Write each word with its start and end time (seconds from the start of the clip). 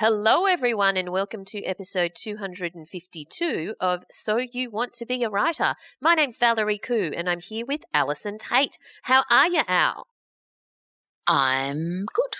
Hello, 0.00 0.46
everyone, 0.46 0.96
and 0.96 1.10
welcome 1.10 1.44
to 1.44 1.62
episode 1.64 2.12
252 2.14 3.74
of 3.80 4.04
So 4.10 4.38
You 4.38 4.70
Want 4.70 4.94
to 4.94 5.04
Be 5.04 5.22
a 5.24 5.28
Writer. 5.28 5.74
My 6.00 6.14
name's 6.14 6.38
Valerie 6.38 6.78
Khoo, 6.82 7.12
and 7.14 7.28
I'm 7.28 7.40
here 7.40 7.66
with 7.66 7.82
Allison 7.92 8.38
Tait. 8.38 8.78
How 9.02 9.24
are 9.28 9.48
you, 9.48 9.60
Al? 9.68 10.06
I'm 11.26 12.06
good. 12.14 12.36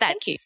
That's 0.00 0.24
Thank 0.24 0.26
you. 0.26 0.36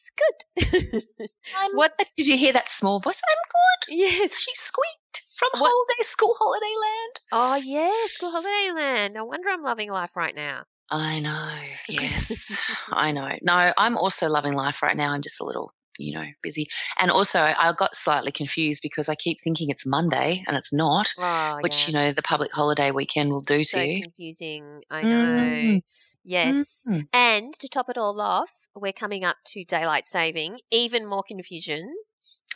good. 0.61 1.03
I'm, 1.59 1.71
What's- 1.73 2.13
Did 2.13 2.27
you 2.27 2.37
hear 2.37 2.53
that 2.53 2.69
small 2.69 3.01
voice? 3.01 3.23
I'm 3.31 3.89
good. 3.89 3.97
yes. 3.99 4.39
She 4.39 4.53
squeaked 4.55 5.23
from 5.35 5.49
What- 5.59 5.71
holiday 5.73 6.03
school 6.03 6.35
holiday 6.39 6.67
land. 6.67 7.21
Oh, 7.33 7.61
yes, 7.65 8.11
School 8.13 8.31
Holiday 8.31 8.73
Land. 8.75 9.15
No 9.15 9.25
wonder 9.25 9.49
I'm 9.49 9.63
loving 9.63 9.91
life 9.91 10.15
right 10.17 10.35
now. 10.37 10.65
I 10.91 11.21
know. 11.21 11.49
Yes, 11.89 12.61
I 12.93 13.13
know. 13.13 13.31
No, 13.41 13.73
I'm 13.79 13.97
also 13.97 14.29
loving 14.29 14.53
life 14.53 14.83
right 14.83 14.95
now. 14.97 15.13
I'm 15.15 15.23
just 15.23 15.41
a 15.41 15.45
little, 15.45 15.73
you 15.99 16.15
know, 16.15 16.25
busy. 16.43 16.67
And 17.01 17.11
also, 17.11 17.39
I 17.39 17.73
got 17.77 17.95
slightly 17.95 18.33
confused 18.33 18.81
because 18.83 19.09
I 19.09 19.15
keep 19.15 19.39
thinking 19.43 19.69
it's 19.71 19.87
Monday 19.87 20.43
and 20.47 20.57
it's 20.57 20.73
not, 20.73 21.13
Oh, 21.19 21.59
which, 21.61 21.89
yeah. 21.89 22.01
you 22.01 22.07
know, 22.07 22.13
the 22.13 22.23
public 22.23 22.53
holiday 22.53 22.91
weekend 22.91 23.31
will 23.31 23.41
do 23.41 23.63
so 23.65 23.79
to 23.79 23.87
you. 23.87 24.03
confusing. 24.03 24.83
I 24.91 25.03
know. 25.03 25.17
Mm. 25.17 25.83
Yes. 26.25 26.87
Mm. 26.89 27.09
And 27.13 27.55
to 27.55 27.69
top 27.69 27.89
it 27.89 27.99
all 27.99 28.21
off, 28.21 28.51
we're 28.75 28.93
coming 28.93 29.25
up 29.25 29.37
to 29.47 29.65
daylight 29.65 30.07
saving. 30.09 30.61
Even 30.71 31.07
more 31.07 31.23
confusion. 31.27 31.95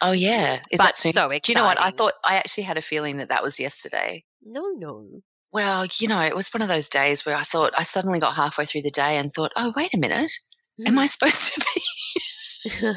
Oh, 0.00 0.12
yeah. 0.12 0.54
Is 0.70 0.78
But 0.78 0.84
that 0.84 0.96
soon? 0.96 1.12
so 1.12 1.28
Do 1.28 1.38
you 1.48 1.54
know 1.54 1.64
what? 1.64 1.80
I 1.80 1.90
thought, 1.90 2.12
I 2.24 2.36
actually 2.36 2.64
had 2.64 2.78
a 2.78 2.82
feeling 2.82 3.16
that 3.18 3.30
that 3.30 3.42
was 3.42 3.58
yesterday. 3.58 4.24
No, 4.44 4.62
no. 4.76 5.06
Well, 5.52 5.86
you 6.00 6.08
know, 6.08 6.20
it 6.22 6.36
was 6.36 6.50
one 6.52 6.62
of 6.62 6.68
those 6.68 6.88
days 6.88 7.24
where 7.24 7.34
I 7.36 7.42
thought 7.42 7.72
I 7.78 7.82
suddenly 7.82 8.20
got 8.20 8.34
halfway 8.34 8.64
through 8.66 8.82
the 8.82 8.90
day 8.90 9.16
and 9.16 9.30
thought, 9.32 9.52
oh, 9.56 9.72
wait 9.74 9.94
a 9.94 9.98
minute. 9.98 10.30
Mm. 10.80 10.88
Am 10.88 10.98
I 10.98 11.06
supposed 11.06 11.54
to 11.54 11.60
be? 11.60 11.82
Am 12.82 12.94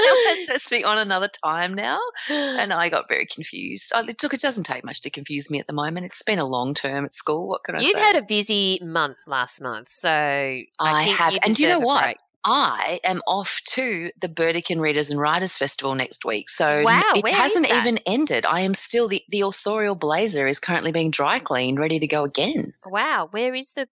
I 0.00 0.40
supposed 0.42 0.68
to 0.68 0.76
be 0.76 0.84
on 0.84 0.98
another 0.98 1.28
time 1.44 1.74
now? 1.74 1.98
And 2.28 2.72
I 2.72 2.88
got 2.88 3.08
very 3.08 3.26
confused. 3.26 3.92
I, 3.94 4.02
look, 4.02 4.34
it 4.34 4.40
doesn't 4.40 4.64
take 4.64 4.84
much 4.84 5.02
to 5.02 5.10
confuse 5.10 5.50
me 5.50 5.60
at 5.60 5.66
the 5.66 5.72
moment. 5.72 6.06
It's 6.06 6.22
been 6.22 6.38
a 6.38 6.46
long 6.46 6.74
term 6.74 7.04
at 7.04 7.14
school. 7.14 7.48
What 7.48 7.64
can 7.64 7.76
I 7.76 7.80
say? 7.80 7.88
You've 7.88 7.98
say? 7.98 8.04
had 8.04 8.16
a 8.16 8.22
busy 8.22 8.80
month 8.82 9.18
last 9.26 9.60
month, 9.60 9.88
so 9.88 10.08
I, 10.08 10.64
I 10.80 11.02
have. 11.02 11.32
You 11.32 11.38
And 11.44 11.54
do 11.54 11.62
you 11.62 11.68
know 11.68 11.80
what? 11.80 12.04
break. 12.04 12.16
I 12.44 13.00
am 13.04 13.20
off 13.26 13.60
to 13.70 14.10
the 14.20 14.28
Burdekin 14.28 14.80
Readers 14.80 15.10
and 15.10 15.20
Writers 15.20 15.58
Festival 15.58 15.94
next 15.94 16.24
week. 16.24 16.48
So 16.48 16.82
Wow, 16.84 17.02
it 17.14 17.34
hasn't 17.34 17.70
even 17.70 17.98
ended. 18.06 18.46
I 18.46 18.60
am 18.60 18.74
still, 18.74 19.08
the, 19.08 19.22
the 19.28 19.42
authorial 19.42 19.96
blazer 19.96 20.46
is 20.46 20.60
currently 20.60 20.92
being 20.92 21.10
dry 21.10 21.40
cleaned, 21.40 21.78
ready 21.78 21.98
to 21.98 22.06
go 22.06 22.24
again. 22.24 22.72
Wow, 22.86 23.28
where 23.30 23.54
is 23.54 23.72
the 23.72 23.88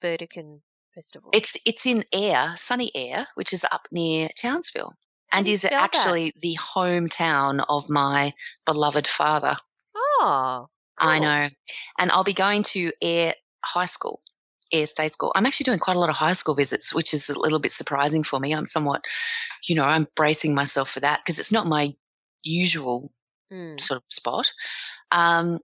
Burdekin 0.00 0.62
Festival? 0.96 1.30
It's 1.32 1.56
it's 1.66 1.86
in 1.86 2.02
Ayr, 2.12 2.52
Sunny 2.56 2.90
Ayr, 2.94 3.26
which 3.34 3.52
is 3.52 3.64
up 3.70 3.86
near 3.92 4.28
Townsville, 4.36 4.92
How 5.28 5.38
and 5.38 5.48
is 5.48 5.60
spell 5.62 5.78
that? 5.78 5.84
actually 5.94 6.32
the 6.40 6.56
hometown 6.56 7.64
of 7.68 7.88
my 7.88 8.32
beloved 8.64 9.06
father. 9.06 9.54
oh, 9.94 10.66
I 10.98 11.18
know, 11.18 11.48
and 11.98 12.10
I'll 12.10 12.24
be 12.24 12.32
going 12.32 12.62
to 12.74 12.90
Ayr 13.02 13.34
High 13.64 13.84
School, 13.84 14.22
Ayr 14.72 14.86
State 14.86 15.12
School. 15.12 15.30
I'm 15.36 15.44
actually 15.46 15.64
doing 15.64 15.78
quite 15.78 15.96
a 15.96 16.00
lot 16.00 16.08
of 16.10 16.16
high 16.16 16.32
school 16.32 16.54
visits, 16.54 16.94
which 16.94 17.12
is 17.12 17.28
a 17.28 17.38
little 17.38 17.58
bit 17.60 17.72
surprising 17.72 18.22
for 18.22 18.40
me. 18.40 18.54
I'm 18.54 18.66
somewhat, 18.66 19.04
you 19.68 19.74
know, 19.76 19.84
I'm 19.84 20.06
bracing 20.16 20.54
myself 20.54 20.90
for 20.90 21.00
that 21.00 21.20
because 21.22 21.38
it's 21.38 21.52
not 21.52 21.66
my 21.66 21.94
usual 22.42 23.12
Mm. 23.52 23.80
sort 23.80 23.98
of 24.02 24.04
spot. 24.08 24.50
Um, 25.12 25.60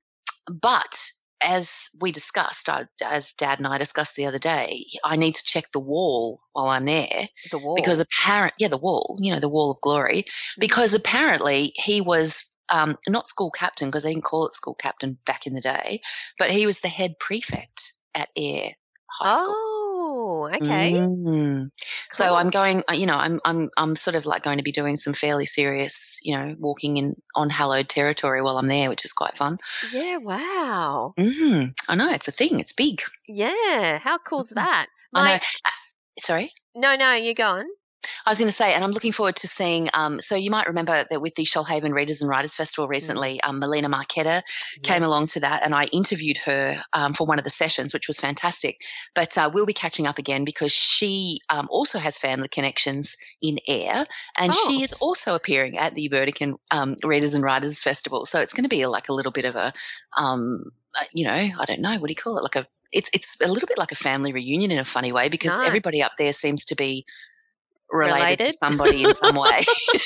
but 0.47 1.11
as 1.45 1.91
we 2.01 2.13
discussed, 2.13 2.69
I, 2.69 2.85
as 3.05 3.35
Dad 3.35 3.59
and 3.59 3.67
I 3.67 3.79
discussed 3.79 4.17
the 4.17 4.27
other 4.27 4.39
day, 4.39 4.87
I 5.05 5.17
need 5.17 5.35
to 5.35 5.45
check 5.45 5.71
the 5.73 5.81
wall 5.81 6.41
while 6.53 6.67
I'm 6.67 6.85
there 6.85 7.29
the 7.51 7.59
wall. 7.59 7.75
because 7.77 8.01
apparent, 8.01 8.55
yeah, 8.59 8.69
the 8.69 8.79
wall, 8.79 9.17
you 9.21 9.33
know, 9.33 9.41
the 9.41 9.49
wall 9.49 9.73
of 9.73 9.81
glory, 9.81 10.25
because 10.59 10.95
apparently 10.95 11.73
he 11.77 12.01
was 12.01 12.47
um, 12.73 12.97
not 13.09 13.29
school 13.29 13.51
captain 13.51 13.89
because 13.89 14.05
they 14.05 14.13
didn't 14.13 14.25
call 14.25 14.47
it 14.47 14.55
school 14.55 14.75
captain 14.75 15.19
back 15.27 15.47
in 15.47 15.55
the 15.55 15.61
day, 15.61 16.01
but 16.39 16.51
he 16.51 16.67
was 16.67 16.81
the 16.81 16.89
head 16.89 17.13
prefect 17.19 17.93
at 18.15 18.29
Ayr 18.37 18.71
High 19.11 19.31
School. 19.31 19.55
oh, 19.55 19.72
okay. 20.49 20.93
Mm. 20.93 21.71
So 22.11 22.27
Cool. 22.27 22.37
I'm 22.37 22.51
going, 22.51 22.83
uh, 22.89 22.95
you 22.95 23.07
know, 23.07 23.17
I'm 23.17 23.41
I'm 23.45 23.71
I'm 23.77 23.97
sort 23.97 24.17
of 24.17 24.27
like 24.27 24.43
going 24.43 24.59
to 24.59 24.65
be 24.65 24.73
doing 24.73 24.97
some 24.97 25.15
fairly 25.15 25.47
serious, 25.47 26.19
you 26.23 26.37
know, 26.37 26.55
walking 26.59 26.97
in 26.97 27.15
on 27.35 27.51
hallowed 27.51 27.89
territory 27.89 28.43
while 28.43 28.59
I'm 28.59 28.69
there, 28.69 28.89
which 28.89 29.05
is 29.05 29.13
quite 29.13 29.37
fun. 29.37 29.59
Yeah, 29.93 30.19
wow. 30.19 31.15
Mm, 31.19 31.75
I 31.89 31.95
know 31.95 32.11
it's 32.11 32.29
a 32.29 32.33
thing. 32.33 32.61
It's 32.61 32.73
big. 32.73 33.01
Yeah, 33.27 33.99
how 33.99 34.19
cool's 34.19 34.49
that? 34.51 34.87
I 35.15 35.33
know. 35.33 35.35
Uh, 35.35 35.71
Sorry. 36.19 36.51
no, 36.75 36.95
no, 36.97 37.15
you're 37.15 37.35
gone. 37.35 37.67
I 38.27 38.31
was 38.31 38.39
going 38.39 38.49
to 38.49 38.53
say, 38.53 38.75
and 38.75 38.85
I'm 38.85 38.91
looking 38.91 39.13
forward 39.13 39.37
to 39.37 39.49
seeing. 39.49 39.89
Um, 39.95 40.21
so 40.21 40.37
you 40.37 40.51
might 40.51 40.67
remember 40.67 40.93
that 41.11 41.21
with 41.21 41.35
the 41.35 41.45
Shoalhaven 41.45 41.93
Readers 41.93 42.23
and 42.23 42.29
Writers 42.29 42.57
Festival 42.57 42.89
recently, 42.89 43.41
um, 43.43 43.59
Melina 43.59 43.89
Marchetta 43.89 44.43
came 44.83 45.03
along 45.03 45.27
to 45.29 45.41
that, 45.41 45.65
and 45.65 45.75
I 45.75 45.85
interviewed 45.87 46.39
her 46.39 46.77
um, 46.93 47.13
for 47.13 47.27
one 47.27 47.39
of 47.39 47.45
the 47.45 47.51
sessions, 47.51 47.93
which 47.93 48.09
was 48.09 48.21
fantastic. 48.21 48.81
But 49.15 49.37
uh, 49.39 49.51
we'll 49.53 49.67
be 49.67 49.73
catching 49.73 50.07
up 50.07 50.19
again 50.19 50.45
because 50.45 50.73
she 50.73 51.41
um, 51.51 51.67
also 51.71 51.99
has 51.99 52.19
family 52.19 52.49
connections 52.49 53.17
in 53.41 53.59
Ayr, 53.69 54.05
and 54.41 54.53
Oh. 54.53 54.69
she 54.69 54.83
is 54.83 54.93
also 54.95 55.35
appearing 55.35 55.79
at 55.79 55.95
the 55.95 56.09
Burdekin 56.09 56.57
um, 56.71 56.97
Readers 57.05 57.35
and 57.35 57.45
Writers 57.45 57.83
Festival. 57.83 58.27
So 58.27 58.41
it's 58.41 58.55
going 58.55 58.65
to 58.65 58.69
be 58.69 58.85
like 58.87 59.09
a 59.09 59.15
little 59.15 59.33
bit 59.33 59.45
of 59.45 59.57
a, 59.57 59.73
um, 60.19 60.65
uh, 61.01 61.05
you 61.13 61.25
know, 61.27 61.33
I 61.33 61.65
don't 61.67 61.81
know, 61.81 61.97
what 61.99 62.09
do 62.09 62.13
you 62.13 62.17
call 62.17 62.39
it? 62.39 62.43
Like 62.43 62.57
a 62.57 62.67
it's 62.93 63.11
it's 63.15 63.41
a 63.41 63.51
little 63.51 63.67
bit 63.67 63.79
like 63.79 63.93
a 63.93 63.97
family 63.97 64.33
reunion 64.33 64.71
in 64.71 64.79
a 64.79 64.85
funny 64.85 65.13
way 65.13 65.29
because 65.31 65.59
Nice. 65.59 65.67
everybody 65.67 66.03
up 66.03 66.13
there 66.19 66.33
seems 66.33 66.67
to 66.67 66.77
be 66.77 67.07
related, 67.93 68.23
Related? 68.23 68.47
to 68.47 68.53
somebody 68.53 69.05
in 69.05 69.15
some 69.15 69.37
way. 69.37 69.61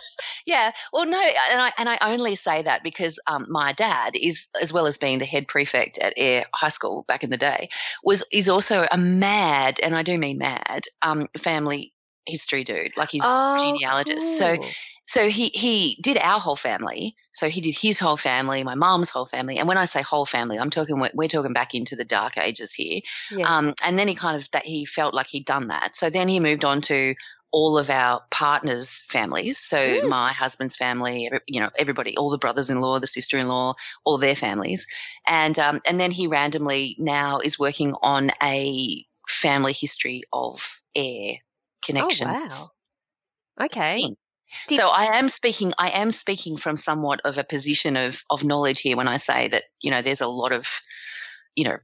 yeah. 0.46 0.72
Well, 0.92 1.06
no, 1.06 1.18
and 1.18 1.60
I 1.60 1.72
and 1.78 1.88
I 1.88 1.98
only 2.02 2.34
say 2.34 2.62
that 2.62 2.82
because 2.82 3.20
um, 3.26 3.46
my 3.48 3.72
dad 3.72 4.14
is, 4.20 4.48
as 4.60 4.72
well 4.72 4.86
as 4.86 4.98
being 4.98 5.18
the 5.18 5.24
head 5.24 5.48
prefect 5.48 5.98
at 5.98 6.14
Ayr 6.16 6.42
High 6.54 6.68
School 6.68 7.04
back 7.08 7.22
in 7.24 7.30
the 7.30 7.36
day, 7.36 7.68
was 8.02 8.24
is 8.32 8.48
also 8.48 8.84
a 8.90 8.98
mad, 8.98 9.80
and 9.82 9.94
I 9.94 10.02
do 10.02 10.18
mean 10.18 10.38
mad, 10.38 10.82
um, 11.02 11.26
family 11.36 11.92
history 12.26 12.64
dude. 12.64 12.96
Like 12.96 13.10
he's 13.10 13.22
Oh, 13.24 13.56
genealogist. 13.58 14.40
Cool. 14.40 14.62
so 14.62 14.70
he 15.20 15.50
he 15.54 15.98
did 16.00 16.18
our 16.18 16.40
whole 16.40 16.56
family. 16.56 17.14
So 17.32 17.48
he 17.48 17.60
did 17.60 17.74
his 17.74 17.98
whole 17.98 18.16
family, 18.16 18.62
my 18.62 18.74
mom's 18.74 19.10
whole 19.10 19.26
family, 19.26 19.58
and 19.58 19.68
when 19.68 19.78
I 19.78 19.84
say 19.84 20.02
whole 20.02 20.26
family, 20.26 20.58
I'm 20.58 20.70
talking 20.70 20.98
we're, 20.98 21.10
we're 21.14 21.28
talking 21.28 21.52
back 21.52 21.74
into 21.74 21.96
the 21.96 22.04
dark 22.04 22.38
ages 22.38 22.72
here. 22.74 23.00
yes. 23.30 23.48
Um, 23.48 23.74
and 23.84 23.98
then 23.98 24.08
he 24.08 24.14
kind 24.14 24.36
of 24.36 24.50
that 24.52 24.64
he 24.64 24.84
felt 24.84 25.14
like 25.14 25.26
he'd 25.28 25.44
done 25.44 25.68
that. 25.68 25.96
So 25.96 26.10
then 26.10 26.28
he 26.28 26.40
moved 26.40 26.64
on 26.64 26.80
to 26.82 27.14
all 27.50 27.76
of 27.76 27.90
our 27.90 28.22
partners' 28.30 29.02
families. 29.08 29.58
So 29.58 29.76
Mm. 29.76 30.08
my 30.08 30.32
husband's 30.32 30.76
family, 30.76 31.30
you 31.46 31.60
know, 31.60 31.68
everybody, 31.78 32.16
all 32.16 32.30
the 32.30 32.38
brothers-in-law, 32.38 33.00
the 33.00 33.06
sister-in-law, 33.06 33.74
all 34.04 34.18
their 34.18 34.36
families, 34.36 34.86
and 35.26 35.58
um, 35.58 35.80
and 35.86 36.00
then 36.00 36.10
he 36.10 36.26
randomly 36.26 36.96
now 36.98 37.40
is 37.40 37.58
working 37.58 37.94
on 38.02 38.30
a 38.42 39.04
family 39.28 39.72
history 39.74 40.22
of 40.32 40.80
Ayr 40.96 41.36
connections. 41.84 42.70
Oh, 43.58 43.62
wow. 43.62 43.66
okay. 43.66 44.00
thing. 44.02 44.16
Did- 44.68 44.78
so 44.78 44.88
I 44.88 45.18
am 45.18 45.28
speaking. 45.28 45.72
I 45.78 45.90
am 45.90 46.10
speaking 46.10 46.56
from 46.56 46.76
somewhat 46.76 47.20
of 47.24 47.38
a 47.38 47.44
position 47.44 47.96
of 47.96 48.22
of 48.30 48.44
knowledge 48.44 48.80
here 48.80 48.96
when 48.96 49.08
I 49.08 49.16
say 49.16 49.48
that 49.48 49.64
you 49.82 49.90
know 49.90 50.02
there's 50.02 50.20
a 50.20 50.28
lot 50.28 50.52
of 50.52 50.80
you 51.54 51.64
know 51.64 51.76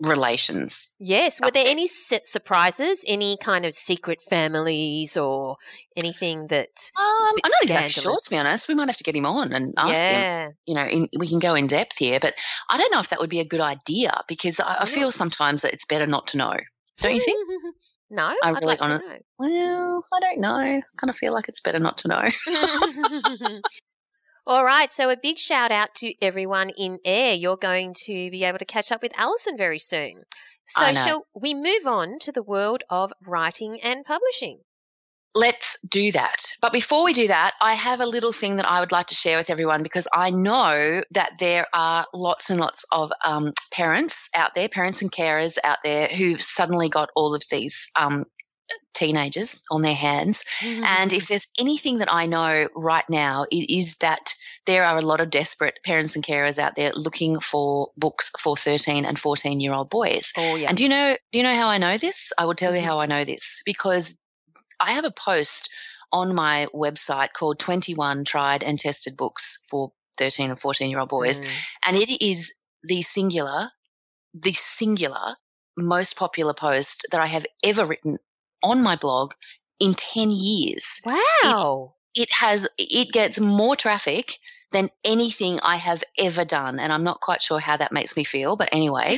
relations. 0.00 0.92
Yes. 0.98 1.40
Were 1.40 1.50
there 1.50 1.64
there. 1.64 1.72
any 1.72 1.86
surprises? 1.86 3.00
Any 3.06 3.36
kind 3.40 3.64
of 3.64 3.74
secret 3.74 4.20
families 4.28 5.16
or 5.16 5.56
anything 5.96 6.48
that? 6.48 6.68
Um, 6.98 7.04
I'm 7.44 7.50
not 7.50 7.62
exactly 7.62 7.90
sure, 7.90 8.18
to 8.22 8.30
be 8.30 8.38
honest. 8.38 8.68
We 8.68 8.74
might 8.74 8.88
have 8.88 8.96
to 8.96 9.04
get 9.04 9.16
him 9.16 9.26
on 9.26 9.52
and 9.52 9.74
ask 9.78 10.04
him. 10.04 10.20
yeah. 10.20 10.48
You 10.66 10.74
know, 10.74 10.84
in, 10.84 11.08
we 11.18 11.28
can 11.28 11.38
go 11.38 11.54
in 11.54 11.66
depth 11.66 11.98
here, 11.98 12.18
but 12.20 12.34
I 12.68 12.76
don't 12.76 12.92
know 12.92 13.00
if 13.00 13.10
that 13.10 13.20
would 13.20 13.30
be 13.30 13.40
a 13.40 13.44
good 13.44 13.60
idea 13.60 14.12
because 14.28 14.60
I, 14.60 14.78
I 14.80 14.84
feel 14.86 15.10
sometimes 15.10 15.62
that 15.62 15.72
it's 15.72 15.86
better 15.86 16.06
not 16.06 16.28
to 16.28 16.38
know. 16.38 16.54
Don't 17.00 17.14
you 17.14 17.20
think? 17.20 17.38
no. 18.10 18.24
I 18.24 18.36
I'd 18.44 18.54
really 18.54 18.66
like 18.66 18.82
honest- 18.82 19.02
to 19.02 19.20
Well, 19.38 20.04
I 20.12 20.20
don't 20.20 20.40
know. 20.40 20.54
I 20.54 20.82
kind 20.96 21.10
of 21.10 21.16
feel 21.16 21.32
like 21.32 21.48
it's 21.48 21.60
better 21.60 21.78
not 21.78 21.98
to 21.98 22.08
know. 22.08 22.22
know. 23.40 23.60
All 24.46 24.64
right, 24.64 24.92
so 24.92 25.08
a 25.08 25.16
big 25.16 25.38
shout 25.38 25.72
out 25.72 25.94
to 25.96 26.12
everyone 26.20 26.70
in 26.76 26.98
Ayr. 27.06 27.32
You're 27.32 27.56
going 27.56 27.94
to 28.04 28.30
be 28.30 28.44
able 28.44 28.58
to 28.58 28.66
catch 28.66 28.92
up 28.92 29.02
with 29.02 29.12
Allison 29.16 29.56
very 29.56 29.78
soon. 29.78 30.24
So, 30.66 30.92
shall 30.92 31.26
we 31.34 31.54
move 31.54 31.86
on 31.86 32.18
to 32.20 32.32
the 32.32 32.42
world 32.42 32.84
of 32.90 33.12
writing 33.26 33.80
and 33.82 34.04
publishing? 34.04 34.60
Let's 35.34 35.80
do 35.88 36.12
that. 36.12 36.36
But 36.60 36.72
before 36.72 37.04
we 37.04 37.12
do 37.12 37.26
that, 37.28 37.52
I 37.60 37.74
have 37.74 38.00
a 38.00 38.06
little 38.06 38.32
thing 38.32 38.56
that 38.56 38.70
I 38.70 38.80
would 38.80 38.92
like 38.92 39.06
to 39.06 39.14
share 39.14 39.36
with 39.36 39.50
everyone 39.50 39.82
because 39.82 40.06
I 40.12 40.30
know 40.30 41.02
that 41.10 41.38
there 41.40 41.66
are 41.74 42.06
lots 42.14 42.50
and 42.50 42.60
lots 42.60 42.84
of 42.92 43.10
um, 43.26 43.52
parents 43.72 44.30
out 44.36 44.54
there, 44.54 44.68
parents 44.68 45.02
and 45.02 45.10
carers 45.10 45.58
out 45.64 45.78
there 45.82 46.06
who've 46.06 46.40
suddenly 46.40 46.88
got 46.88 47.10
all 47.16 47.34
of 47.34 47.42
these 47.50 47.90
um, 47.98 48.24
teenagers 48.94 49.62
on 49.70 49.82
their 49.82 49.94
hands. 49.94 50.44
And 50.62 51.12
if 51.12 51.26
there's 51.26 51.48
anything 51.58 51.98
that 51.98 52.12
I 52.12 52.26
know 52.26 52.68
right 52.76 53.04
now, 53.10 53.44
it 53.50 53.76
is 53.76 53.96
that 53.98 54.34
there 54.66 54.84
are 54.84 54.96
a 54.96 55.02
lot 55.02 55.20
of 55.20 55.30
desperate 55.30 55.78
parents 55.84 56.14
and 56.16 56.24
carers 56.24 56.58
out 56.58 56.74
there 56.76 56.92
looking 56.94 57.40
for 57.40 57.88
books 57.96 58.30
for 58.40 58.56
13 58.56 59.04
and 59.04 59.18
14 59.18 59.60
year 59.60 59.72
old 59.74 59.90
boys. 59.90 60.32
oh 60.38 60.56
yeah, 60.56 60.68
And 60.68 60.76
do 60.78 60.84
you 60.84 60.88
know 60.88 61.16
do 61.32 61.38
you 61.38 61.42
know 61.44 61.54
how 61.54 61.68
I 61.68 61.78
know 61.78 61.98
this? 61.98 62.32
I 62.38 62.46
will 62.46 62.54
tell 62.54 62.74
you 62.74 62.80
Mhm. 62.80 62.84
how 62.84 63.00
I 63.00 63.06
know 63.06 63.24
this 63.24 63.62
because 63.66 64.18
I 64.84 64.92
have 64.92 65.04
a 65.04 65.10
post 65.10 65.70
on 66.12 66.34
my 66.34 66.66
website 66.74 67.32
called 67.32 67.58
21 67.58 68.24
tried 68.24 68.62
and 68.62 68.78
tested 68.78 69.16
books 69.16 69.64
for 69.68 69.92
13 70.18 70.50
and 70.50 70.60
14 70.60 70.90
year 70.90 71.00
old 71.00 71.08
boys 71.08 71.40
Mm. 71.40 71.66
and 71.86 71.96
it 71.96 72.24
is 72.24 72.54
the 72.82 73.02
singular 73.02 73.70
the 74.34 74.52
singular 74.52 75.36
most 75.76 76.16
popular 76.16 76.54
post 76.54 77.06
that 77.10 77.20
I 77.20 77.26
have 77.26 77.46
ever 77.64 77.84
written 77.86 78.18
on 78.62 78.82
my 78.82 78.96
blog 78.96 79.32
in 79.80 79.94
10 79.94 80.30
years. 80.30 81.00
wow. 81.04 81.94
It 82.14 82.32
has 82.32 82.68
it 82.78 83.12
gets 83.12 83.40
more 83.40 83.74
traffic 83.74 84.38
than 84.74 84.88
anything 85.04 85.60
I 85.62 85.76
have 85.76 86.02
ever 86.18 86.44
done 86.44 86.80
and 86.80 86.92
I'm 86.92 87.04
not 87.04 87.20
quite 87.20 87.40
sure 87.40 87.60
how 87.60 87.76
that 87.76 87.92
makes 87.92 88.16
me 88.16 88.24
feel 88.24 88.56
but 88.56 88.68
anyway. 88.72 89.16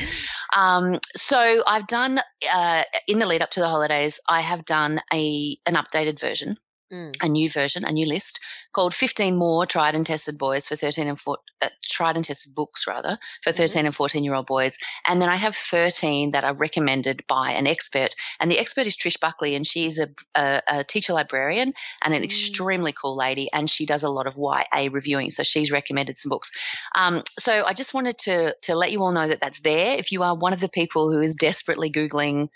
Um, 0.55 0.99
so 1.15 1.63
I've 1.67 1.87
done 1.87 2.19
uh, 2.53 2.83
in 3.07 3.17
the 3.17 3.25
lead 3.25 3.41
up 3.41 3.49
to 3.51 3.59
the 3.59 3.67
holidays 3.67 4.21
I 4.29 4.41
have 4.41 4.63
done 4.65 4.99
a 5.11 5.57
an 5.65 5.73
updated 5.73 6.21
version 6.21 6.55
Mm. 6.91 7.11
a 7.21 7.27
new 7.27 7.49
version, 7.49 7.83
a 7.85 7.91
new 7.91 8.05
list 8.05 8.39
called 8.71 8.93
15 8.93 9.35
more 9.35 9.65
tried 9.65 9.93
and 9.93 10.05
tested 10.05 10.37
boys 10.37 10.69
for 10.69 10.77
13 10.77 11.09
and 11.09 11.19
14, 11.19 11.41
uh, 11.61 11.67
tried 11.83 12.15
and 12.15 12.23
tested 12.23 12.55
books 12.55 12.87
rather 12.87 13.17
for 13.43 13.51
13 13.51 13.85
and 13.85 13.93
14 13.93 14.23
year 14.23 14.33
old 14.33 14.45
boys. 14.45 14.77
And 15.05 15.21
then 15.21 15.27
I 15.27 15.35
have 15.35 15.53
13 15.53 16.31
that 16.31 16.45
are 16.45 16.55
recommended 16.55 17.23
by 17.27 17.51
an 17.51 17.67
expert. 17.67 18.15
And 18.39 18.49
the 18.49 18.57
expert 18.59 18.85
is 18.85 18.95
Trish 18.95 19.19
Buckley, 19.19 19.55
and 19.55 19.67
she's 19.67 19.99
a, 19.99 20.07
a, 20.35 20.61
a 20.75 20.83
teacher 20.85 21.11
librarian 21.13 21.73
and 22.05 22.13
an 22.13 22.21
Mm. 22.21 22.25
extremely 22.25 22.93
cool 22.93 23.17
lady. 23.17 23.49
And 23.53 23.69
she 23.69 23.85
does 23.85 24.03
a 24.03 24.09
lot 24.09 24.27
of 24.27 24.37
YA 24.37 24.87
reviewing. 24.89 25.29
So 25.31 25.43
she's 25.43 25.71
recommended 25.71 26.17
some 26.17 26.29
books. 26.29 26.51
Um, 26.95 27.21
so 27.37 27.65
I 27.65 27.73
just 27.73 27.93
wanted 27.93 28.17
to, 28.19 28.55
to 28.61 28.75
let 28.75 28.93
you 28.93 29.01
all 29.01 29.11
know 29.11 29.27
that 29.27 29.41
that's 29.41 29.59
there. 29.59 29.97
If 29.97 30.13
you 30.13 30.23
are 30.23 30.37
one 30.37 30.53
of 30.53 30.61
the 30.61 30.69
people 30.69 31.11
who 31.11 31.19
is 31.19 31.35
desperately 31.35 31.91
Googling 31.91 32.47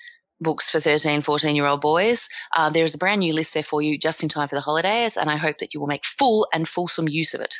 books 0.42 0.70
for 0.70 0.80
13, 0.80 1.22
14 1.22 1.56
year 1.56 1.66
old 1.66 1.82
boys, 1.82 2.30
uh, 2.56 2.70
there 2.70 2.86
is 2.86 2.96
a 2.96 2.98
brand 2.98 3.20
new 3.20 3.34
list 3.34 3.54
there 3.54 3.64
for 3.64 3.82
you 3.82 3.98
just 3.98 4.24
in 4.24 4.30
time 4.30 4.48
for 4.48 4.56
the 4.56 4.62
holidays, 4.62 5.18
and 5.18 5.30
I 5.30 5.38
hope 5.38 5.60
that 5.60 5.74
you 5.74 5.80
will 5.80 5.88
make 5.88 6.06
full 6.06 6.48
and 6.54 6.68
fulsome 6.68 7.08
use 7.08 7.34
of 7.34 7.42
it. 7.42 7.56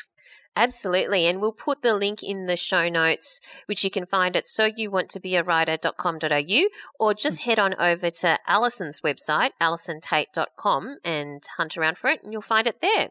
Absolutely. 0.54 1.26
And 1.26 1.40
we'll 1.40 1.52
put 1.52 1.80
the 1.80 1.94
link 1.94 2.22
in 2.22 2.46
the 2.46 2.56
show 2.56 2.88
notes, 2.88 3.40
which 3.66 3.84
you 3.84 3.90
can 3.90 4.04
find 4.04 4.36
at 4.36 4.48
so 4.48 4.66
you 4.76 4.90
want 4.90 5.08
to 5.10 5.20
be 5.20 5.34
a 5.34 5.42
writer.com.au 5.42 6.68
or 7.00 7.14
just 7.14 7.44
head 7.44 7.58
on 7.58 7.74
over 7.78 8.10
to 8.10 8.38
Allison's 8.46 9.00
website, 9.00 9.50
allisontait.com 9.60 10.98
and 11.04 11.42
hunt 11.56 11.76
around 11.78 11.96
for 11.96 12.10
it 12.10 12.20
and 12.22 12.32
you'll 12.32 12.42
find 12.42 12.66
it 12.66 12.82
there. 12.82 13.10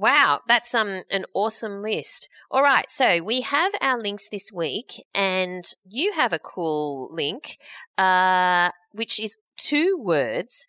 Wow, 0.00 0.42
that's 0.46 0.76
um 0.76 1.02
an 1.10 1.24
awesome 1.34 1.82
list. 1.82 2.28
All 2.52 2.62
right, 2.62 2.88
so 2.88 3.20
we 3.20 3.40
have 3.40 3.72
our 3.80 4.00
links 4.00 4.28
this 4.28 4.52
week, 4.52 5.04
and 5.12 5.64
you 5.84 6.12
have 6.12 6.32
a 6.32 6.38
cool 6.38 7.10
link, 7.12 7.58
uh, 7.98 8.70
which 8.92 9.18
is 9.18 9.36
two 9.56 9.98
words 10.00 10.68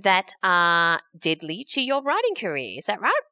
that 0.00 0.34
are 0.44 1.00
deadly 1.18 1.64
to 1.70 1.80
your 1.82 2.04
writing 2.04 2.36
career. 2.36 2.78
Is 2.78 2.84
that 2.84 3.00
right? 3.00 3.24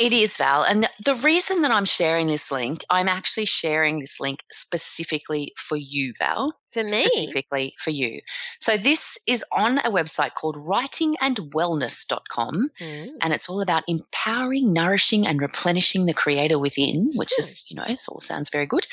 It 0.00 0.14
is, 0.14 0.38
Val. 0.38 0.62
And 0.64 0.84
the- 0.84 0.92
the 1.04 1.14
reason 1.16 1.60
that 1.60 1.70
I'm 1.70 1.84
sharing 1.84 2.28
this 2.28 2.50
link, 2.50 2.82
I'm 2.88 3.08
actually 3.08 3.46
sharing 3.46 3.98
this 3.98 4.18
link 4.18 4.44
specifically 4.50 5.52
for 5.58 5.76
you, 5.76 6.14
Val. 6.18 6.58
For 6.76 6.82
me, 6.82 7.08
Specifically 7.08 7.74
for 7.78 7.90
you. 7.90 8.20
So 8.60 8.76
this 8.76 9.18
is 9.26 9.44
on 9.50 9.78
a 9.78 9.90
website 9.90 10.34
called 10.34 10.56
writingandwellness.com. 10.56 12.70
Mm. 12.80 13.08
and 13.22 13.32
it's 13.32 13.48
all 13.48 13.60
about 13.62 13.82
empowering, 13.88 14.72
nourishing, 14.72 15.26
and 15.26 15.40
replenishing 15.40 16.06
the 16.06 16.14
creator 16.14 16.58
within, 16.58 17.10
which 17.16 17.38
is, 17.38 17.64
you 17.70 17.76
know, 17.76 17.84
it 17.86 18.04
all 18.08 18.20
sounds 18.20 18.50
very 18.50 18.66
good. 18.66 18.86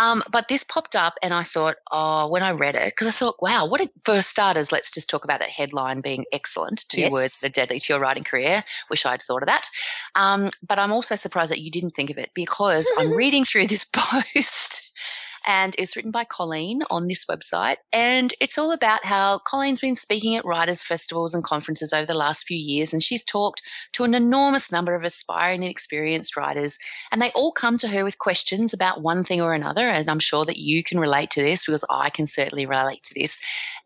Um, 0.00 0.22
but 0.30 0.48
this 0.48 0.64
popped 0.64 0.94
up, 0.94 1.14
and 1.22 1.32
I 1.32 1.42
thought, 1.42 1.76
oh, 1.90 2.28
when 2.28 2.42
I 2.42 2.52
read 2.52 2.76
it, 2.76 2.92
because 2.92 3.08
I 3.08 3.12
thought, 3.12 3.36
wow, 3.40 3.66
what? 3.66 3.80
A, 3.80 3.90
for 4.04 4.20
starters, 4.20 4.72
let's 4.72 4.90
just 4.90 5.10
talk 5.10 5.24
about 5.24 5.40
that 5.40 5.48
headline 5.48 6.00
being 6.00 6.24
excellent. 6.32 6.84
Two 6.88 7.02
Yes. 7.02 7.12
words 7.12 7.38
that 7.38 7.46
are 7.46 7.50
deadly 7.50 7.80
to 7.80 7.92
your 7.92 8.00
writing 8.00 8.24
career. 8.24 8.62
Wish 8.90 9.06
I'd 9.06 9.22
thought 9.22 9.42
of 9.42 9.48
that. 9.48 9.66
Um, 10.14 10.50
but 10.66 10.78
I'm 10.78 10.92
also 10.92 11.16
surprised 11.16 11.52
that 11.52 11.60
you 11.60 11.70
didn't 11.70 11.92
think 11.92 12.10
of 12.10 12.18
it 12.18 12.30
because 12.34 12.92
I'm 12.98 13.12
reading 13.16 13.44
through 13.44 13.66
this 13.66 13.84
post. 13.92 14.90
And 15.46 15.74
it's 15.78 15.96
written 15.96 16.10
by 16.10 16.24
Colleen 16.24 16.82
on 16.90 17.08
this 17.08 17.26
website. 17.26 17.76
And 17.92 18.32
it's 18.40 18.58
all 18.58 18.72
about 18.72 19.04
how 19.04 19.38
Colleen's 19.38 19.80
been 19.80 19.96
speaking 19.96 20.36
at 20.36 20.44
writers' 20.44 20.84
festivals 20.84 21.34
and 21.34 21.42
conferences 21.42 21.92
over 21.92 22.06
the 22.06 22.14
last 22.14 22.46
few 22.46 22.58
years. 22.58 22.92
And 22.92 23.02
she's 23.02 23.24
talked 23.24 23.62
to 23.92 24.04
an 24.04 24.14
enormous 24.14 24.72
number 24.72 24.94
of 24.94 25.04
aspiring 25.04 25.62
and 25.62 25.70
experienced 25.70 26.36
writers. 26.36 26.78
And 27.10 27.20
they 27.20 27.30
all 27.30 27.52
come 27.52 27.78
to 27.78 27.88
her 27.88 28.04
with 28.04 28.18
questions 28.18 28.74
about 28.74 29.02
one 29.02 29.24
thing 29.24 29.40
or 29.40 29.52
another. 29.52 29.82
And 29.82 30.08
I'm 30.08 30.18
sure 30.18 30.44
that 30.44 30.58
you 30.58 30.82
can 30.82 30.98
relate 30.98 31.30
to 31.30 31.42
this 31.42 31.64
because 31.64 31.84
I 31.90 32.10
can 32.10 32.26
certainly 32.26 32.66
relate 32.66 33.02
to 33.04 33.14
this. 33.14 33.40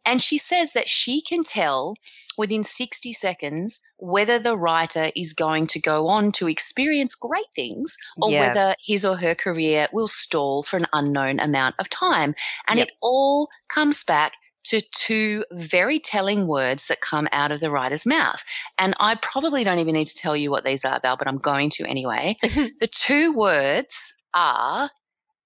And 0.05 0.21
she 0.21 0.39
says 0.39 0.73
that 0.73 0.89
she 0.89 1.21
can 1.21 1.43
tell 1.43 1.97
within 2.37 2.63
60 2.63 3.13
seconds 3.13 3.81
whether 3.99 4.39
the 4.39 4.57
writer 4.57 5.07
is 5.17 5.33
going 5.35 5.67
to 5.69 5.81
go 5.81 6.09
on 6.09 6.33
to 6.33 6.49
experience 6.49 7.15
great 7.15 7.47
things 7.55 7.97
or 8.21 8.31
Yeah. 8.31 8.41
whether 8.41 8.75
his 8.85 9.05
or 9.05 9.17
her 9.17 9.35
career 9.35 9.89
will 9.93 10.09
stall 10.09 10.63
for 10.63 10.77
an 10.77 10.87
unknown 10.93 11.41
amount 11.41 11.75
of 11.79 11.89
time. 11.89 12.35
And 12.69 12.79
Yep. 12.79 12.89
it 12.89 12.93
all 13.01 13.49
comes 13.69 14.05
back 14.05 14.33
to 14.65 14.81
two 14.95 15.45
very 15.53 16.01
telling 16.01 16.47
words 16.49 16.89
that 16.89 17.01
come 17.01 17.29
out 17.33 17.53
of 17.53 17.61
the 17.61 17.71
writer's 17.71 18.05
mouth. 18.05 18.43
And 18.79 18.95
I 18.99 19.15
probably 19.15 19.63
don't 19.65 19.79
even 19.79 19.95
need 19.95 20.09
to 20.09 20.15
tell 20.15 20.37
you 20.37 20.51
what 20.51 20.65
these 20.65 20.85
are, 20.85 20.99
Val, 21.01 21.17
but 21.17 21.29
I'm 21.29 21.39
going 21.39 21.71
to 21.71 21.89
anyway. 21.89 22.37
the 22.43 22.89
two 22.91 23.33
words 23.33 24.25
are 24.35 24.91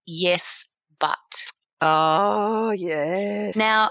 yes, 0.07 0.73
but. 0.99 1.19
Oh, 1.83 2.71
yes. 2.71 3.57
Now, 3.57 3.88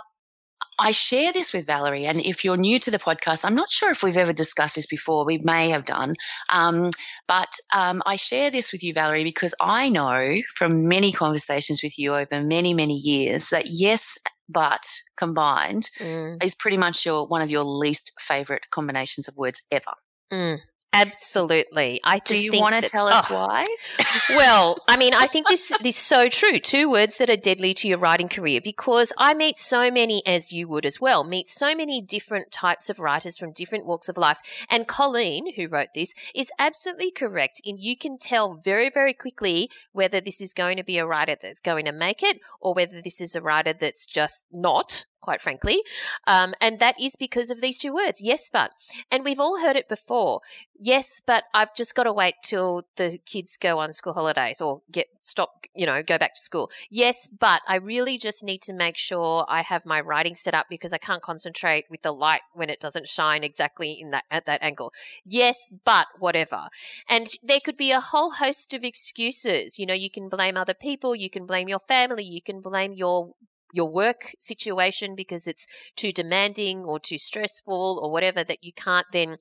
I 0.80 0.92
share 0.92 1.34
this 1.34 1.54
with 1.54 1.66
Valerie, 1.66 2.06
and 2.06 2.20
if 2.20 2.44
you're 2.46 2.58
new 2.58 2.80
to 2.80 2.92
the 2.92 3.00
podcast, 3.00 3.46
I'm 3.46 3.56
not 3.56 3.70
sure 3.70 3.92
if 3.92 4.04
we've 4.04 4.18
ever 4.18 4.34
discussed 4.34 4.76
this 4.76 4.88
before. 4.88 5.26
We 5.26 5.40
may 5.44 5.70
have 5.70 5.86
done, 5.86 6.14
um, 6.52 6.90
but 7.28 7.52
um, 7.76 8.02
I 8.06 8.16
share 8.16 8.50
this 8.52 8.72
with 8.72 8.84
you, 8.84 8.94
Valerie, 8.94 9.24
because 9.24 9.54
I 9.60 9.90
know 9.90 10.38
from 10.56 10.88
many 10.88 11.12
conversations 11.12 11.82
with 11.84 11.98
you 11.98 12.16
over 12.16 12.42
many, 12.42 12.74
many 12.74 12.96
years 12.96 13.50
that 13.50 13.66
yes, 13.68 14.18
but 14.48 14.84
combined 15.18 15.90
Mm, 16.00 16.44
is 16.44 16.56
pretty 16.56 16.78
much 16.78 17.06
your 17.06 17.28
one 17.28 17.42
of 17.42 17.52
your 17.52 17.64
least 17.64 18.14
favorite 18.20 18.70
combinations 18.72 19.28
of 19.28 19.38
words 19.38 19.66
ever. 19.72 19.94
mm, 20.32 20.60
absolutely. 20.94 22.00
I 22.04 22.20
Do 22.20 22.38
you 22.38 22.52
think 22.52 22.62
want 22.62 22.76
to 22.76 22.82
tell 22.82 23.08
us 23.08 23.26
oh, 23.30 23.36
why? 23.36 23.66
well, 24.30 24.78
I 24.88 24.98
mean, 24.98 25.14
I 25.14 25.28
think 25.28 25.48
this 25.48 25.70
this 25.82 25.96
is 25.96 26.02
so 26.02 26.30
true. 26.30 26.60
Two 26.60 26.90
words 26.90 27.18
that 27.18 27.30
are 27.30 27.38
deadly 27.38 27.74
to 27.76 27.88
your 27.88 27.98
writing 27.98 28.30
career 28.30 28.62
because 28.64 29.14
I 29.18 29.34
meet 29.34 29.60
so 29.60 29.92
many, 29.92 30.22
as 30.26 30.52
you 30.52 30.68
would 30.68 30.86
as 30.86 31.00
well, 31.00 31.24
meet 31.24 31.50
so 31.50 31.76
many 31.76 32.02
different 32.02 32.52
types 32.52 32.90
of 32.90 33.00
writers 33.00 33.38
from 33.38 33.54
different 33.54 33.86
walks 33.86 34.10
of 34.10 34.18
life. 34.18 34.40
And 34.70 34.88
Colleen, 34.88 35.54
who 35.56 35.68
wrote 35.68 35.90
this, 35.94 36.14
is 36.34 36.52
absolutely 36.58 37.12
correct. 37.12 37.62
And 37.66 37.80
you 37.80 37.98
can 37.98 38.18
tell 38.18 38.56
very, 38.56 38.90
very 38.90 39.14
quickly 39.14 39.70
whether 39.92 40.22
this 40.22 40.42
is 40.42 40.54
going 40.54 40.78
to 40.78 40.84
be 40.84 40.98
a 40.98 41.06
writer 41.06 41.36
that's 41.42 41.60
going 41.62 41.86
to 41.86 41.92
make 41.92 42.24
it 42.24 42.38
or 42.60 42.74
whether 42.74 43.02
this 43.02 43.22
is 43.22 43.36
a 43.36 43.42
writer 43.42 43.74
that's 43.74 44.06
just 44.06 44.46
not 44.52 45.06
quite 45.22 45.42
frankly. 45.42 45.82
Um, 46.28 46.54
and 46.62 46.80
that 46.80 46.96
is 47.00 47.16
because 47.16 47.52
of 47.52 47.62
these 47.62 47.80
two 47.80 47.94
words, 47.94 48.22
yes, 48.22 48.50
but. 48.52 48.72
And 49.12 49.24
we've 49.24 49.40
all 49.40 49.60
heard 49.60 49.76
it 49.76 49.90
before. 49.90 50.42
Yes, 50.80 51.22
but 51.26 51.44
I've 51.54 51.76
just 51.76 51.96
got 51.96 52.04
to 52.04 52.14
wait 52.14 52.36
till 52.44 52.84
the 52.96 53.20
kids 53.26 53.58
go 53.58 53.80
on 53.80 53.94
school 53.94 54.14
holidays 54.14 54.62
or 54.62 54.82
get 54.92 55.08
stop, 55.22 55.66
you 55.76 55.86
know, 55.86 56.02
go 56.02 56.18
back 56.18 56.34
to 56.34 56.40
school. 56.40 56.70
Yes, 56.90 57.30
but 57.38 57.62
I 57.68 57.76
really 57.76 58.18
just 58.18 58.44
need 58.44 58.62
to 58.64 58.74
make 58.74 58.98
sure 58.98 59.46
I 59.48 59.62
have 59.62 59.86
my 59.86 60.00
writing 60.00 60.36
set 60.36 60.54
up 60.54 60.68
because 60.70 60.94
I 60.94 60.98
can't 60.98 61.22
concentrate 61.22 61.86
with 61.90 62.02
the 62.02 62.14
light 62.14 62.42
when 62.54 62.70
it 62.70 62.80
doesn't 62.80 63.08
shine 63.08 63.44
exactly 63.44 63.98
in 64.00 64.12
that 64.12 64.24
at 64.32 64.46
that 64.46 64.64
angle. 64.64 64.94
Yes, 65.26 65.58
but 65.86 66.08
whatever. 66.18 66.70
And 67.08 67.28
there 67.44 67.60
could 67.60 67.78
be 67.78 67.92
a 67.92 68.00
whole 68.00 68.32
host 68.32 68.74
of 68.74 68.84
excuses. 68.84 69.78
You 69.78 69.86
know, 69.86 69.94
you 69.94 70.10
can 70.10 70.30
blame 70.30 70.58
other 70.58 70.74
people, 70.74 71.16
you 71.16 71.30
can 71.30 71.46
blame 71.46 71.68
your 71.68 71.80
family, 71.80 72.24
you 72.24 72.42
can 72.42 72.62
blame 72.62 72.94
your 72.94 73.34
your 73.72 73.90
work 73.90 74.34
situation 74.40 75.16
because 75.16 75.48
it's 75.48 75.68
too 75.96 76.12
demanding 76.12 76.80
or 76.80 77.00
too 77.00 77.18
stressful 77.18 78.00
or 78.02 78.12
whatever 78.12 78.44
that 78.44 78.64
you 78.64 78.74
can't 78.74 79.08
then 79.14 79.38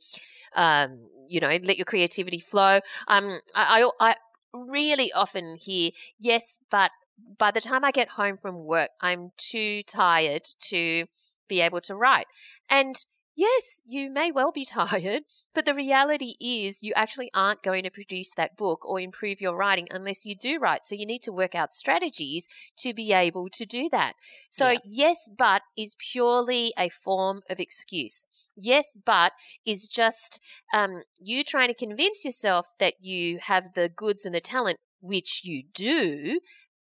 um, 0.55 1.09
you 1.29 1.41
know 1.41 1.59
let 1.63 1.77
your 1.79 1.85
creativity 1.85 2.39
flow. 2.39 2.81
Um, 3.07 3.41
I, 3.55 3.83
I, 4.01 4.11
I 4.11 4.17
really 4.55 5.13
often 5.13 5.59
hear 5.61 5.91
yes 6.19 6.59
but 6.71 6.91
by 7.37 7.51
the 7.51 7.61
time 7.61 7.85
i 7.85 7.91
get 7.91 8.11
home 8.11 8.37
from 8.37 8.65
work 8.65 8.89
i'm 9.03 9.31
too 9.37 9.83
tired 9.83 10.43
to 10.59 11.05
be 11.49 11.61
able 11.61 11.81
to 11.81 11.95
write. 11.97 12.27
And 12.69 12.95
yes 13.39 13.83
you 13.87 14.11
may 14.11 14.31
well 14.33 14.53
be 14.53 14.65
tired 14.79 15.23
but 15.59 15.65
the 15.65 15.75
reality 15.75 16.35
is, 16.41 16.85
you 16.85 16.93
actually 16.95 17.33
aren't 17.35 17.65
going 17.65 17.83
to 17.83 17.91
produce 17.91 18.33
that 18.37 18.57
book 18.57 18.87
or 18.89 19.01
improve 19.01 19.41
your 19.41 19.57
writing 19.57 19.89
unless 19.91 20.25
you 20.25 20.37
do 20.37 20.61
write. 20.61 20.87
So 20.87 20.95
you 20.95 21.05
need 21.05 21.23
to 21.23 21.33
work 21.33 21.57
out 21.57 21.75
strategies 21.75 22.47
to 22.79 22.95
be 22.95 23.13
able 23.13 23.49
to 23.55 23.67
do 23.67 23.89
that. 23.91 24.13
So, 24.51 24.71
yeah. 24.71 24.79
yes, 24.85 25.17
but 25.37 25.63
is 25.77 25.97
purely 26.13 26.73
a 26.79 26.91
form 26.91 27.41
of 27.51 27.59
excuse. 27.59 28.29
Yes, 28.57 28.87
but 29.05 29.33
is 29.67 29.89
just 29.89 30.41
um, 30.73 31.03
you 31.19 31.43
trying 31.43 31.67
to 31.67 31.75
convince 31.75 32.25
yourself 32.25 32.69
that 32.79 32.95
you 33.01 33.41
have 33.43 33.75
the 33.75 33.89
goods 33.89 34.25
and 34.25 34.33
the 34.33 34.41
talent, 34.41 34.79
which 35.01 35.41
you 35.43 35.65
do, 35.75 36.39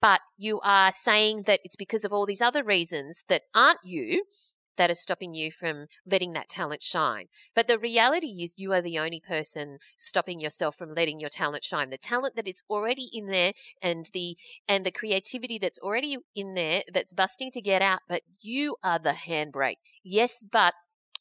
but 0.01 0.21
you 0.39 0.61
are 0.63 0.93
saying 0.93 1.43
that 1.49 1.59
it's 1.65 1.75
because 1.75 2.05
of 2.05 2.13
all 2.13 2.25
these 2.25 2.41
other 2.41 2.63
reasons 2.63 3.25
that 3.29 3.43
aren't 3.53 3.81
you 3.83 4.23
that 4.81 4.91
are 4.91 4.95
stopping 4.95 5.35
you 5.35 5.51
from 5.51 5.89
letting 6.07 6.33
that 6.33 6.49
talent 6.49 6.83
shine. 6.83 7.27
But 7.55 7.69
the 7.69 7.79
reality 7.79 8.43
is 8.43 8.55
you 8.57 8.73
are 8.73 8.81
the 8.81 8.99
only 8.99 9.21
person 9.21 9.77
stopping 9.99 10.41
yourself 10.41 10.75
from 10.75 10.95
letting 10.95 11.21
your 11.21 11.29
talent 11.29 11.65
shine. 11.65 11.91
The 11.91 11.99
talent 11.99 12.35
that 12.35 12.49
is 12.49 12.63
already 12.71 13.11
in 13.13 13.27
there 13.27 13.53
and 13.83 14.09
the 14.15 14.39
and 14.67 14.87
the 14.87 14.91
creativity 14.91 15.59
that's 15.59 15.79
already 15.81 16.17
in 16.35 16.55
there 16.55 16.81
that's 16.91 17.13
busting 17.13 17.51
to 17.51 17.61
get 17.61 17.83
out, 17.83 18.01
but 18.09 18.23
you 18.41 18.77
are 18.83 18.99
the 18.99 19.13
handbrake. 19.29 19.77
Yes, 20.03 20.43
but 20.51 20.73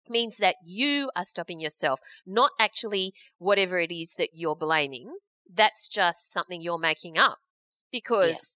means 0.07 0.37
that 0.37 0.55
you 0.63 1.11
are 1.17 1.25
stopping 1.25 1.59
yourself, 1.59 1.99
not 2.25 2.51
actually 2.61 3.11
whatever 3.39 3.77
it 3.77 3.91
is 3.91 4.13
that 4.17 4.29
you're 4.31 4.55
blaming. 4.55 5.17
That's 5.53 5.89
just 5.89 6.31
something 6.31 6.61
you're 6.61 6.79
making 6.79 7.17
up 7.17 7.39
because 7.91 8.55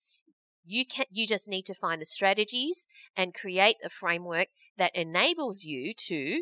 you 0.65 0.85
can 0.85 1.05
you 1.11 1.27
just 1.27 1.49
need 1.49 1.65
to 1.65 1.73
find 1.73 2.01
the 2.01 2.05
strategies 2.05 2.87
and 3.15 3.33
create 3.33 3.77
a 3.83 3.89
framework 3.89 4.47
that 4.77 4.95
enables 4.95 5.63
you 5.63 5.93
to 5.93 6.41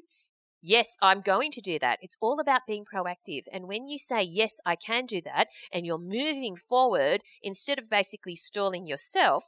yes 0.62 0.96
i'm 1.02 1.22
going 1.22 1.52
to 1.52 1.62
do 1.62 1.80
that. 1.80 2.00
It's 2.02 2.18
all 2.22 2.40
about 2.40 2.68
being 2.68 2.86
proactive 2.86 3.44
and 3.52 3.68
when 3.68 3.88
you 3.88 3.98
say 3.98 4.22
yes 4.22 4.56
i 4.66 4.76
can 4.76 5.06
do 5.06 5.22
that 5.26 5.48
and 5.74 5.86
you're 5.86 5.98
moving 5.98 6.56
forward 6.56 7.22
instead 7.42 7.80
of 7.80 7.90
basically 7.90 8.36
stalling 8.36 8.86
yourself 8.86 9.46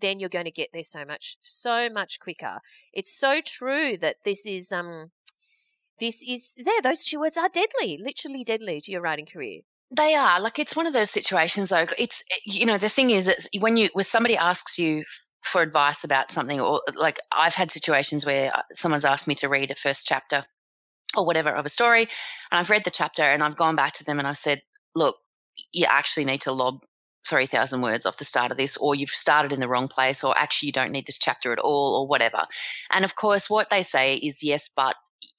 then 0.00 0.20
you're 0.20 0.28
going 0.28 0.44
to 0.44 0.50
get 0.50 0.70
there 0.72 0.84
so 0.84 1.04
much 1.04 1.36
so 1.42 1.88
much 1.88 2.20
quicker. 2.20 2.58
It's 2.92 3.16
so 3.18 3.40
true 3.44 3.96
that 3.98 4.16
this 4.24 4.46
is 4.46 4.72
um 4.72 5.10
this 6.00 6.22
is 6.26 6.52
there 6.62 6.82
those 6.82 7.04
two 7.04 7.20
words 7.20 7.36
are 7.36 7.48
deadly 7.48 7.98
literally 7.98 8.44
deadly 8.44 8.80
to 8.82 8.92
your 8.92 9.00
writing 9.00 9.26
career 9.26 9.60
they 9.90 10.14
are 10.14 10.40
like 10.40 10.58
it's 10.58 10.76
one 10.76 10.86
of 10.86 10.92
those 10.92 11.10
situations 11.10 11.70
though. 11.70 11.86
It's 11.98 12.24
you 12.44 12.66
know 12.66 12.78
the 12.78 12.88
thing 12.88 13.10
is 13.10 13.26
that 13.26 13.60
when 13.60 13.76
you 13.76 13.88
when 13.92 14.04
somebody 14.04 14.36
asks 14.36 14.78
you 14.78 15.04
for 15.42 15.62
advice 15.62 16.04
about 16.04 16.30
something 16.30 16.60
or 16.60 16.80
like 17.00 17.18
I've 17.30 17.54
had 17.54 17.70
situations 17.70 18.26
where 18.26 18.50
uh, 18.52 18.62
someone's 18.72 19.04
asked 19.04 19.28
me 19.28 19.36
to 19.36 19.48
read 19.48 19.70
a 19.70 19.76
first 19.76 20.06
chapter 20.06 20.42
or 21.16 21.24
whatever 21.24 21.50
of 21.50 21.64
a 21.64 21.68
story 21.68 22.02
and 22.02 22.08
I've 22.50 22.70
read 22.70 22.84
the 22.84 22.90
chapter 22.90 23.22
and 23.22 23.42
I've 23.42 23.56
gone 23.56 23.76
back 23.76 23.92
to 23.94 24.04
them 24.04 24.18
and 24.18 24.26
I've 24.26 24.36
said, 24.36 24.60
look, 24.94 25.16
you 25.72 25.86
actually 25.88 26.24
need 26.24 26.42
to 26.42 26.52
lob 26.52 26.80
3,000 27.28 27.80
words 27.80 28.06
off 28.06 28.18
the 28.18 28.24
start 28.24 28.52
of 28.52 28.58
this, 28.58 28.76
or 28.76 28.94
you've 28.94 29.10
started 29.10 29.52
in 29.52 29.60
the 29.60 29.68
wrong 29.68 29.88
place, 29.88 30.22
or 30.22 30.36
actually 30.36 30.68
you 30.68 30.72
don't 30.72 30.92
need 30.92 31.06
this 31.06 31.18
chapter 31.18 31.52
at 31.52 31.58
all, 31.58 32.00
or 32.00 32.06
whatever. 32.06 32.44
And 32.92 33.04
of 33.04 33.14
course, 33.14 33.50
what 33.50 33.68
they 33.68 33.82
say 33.82 34.14
is, 34.14 34.44
yes, 34.44 34.70
but 34.74 34.94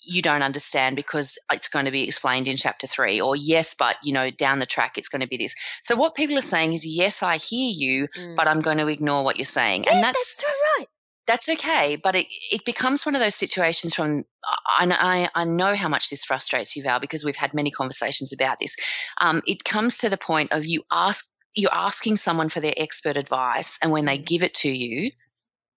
you 0.07 0.21
don't 0.21 0.41
understand 0.41 0.95
because 0.95 1.37
it's 1.51 1.69
going 1.69 1.85
to 1.85 1.91
be 1.91 2.03
explained 2.03 2.47
in 2.47 2.55
chapter 2.55 2.87
three, 2.87 3.19
or 3.19 3.35
yes, 3.35 3.75
but 3.77 3.97
you 4.03 4.13
know, 4.13 4.29
down 4.31 4.59
the 4.59 4.65
track 4.65 4.97
it's 4.97 5.09
going 5.09 5.21
to 5.21 5.27
be 5.27 5.37
this. 5.37 5.55
So 5.81 5.95
what 5.95 6.15
people 6.15 6.37
are 6.37 6.41
saying 6.41 6.73
is, 6.73 6.87
yes, 6.87 7.21
I 7.21 7.37
hear 7.37 7.73
you, 7.75 8.07
mm. 8.07 8.35
but 8.35 8.47
I'm 8.47 8.61
going 8.61 8.77
to 8.77 8.87
ignore 8.87 9.23
what 9.23 9.37
you're 9.37 9.45
saying, 9.45 9.87
and 9.89 10.03
that's, 10.03 10.37
that's 10.37 10.49
right. 10.77 10.87
That's 11.27 11.49
okay, 11.49 11.97
but 12.01 12.15
it, 12.15 12.27
it 12.53 12.63
becomes 12.63 13.05
one 13.05 13.13
of 13.13 13.21
those 13.21 13.35
situations 13.35 13.93
from 13.93 14.23
I, 14.65 14.87
I, 15.35 15.41
I 15.41 15.43
know 15.43 15.75
how 15.75 15.89
much 15.89 16.09
this 16.09 16.23
frustrates 16.23 16.77
you, 16.77 16.83
Val, 16.83 17.01
because 17.01 17.25
we've 17.25 17.35
had 17.35 17.53
many 17.53 17.69
conversations 17.69 18.31
about 18.31 18.59
this. 18.59 18.77
Um, 19.19 19.41
it 19.45 19.65
comes 19.65 19.97
to 19.99 20.09
the 20.09 20.17
point 20.17 20.53
of 20.53 20.65
you 20.65 20.83
ask 20.89 21.33
you're 21.53 21.73
asking 21.73 22.15
someone 22.15 22.49
for 22.49 22.59
their 22.59 22.73
expert 22.77 23.17
advice, 23.17 23.79
and 23.81 23.91
when 23.91 24.05
they 24.05 24.19
mm. 24.19 24.25
give 24.25 24.43
it 24.43 24.53
to 24.53 24.69
you, 24.69 25.11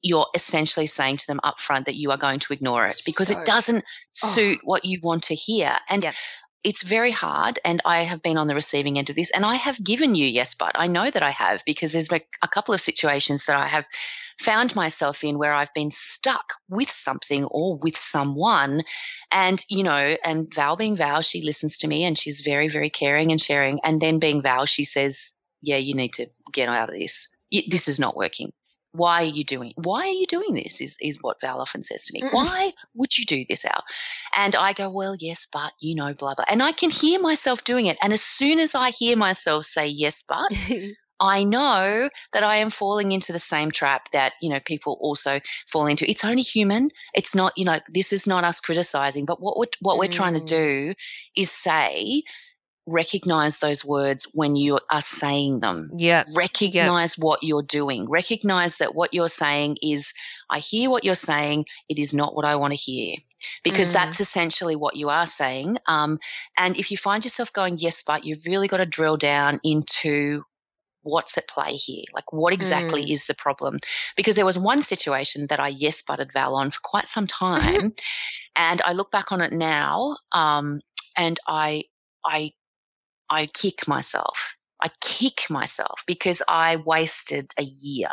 you're 0.02 0.26
essentially 0.34 0.86
saying 0.86 1.18
to 1.18 1.26
them 1.26 1.40
up 1.42 1.60
front 1.60 1.86
that 1.86 1.96
you 1.96 2.10
are 2.10 2.16
going 2.16 2.38
to 2.40 2.52
ignore 2.52 2.86
it 2.86 3.00
because 3.04 3.28
so, 3.28 3.38
it 3.38 3.44
doesn't 3.44 3.84
oh. 3.84 3.84
suit 4.12 4.58
oh. 4.58 4.64
what 4.64 4.84
you 4.84 4.98
want 5.02 5.24
to 5.24 5.34
hear. 5.34 5.72
And 5.88 6.04
yeah. 6.04 6.12
it's 6.64 6.82
very 6.82 7.10
hard. 7.10 7.58
And 7.64 7.80
I 7.84 8.00
have 8.00 8.22
been 8.22 8.38
on 8.38 8.48
the 8.48 8.54
receiving 8.54 8.98
end 8.98 9.10
of 9.10 9.16
this 9.16 9.30
and 9.30 9.44
I 9.44 9.56
have 9.56 9.82
given 9.82 10.14
you 10.14 10.26
yes, 10.26 10.54
but 10.54 10.72
I 10.76 10.86
know 10.86 11.10
that 11.10 11.22
I 11.22 11.30
have 11.30 11.62
because 11.66 11.92
there's 11.92 12.08
been 12.08 12.20
a 12.42 12.48
couple 12.48 12.74
of 12.74 12.80
situations 12.80 13.46
that 13.46 13.56
I 13.56 13.66
have 13.66 13.86
found 14.38 14.74
myself 14.74 15.22
in 15.22 15.38
where 15.38 15.52
I've 15.52 15.74
been 15.74 15.90
stuck 15.90 16.54
with 16.68 16.88
something 16.88 17.44
or 17.44 17.76
with 17.76 17.96
someone. 17.96 18.82
And, 19.30 19.62
you 19.68 19.82
know, 19.82 20.14
and 20.24 20.52
Val 20.54 20.76
being 20.76 20.96
Val, 20.96 21.20
she 21.20 21.42
listens 21.42 21.78
to 21.78 21.88
me 21.88 22.04
and 22.04 22.16
she's 22.16 22.40
very, 22.40 22.68
very 22.68 22.90
caring 22.90 23.30
and 23.30 23.40
sharing. 23.40 23.80
And 23.84 24.00
then 24.00 24.18
being 24.18 24.40
Val, 24.40 24.64
she 24.64 24.84
says, 24.84 25.34
yeah, 25.60 25.76
you 25.76 25.94
need 25.94 26.14
to 26.14 26.26
get 26.52 26.70
out 26.70 26.88
of 26.88 26.94
this. 26.94 27.36
This 27.52 27.86
is 27.88 28.00
not 28.00 28.16
working 28.16 28.52
why 28.92 29.22
are 29.22 29.28
you 29.28 29.44
doing 29.44 29.72
why 29.76 30.00
are 30.00 30.12
you 30.12 30.26
doing 30.26 30.54
this 30.54 30.80
is, 30.80 30.96
is 31.00 31.18
what 31.22 31.40
val 31.40 31.60
often 31.60 31.82
says 31.82 32.02
to 32.02 32.14
me 32.14 32.20
mm 32.22 32.30
why 32.32 32.72
would 32.94 33.18
you 33.18 33.24
do 33.24 33.44
this 33.48 33.64
al 33.64 33.84
and 34.36 34.54
i 34.54 34.72
go 34.72 34.88
well 34.88 35.16
yes 35.18 35.48
but 35.52 35.72
you 35.80 35.96
know 35.96 36.14
blah 36.14 36.34
blah 36.34 36.44
and 36.48 36.62
i 36.62 36.70
can 36.70 36.88
hear 36.88 37.18
myself 37.20 37.64
doing 37.64 37.86
it 37.86 37.98
and 38.02 38.12
as 38.12 38.22
soon 38.22 38.60
as 38.60 38.74
i 38.74 38.90
hear 38.90 39.16
myself 39.16 39.64
say 39.64 39.88
yes 39.88 40.22
but 40.28 40.70
I 41.20 41.44
know 41.44 42.08
that 42.32 42.42
I 42.42 42.56
am 42.56 42.70
falling 42.70 43.12
into 43.12 43.32
the 43.32 43.38
same 43.38 43.70
trap 43.70 44.10
that, 44.12 44.32
you 44.40 44.48
know, 44.48 44.58
people 44.64 44.96
also 45.00 45.38
fall 45.66 45.86
into. 45.86 46.08
It's 46.10 46.24
only 46.24 46.42
human. 46.42 46.88
It's 47.14 47.34
not, 47.34 47.52
you 47.56 47.66
know, 47.66 47.76
this 47.88 48.12
is 48.12 48.26
not 48.26 48.44
us 48.44 48.60
criticizing, 48.60 49.26
but 49.26 49.40
what 49.40 49.58
we're, 49.58 49.66
what 49.80 49.98
we're 49.98 50.08
trying 50.08 50.34
to 50.34 50.40
mm. 50.40 50.46
do 50.46 50.94
is 51.36 51.50
say, 51.50 52.22
recognize 52.90 53.58
those 53.58 53.84
words 53.84 54.30
when 54.34 54.56
you 54.56 54.78
are 54.90 55.00
saying 55.00 55.60
them. 55.60 55.90
Yeah. 55.96 56.24
Recognize 56.36 57.16
yep. 57.16 57.24
what 57.24 57.42
you're 57.42 57.62
doing. 57.62 58.08
Recognize 58.08 58.78
that 58.78 58.94
what 58.94 59.14
you're 59.14 59.28
saying 59.28 59.76
is, 59.82 60.14
I 60.48 60.58
hear 60.58 60.90
what 60.90 61.04
you're 61.04 61.14
saying. 61.14 61.66
It 61.88 61.98
is 61.98 62.12
not 62.12 62.34
what 62.34 62.44
I 62.44 62.56
want 62.56 62.72
to 62.72 62.76
hear. 62.76 63.16
Because 63.64 63.90
mm. 63.90 63.94
that's 63.94 64.20
essentially 64.20 64.76
what 64.76 64.96
you 64.96 65.08
are 65.08 65.26
saying. 65.26 65.78
Um, 65.88 66.18
and 66.58 66.76
if 66.76 66.90
you 66.90 66.96
find 66.96 67.24
yourself 67.24 67.52
going, 67.52 67.78
yes, 67.78 68.02
but 68.02 68.24
you've 68.24 68.46
really 68.46 68.68
got 68.68 68.78
to 68.78 68.86
drill 68.86 69.16
down 69.16 69.58
into 69.64 70.44
what's 71.02 71.38
at 71.38 71.48
play 71.48 71.72
here? 71.72 72.04
Like, 72.14 72.32
what 72.32 72.52
exactly 72.52 73.02
mm. 73.04 73.10
is 73.10 73.26
the 73.26 73.34
problem? 73.34 73.78
Because 74.16 74.36
there 74.36 74.44
was 74.44 74.58
one 74.58 74.82
situation 74.82 75.46
that 75.48 75.60
I 75.60 75.68
yes 75.68 76.02
butted 76.02 76.32
Val 76.32 76.54
on 76.54 76.70
for 76.70 76.80
quite 76.82 77.06
some 77.06 77.26
time. 77.26 77.92
and 78.56 78.82
I 78.84 78.92
look 78.92 79.10
back 79.10 79.32
on 79.32 79.40
it 79.40 79.52
now 79.52 80.16
um, 80.32 80.80
and 81.16 81.38
I, 81.46 81.84
I 82.24 82.52
I 83.30 83.46
kick 83.46 83.86
myself. 83.88 84.56
I 84.82 84.88
kick 85.00 85.44
myself 85.50 86.02
because 86.06 86.42
I 86.48 86.76
wasted 86.76 87.52
a 87.58 87.62
year. 87.62 88.08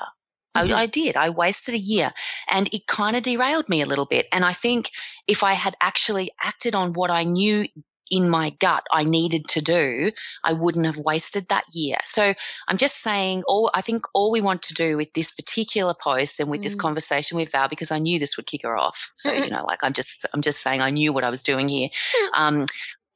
Mm-hmm. 0.55 0.73
I, 0.73 0.81
I, 0.81 0.85
did. 0.87 1.15
I 1.15 1.29
wasted 1.29 1.75
a 1.75 1.79
year 1.79 2.11
and 2.49 2.71
it 2.73 2.87
kind 2.87 3.15
of 3.15 3.23
derailed 3.23 3.69
me 3.69 3.81
a 3.81 3.85
little 3.85 4.05
bit. 4.05 4.27
And 4.31 4.43
I 4.43 4.53
think 4.53 4.91
if 5.27 5.43
I 5.43 5.53
had 5.53 5.75
actually 5.81 6.31
acted 6.41 6.75
on 6.75 6.93
what 6.93 7.11
I 7.11 7.23
knew 7.23 7.67
in 8.09 8.29
my 8.29 8.51
gut 8.59 8.85
I 8.91 9.03
needed 9.03 9.45
to 9.49 9.61
do, 9.61 10.11
I 10.43 10.53
wouldn't 10.53 10.85
have 10.85 10.97
wasted 10.97 11.49
that 11.49 11.65
year. 11.73 11.97
So 12.05 12.33
I'm 12.67 12.77
just 12.77 13.01
saying 13.01 13.43
all 13.47 13.69
I 13.73 13.81
think 13.81 14.03
all 14.13 14.31
we 14.31 14.41
want 14.41 14.61
to 14.63 14.73
do 14.73 14.97
with 14.97 15.13
this 15.13 15.31
particular 15.31 15.93
post 15.93 16.39
and 16.39 16.49
with 16.49 16.61
mm. 16.61 16.63
this 16.63 16.75
conversation 16.75 17.37
with 17.37 17.51
Val, 17.51 17.67
because 17.67 17.91
I 17.91 17.99
knew 17.99 18.19
this 18.19 18.37
would 18.37 18.45
kick 18.45 18.63
her 18.63 18.77
off. 18.77 19.11
So, 19.17 19.31
you 19.31 19.49
know, 19.49 19.65
like 19.65 19.83
I'm 19.83 19.93
just 19.93 20.25
I'm 20.33 20.41
just 20.41 20.61
saying 20.61 20.81
I 20.81 20.89
knew 20.89 21.13
what 21.13 21.25
I 21.25 21.29
was 21.29 21.43
doing 21.43 21.67
here. 21.67 21.89
Um, 22.33 22.65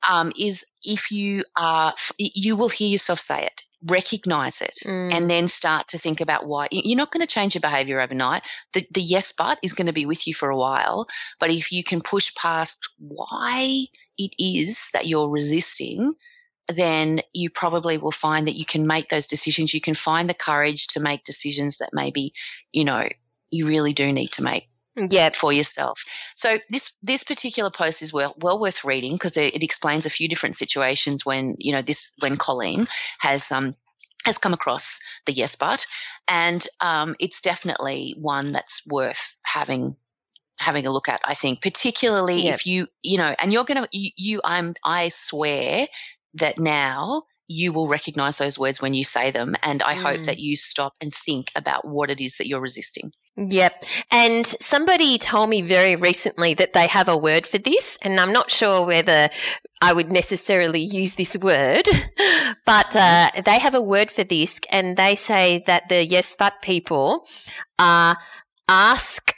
um, 0.10 0.31
is 0.39 0.65
if 0.84 1.12
you 1.12 1.43
are, 1.55 1.93
you 2.17 2.55
will 2.55 2.70
hear 2.70 2.89
yourself 2.89 3.20
say 3.20 3.43
it. 3.43 3.63
recognize 3.88 4.62
it 4.62 4.75
Mm. 4.86 5.12
and 5.13 5.27
then 5.29 5.48
start 5.48 5.88
to 5.88 5.98
think 5.98 6.22
about 6.22 6.46
why 6.46 6.67
you're 6.72 6.96
not 6.98 7.12
going 7.12 7.25
to 7.25 7.34
change 7.34 7.55
your 7.55 7.62
behavior 7.62 8.00
overnight 8.00 8.43
the, 8.74 8.86
the 8.93 9.01
yes 9.01 9.34
but 9.34 9.58
is 9.63 9.74
going 9.74 9.88
to 9.88 9.93
be 9.93 10.05
with 10.05 10.27
you 10.27 10.36
for 10.36 10.50
a 10.51 10.58
while 10.58 11.08
but 11.39 11.50
if 11.50 11.72
you 11.72 11.84
can 11.84 12.00
push 12.00 12.34
past 12.36 12.77
why 13.00 13.86
it 14.20 14.34
is 14.38 14.89
that 14.93 15.08
you're 15.08 15.29
resisting 15.29 16.13
then 16.67 17.22
you 17.34 17.50
probably 17.50 17.98
will 17.98 18.12
find 18.12 18.48
that 18.48 18.55
you 18.55 18.65
can 18.65 18.86
make 18.86 19.10
those 19.10 19.25
decisions 19.25 19.74
you 19.74 19.81
can 19.81 19.96
find 19.96 20.29
the 20.29 20.36
courage 20.36 20.86
to 20.88 21.00
make 21.00 21.24
decisions 21.24 21.77
that 21.79 21.89
maybe 21.91 22.34
you 22.72 22.84
know 22.86 23.03
you 23.50 23.65
really 23.67 23.93
do 23.93 24.12
need 24.13 24.31
to 24.31 24.43
make 24.43 24.70
Yep. 24.96 25.36
for 25.36 25.54
yourself. 25.54 26.04
So 26.36 26.58
this 26.70 26.94
this 27.02 27.24
particular 27.24 27.70
post 27.70 28.02
is 28.02 28.12
well 28.12 28.36
well 28.38 28.60
worth 28.60 28.84
reading 28.84 29.14
because 29.14 29.38
it 29.38 29.64
explains 29.64 30.06
a 30.06 30.10
few 30.10 30.28
different 30.28 30.56
situations 30.56 31.26
when 31.26 31.56
you 31.58 31.72
know 31.72 31.82
this 31.82 32.14
when 32.20 32.36
Colleen 32.38 32.88
has 33.20 33.52
um 33.52 33.76
has 34.26 34.38
come 34.38 34.54
across 34.54 35.00
the 35.26 35.34
yes 35.34 35.56
but, 35.56 35.86
and 36.28 36.68
um, 36.82 37.16
it's 37.20 37.42
definitely 37.42 38.16
one 38.20 38.52
that's 38.52 38.86
worth 38.88 39.38
having 39.44 39.96
having 40.60 40.86
a 40.86 40.92
look 40.92 41.10
at. 41.10 41.22
I 41.26 41.34
think 41.34 41.62
particularly 41.62 42.46
Yep. 42.46 42.56
if 42.56 42.68
you 42.68 42.88
you 43.02 43.18
know 43.18 43.34
and 43.42 43.52
you're 43.54 43.64
gonna 43.64 43.88
you, 43.92 44.12
you 44.16 44.42
I'm 44.44 44.74
I 44.84 45.08
swear 45.08 45.88
that 46.36 46.60
now 46.60 47.24
you 47.51 47.74
will 47.74 47.88
recognize 47.88 48.38
those 48.38 48.58
words 48.58 48.81
when 48.81 48.93
you 48.93 49.03
say 49.03 49.29
them 49.31 49.53
and 49.63 49.81
i 49.84 49.93
hope 49.93 50.20
Mm. 50.22 50.25
that 50.27 50.39
you 50.39 50.55
stop 50.55 50.93
and 51.01 51.12
think 51.13 51.46
about 51.55 51.81
what 51.88 52.10
it 52.10 52.20
is 52.22 52.38
that 52.38 52.48
you're 52.48 52.62
resisting 52.70 53.12
Yep. 53.38 53.86
And 54.12 54.46
somebody 54.46 55.17
told 55.17 55.50
me 55.50 55.62
very 55.62 55.96
recently 55.96 56.53
that 56.55 56.74
they 56.74 56.88
have 56.88 57.08
a 57.08 57.15
word 57.15 57.48
for 57.48 57.58
this, 57.58 57.98
and 58.01 58.20
I'm 58.20 58.34
not 58.34 58.51
sure 58.51 58.86
whether 58.86 59.29
I 59.81 59.93
would 59.93 60.12
necessarily 60.12 60.81
use 60.81 61.15
this 61.15 61.38
word, 61.38 61.88
but 62.65 62.93
uh, 62.93 63.29
they 63.46 63.58
have 63.58 63.74
a 63.74 63.81
word 63.81 64.12
for 64.12 64.25
this, 64.25 64.60
and 64.70 64.98
they 64.98 65.15
say 65.15 65.63
that 65.65 65.88
the 65.88 66.05
yes 66.05 66.36
but 66.38 66.62
people 66.62 67.25
are 67.79 68.17
ask, 68.67 69.31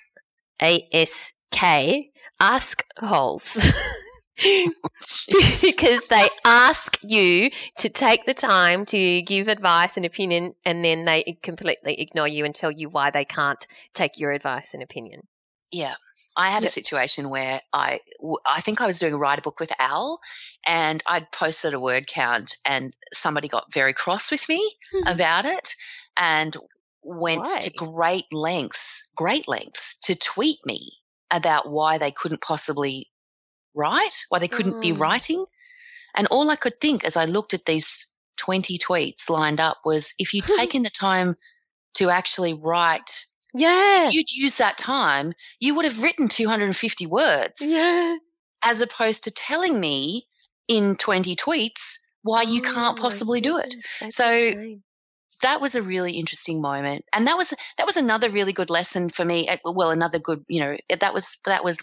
A 0.59 0.87
S 0.91 1.33
K, 1.51 2.09
ask 2.39 2.83
holes. 2.97 3.61
because 5.27 6.07
they 6.07 6.27
ask 6.45 6.97
you 7.03 7.49
to 7.77 7.89
take 7.89 8.25
the 8.25 8.33
time 8.33 8.85
to 8.85 9.21
give 9.21 9.47
advice 9.47 9.97
and 9.97 10.05
opinion 10.05 10.53
and 10.65 10.83
then 10.83 11.05
they 11.05 11.37
completely 11.41 11.99
ignore 11.99 12.27
you 12.27 12.45
and 12.45 12.55
tell 12.55 12.71
you 12.71 12.89
why 12.89 13.09
they 13.09 13.25
can't 13.25 13.67
take 13.93 14.17
your 14.17 14.31
advice 14.31 14.73
and 14.73 14.83
opinion. 14.83 15.27
Yeah, 15.71 15.95
I 16.37 16.49
had 16.49 16.61
Yep. 16.61 16.69
a 16.69 16.71
situation 16.71 17.29
where 17.31 17.59
I 17.73 17.97
I 18.45 18.61
think 18.61 18.79
I 18.79 18.85
was 18.85 18.99
doing 18.99 19.13
a 19.13 19.17
write 19.17 19.39
a 19.39 19.41
book 19.41 19.59
with 19.59 19.71
Al, 19.79 20.19
and 20.67 21.01
I'd 21.07 21.31
posted 21.31 21.73
a 21.73 21.79
word 21.79 22.05
count, 22.05 22.57
and 22.63 22.93
somebody 23.11 23.47
got 23.47 23.73
very 23.73 23.91
cross 23.93 24.29
with 24.31 24.47
me 24.47 24.75
Hmm. 24.91 25.07
about 25.07 25.45
it, 25.45 25.73
and 26.15 26.55
went 27.03 27.45
to 27.45 27.71
great 27.71 28.25
lengths, 28.31 29.09
great 29.15 29.47
lengths 29.47 29.97
to 30.01 30.15
tweet 30.15 30.59
me 30.63 30.91
about 31.31 31.71
why 31.71 31.97
they 31.97 32.11
couldn't 32.11 32.41
possibly 32.41 33.07
write, 33.73 34.25
why 34.29 34.39
they 34.39 34.47
couldn't 34.47 34.81
be 34.81 34.91
Mm. 34.91 34.99
writing, 34.99 35.45
and 36.15 36.27
all 36.27 36.49
I 36.49 36.55
could 36.55 36.79
think 36.79 37.03
as 37.05 37.17
I 37.17 37.25
looked 37.25 37.53
at 37.53 37.65
these 37.65 38.07
twenty 38.37 38.77
tweets 38.77 39.29
lined 39.29 39.59
up 39.59 39.77
was, 39.85 40.13
if 40.19 40.33
you'd 40.33 40.47
taken 40.59 40.83
the 40.83 40.89
time 40.89 41.35
to 41.95 42.09
actually 42.09 42.53
write 42.53 43.25
Yeah. 43.53 44.07
if 44.07 44.13
you'd 44.13 44.31
use 44.31 44.57
that 44.57 44.77
time, 44.77 45.33
you 45.59 45.75
would 45.75 45.85
have 45.85 46.01
written 46.01 46.27
250 46.27 47.05
words 47.07 47.61
Yeah. 47.61 48.17
as 48.63 48.81
opposed 48.81 49.25
to 49.25 49.31
telling 49.31 49.79
me 49.79 50.27
in 50.67 50.95
20 50.95 51.35
tweets 51.35 51.99
why 52.23 52.41
you 52.41 52.61
Oh 52.65 52.73
can't 52.73 52.99
possibly 52.99 53.41
do 53.41 53.57
it. 53.57 53.75
So, 54.09 54.25
insane. 54.25 54.83
That 55.41 55.59
was 55.61 55.75
a 55.75 55.81
really 55.83 56.13
interesting 56.13 56.61
moment. 56.61 57.03
And 57.13 57.27
that 57.27 57.37
was 57.37 57.53
that 57.77 57.85
was 57.85 57.97
another 57.97 58.29
really 58.29 58.53
good 58.53 58.69
lesson 58.69 59.09
for 59.09 59.25
me. 59.25 59.47
Uh, 59.49 59.57
Well, 59.65 59.91
another 59.91 60.17
good, 60.17 60.45
you 60.47 60.61
know, 60.61 60.77
that 60.99 61.13
was 61.13 61.37
that 61.45 61.63
was 61.65 61.77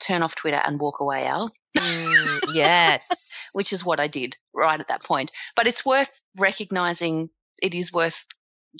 turn 0.00 0.22
off 0.22 0.34
Twitter 0.36 0.60
and 0.66 0.80
walk 0.80 1.00
away, 1.00 1.26
Al, 1.26 1.50
Mm, 1.78 2.40
yes. 2.54 3.50
which 3.54 3.72
is 3.72 3.84
what 3.84 4.00
I 4.00 4.06
did 4.08 4.36
right 4.54 4.80
at 4.80 4.88
that 4.88 5.04
point. 5.04 5.30
But 5.56 5.66
it's 5.66 5.86
worth 5.86 6.22
recognizing 6.36 7.30
it 7.62 7.74
is 7.74 7.92
worth 7.92 8.26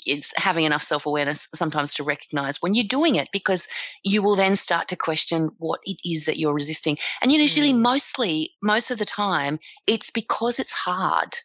is 0.07 0.31
having 0.37 0.63
enough 0.63 0.81
self-awareness 0.83 1.49
sometimes 1.53 1.95
to 1.95 2.03
recognize 2.03 2.61
when 2.61 2.73
you're 2.73 2.85
doing 2.87 3.15
it 3.15 3.27
because 3.33 3.67
you 4.03 4.21
will 4.23 4.37
then 4.37 4.55
start 4.55 4.87
to 4.87 4.95
question 4.95 5.49
what 5.57 5.81
it 5.83 5.97
is 6.05 6.27
that 6.27 6.37
you're 6.37 6.53
resisting 6.53 6.97
and 7.21 7.29
usually 7.29 7.73
Mm. 7.73 7.81
mostly 7.81 8.51
most 8.63 8.91
of 8.91 8.97
the 8.99 9.03
time 9.05 9.59
it's 9.87 10.09
because 10.09 10.59
it's 10.59 10.71
hard 10.71 11.35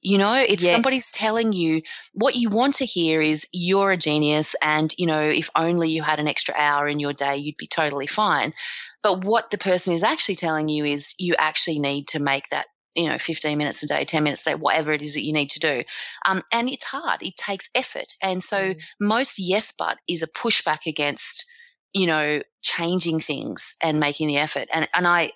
you 0.00 0.16
know 0.16 0.34
it's 0.48 0.64
somebody's 0.70 1.10
telling 1.10 1.52
you 1.52 1.82
what 2.14 2.36
you 2.36 2.48
want 2.48 2.76
to 2.76 2.86
hear 2.86 3.20
is 3.20 3.46
you're 3.52 3.92
a 3.92 3.98
genius 3.98 4.56
and 4.62 4.94
you 4.96 5.06
know 5.06 5.20
if 5.20 5.50
only 5.54 5.90
you 5.90 6.02
had 6.02 6.18
an 6.18 6.26
extra 6.26 6.54
hour 6.56 6.88
in 6.88 7.00
your 7.00 7.12
day 7.12 7.36
you'd 7.36 7.58
be 7.58 7.66
totally 7.66 8.06
fine 8.06 8.54
but 9.02 9.24
what 9.24 9.50
the 9.50 9.58
person 9.58 9.94
is 9.94 10.02
actually 10.02 10.36
telling 10.36 10.68
you 10.68 10.84
is 10.84 11.14
you 11.18 11.34
actually 11.38 11.78
need 11.78 12.08
to 12.08 12.20
make 12.20 12.48
that 12.50 12.66
you 12.94 13.08
know 13.08 13.18
15 13.18 13.56
minutes 13.56 13.82
a 13.82 13.86
day 13.86 14.04
10 14.04 14.22
minutes 14.24 14.46
a 14.46 14.50
day 14.50 14.56
whatever 14.56 14.92
it 14.92 15.02
is 15.02 15.14
that 15.14 15.24
you 15.24 15.32
need 15.32 15.50
to 15.50 15.60
do. 15.60 15.82
Um, 16.28 16.42
and 16.52 16.68
it's 16.68 16.84
hard. 16.84 17.22
It 17.22 17.36
takes 17.36 17.70
effort. 17.74 18.14
And 18.22 18.42
so 18.42 18.56
Mm. 18.56 18.82
most 19.00 19.38
yes 19.38 19.72
but 19.78 19.98
is 20.08 20.22
a 20.22 20.28
pushback 20.28 20.86
against 20.86 21.46
you 21.92 22.06
know 22.06 22.42
changing 22.62 23.20
things 23.20 23.76
and 23.82 24.00
making 24.00 24.28
the 24.28 24.38
effort. 24.38 24.68
And 24.72 24.88
and 24.94 25.06
i 25.06 25.30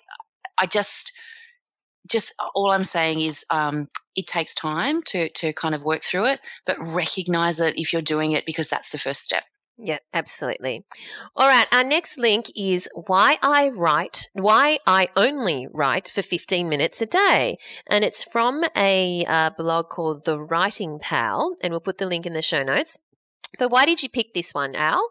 i 0.57 0.65
just 0.65 1.13
just 2.09 2.33
all 2.53 2.71
i'm 2.71 2.83
saying 2.83 3.19
is 3.19 3.45
um, 3.49 3.87
it 4.15 4.27
takes 4.27 4.55
time 4.55 5.01
to 5.03 5.29
to 5.29 5.53
kind 5.53 5.75
of 5.75 5.83
work 5.83 6.01
through 6.03 6.25
it 6.25 6.39
but 6.65 6.77
recognize 6.79 7.59
it 7.59 7.79
if 7.79 7.93
you're 7.93 8.01
doing 8.01 8.31
it 8.33 8.45
because 8.45 8.69
that's 8.69 8.91
the 8.91 8.97
first 8.97 9.23
step 9.23 9.43
Yeah, 9.77 9.99
absolutely. 10.13 10.85
All 11.35 11.47
right, 11.47 11.67
our 11.73 11.83
next 11.83 12.17
link 12.17 12.45
is 12.55 12.87
why 12.93 13.37
I 13.41 13.69
write, 13.69 14.29
why 14.31 14.79
I 14.87 15.09
only 15.17 15.67
write 15.69 16.07
for 16.07 16.21
15 16.21 16.69
minutes 16.69 17.01
a 17.01 17.05
day. 17.05 17.57
And 17.87 18.05
it's 18.05 18.23
from 18.23 18.63
a 18.75 19.25
uh, 19.25 19.49
blog 19.57 19.89
called 19.89 20.23
The 20.23 20.39
Writing 20.39 20.99
Pal, 20.99 21.57
and 21.61 21.71
we'll 21.71 21.81
put 21.81 21.97
the 21.97 22.05
link 22.05 22.25
in 22.25 22.33
the 22.33 22.41
show 22.41 22.63
notes. 22.63 22.97
But 23.59 23.69
why 23.69 23.85
did 23.85 24.01
you 24.01 24.09
pick 24.09 24.33
this 24.33 24.53
one, 24.53 24.75
Al? 24.75 25.09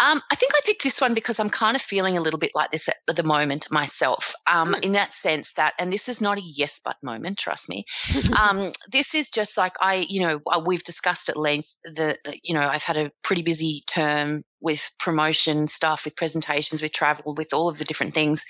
Um, 0.00 0.20
I 0.30 0.34
think 0.34 0.52
I 0.54 0.60
picked 0.64 0.82
this 0.82 1.00
one 1.00 1.14
because 1.14 1.40
I'm 1.40 1.50
kind 1.50 1.76
of 1.76 1.82
feeling 1.82 2.16
a 2.16 2.20
little 2.20 2.38
bit 2.38 2.52
like 2.54 2.70
this 2.70 2.88
at 2.88 3.16
the 3.16 3.22
moment 3.22 3.70
myself, 3.70 4.34
um, 4.50 4.68
Hmm. 4.68 4.82
in 4.82 4.92
that 4.92 5.14
sense 5.14 5.54
that, 5.54 5.74
and 5.78 5.92
this 5.92 6.08
is 6.08 6.20
not 6.20 6.38
a 6.38 6.42
yes 6.42 6.80
but 6.84 6.96
moment, 7.02 7.38
trust 7.38 7.68
me. 7.68 7.84
um, 8.40 8.72
this 8.90 9.14
is 9.14 9.30
just 9.30 9.56
like 9.56 9.74
I, 9.80 10.06
you 10.08 10.22
know, 10.22 10.40
uh, 10.46 10.60
we've 10.64 10.84
discussed 10.84 11.28
at 11.28 11.36
length 11.36 11.76
that, 11.84 12.18
you 12.42 12.54
know, 12.54 12.66
I've 12.68 12.82
had 12.82 12.96
a 12.96 13.10
pretty 13.22 13.42
busy 13.42 13.82
term 13.86 14.42
with 14.60 14.90
promotion 14.98 15.66
stuff, 15.66 16.04
with 16.04 16.16
presentations, 16.16 16.82
with 16.82 16.92
travel, 16.92 17.34
with 17.34 17.54
all 17.54 17.68
of 17.68 17.78
the 17.78 17.84
different 17.84 18.14
things. 18.14 18.44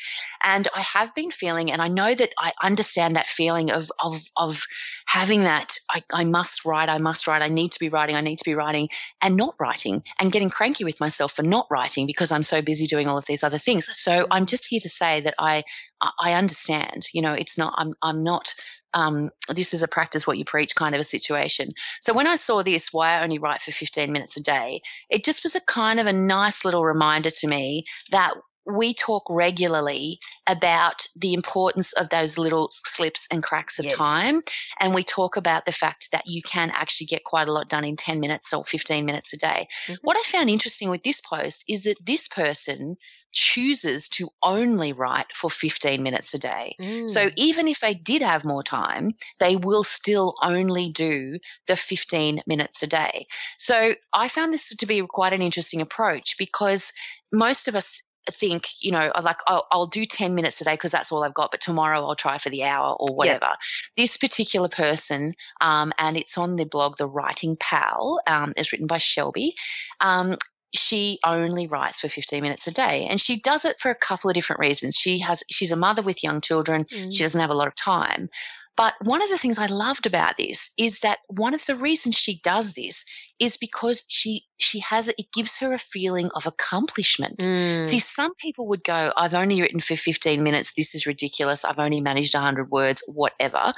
And 0.44 0.66
I 0.74 0.80
have 0.80 1.14
been 1.14 1.30
feeling, 1.30 1.70
and 1.70 1.80
I 1.80 1.88
know 1.88 2.14
that 2.14 2.34
I 2.38 2.52
understand 2.62 3.16
that 3.16 3.28
feeling 3.28 3.70
of, 3.70 3.90
of, 4.02 4.16
of 4.36 4.62
having 5.06 5.44
that, 5.44 5.74
I, 5.90 6.02
I 6.12 6.24
must 6.24 6.64
write, 6.64 6.88
I 6.88 6.98
must 6.98 7.26
write, 7.26 7.42
I 7.42 7.48
need 7.48 7.72
to 7.72 7.80
be 7.80 7.88
writing, 7.88 8.16
I 8.16 8.20
need 8.20 8.38
to 8.38 8.44
be 8.44 8.54
writing 8.54 8.88
and 9.22 9.36
not 9.36 9.54
writing 9.60 10.02
and 10.18 10.32
getting 10.32 10.50
cranky 10.50 10.84
with 10.84 11.00
myself 11.00 11.32
for 11.32 11.42
not 11.42 11.66
writing 11.70 12.06
because 12.06 12.32
I'm 12.32 12.42
so 12.42 12.62
busy 12.62 12.86
doing 12.86 13.08
all 13.08 13.18
of 13.18 13.26
these 13.26 13.44
other 13.44 13.58
things. 13.58 13.88
So 13.92 14.26
I'm 14.30 14.46
just 14.46 14.68
here 14.68 14.80
to 14.80 14.88
say 14.88 15.20
that 15.20 15.34
I 15.38 15.62
I- 16.00 16.34
understand. 16.34 17.08
You 17.12 17.22
know, 17.22 17.34
it's 17.34 17.58
not 17.58 17.74
I'm 17.76 17.90
I'm 18.02 18.24
not 18.24 18.54
um, 18.94 19.30
this 19.48 19.74
is 19.74 19.82
a 19.82 19.88
practice 19.88 20.26
what 20.26 20.38
you 20.38 20.44
preach 20.44 20.74
kind 20.74 20.94
of 20.94 21.00
a 21.00 21.04
situation. 21.04 21.68
So 22.00 22.14
when 22.14 22.26
I 22.26 22.34
saw 22.36 22.62
this, 22.62 22.92
why 22.92 23.14
I 23.14 23.22
only 23.22 23.38
write 23.38 23.62
for 23.62 23.72
15 23.72 24.12
minutes 24.12 24.36
a 24.36 24.42
day, 24.42 24.82
it 25.08 25.24
just 25.24 25.42
was 25.42 25.54
a 25.54 25.60
kind 25.66 26.00
of 26.00 26.06
a 26.06 26.12
nice 26.12 26.64
little 26.64 26.84
reminder 26.84 27.30
to 27.30 27.46
me 27.46 27.84
that 28.10 28.34
we 28.66 28.92
talk 28.94 29.24
regularly 29.30 30.20
about 30.48 31.06
the 31.16 31.32
importance 31.32 31.92
of 31.94 32.10
those 32.10 32.36
little 32.38 32.68
slips 32.70 33.26
and 33.32 33.42
cracks 33.42 33.78
of 33.78 33.86
Yes. 33.86 33.96
time. 33.96 34.42
And 34.78 34.94
we 34.94 35.02
talk 35.02 35.36
about 35.36 35.64
the 35.64 35.72
fact 35.72 36.12
that 36.12 36.24
you 36.26 36.42
can 36.42 36.70
actually 36.74 37.06
get 37.06 37.24
quite 37.24 37.48
a 37.48 37.52
lot 37.52 37.68
done 37.68 37.84
in 37.84 37.96
10 37.96 38.20
minutes 38.20 38.52
or 38.52 38.62
15 38.62 39.06
minutes 39.06 39.32
a 39.32 39.38
day. 39.38 39.66
Mhm. 39.88 39.96
What 40.02 40.16
I 40.18 40.22
found 40.22 40.50
interesting 40.50 40.90
with 40.90 41.02
this 41.02 41.20
post 41.20 41.64
is 41.68 41.82
that 41.82 41.96
this 42.04 42.28
person 42.28 42.96
chooses 43.32 44.08
to 44.10 44.28
only 44.42 44.92
write 44.92 45.34
for 45.34 45.50
15 45.50 46.02
minutes 46.02 46.34
a 46.34 46.38
day. 46.38 46.76
So 47.06 47.20
Mm. 47.20 47.32
even 47.36 47.68
if 47.68 47.80
they 47.80 47.94
did 47.94 48.22
have 48.22 48.44
more 48.44 48.62
time, 48.62 49.12
they 49.38 49.56
will 49.56 49.84
still 49.84 50.34
only 50.42 50.90
do 50.90 51.38
the 51.66 51.76
15 51.76 52.42
minutes 52.46 52.82
a 52.82 52.86
day. 52.86 53.26
So 53.58 53.94
I 54.12 54.28
found 54.28 54.52
this 54.52 54.74
to 54.74 54.86
be 54.86 55.00
quite 55.06 55.32
an 55.32 55.42
interesting 55.42 55.80
approach 55.80 56.36
because 56.38 56.92
most 57.32 57.68
of 57.68 57.74
us 57.74 58.02
think, 58.30 58.68
you 58.80 58.92
know, 58.92 59.10
like, 59.22 59.38
oh, 59.48 59.62
I'll 59.72 59.86
do 59.86 60.04
10 60.04 60.34
minutes 60.34 60.60
a 60.60 60.64
day 60.64 60.74
because 60.74 60.92
that's 60.92 61.10
all 61.10 61.24
I've 61.24 61.34
got, 61.34 61.50
but 61.50 61.60
tomorrow 61.60 61.98
I'll 61.98 62.14
try 62.14 62.38
for 62.38 62.50
the 62.50 62.64
hour 62.64 62.94
or 62.98 63.14
whatever. 63.14 63.54
This 63.96 64.16
particular 64.16 64.68
person, 64.68 65.32
um, 65.60 65.90
and 65.98 66.16
it's 66.16 66.38
on 66.38 66.56
the 66.56 66.66
blog, 66.66 66.96
The 66.96 67.08
Writing 67.08 67.56
Pal, 67.58 68.20
um, 68.26 68.52
it's 68.56 68.72
written 68.72 68.86
by 68.86 68.98
Shelby. 68.98 69.54
Um, 70.00 70.36
she 70.74 71.18
only 71.24 71.66
writes 71.66 72.00
for 72.00 72.08
15 72.08 72.42
minutes 72.42 72.66
a 72.66 72.72
day 72.72 73.06
and 73.10 73.20
she 73.20 73.40
does 73.40 73.64
it 73.64 73.78
for 73.78 73.90
a 73.90 73.94
couple 73.94 74.30
of 74.30 74.34
different 74.34 74.60
reasons 74.60 74.96
she 74.96 75.18
has 75.18 75.42
she's 75.50 75.72
a 75.72 75.76
mother 75.76 76.02
with 76.02 76.22
young 76.22 76.40
children 76.40 76.84
Mm. 76.84 77.12
she 77.12 77.22
doesn't 77.24 77.40
have 77.40 77.50
a 77.50 77.54
lot 77.54 77.68
of 77.68 77.74
time 77.74 78.28
But 78.76 78.94
one 79.02 79.20
of 79.20 79.28
the 79.28 79.36
things 79.36 79.58
I 79.58 79.66
loved 79.66 80.06
about 80.06 80.38
this 80.38 80.72
is 80.78 81.00
that 81.00 81.18
one 81.26 81.54
of 81.54 81.66
the 81.66 81.74
reasons 81.74 82.16
she 82.16 82.40
does 82.40 82.72
this 82.72 83.04
is 83.38 83.58
because 83.58 84.04
she 84.08 84.46
she 84.58 84.78
has 84.80 85.08
it 85.08 85.32
gives 85.34 85.58
her 85.58 85.74
a 85.74 85.78
feeling 85.78 86.30
of 86.34 86.46
accomplishment. 86.46 87.38
Mm. 87.40 87.84
See, 87.84 87.98
some 87.98 88.32
people 88.40 88.68
would 88.68 88.84
go, 88.84 89.12
I've 89.16 89.34
only 89.34 89.60
written 89.60 89.80
for 89.80 89.96
15 89.96 90.42
minutes. 90.42 90.72
This 90.72 90.94
is 90.94 91.06
ridiculous. 91.06 91.64
I've 91.64 91.78
only 91.78 92.00
managed 92.00 92.34
100 92.34 92.70
words, 92.70 93.02
whatever. 93.06 93.72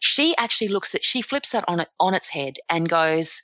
She 0.00 0.34
actually 0.36 0.68
looks 0.68 0.94
at, 0.94 1.02
she 1.02 1.22
flips 1.22 1.50
that 1.50 1.64
on 1.66 1.80
it, 1.80 1.88
on 1.98 2.14
its 2.14 2.28
head 2.28 2.54
and 2.70 2.88
goes, 2.88 3.42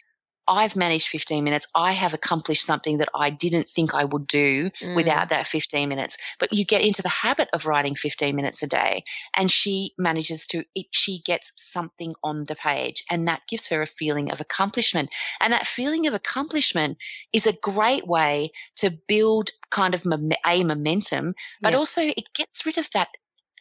I've 0.50 0.74
managed 0.74 1.06
15 1.08 1.44
minutes. 1.44 1.68
I 1.76 1.92
have 1.92 2.12
accomplished 2.12 2.64
something 2.64 2.98
that 2.98 3.08
I 3.14 3.30
didn't 3.30 3.68
think 3.68 3.94
I 3.94 4.04
would 4.04 4.26
do 4.26 4.70
Mm. 4.82 4.96
without 4.96 5.30
that 5.30 5.46
15 5.46 5.88
minutes. 5.88 6.18
But 6.40 6.52
you 6.52 6.64
get 6.64 6.84
into 6.84 7.02
the 7.02 7.08
habit 7.08 7.48
of 7.52 7.66
writing 7.66 7.94
15 7.94 8.34
minutes 8.34 8.62
a 8.62 8.66
day, 8.66 9.04
and 9.36 9.50
she 9.50 9.94
manages 9.96 10.48
to, 10.48 10.64
it, 10.74 10.86
she 10.90 11.20
gets 11.24 11.52
something 11.56 12.14
on 12.24 12.44
the 12.44 12.56
page, 12.56 13.04
and 13.08 13.28
that 13.28 13.42
gives 13.48 13.68
her 13.68 13.80
a 13.80 13.86
feeling 13.86 14.32
of 14.32 14.40
accomplishment. 14.40 15.14
And 15.40 15.52
that 15.52 15.66
feeling 15.66 16.08
of 16.08 16.14
accomplishment 16.14 16.98
is 17.32 17.46
a 17.46 17.56
great 17.62 18.06
way 18.06 18.50
to 18.76 18.90
build 19.06 19.50
kind 19.70 19.94
of 19.94 20.04
a 20.04 20.64
momentum, 20.64 21.34
but 21.62 21.72
Yeah. 21.72 21.78
also 21.78 22.02
it 22.02 22.34
gets 22.34 22.66
rid 22.66 22.76
of 22.76 22.90
that 22.90 23.08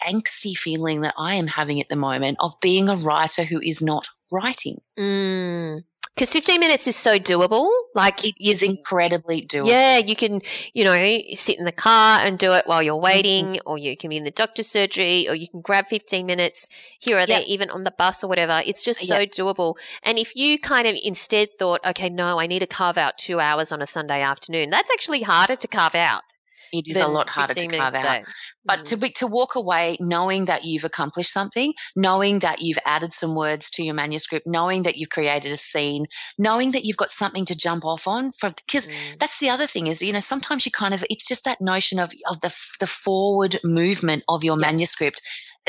angsty 0.07 0.57
feeling 0.57 1.01
that 1.01 1.13
I 1.17 1.35
am 1.35 1.47
having 1.47 1.81
at 1.81 1.89
the 1.89 1.95
moment 1.95 2.37
of 2.39 2.59
being 2.61 2.89
a 2.89 2.95
writer 2.95 3.43
who 3.43 3.61
is 3.61 3.81
not 3.81 4.07
writing. 4.31 4.81
Mm. 4.97 5.83
Because 6.19 6.33
15 6.33 6.59
minutes 6.59 6.85
is 6.85 6.97
so 6.97 7.17
doable. 7.17 7.69
Like, 7.95 8.25
It 8.25 8.35
is 8.41 8.61
incredibly 8.61 9.41
doable. 9.41 9.69
yeah, 9.69 9.99
you 9.99 10.17
can, 10.17 10.41
you 10.73 10.83
know, 10.83 10.93
sit 11.33 11.57
in 11.57 11.63
the 11.63 11.71
car 11.71 12.19
and 12.19 12.37
do 12.37 12.51
it 12.51 12.67
while 12.67 12.83
you're 12.83 12.95
Mm-hmm. 12.95 13.03
waiting, 13.03 13.59
or 13.65 13.77
you 13.77 13.95
can 13.95 14.09
be 14.09 14.17
in 14.17 14.25
the 14.25 14.31
doctor's 14.31 14.67
surgery, 14.67 15.29
or 15.29 15.33
you 15.33 15.47
can 15.47 15.61
grab 15.61 15.87
15 15.87 16.25
minutes 16.25 16.67
here 16.99 17.17
or 17.17 17.25
there, 17.25 17.39
even 17.47 17.69
on 17.69 17.85
the 17.85 17.91
bus 17.91 18.21
or 18.21 18.27
whatever. 18.27 18.61
It's 18.65 18.83
just 18.83 18.99
so 19.07 19.25
doable. 19.25 19.75
And 20.03 20.19
if 20.19 20.35
you 20.35 20.59
kind 20.59 20.87
of 20.87 20.97
instead 21.01 21.57
thought, 21.57 21.79
okay, 21.85 22.09
no, 22.09 22.37
I 22.37 22.47
need 22.47 22.59
to 22.59 22.67
carve 22.67 22.97
out 22.97 23.17
two 23.17 23.39
hours 23.39 23.71
on 23.71 23.81
a 23.81 23.87
Sunday 23.87 24.21
afternoon, 24.21 24.71
that's 24.71 24.91
actually 24.91 25.21
harder 25.21 25.55
to 25.55 25.67
carve 25.69 25.95
out. 25.95 26.23
It 26.71 26.87
is 26.87 26.99
a 26.99 27.07
lot 27.07 27.29
harder 27.29 27.53
to 27.53 27.59
15 27.59 27.79
carve 27.79 27.95
out. 27.95 28.03
day. 28.03 28.23
But 28.65 28.79
Mm. 28.79 28.85
to 28.89 28.97
be, 28.97 29.09
to 29.11 29.27
walk 29.27 29.55
away 29.55 29.97
knowing 29.99 30.45
that 30.45 30.63
you've 30.63 30.83
accomplished 30.83 31.31
something, 31.31 31.73
knowing 31.95 32.39
that 32.39 32.61
you've 32.61 32.77
added 32.85 33.13
some 33.13 33.35
words 33.35 33.71
to 33.71 33.83
your 33.83 33.95
manuscript, 33.95 34.45
knowing 34.47 34.83
that 34.83 34.97
you've 34.97 35.09
created 35.09 35.51
a 35.51 35.55
scene, 35.55 36.05
knowing 36.37 36.71
that 36.71 36.85
you've 36.85 36.97
got 36.97 37.09
something 37.09 37.45
to 37.45 37.55
jump 37.57 37.85
off 37.85 38.07
on 38.07 38.31
from 38.33 38.53
because 38.65 38.87
Mm. 38.87 39.19
that's 39.19 39.39
the 39.39 39.49
other 39.49 39.67
thing 39.67 39.87
is 39.87 40.01
you 40.01 40.13
know 40.13 40.19
sometimes 40.19 40.65
you 40.65 40.71
kind 40.71 40.93
of 40.93 41.03
it's 41.09 41.27
just 41.27 41.45
that 41.45 41.57
notion 41.61 41.99
of 41.99 42.11
of 42.29 42.39
the 42.41 42.55
the 42.79 42.87
forward 42.87 43.57
movement 43.63 44.23
of 44.29 44.43
your 44.43 44.57
Yes. 44.57 44.71
manuscript 44.71 45.21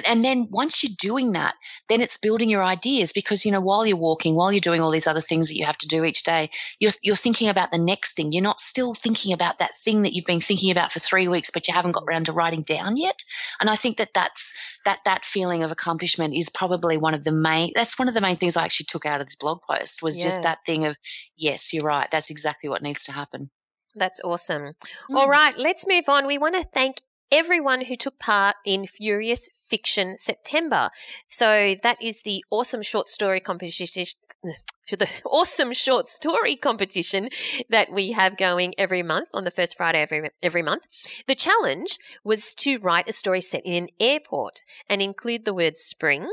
and 0.09 0.24
then 0.24 0.48
once 0.50 0.83
you're 0.83 0.96
doing 0.98 1.33
that 1.33 1.55
then 1.88 2.00
it's 2.00 2.16
building 2.18 2.48
your 2.48 2.62
ideas 2.62 3.12
because 3.12 3.44
you 3.44 3.53
know 3.53 3.61
while 3.61 3.85
you're 3.87 3.96
walking 3.96 4.35
while 4.35 4.50
you're 4.53 4.61
doing 4.61 4.81
all 4.81 4.90
these 4.90 5.07
other 5.07 5.20
things 5.20 5.48
that 5.48 5.57
you 5.57 5.64
have 5.64 5.76
to 5.76 5.88
do 5.88 6.05
each 6.05 6.22
day 6.22 6.48
you're 6.79 6.92
you're 7.03 7.16
thinking 7.16 7.48
about 7.48 7.70
the 7.70 7.79
next 7.79 8.14
thing 8.14 8.33
you're 8.33 8.42
not 8.42 8.61
still 8.61 8.94
thinking 8.94 9.33
about 9.33 9.59
that 9.59 9.74
thing 9.76 10.03
that 10.03 10.14
you've 10.14 10.26
been 10.26 10.40
thinking 10.40 10.70
about 10.70 10.92
for 10.92 11.00
3 11.00 11.29
weeks 11.29 11.50
but 11.50 11.66
you 11.68 11.74
haven't 11.74 11.92
got 11.92 12.05
around 12.09 12.26
to 12.26 12.33
writing 12.33 12.62
down 12.62 12.96
yet 12.96 13.22
and 13.61 13.68
i 13.68 13.76
think 13.76 13.98
that 13.98 14.14
that's 14.14 14.57
that 14.85 15.00
that 15.05 15.24
feeling 15.24 15.62
of 15.62 15.70
accomplishment 15.70 16.35
is 16.35 16.48
probably 16.48 16.96
one 16.96 17.14
of 17.14 17.24
the 17.24 17.33
main 17.33 17.72
that's 17.74 17.98
one 17.98 18.09
of 18.09 18.14
the 18.14 18.20
main 18.20 18.37
things 18.37 18.57
i 18.57 18.64
actually 18.64 18.87
took 18.87 19.05
out 19.07 19.20
of 19.20 19.26
this 19.26 19.37
blog 19.37 19.61
post 19.68 20.03
was 20.03 20.16
Yeah. 20.18 20.24
just 20.24 20.42
that 20.42 20.59
thing 20.64 20.87
of 20.87 20.96
yes 21.37 21.74
you're 21.74 21.85
right 21.85 22.11
that's 22.11 22.31
exactly 22.31 22.70
what 22.70 22.83
needs 22.83 23.05
to 23.05 23.12
happen 23.12 23.50
That's 23.96 24.20
awesome. 24.22 24.74
Mm. 25.11 25.16
All 25.16 25.26
right, 25.29 25.57
let's 25.59 25.85
move 25.85 26.09
on. 26.09 26.24
We 26.29 26.38
want 26.38 26.55
to 26.55 26.64
thank 26.72 27.00
everyone 27.31 27.83
who 27.83 27.97
took 27.97 28.19
part 28.19 28.57
in 28.64 28.87
Furious 28.87 29.49
Fiction 29.69 30.16
September. 30.19 30.90
So 31.29 31.77
that 31.83 32.03
is 32.03 32.23
the 32.23 32.45
awesome 32.51 32.83
short 32.83 33.09
story 33.09 33.40
competition. 33.40 34.05
The 34.90 35.09
awesome 35.25 35.73
short 35.73 36.09
story 36.09 36.57
competition 36.57 37.29
that 37.69 37.93
we 37.93 38.11
have 38.11 38.37
going 38.37 38.75
every 38.77 39.05
month 39.05 39.29
on 39.33 39.45
the 39.45 39.53
first 39.53 39.77
Friday 39.77 40.01
every 40.01 40.31
every 40.43 40.62
month. 40.62 40.88
The 41.29 41.37
challenge 41.37 41.97
was 42.25 42.57
to 42.57 42.79
write 42.79 43.09
a 43.09 43.12
story 43.12 43.40
set 43.40 43.64
in 43.64 43.85
an 43.85 43.88
airport 44.01 44.62
and 44.88 45.01
include 45.01 45.45
the 45.45 45.55
word 45.55 45.77
spring 45.77 46.29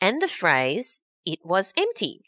and 0.00 0.22
the 0.22 0.28
phrase 0.28 1.02
"it 1.26 1.40
was 1.44 1.74
empty." 1.76 2.27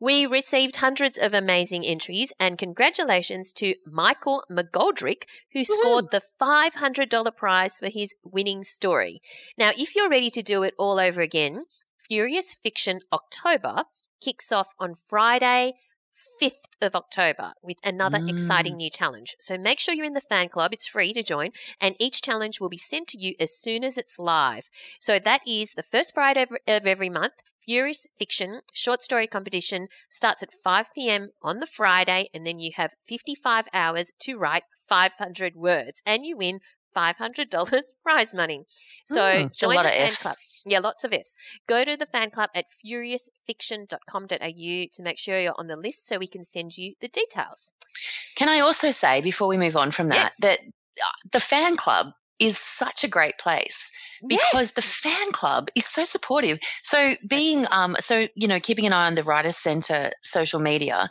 We 0.00 0.24
received 0.24 0.76
hundreds 0.76 1.18
of 1.18 1.34
amazing 1.34 1.84
entries, 1.84 2.32
and 2.40 2.56
congratulations 2.56 3.52
to 3.54 3.74
Michael 3.86 4.42
McGoldrick, 4.50 5.24
who 5.52 5.62
scored 5.62 6.10
the 6.10 6.22
$500 6.40 7.36
prize 7.36 7.78
for 7.78 7.88
his 7.90 8.14
winning 8.24 8.64
story. 8.64 9.20
Now, 9.58 9.70
if 9.76 9.94
you're 9.94 10.08
ready 10.08 10.30
to 10.30 10.42
do 10.42 10.62
it 10.62 10.72
all 10.78 10.98
over 10.98 11.20
again, 11.20 11.66
Furious 12.08 12.54
Fiction 12.54 13.00
October 13.12 13.84
kicks 14.22 14.50
off 14.50 14.68
on 14.78 14.94
Friday, 14.94 15.74
5th 16.40 16.76
of 16.80 16.94
October 16.94 17.52
with 17.62 17.76
another 17.84 18.18
Mm. 18.18 18.30
exciting 18.30 18.76
new 18.76 18.90
challenge. 18.90 19.36
So 19.38 19.58
make 19.58 19.78
sure 19.78 19.94
you're 19.94 20.06
in 20.06 20.14
the 20.14 20.20
fan 20.20 20.48
club. 20.48 20.72
It's 20.72 20.86
free 20.86 21.12
to 21.12 21.22
join, 21.22 21.52
and 21.78 21.94
each 21.98 22.22
challenge 22.22 22.58
will 22.58 22.68
be 22.70 22.78
sent 22.78 23.08
to 23.08 23.18
you 23.18 23.34
as 23.38 23.58
soon 23.58 23.84
as 23.84 23.98
it's 23.98 24.18
live. 24.18 24.70
So 24.98 25.18
that 25.18 25.46
is 25.46 25.74
the 25.74 25.82
first 25.82 26.14
Friday 26.14 26.42
of 26.42 26.86
every 26.86 27.10
month. 27.10 27.34
Furious 27.70 28.04
Fiction 28.18 28.62
short 28.72 29.00
story 29.00 29.28
competition 29.28 29.86
starts 30.08 30.42
at 30.42 30.48
5 30.64 30.86
p.m. 30.92 31.28
on 31.40 31.60
the 31.60 31.68
Friday, 31.68 32.28
and 32.34 32.44
then 32.44 32.58
you 32.58 32.72
have 32.74 32.94
55 33.06 33.66
hours 33.72 34.10
to 34.22 34.34
write 34.36 34.64
500 34.88 35.54
words, 35.54 36.02
and 36.04 36.26
you 36.26 36.36
win 36.36 36.58
$500 36.96 37.48
prize 38.02 38.34
money. 38.34 38.64
So 39.06 39.20
Mm, 39.20 39.56
join 39.56 39.76
lot 39.76 39.82
the 39.84 39.90
of 39.90 39.94
fan 39.94 40.06
Fs. 40.08 40.22
club. 40.64 40.72
Yeah, 40.72 40.80
lots 40.80 41.04
of 41.04 41.12
Fs. 41.12 41.36
Go 41.68 41.84
to 41.84 41.96
the 41.96 42.06
fan 42.06 42.32
club 42.32 42.50
at 42.56 42.64
furiousfiction.com.au 42.84 44.86
to 44.92 45.02
make 45.04 45.18
sure 45.20 45.38
you're 45.40 45.54
on 45.56 45.68
the 45.68 45.76
list 45.76 46.08
so 46.08 46.18
we 46.18 46.26
can 46.26 46.42
send 46.42 46.76
you 46.76 46.94
the 47.00 47.06
details. 47.06 47.72
Can 48.34 48.48
I 48.48 48.58
also 48.58 48.90
say 48.90 49.20
before 49.20 49.46
we 49.46 49.56
move 49.56 49.76
on 49.76 49.92
from 49.92 50.08
that 50.08 50.32
Yes. 50.40 50.42
that 50.42 50.58
uh, 50.58 51.12
the 51.32 51.38
fan 51.38 51.76
club 51.76 52.08
is 52.40 52.58
such 52.58 53.04
a 53.04 53.08
great 53.08 53.38
place 53.38 53.92
because 54.26 54.38
Yes. 54.52 54.72
the 54.72 54.82
fan 54.82 55.32
club 55.32 55.68
is 55.74 55.86
so 55.86 56.04
supportive. 56.04 56.58
So 56.82 57.14
being 57.28 57.66
um 57.70 57.94
so 57.98 58.26
you 58.34 58.48
know 58.48 58.58
keeping 58.60 58.86
an 58.86 58.92
eye 58.92 59.06
on 59.06 59.14
the 59.14 59.22
Writers 59.22 59.56
Centre 59.56 60.10
social 60.22 60.60
media 60.60 61.08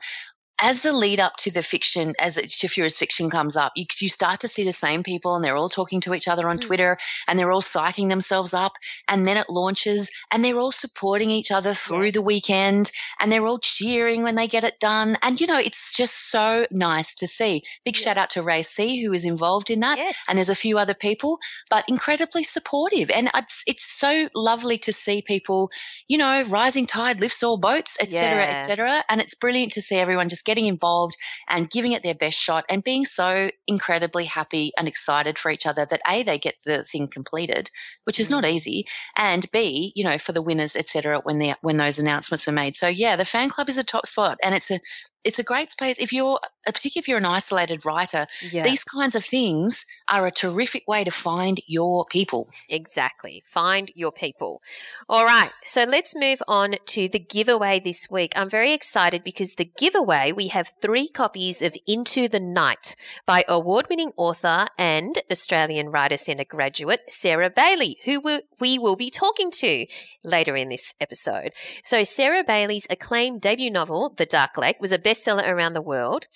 as 0.62 0.82
the 0.82 0.94
lead 0.94 1.20
up 1.20 1.36
to 1.38 1.52
the 1.52 1.64
fiction, 1.64 2.14
as 2.22 2.38
it, 2.38 2.52
Fiction 3.00 3.30
comes 3.30 3.56
up, 3.56 3.72
you, 3.76 3.86
you 4.00 4.10
start 4.10 4.42
to 4.42 4.48
see 4.48 4.64
the 4.64 4.72
same 4.72 5.04
people 5.04 5.36
and 5.36 5.44
they're 5.44 5.56
all 5.56 5.70
talking 5.70 6.02
to 6.02 6.14
each 6.14 6.28
other 6.28 6.48
on 6.50 6.58
Mm. 6.58 6.62
Twitter 6.62 6.98
and 7.28 7.38
they're 7.38 7.52
all 7.52 7.62
psyching 7.62 8.10
themselves 8.10 8.54
up. 8.54 8.74
And 9.10 9.28
then 9.28 9.38
it 9.38 9.50
launches 9.50 10.12
and 10.32 10.44
they're 10.44 10.58
all 10.58 10.72
supporting 10.72 11.30
each 11.30 11.52
other 11.52 11.74
through 11.74 12.06
Yes. 12.06 12.14
the 12.14 12.22
weekend 12.22 12.92
and 13.20 13.32
they're 13.32 13.46
all 13.46 13.60
cheering 13.60 14.24
when 14.24 14.36
they 14.36 14.48
get 14.48 14.64
it 14.64 14.80
done. 14.80 15.18
And, 15.22 15.40
you 15.40 15.48
know, 15.48 15.58
it's 15.58 15.96
just 15.96 16.30
so 16.32 16.66
nice 16.72 17.16
to 17.16 17.28
see. 17.28 17.64
Big 17.86 17.96
shout 17.96 18.18
out 18.18 18.32
to 18.32 18.42
Ray 18.42 18.64
C, 18.64 19.04
who 19.04 19.14
is 19.14 19.26
involved 19.26 19.70
in 19.70 19.80
that. 19.82 19.98
Yes. 19.98 20.18
And 20.28 20.38
there's 20.38 20.50
a 20.50 20.56
few 20.56 20.78
other 20.78 20.94
people, 20.94 21.40
but 21.70 21.86
incredibly 21.88 22.44
supportive. 22.44 23.10
And 23.10 23.30
it's, 23.36 23.64
it's 23.68 23.84
so 23.86 24.28
lovely 24.36 24.78
to 24.80 24.92
see 24.94 25.22
people, 25.22 25.72
you 26.08 26.18
know, 26.18 26.44
rising 26.50 26.86
tide 26.86 27.22
lifts 27.22 27.44
all 27.44 27.58
boats, 27.58 27.98
et 28.02 28.12
cetera, 28.12 28.44
Yeah. 28.46 28.52
et 28.56 28.60
cetera. 28.60 29.04
And 29.10 29.22
it's 29.22 29.36
brilliant 29.36 29.74
to 29.74 29.82
see 29.82 29.98
everyone 29.98 30.30
just 30.30 30.46
getting 30.50 30.68
involved 30.68 31.16
and 31.48 31.70
giving 31.70 31.94
it 31.94 32.04
their 32.04 32.16
best 32.26 32.40
shot 32.48 32.66
and 32.70 32.84
being 32.84 33.06
so 33.06 33.50
incredibly 33.68 34.26
happy 34.26 34.72
and 34.78 34.88
excited 34.88 35.38
for 35.38 35.52
each 35.52 35.66
other 35.68 35.86
that 35.86 36.02
A, 36.14 36.24
they 36.24 36.38
get 36.38 36.56
the 36.66 36.84
thing 36.84 37.08
completed, 37.08 37.70
which 38.06 38.20
is 38.20 38.30
not 38.30 38.44
Mm. 38.44 38.54
easy, 38.56 38.88
and 39.18 39.46
B, 39.52 39.92
you 39.96 40.04
know, 40.04 40.18
for 40.18 40.34
the 40.34 40.42
winners, 40.50 40.76
et 40.76 40.88
cetera, 40.88 41.20
when 41.24 41.40
the 41.40 41.54
when 41.62 41.78
those 41.78 42.00
announcements 42.00 42.48
are 42.48 42.60
made. 42.64 42.76
So 42.76 42.88
yeah, 42.88 43.16
the 43.16 43.26
fan 43.36 43.50
club 43.50 43.70
is 43.70 43.78
a 43.78 43.86
top 43.86 44.06
spot 44.14 44.38
and 44.44 44.56
it's 44.56 44.72
a 44.72 44.80
it's 45.24 45.40
a 45.40 45.44
great 45.44 45.70
space. 45.72 46.00
If 46.00 46.14
you're 46.14 46.40
particularly 46.72 47.04
if 47.04 47.08
you're 47.08 47.18
an 47.18 47.26
isolated 47.26 47.86
writer, 47.86 48.28
yeah. 48.52 48.64
these 48.64 48.84
kinds 48.84 49.16
of 49.16 49.24
things 49.24 49.86
are 50.10 50.26
a 50.26 50.32
terrific 50.32 50.88
way 50.88 51.04
to 51.04 51.12
find 51.12 51.60
your 51.68 52.06
people. 52.06 52.50
Exactly. 52.70 53.44
Find 53.48 53.92
your 53.96 54.12
people. 54.12 54.62
All 55.08 55.26
right. 55.26 55.52
So 55.66 55.84
let's 55.84 56.16
move 56.16 56.42
on 56.48 56.76
to 56.88 57.08
the 57.08 57.20
giveaway 57.20 57.80
this 57.80 58.08
week. 58.10 58.34
I'm 58.36 58.50
very 58.50 58.74
excited 58.74 59.24
because 59.24 59.54
the 59.54 59.70
giveaway, 59.78 60.32
we 60.32 60.48
have 60.48 60.74
three 60.82 61.08
copies 61.08 61.62
of 61.62 61.76
Into 61.86 62.28
the 62.28 62.40
Night 62.40 62.96
by 63.26 63.44
award 63.48 63.88
winning 63.90 64.12
author 64.18 64.68
and 64.78 65.18
Australian 65.32 65.90
Writer 65.90 66.18
Centre 66.18 66.44
graduate 66.44 67.02
Sarah 67.10 67.50
Bailey, 67.50 67.98
who 68.06 68.20
we- 68.20 68.42
we 68.60 68.80
will 68.80 68.96
be 68.96 69.10
talking 69.10 69.52
to 69.52 69.86
later 70.24 70.56
in 70.56 70.70
this 70.70 70.94
episode. 71.00 71.54
So, 71.84 72.04
Sarah 72.04 72.44
Bailey's 72.44 72.88
acclaimed 72.90 73.42
debut 73.42 73.72
novel, 73.72 74.14
The 74.16 74.26
Dark 74.26 74.58
Lake, 74.58 74.80
was 74.80 74.92
a 74.92 74.98
bestseller 74.98 75.48
around 75.48 75.74
the 75.74 75.82
world, 75.82 76.28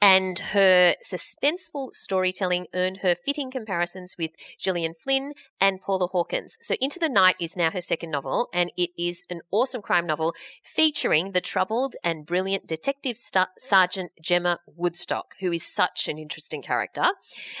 and 0.00 0.38
her 0.38 0.94
suspenseful 1.04 1.92
storytelling 1.92 2.66
earned 2.74 2.98
her 2.98 3.14
fitting 3.14 3.50
comparisons 3.50 4.16
with 4.18 4.32
Gillian 4.58 4.94
Flynn 5.02 5.32
and 5.60 5.80
Paula 5.80 6.08
Hawkins. 6.08 6.56
So, 6.60 6.74
Into 6.80 6.98
the 6.98 7.08
Night 7.08 7.36
is 7.40 7.56
now 7.56 7.70
her 7.70 7.80
second 7.80 8.10
novel, 8.10 8.48
and 8.52 8.72
it 8.76 8.90
is 8.98 9.24
an 9.30 9.40
awesome 9.50 9.82
crime 9.82 10.06
novel 10.06 10.34
featuring 10.64 11.32
the 11.32 11.40
troubled 11.40 11.96
and 12.02 12.26
brilliant 12.26 12.66
Detective 12.66 13.16
Sergeant 13.58 14.12
Gemma 14.20 14.58
Woodstock, 14.66 15.34
who 15.40 15.52
is 15.52 15.62
such 15.62 16.08
an 16.08 16.18
interesting 16.18 16.62
character. 16.62 17.06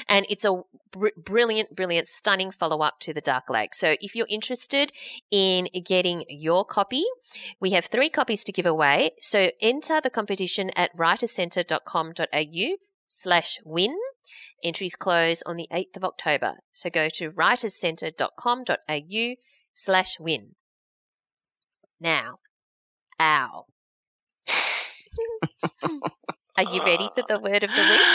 And 0.08 0.26
it's 0.28 0.44
a 0.44 0.62
br- 0.90 1.08
brilliant, 1.16 1.74
brilliant, 1.74 2.08
stunning 2.08 2.50
follow 2.50 2.80
up 2.80 3.00
to 3.00 3.14
The 3.14 3.20
Dark 3.20 3.50
Lake. 3.50 3.74
So 3.74 3.96
if 4.00 4.14
you're 4.14 4.26
interested 4.28 4.92
in 5.30 5.68
getting 5.84 6.24
your 6.28 6.64
copy, 6.64 7.04
we 7.60 7.70
have 7.70 7.86
three 7.86 8.10
copies 8.10 8.44
to 8.44 8.52
give 8.52 8.66
away. 8.66 9.12
So 9.20 9.50
enter 9.60 10.00
the 10.00 10.10
competition 10.10 10.70
at 10.76 10.90
writerscentre.com.au 12.00 12.76
slash 13.08 13.58
win. 13.64 13.96
Entries 14.62 14.94
close 14.96 15.42
on 15.46 15.56
the 15.56 15.68
8th 15.72 15.96
of 15.96 16.04
October. 16.04 16.56
So 16.72 16.90
go 16.90 17.08
to 17.14 17.30
writerscentre.com.au 17.30 19.34
slash 19.74 20.20
win. 20.20 20.54
Now, 22.00 22.38
ow. 23.20 23.66
Are 26.56 26.72
you 26.72 26.82
ready 26.84 27.08
for 27.14 27.24
the 27.28 27.40
word 27.40 27.62
of 27.64 27.70
the 27.70 27.82
week? 27.82 28.00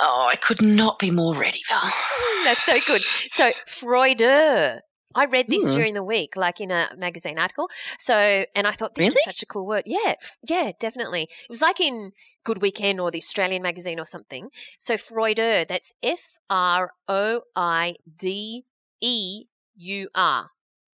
Oh, 0.00 0.28
I 0.28 0.34
could 0.34 0.60
not 0.60 0.98
be 0.98 1.12
more 1.12 1.36
ready, 1.36 1.60
Val. 1.68 1.78
Mm, 1.78 2.44
that's 2.44 2.66
so 2.66 2.76
good. 2.84 3.00
So, 3.30 3.52
Froideur. 3.68 4.80
I 5.14 5.24
read 5.26 5.46
this 5.48 5.68
Hmm. 5.70 5.76
during 5.76 5.94
the 5.94 6.02
week, 6.02 6.36
like 6.36 6.60
in 6.60 6.70
a 6.70 6.90
magazine 6.96 7.38
article. 7.38 7.68
So, 7.98 8.44
and 8.54 8.66
I 8.66 8.72
thought 8.72 8.94
this 8.94 9.04
Really? 9.06 9.14
is 9.16 9.24
such 9.24 9.42
a 9.42 9.46
cool 9.46 9.66
word. 9.66 9.84
Yeah, 9.86 10.14
yeah, 10.48 10.72
definitely. 10.78 11.24
It 11.24 11.48
was 11.48 11.60
like 11.62 11.80
in 11.80 12.12
Good 12.44 12.60
Weekend 12.62 13.00
or 13.00 13.10
the 13.10 13.18
Australian 13.18 13.62
magazine 13.62 13.98
or 14.00 14.04
something. 14.04 14.50
So, 14.78 14.96
Froideur, 14.96 15.66
that's 15.68 15.92
F 16.02 16.38
R 16.50 16.92
O 17.08 17.42
I 17.56 17.94
D 18.16 18.64
E 19.00 19.44
U 19.76 20.08
R. 20.14 20.50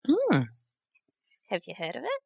Hmm. 0.08 0.42
Have 1.50 1.62
you 1.66 1.74
heard 1.76 1.96
of 1.96 2.04
it? 2.04 2.22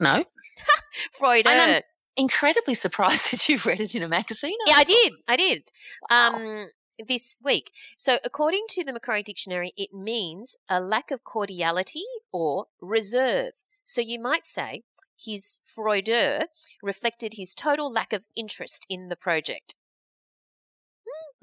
No, 0.00 0.24
Froideur. 1.18 1.50
And 1.50 1.76
I'm 1.76 1.82
incredibly 2.16 2.74
surprised 2.74 3.32
that 3.32 3.48
you've 3.48 3.66
read 3.66 3.80
it 3.80 3.94
in 3.94 4.02
a 4.02 4.08
magazine. 4.08 4.56
Yeah, 4.66 4.74
I 4.76 4.84
did. 4.84 5.12
I 5.26 5.36
did. 5.36 5.62
Wow. 6.10 6.66
This 7.06 7.40
week. 7.44 7.70
So, 7.96 8.18
according 8.24 8.64
to 8.70 8.84
the 8.84 8.92
Macquarie 8.92 9.22
Dictionary, 9.22 9.72
it 9.76 9.92
means 9.92 10.56
a 10.68 10.80
lack 10.80 11.10
of 11.10 11.24
cordiality 11.24 12.04
or 12.32 12.66
reserve. 12.80 13.52
So, 13.84 14.00
you 14.00 14.20
might 14.20 14.46
say 14.46 14.82
his 15.16 15.60
Froideur 15.66 16.46
reflected 16.82 17.34
his 17.34 17.54
total 17.54 17.92
lack 17.92 18.12
of 18.12 18.24
interest 18.36 18.86
in 18.88 19.08
the 19.08 19.16
project. 19.16 19.74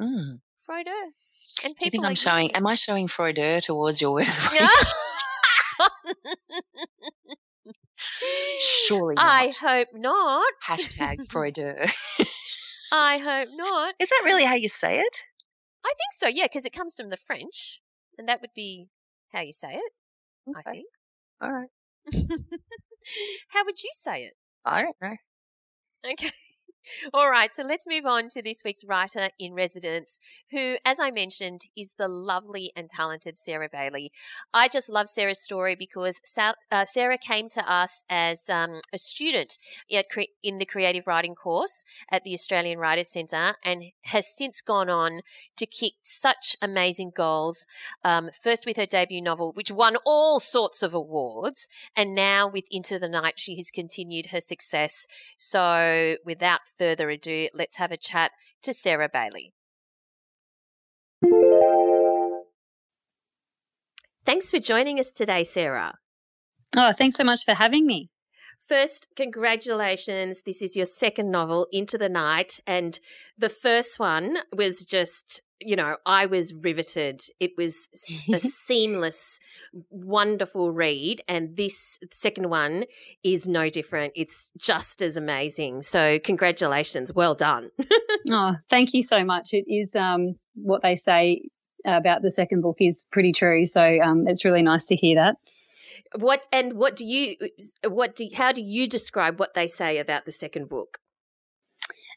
Mm. 0.02 0.42
Froideur. 0.68 1.12
And 1.64 1.76
people 1.76 1.80
Do 1.80 1.86
you 1.86 1.92
think 1.92 2.06
I'm 2.06 2.16
showing? 2.16 2.52
Am 2.56 2.68
I 2.68 2.76
showing 2.76 3.08
Froideur 3.08 3.62
towards 3.62 4.02
your 4.02 4.14
word? 4.14 4.28
Surely 8.58 9.16
not. 9.16 9.26
I 9.26 9.52
hope 9.60 9.90
not. 9.94 10.46
Hashtag 10.68 11.18
Froideur. 11.32 11.86
I 12.92 13.18
hope 13.18 13.50
not. 13.54 13.96
Is 14.00 14.10
that 14.10 14.22
really 14.26 14.44
how 14.44 14.56
you 14.56 14.68
say 14.70 15.00
it? 15.00 15.24
I 15.86 15.94
think 15.98 16.14
so, 16.14 16.28
yeah, 16.28 16.46
because 16.46 16.66
it 16.66 16.74
comes 16.74 16.96
from 16.98 17.10
the 17.10 17.18
French, 17.18 17.82
and 18.18 18.28
that 18.28 18.42
would 18.42 18.54
be 18.56 18.90
how 19.32 19.42
you 19.42 19.54
say 19.54 19.76
it, 19.76 19.94
I 20.56 20.62
think. 20.64 20.88
All 21.42 21.52
right. 21.52 21.70
how 23.50 23.66
would 23.66 23.84
you 23.84 23.92
say 23.94 24.24
it? 24.26 24.34
I 24.66 24.82
don't 24.84 24.98
know. 25.02 25.16
Okay. 26.12 26.32
All 27.14 27.30
right, 27.30 27.54
so 27.54 27.64
let's 27.64 27.86
move 27.88 28.06
on 28.06 28.30
to 28.30 28.42
this 28.42 28.62
week's 28.64 28.86
writer 28.86 29.30
in 29.40 29.54
residence, 29.54 30.20
who, 30.52 30.78
as 30.86 31.00
I 31.00 31.12
mentioned, 31.12 31.62
is 31.76 31.92
the 31.98 32.08
lovely 32.08 32.72
and 32.76 32.90
talented 32.90 33.38
Sarah 33.38 33.70
Bailey. 33.72 34.12
I 34.54 34.68
just 34.68 34.90
love 34.90 35.08
Sarah's 35.08 35.42
story 35.42 35.76
because 35.76 36.22
uh, 36.38 36.86
Sarah 36.86 37.18
came 37.18 37.50
to 37.50 37.72
us 37.72 38.04
as 38.10 38.50
um, 38.50 38.82
a 38.94 38.98
student 38.98 39.58
in 39.90 40.58
the 40.58 40.66
creative 40.66 41.08
writing 41.08 41.36
course 41.36 41.86
at 42.12 42.24
the 42.24 42.34
Australian 42.34 42.80
Writers 42.80 43.10
Centre 43.10 43.56
and 43.64 43.86
has 44.06 44.28
since 44.28 44.62
gone 44.62 44.90
on 44.90 45.22
to 45.58 45.66
kick 45.66 45.94
such 46.04 46.56
amazing 46.62 47.12
goals. 47.16 47.68
Um, 48.04 48.30
first 48.42 48.66
with 48.66 48.78
her 48.78 48.86
debut 48.86 49.22
novel, 49.22 49.54
which 49.54 49.72
won 49.72 49.98
all 50.06 50.40
sorts 50.40 50.84
of 50.84 50.94
awards, 50.94 51.68
and 51.96 52.14
now 52.16 52.48
with 52.48 52.66
Into 52.72 53.00
the 53.00 53.10
Night, 53.10 53.36
she 53.38 53.56
has 53.58 53.72
continued 53.72 54.28
her 54.28 54.40
success. 54.40 55.08
So, 55.38 56.16
without 56.26 56.62
further 56.78 57.10
ado, 57.10 57.50
let's 57.54 57.78
have 57.78 57.92
a 57.92 57.98
chat 57.98 58.32
to 58.64 58.74
Sarah 58.74 59.10
Bailey. 59.12 59.54
Thanks 64.26 64.50
for 64.50 64.60
joining 64.60 65.00
us 65.00 65.12
today, 65.12 65.44
Sarah. 65.44 65.94
Oh, 66.76 66.92
thanks 66.92 67.16
so 67.16 67.24
much 67.24 67.46
for 67.46 67.54
having 67.54 67.86
me. 67.86 68.10
First, 68.68 69.08
congratulations. 69.16 70.42
This 70.44 70.62
is 70.62 70.76
your 70.76 70.88
second 70.88 71.30
novel, 71.30 71.68
Into 71.72 72.00
the 72.00 72.10
Night. 72.10 72.60
And 72.66 73.00
the 73.38 73.50
first 73.50 74.00
one 74.00 74.38
was 74.52 74.86
just, 74.86 75.44
you 75.60 75.76
know, 75.76 75.98
I 76.06 76.26
was 76.26 76.54
riveted. 76.54 77.22
It 77.40 77.52
was 77.58 77.90
a 78.34 78.40
seamless, 78.40 79.40
wonderful 79.90 80.72
read. 80.72 81.22
And 81.28 81.56
this 81.56 82.00
second 82.12 82.50
one 82.50 82.86
is 83.24 83.48
no 83.48 83.70
different. 83.70 84.14
It's 84.16 84.52
just 84.58 85.02
as 85.02 85.18
amazing. 85.18 85.84
So, 85.84 86.20
congratulations. 86.20 87.14
Well 87.14 87.36
done. 87.36 87.72
Oh, 88.32 88.56
thank 88.72 88.96
you 88.96 89.04
so 89.04 89.24
much. 89.24 89.54
It 89.54 89.66
is 89.72 89.96
um, 89.96 90.34
what 90.56 90.82
they 90.82 90.96
say 90.96 91.44
about 91.86 92.24
the 92.24 92.32
second 92.32 92.62
book 92.62 92.78
is 92.80 93.06
pretty 93.12 93.32
true. 93.32 93.66
So 93.66 94.00
um, 94.02 94.28
it's 94.28 94.44
really 94.44 94.64
nice 94.64 94.86
to 94.88 94.96
hear 94.96 95.16
that. 95.16 95.38
what 96.18 96.48
and 96.52 96.74
what 96.74 96.96
do 96.96 97.06
you 97.06 97.36
what 97.88 98.16
do 98.16 98.28
how 98.36 98.52
do 98.52 98.62
you 98.62 98.88
describe 98.88 99.40
what 99.40 99.54
they 99.54 99.68
say 99.68 100.00
about 100.00 100.26
the 100.26 100.32
second 100.32 100.70
book? 100.70 100.98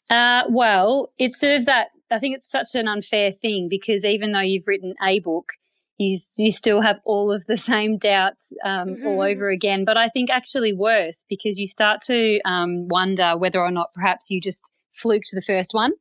Uh, 0.09 0.43
well, 0.49 1.11
it's 1.19 1.39
sort 1.39 1.53
of 1.53 1.65
that. 1.65 1.89
I 2.11 2.19
think 2.19 2.35
it's 2.35 2.49
such 2.49 2.75
an 2.75 2.87
unfair 2.87 3.31
thing 3.31 3.67
because 3.69 4.05
even 4.05 4.31
though 4.31 4.39
you've 4.39 4.67
written 4.67 4.95
a 5.03 5.19
book, 5.19 5.49
you 5.97 6.17
you 6.37 6.51
still 6.51 6.81
have 6.81 6.99
all 7.05 7.31
of 7.31 7.45
the 7.45 7.57
same 7.57 7.97
doubts 7.97 8.53
um, 8.63 8.97
all 9.05 9.19
Mhm. 9.19 9.31
over 9.31 9.49
again. 9.49 9.85
But 9.85 9.97
I 9.97 10.07
think 10.09 10.29
actually 10.29 10.73
worse 10.73 11.25
because 11.29 11.59
you 11.59 11.67
start 11.67 12.01
to 12.05 12.39
um, 12.45 12.87
wonder 12.87 13.37
whether 13.37 13.59
or 13.59 13.71
not 13.71 13.89
perhaps 13.93 14.29
you 14.31 14.39
just 14.41 14.71
fluked 14.91 15.29
the 15.33 15.41
first 15.41 15.73
one. 15.73 15.91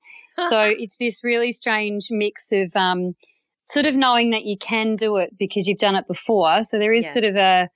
so 0.49 0.61
it's 0.79 0.97
this 0.99 1.23
really 1.25 1.53
strange 1.53 2.09
mix 2.11 2.53
of 2.53 2.75
um, 2.77 3.15
sort 3.65 3.87
of 3.87 3.95
knowing 3.95 4.31
that 4.31 4.45
you 4.45 4.57
can 4.57 4.97
do 4.97 5.17
it 5.17 5.37
because 5.39 5.67
you've 5.67 5.79
done 5.79 5.97
it 5.97 6.07
before. 6.07 6.65
So 6.65 6.79
there 6.79 6.93
is 6.93 7.05
Yeah. 7.07 7.13
sort 7.13 7.25
of 7.25 7.37
a 7.37 7.69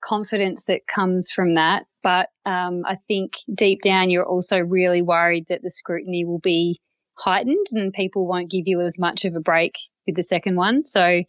confidence 0.00 0.64
that 0.66 0.86
comes 0.86 1.30
from 1.30 1.54
that. 1.54 1.84
But 2.02 2.28
um, 2.46 2.82
I 2.86 2.94
think 2.94 3.34
deep 3.54 3.82
down, 3.82 4.10
you're 4.10 4.26
also 4.26 4.58
really 4.60 5.02
worried 5.02 5.46
that 5.48 5.62
the 5.62 5.70
scrutiny 5.70 6.24
will 6.24 6.38
be 6.38 6.80
heightened 7.20 7.66
and 7.72 7.92
people 7.92 8.26
won't 8.26 8.50
give 8.50 8.66
you 8.66 8.80
as 8.80 8.98
much 8.98 9.24
of 9.24 9.34
a 9.36 9.40
break 9.40 9.76
with 10.06 10.16
the 10.16 10.22
second 10.22 10.56
one. 10.56 10.84
So 10.84 11.22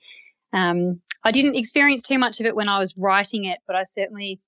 um, 0.54 1.02
I 1.24 1.32
didn't 1.32 1.56
experience 1.56 2.02
too 2.02 2.18
much 2.18 2.40
of 2.40 2.46
it 2.46 2.56
when 2.56 2.70
I 2.70 2.80
was 2.80 2.98
writing 2.98 3.46
it, 3.46 3.60
but 3.68 3.76
I 3.76 3.84
certainly 3.84 4.40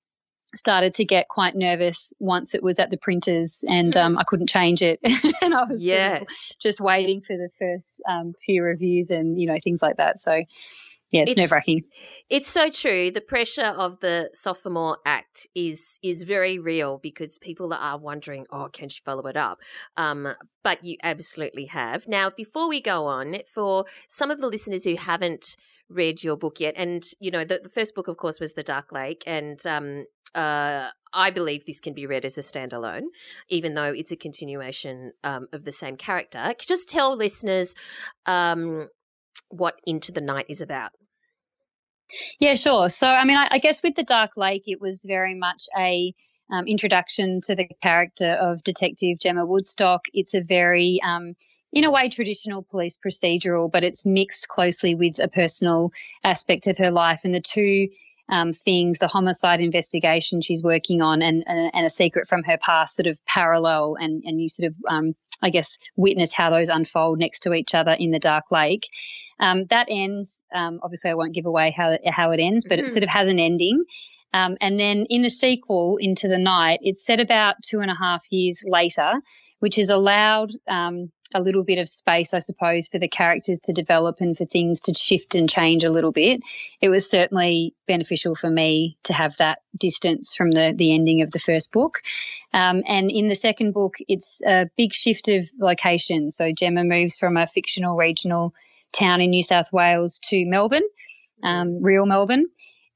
started 0.56 0.94
to 0.94 1.06
get 1.06 1.28
quite 1.28 1.56
nervous 1.56 2.14
once 2.20 2.54
it 2.54 2.62
was 2.62 2.78
at 2.80 2.90
the 2.92 2.98
printers 2.98 3.64
and 3.68 3.96
um, 3.98 4.18
I 4.18 4.24
couldn't 4.24 4.50
change 4.50 4.82
it. 4.82 5.00
and 5.42 5.54
I 5.54 5.62
was 5.62 5.86
sort 5.86 6.00
of 6.00 6.22
yes. 6.22 6.54
just 6.60 6.80
waiting 6.80 7.22
for 7.22 7.36
the 7.36 7.50
first 7.60 8.02
um, 8.08 8.34
few 8.46 8.64
reviews 8.64 9.10
and, 9.10 9.40
you 9.40 9.48
know, 9.48 9.58
things 9.64 9.82
like 9.82 9.98
that. 9.98 10.18
So, 10.18 10.44
yeah, 11.14 11.22
it's, 11.22 11.32
It's- 11.32 11.38
nerve 11.38 11.52
wracking. 11.52 11.80
It's 12.30 12.50
so 12.50 12.70
true. 12.70 13.12
The 13.12 13.22
pressure 13.22 13.62
of 13.62 14.00
the 14.00 14.30
sophomore 14.34 14.98
act 15.06 15.48
is 15.56 16.00
is 16.02 16.24
very 16.24 16.58
real 16.58 16.98
because 16.98 17.38
people 17.38 17.74
are 17.74 17.98
wondering, 17.98 18.46
oh, 18.52 18.70
can 18.74 18.90
she 18.90 19.02
follow 19.06 19.26
it 19.28 19.38
up? 19.38 19.60
Um, 19.96 20.34
but 20.64 20.84
you 20.84 20.98
absolutely 21.04 21.66
have. 21.66 22.08
Now, 22.08 22.30
before 22.30 22.68
we 22.68 22.82
go 22.82 23.06
on, 23.06 23.38
for 23.54 23.86
some 24.08 24.32
of 24.32 24.42
the 24.42 24.48
listeners 24.48 24.84
who 24.86 24.96
haven't 24.96 25.56
read 25.90 26.24
your 26.24 26.36
book 26.36 26.60
yet, 26.60 26.74
and 26.76 27.04
you 27.20 27.30
know, 27.30 27.44
the, 27.44 27.60
the 27.62 27.70
first 27.70 27.94
book, 27.94 28.08
of 28.08 28.18
course, 28.18 28.40
was 28.40 28.54
The 28.54 28.64
Dark 28.64 28.92
Lake, 28.92 29.24
and 29.28 29.64
um, 29.68 30.06
uh, 30.34 30.90
I 31.14 31.30
believe 31.30 31.66
this 31.66 31.80
can 31.80 31.94
be 31.94 32.08
read 32.08 32.26
as 32.26 32.38
a 32.38 32.42
standalone, 32.42 33.04
even 33.50 33.76
though 33.76 33.92
it's 33.92 34.12
a 34.12 34.16
continuation 34.16 35.12
um, 35.24 35.48
of 35.54 35.66
the 35.66 35.72
same 35.72 35.98
character. 35.98 36.54
Just 36.60 36.90
tell 36.90 37.16
listeners 37.16 37.76
um, 38.26 38.88
what 39.54 39.80
Into 39.86 40.12
the 40.12 40.22
Night 40.22 40.46
is 40.50 40.62
about. 40.62 40.92
Yeah, 42.40 42.56
sure. 42.56 42.90
So, 42.90 43.08
I 43.08 43.24
mean, 43.24 43.38
I, 43.38 43.48
I 43.52 43.58
guess 43.60 43.82
with 43.82 43.96
the 43.96 44.04
Dark 44.04 44.38
Lake, 44.38 44.64
it 44.66 44.82
was 44.82 45.06
very 45.08 45.36
much 45.36 45.64
a 45.78 46.14
um, 46.52 46.68
introduction 46.68 47.40
to 47.46 47.56
the 47.56 47.68
character 47.82 48.34
of 48.34 48.64
Detective 48.64 49.18
Gemma 49.22 49.46
Woodstock. 49.46 50.02
It's 50.14 50.36
a 50.36 50.42
very, 50.42 51.00
um, 51.04 51.36
in 51.72 51.86
a 51.86 51.92
way, 51.92 52.10
traditional 52.10 52.64
police 52.70 52.98
procedural, 52.98 53.72
but 53.72 53.84
it's 53.84 54.06
mixed 54.06 54.48
closely 54.50 54.94
with 54.94 55.20
a 55.20 55.28
personal 55.28 55.92
aspect 56.24 56.68
of 56.68 56.78
her 56.78 56.92
life, 56.92 57.22
and 57.24 57.34
the 57.34 57.42
two. 57.42 57.88
Um, 58.30 58.54
things, 58.54 59.00
the 59.00 59.10
homicide 59.10 59.60
investigation 59.60 60.40
she's 60.40 60.64
working 60.64 61.02
on, 61.02 61.22
and, 61.22 61.44
and 61.46 61.70
and 61.74 61.86
a 61.86 61.90
secret 61.90 62.26
from 62.26 62.42
her 62.44 62.58
past, 62.58 62.96
sort 62.96 63.06
of 63.06 63.20
parallel, 63.26 63.98
and 64.00 64.24
and 64.26 64.40
you 64.40 64.48
sort 64.48 64.72
of, 64.72 64.76
um, 64.90 65.14
I 65.42 65.50
guess, 65.50 65.78
witness 65.96 66.34
how 66.34 66.50
those 66.50 66.70
unfold 66.70 67.20
next 67.20 67.42
to 67.42 67.54
each 67.54 67.74
other 67.74 67.92
in 67.92 68.12
the 68.12 68.20
Dark 68.20 68.46
Lake. 68.52 68.88
Um, 69.40 69.66
that 69.70 69.88
ends. 69.90 70.44
Um, 70.54 70.80
obviously, 70.84 71.12
I 71.12 71.16
won't 71.16 71.34
give 71.34 71.46
away 71.46 71.74
how 71.76 71.98
how 72.08 72.32
it 72.32 72.40
ends, 72.40 72.66
but 72.68 72.80
Mhm. 72.80 72.84
it 72.84 72.90
sort 72.90 73.04
of 73.04 73.10
has 73.10 73.30
an 73.30 73.40
ending. 73.40 73.84
Um, 74.34 74.58
and 74.62 74.80
then 74.80 75.06
in 75.10 75.22
the 75.22 75.30
sequel, 75.30 75.98
Into 75.98 76.28
the 76.28 76.40
Night, 76.40 76.80
it's 76.82 77.06
set 77.06 77.20
about 77.20 77.56
two 77.64 77.82
and 77.82 77.92
a 77.92 77.96
half 77.96 78.24
years 78.32 78.64
later, 78.66 79.12
which 79.60 79.76
has 79.76 79.90
allowed 79.90 80.50
a 81.36 81.40
little 81.40 81.64
bit 81.64 81.80
of 81.80 81.90
space, 81.90 82.34
I 82.34 82.40
suppose, 82.40 82.88
for 82.88 83.00
the 83.00 83.08
characters 83.08 83.60
to 83.62 83.74
develop 83.74 84.18
and 84.20 84.38
for 84.38 84.46
things 84.46 84.82
to 84.82 84.94
shift 84.94 85.36
and 85.36 85.50
change 85.50 85.84
a 85.84 85.92
little 85.92 86.12
bit, 86.12 86.42
it 86.82 86.90
was 86.90 87.10
certainly 87.10 87.74
beneficial 87.88 88.36
for 88.36 88.50
me 88.50 88.98
to 89.04 89.14
have 89.14 89.36
that 89.38 89.60
distance 89.78 90.36
from 90.36 90.52
the, 90.52 90.74
the 90.76 90.94
ending 90.94 91.22
of 91.22 91.32
the 91.32 91.40
first 91.40 91.72
book. 91.72 92.02
Um, 92.54 92.84
and 92.88 93.10
in 93.10 93.28
the 93.28 93.36
second 93.36 93.74
book, 93.74 93.96
it's 94.08 94.42
a 94.46 94.70
big 94.78 94.94
shift 94.94 95.28
of 95.28 95.46
location. 95.60 96.32
So 96.32 96.52
Gemma 96.52 96.84
moves 96.84 97.18
from 97.18 97.38
a 97.38 97.48
fictional 97.48 97.98
regional 97.98 98.54
town 98.92 99.22
in 99.22 99.32
New 99.32 99.44
South 99.44 99.74
Wales 99.74 100.20
to 100.26 100.46
Melbourne, 100.46 100.88
um, 101.44 101.82
real 101.82 102.06
Melbourne. 102.06 102.46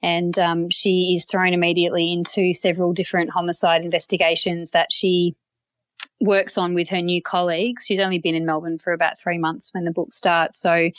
And 0.04 0.38
um, 0.38 0.70
she 0.70 1.16
is 1.16 1.26
thrown 1.26 1.54
immediately 1.54 2.14
into 2.14 2.54
several 2.54 2.94
different 2.94 3.32
homicide 3.32 3.84
investigations 3.84 4.72
that 4.72 4.92
she 4.92 5.36
works 6.20 6.58
on 6.58 6.74
with 6.74 6.90
her 6.90 7.02
new 7.02 7.22
colleagues. 7.22 7.86
She's 7.86 8.00
only 8.00 8.20
been 8.20 8.36
in 8.36 8.46
Melbourne 8.46 8.80
for 8.80 8.94
about 8.94 9.20
three 9.20 9.38
months 9.38 9.74
when 9.74 9.86
the 9.86 9.92
book 9.92 10.14
starts. 10.14 10.60
So, 10.60 10.90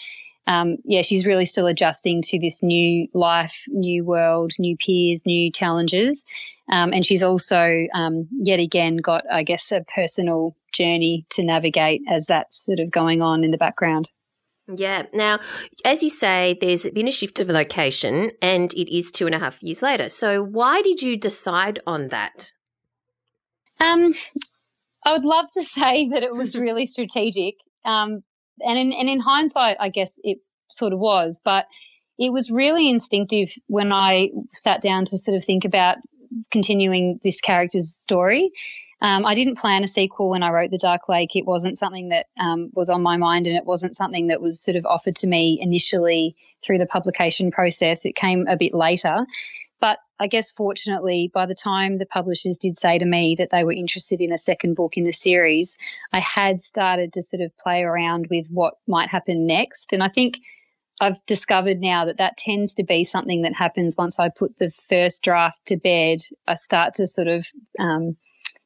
um, 0.46 0.76
yeah, 0.84 1.02
she's 1.02 1.26
really 1.26 1.44
still 1.44 1.66
adjusting 1.66 2.22
to 2.22 2.38
this 2.38 2.62
new 2.62 3.08
life, 3.12 3.64
new 3.68 4.04
world, 4.04 4.52
new 4.58 4.76
peers, 4.76 5.26
new 5.26 5.50
challenges. 5.50 6.24
Um, 6.70 6.92
and 6.92 7.04
she's 7.04 7.22
also, 7.22 7.86
um, 7.94 8.28
yet 8.30 8.60
again, 8.60 8.96
got, 8.96 9.24
I 9.30 9.42
guess, 9.42 9.72
a 9.72 9.82
personal 9.94 10.56
journey 10.72 11.26
to 11.30 11.42
navigate 11.42 12.02
as 12.08 12.26
that's 12.26 12.64
sort 12.64 12.80
of 12.80 12.90
going 12.90 13.22
on 13.22 13.44
in 13.44 13.50
the 13.50 13.58
background. 13.58 14.10
Yeah. 14.74 15.04
Now, 15.14 15.38
as 15.84 16.02
you 16.02 16.10
say, 16.10 16.58
there's 16.60 16.88
been 16.90 17.08
a 17.08 17.12
shift 17.12 17.40
of 17.40 17.48
location 17.48 18.32
and 18.42 18.72
it 18.74 18.94
is 18.94 19.10
two 19.10 19.26
and 19.26 19.34
a 19.34 19.38
half 19.38 19.62
years 19.62 19.82
later. 19.82 20.10
So, 20.10 20.42
why 20.42 20.82
did 20.82 21.00
you 21.00 21.16
decide 21.16 21.80
on 21.86 22.08
that? 22.08 22.52
Um, 23.80 24.12
I 25.06 25.12
would 25.12 25.24
love 25.24 25.50
to 25.52 25.62
say 25.64 26.08
that 26.08 26.22
it 26.22 26.34
was 26.34 26.56
really 26.56 26.86
strategic. 26.86 27.54
Um, 27.84 28.22
and 28.60 28.78
in, 28.78 28.92
and 28.92 29.08
in 29.08 29.20
hindsight, 29.20 29.76
I 29.80 29.88
guess 29.88 30.18
it 30.24 30.38
sort 30.70 30.92
of 30.92 30.98
was, 30.98 31.40
but 31.44 31.66
it 32.18 32.32
was 32.32 32.50
really 32.50 32.88
instinctive 32.88 33.50
when 33.68 33.92
I 33.92 34.30
sat 34.52 34.82
down 34.82 35.04
to 35.06 35.18
sort 35.18 35.36
of 35.36 35.44
think 35.44 35.64
about 35.64 35.98
continuing 36.50 37.20
this 37.22 37.40
character's 37.40 37.94
story. 37.94 38.50
Um, 39.00 39.24
I 39.24 39.34
didn't 39.34 39.58
plan 39.58 39.84
a 39.84 39.88
sequel 39.88 40.30
when 40.30 40.42
I 40.42 40.50
wrote 40.50 40.72
The 40.72 40.78
Dark 40.78 41.08
Lake. 41.08 41.36
It 41.36 41.46
wasn't 41.46 41.78
something 41.78 42.08
that 42.08 42.26
um, 42.44 42.70
was 42.74 42.88
on 42.88 43.00
my 43.00 43.16
mind, 43.16 43.46
and 43.46 43.56
it 43.56 43.64
wasn't 43.64 43.94
something 43.94 44.26
that 44.26 44.40
was 44.40 44.60
sort 44.60 44.76
of 44.76 44.84
offered 44.86 45.14
to 45.16 45.28
me 45.28 45.58
initially 45.62 46.34
through 46.64 46.78
the 46.78 46.86
publication 46.86 47.52
process. 47.52 48.04
It 48.04 48.16
came 48.16 48.46
a 48.48 48.56
bit 48.56 48.74
later. 48.74 49.24
I 50.20 50.26
guess 50.26 50.50
fortunately, 50.50 51.30
by 51.32 51.46
the 51.46 51.54
time 51.54 51.98
the 51.98 52.06
publishers 52.06 52.58
did 52.58 52.76
say 52.76 52.98
to 52.98 53.04
me 53.04 53.34
that 53.38 53.50
they 53.50 53.64
were 53.64 53.72
interested 53.72 54.20
in 54.20 54.32
a 54.32 54.38
second 54.38 54.74
book 54.74 54.96
in 54.96 55.04
the 55.04 55.12
series, 55.12 55.78
I 56.12 56.20
had 56.20 56.60
started 56.60 57.12
to 57.12 57.22
sort 57.22 57.40
of 57.40 57.56
play 57.58 57.82
around 57.82 58.26
with 58.30 58.48
what 58.50 58.74
might 58.86 59.08
happen 59.08 59.46
next. 59.46 59.92
And 59.92 60.02
I 60.02 60.08
think 60.08 60.40
I've 61.00 61.24
discovered 61.26 61.80
now 61.80 62.04
that 62.04 62.16
that 62.16 62.36
tends 62.36 62.74
to 62.74 62.84
be 62.84 63.04
something 63.04 63.42
that 63.42 63.54
happens 63.54 63.96
once 63.96 64.18
I 64.18 64.28
put 64.28 64.56
the 64.56 64.70
first 64.70 65.22
draft 65.22 65.64
to 65.66 65.76
bed. 65.76 66.20
I 66.48 66.54
start 66.54 66.94
to 66.94 67.06
sort 67.06 67.28
of 67.28 67.46
um, 67.78 68.16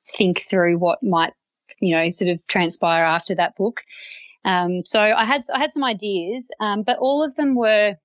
think 0.08 0.40
through 0.40 0.78
what 0.78 1.02
might, 1.02 1.34
you 1.80 1.94
know, 1.94 2.08
sort 2.10 2.30
of 2.30 2.46
transpire 2.46 3.04
after 3.04 3.34
that 3.34 3.56
book. 3.56 3.82
Um, 4.44 4.84
so 4.84 5.00
I 5.00 5.24
had 5.24 5.42
I 5.54 5.58
had 5.58 5.70
some 5.70 5.84
ideas, 5.84 6.50
um, 6.60 6.82
but 6.82 6.98
all 6.98 7.22
of 7.22 7.36
them 7.36 7.54
were 7.54 7.96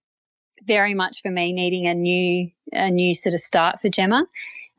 very 0.65 0.93
much 0.93 1.21
for 1.21 1.29
me 1.29 1.53
needing 1.53 1.87
a 1.87 1.93
new 1.93 2.49
a 2.73 2.89
new 2.89 3.13
sort 3.13 3.33
of 3.33 3.39
start 3.39 3.79
for 3.79 3.89
Gemma. 3.89 4.25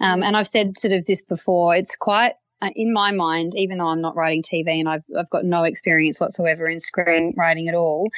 Um, 0.01 0.23
and 0.23 0.37
I've 0.37 0.47
said 0.47 0.79
sort 0.79 0.93
of 0.93 1.07
this 1.07 1.23
before. 1.23 1.75
It's 1.75 1.97
quite 1.97 2.35
uh, 2.61 2.71
in 2.75 2.93
my 2.93 3.13
mind, 3.13 3.55
even 3.57 3.79
though 3.79 3.89
I'm 3.89 4.01
not 4.01 4.17
writing 4.17 4.43
TV 4.43 4.79
and 4.79 4.89
I've 4.89 5.05
I've 5.17 5.31
got 5.31 5.45
no 5.45 5.65
experience 5.65 6.21
whatsoever 6.21 6.67
in 6.67 6.79
screenwriting 6.79 7.69
at 7.69 7.75
all. 7.75 8.11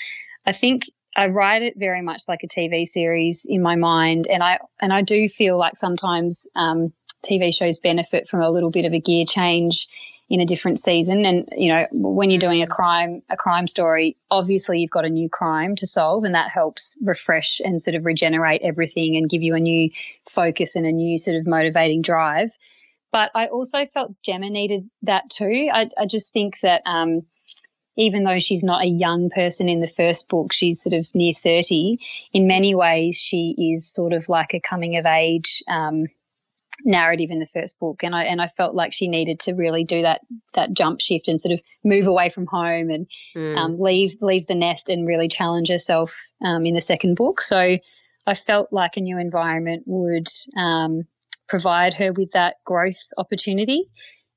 I 0.47 0.53
think 0.53 0.85
I 1.17 1.29
write 1.29 1.63
it 1.63 1.75
very 1.77 2.03
much 2.03 2.23
like 2.29 2.43
a 2.43 2.49
TV 2.49 2.87
series 2.87 3.47
in 3.49 3.63
my 3.63 3.77
mind, 3.77 4.27
and 4.29 4.43
I 4.43 4.59
and 4.81 4.93
I 4.93 5.03
do 5.03 5.29
feel 5.29 5.59
like 5.59 5.77
sometimes 5.77 6.47
um, 6.57 6.93
TV 7.25 7.55
shows 7.55 7.79
benefit 7.79 8.29
from 8.29 8.41
a 8.41 8.51
little 8.51 8.71
bit 8.71 8.85
of 8.85 8.93
a 8.93 9.01
gear 9.01 9.25
change 9.27 9.89
in 10.31 10.41
a 10.41 10.47
different 10.47 10.79
season. 10.79 11.27
And 11.27 11.49
you 11.57 11.69
know, 11.69 11.87
when 11.91 12.31
you're 12.31 12.41
doing 12.41 12.63
a 12.63 12.67
crime 12.67 13.21
a 13.29 13.37
crime 13.37 13.67
story, 13.67 14.17
obviously 14.31 14.79
you've 14.79 14.91
got 14.91 15.05
a 15.05 15.11
new 15.11 15.29
crime 15.29 15.75
to 15.77 15.87
solve, 15.87 16.25
and 16.25 16.35
that 16.35 16.51
helps 16.51 16.97
refresh 17.03 17.61
and 17.63 17.81
sort 17.81 17.97
of 17.97 18.07
regenerate 18.07 18.63
everything 18.63 19.17
and 19.17 19.29
give 19.29 19.43
you 19.43 19.55
a 19.55 19.61
new 19.61 19.91
focus 20.29 20.77
and 20.77 20.87
a 20.87 20.93
new 20.93 21.19
sort 21.19 21.37
of 21.37 21.47
motivating 21.47 22.01
drive. 22.01 22.57
But 23.13 23.33
I 23.35 23.49
also 23.49 23.85
felt 23.87 24.15
Gemma 24.23 24.49
needed 24.49 24.89
that 25.03 25.29
too. 25.29 25.69
I, 25.71 25.91
I 25.99 26.07
just 26.07 26.33
think 26.33 26.61
that. 26.61 26.83
Um, 26.87 27.27
even 27.97 28.25
though 28.25 28.39
she's 28.39 28.65
not 28.65 28.83
a 28.83 28.89
young 28.89 29.29
person 29.29 29.69
in 29.69 29.81
the 29.81 29.87
first 29.87 30.29
book, 30.31 30.55
she's 30.55 30.81
sort 30.81 30.95
of 30.95 31.13
near 31.15 31.35
30. 31.35 31.99
In 32.33 32.47
many 32.47 32.75
ways, 32.75 33.17
she 33.17 33.55
is 33.75 33.93
sort 33.93 34.15
of 34.15 34.29
like 34.29 34.55
a 34.55 34.61
coming 34.61 34.97
of 34.97 35.05
age 35.05 35.63
um, 35.69 36.05
narrative 36.85 37.31
in 37.31 37.39
the 37.39 37.47
first 37.47 37.79
book 37.79 38.03
and 38.03 38.15
I 38.15 38.25
and 38.25 38.41
I 38.41 38.47
felt 38.47 38.75
like 38.75 38.93
she 38.93 39.09
needed 39.09 39.41
to 39.41 39.55
really 39.55 39.85
do 39.85 40.03
that 40.03 40.21
that 40.55 40.73
jump 40.73 41.01
shift 41.01 41.29
and 41.29 41.41
sort 41.41 41.53
of 41.53 41.61
move 41.85 42.07
away 42.07 42.29
from 42.29 42.47
home 42.47 42.91
and 42.91 43.07
mm. 43.37 43.57
um, 43.57 43.81
leave 43.81 44.15
leave 44.21 44.47
the 44.47 44.55
nest 44.55 44.89
and 44.89 45.07
really 45.07 45.29
challenge 45.29 45.69
herself 45.69 46.17
um, 46.45 46.67
in 46.67 46.75
the 46.75 46.81
second 46.81 47.17
book 47.17 47.41
so 47.41 47.77
I 48.27 48.35
felt 48.35 48.73
like 48.73 48.97
a 48.97 49.01
new 49.01 49.19
environment 49.19 49.85
would 49.87 50.29
um, 50.57 51.05
provide 51.49 51.95
her 51.95 52.13
with 52.13 52.33
that 52.33 52.57
growth 52.65 53.01
opportunity 53.19 53.83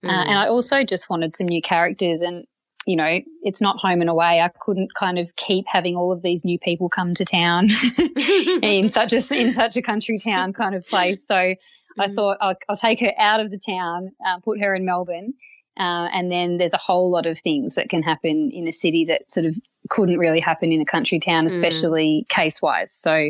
mm. 0.04 0.10
uh, 0.10 0.24
and 0.24 0.38
I 0.38 0.48
also 0.48 0.84
just 0.84 1.10
wanted 1.10 1.34
some 1.34 1.48
new 1.48 1.62
characters 1.62 2.22
and 2.22 2.46
you 2.86 2.96
know, 2.96 3.20
it's 3.42 3.62
not 3.62 3.80
home 3.80 4.02
and 4.02 4.10
away. 4.10 4.42
I 4.42 4.50
couldn't 4.60 4.94
kind 4.96 5.18
of 5.18 5.36
keep 5.36 5.66
having 5.68 5.96
all 5.96 6.12
of 6.12 6.22
these 6.22 6.44
new 6.44 6.60
people 6.60 6.90
come 6.90 7.14
to 7.16 7.26
town 7.26 7.68
in 8.62 8.90
such 8.90 9.14
a 9.14 9.36
in 9.36 9.52
such 9.52 9.78
a 9.78 9.82
country 9.82 10.20
town 10.20 10.54
kind 10.54 10.76
of 10.76 10.86
place. 10.88 11.26
So 11.26 11.36
I 11.36 11.56
mm. 11.98 12.16
thought 12.16 12.38
I'll, 12.42 12.56
I'll, 12.70 12.76
take 12.76 13.00
her 13.02 13.14
out 13.18 13.40
of 13.40 13.52
the 13.52 13.60
town, 13.60 14.12
uh, 14.26 14.40
put 14.40 14.60
her 14.60 14.76
in 14.76 14.86
Melbourne, 14.86 15.34
uh, 15.80 16.08
and 16.14 16.32
then 16.32 16.58
there's 16.58 16.74
a 16.74 16.78
whole 16.78 17.10
lot 17.10 17.26
of 17.26 17.38
things 17.38 17.76
that 17.76 17.90
can 17.90 18.04
happen 18.04 18.52
in 18.52 18.68
a 18.68 18.74
city 18.74 19.06
that 19.06 19.30
sort 19.30 19.46
of 19.46 19.58
couldn't 19.90 20.18
really 20.18 20.40
happen 20.40 20.72
in 20.72 20.82
a 20.82 20.86
country 20.86 21.20
town, 21.20 21.44
mm. 21.44 21.48
especially 21.48 22.26
mm. 22.26 22.30
case 22.30 22.62
wise. 22.62 22.92
So, 22.92 23.30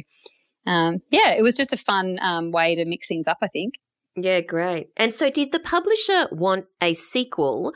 um, 0.66 1.02
yeah, 1.12 1.32
it 1.32 1.44
was 1.44 1.56
just 1.56 1.74
a 1.74 1.78
fun 1.78 2.20
um, 2.22 2.52
way 2.52 2.76
to 2.76 2.86
mix 2.86 3.08
things 3.08 3.28
up, 3.28 3.38
I 3.42 3.48
think. 3.48 3.76
Yeah, 4.16 4.42
great. 4.42 4.90
And 4.96 5.14
so, 5.14 5.30
did 5.30 5.52
the 5.52 5.60
publisher 5.60 6.28
want 6.32 6.66
a 6.82 6.94
sequel 6.94 7.74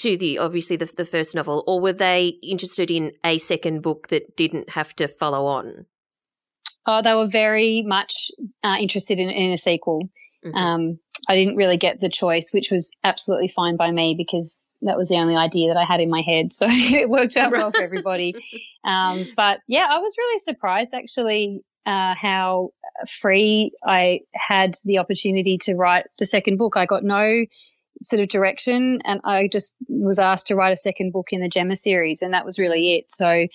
to 0.00 0.16
the 0.16 0.38
obviously 0.38 0.76
the, 0.76 0.86
the 0.96 1.04
first 1.04 1.34
novel, 1.34 1.64
or 1.66 1.80
were 1.80 1.92
they 1.92 2.38
interested 2.42 2.90
in 2.90 3.12
a 3.24 3.38
second 3.38 3.82
book 3.82 4.08
that 4.08 4.36
didn't 4.36 4.70
have 4.70 4.94
to 4.96 5.08
follow 5.08 5.46
on? 5.46 5.86
Oh, 6.86 7.02
they 7.02 7.14
were 7.14 7.28
very 7.28 7.82
much 7.86 8.30
uh, 8.64 8.76
interested 8.80 9.20
in, 9.20 9.28
in, 9.28 9.52
a 9.52 9.56
sequel. 9.56 10.08
Mm-hmm. 10.44 10.56
Um, 10.56 10.98
I 11.28 11.36
didn't 11.36 11.56
really 11.56 11.76
get 11.76 12.00
the 12.00 12.08
choice, 12.08 12.50
which 12.52 12.70
was 12.70 12.90
absolutely 13.04 13.48
fine 13.48 13.76
by 13.76 13.90
me 13.90 14.14
because 14.16 14.66
that 14.82 14.96
was 14.96 15.08
the 15.08 15.16
only 15.16 15.36
idea 15.36 15.68
that 15.68 15.78
I 15.78 15.84
had 15.84 16.00
in 16.00 16.10
my 16.10 16.22
head. 16.22 16.48
So 16.52 16.66
it 16.68 17.08
worked 17.08 17.36
out 17.36 17.52
well 17.52 17.70
for 17.70 17.82
everybody. 17.82 18.34
Um, 18.82 19.26
but 19.36 19.60
yeah, 19.68 19.86
I 19.90 19.98
was 19.98 20.14
really 20.16 20.38
surprised 20.38 20.94
actually 20.94 21.62
uh, 21.84 22.14
how 22.14 22.70
free 23.06 23.72
I 23.84 24.20
had 24.34 24.74
the 24.86 24.98
opportunity 24.98 25.58
to 25.58 25.74
write 25.74 26.06
the 26.18 26.24
second 26.24 26.56
book. 26.56 26.78
I 26.78 26.86
got 26.86 27.04
no 27.04 27.44
sort 28.00 28.22
of 28.22 28.28
direction 28.28 29.00
and 29.04 29.20
I 29.24 29.48
just 29.48 29.76
was 29.88 30.18
asked 30.18 30.46
to 30.48 30.56
write 30.56 30.72
a 30.72 30.76
second 30.76 31.12
book 31.12 31.28
in 31.32 31.40
the 31.40 31.48
Gemma 31.48 31.76
series 31.76 32.22
and 32.22 32.32
that 32.32 32.44
was 32.44 32.58
really 32.58 32.94
it. 32.94 33.10
So 33.10 33.46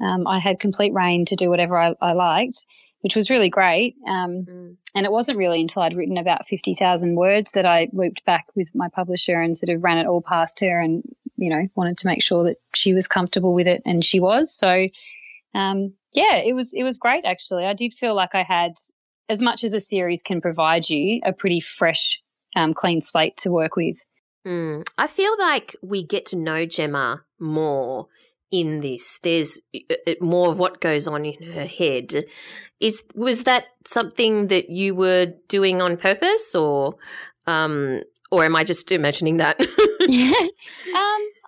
um, 0.00 0.26
I 0.26 0.38
had 0.38 0.60
complete 0.60 0.92
rein 0.92 1.24
to 1.26 1.36
do 1.36 1.48
whatever 1.48 1.78
I, 1.78 1.94
I 2.00 2.12
liked, 2.12 2.66
which 3.00 3.16
was 3.16 3.30
really 3.30 3.48
great. 3.48 3.96
Um, 4.06 4.44
mm. 4.44 4.76
And 4.94 5.06
it 5.06 5.12
wasn't 5.12 5.38
really 5.38 5.60
until 5.60 5.82
I'd 5.82 5.96
written 5.96 6.18
about 6.18 6.46
50,000 6.46 7.16
words 7.16 7.52
that 7.52 7.66
I 7.66 7.88
looped 7.92 8.24
back 8.24 8.46
with 8.54 8.70
my 8.74 8.88
publisher 8.88 9.40
and 9.40 9.56
sort 9.56 9.74
of 9.74 9.82
ran 9.82 9.98
it 9.98 10.06
all 10.06 10.22
past 10.22 10.60
her 10.60 10.80
and, 10.80 11.02
you 11.36 11.50
know, 11.50 11.66
wanted 11.74 11.98
to 11.98 12.06
make 12.06 12.22
sure 12.22 12.44
that 12.44 12.56
she 12.74 12.94
was 12.94 13.08
comfortable 13.08 13.54
with 13.54 13.66
it 13.66 13.82
and 13.86 14.04
she 14.04 14.20
was. 14.20 14.54
So, 14.54 14.86
um, 15.54 15.94
yeah, 16.12 16.36
it 16.36 16.54
was, 16.54 16.72
it 16.72 16.82
was 16.82 16.98
great 16.98 17.24
actually. 17.24 17.66
I 17.66 17.74
did 17.74 17.92
feel 17.92 18.14
like 18.14 18.34
I 18.34 18.42
had, 18.42 18.74
as 19.28 19.40
much 19.40 19.64
as 19.64 19.72
a 19.72 19.80
series 19.80 20.22
can 20.22 20.40
provide 20.40 20.88
you, 20.88 21.20
a 21.24 21.32
pretty 21.32 21.60
fresh, 21.60 22.22
um, 22.56 22.74
clean 22.74 23.00
slate 23.00 23.36
to 23.38 23.50
work 23.50 23.76
with. 23.76 23.98
Mm. 24.46 24.86
I 24.98 25.06
feel 25.06 25.36
like 25.38 25.74
we 25.82 26.02
get 26.04 26.26
to 26.26 26.36
know 26.36 26.66
Gemma 26.66 27.24
more 27.38 28.08
in 28.50 28.80
this. 28.80 29.18
There's 29.22 29.60
more 30.20 30.50
of 30.50 30.58
what 30.58 30.80
goes 30.80 31.08
on 31.08 31.24
in 31.24 31.52
her 31.52 31.66
head. 31.66 32.24
Is 32.80 33.02
was 33.14 33.44
that 33.44 33.66
something 33.86 34.48
that 34.48 34.70
you 34.70 34.94
were 34.94 35.32
doing 35.48 35.80
on 35.80 35.96
purpose, 35.96 36.54
or 36.54 36.96
um, 37.46 38.02
or 38.30 38.44
am 38.44 38.54
I 38.54 38.64
just 38.64 38.92
imagining 38.92 39.38
that? 39.38 39.60
um, 39.60 39.68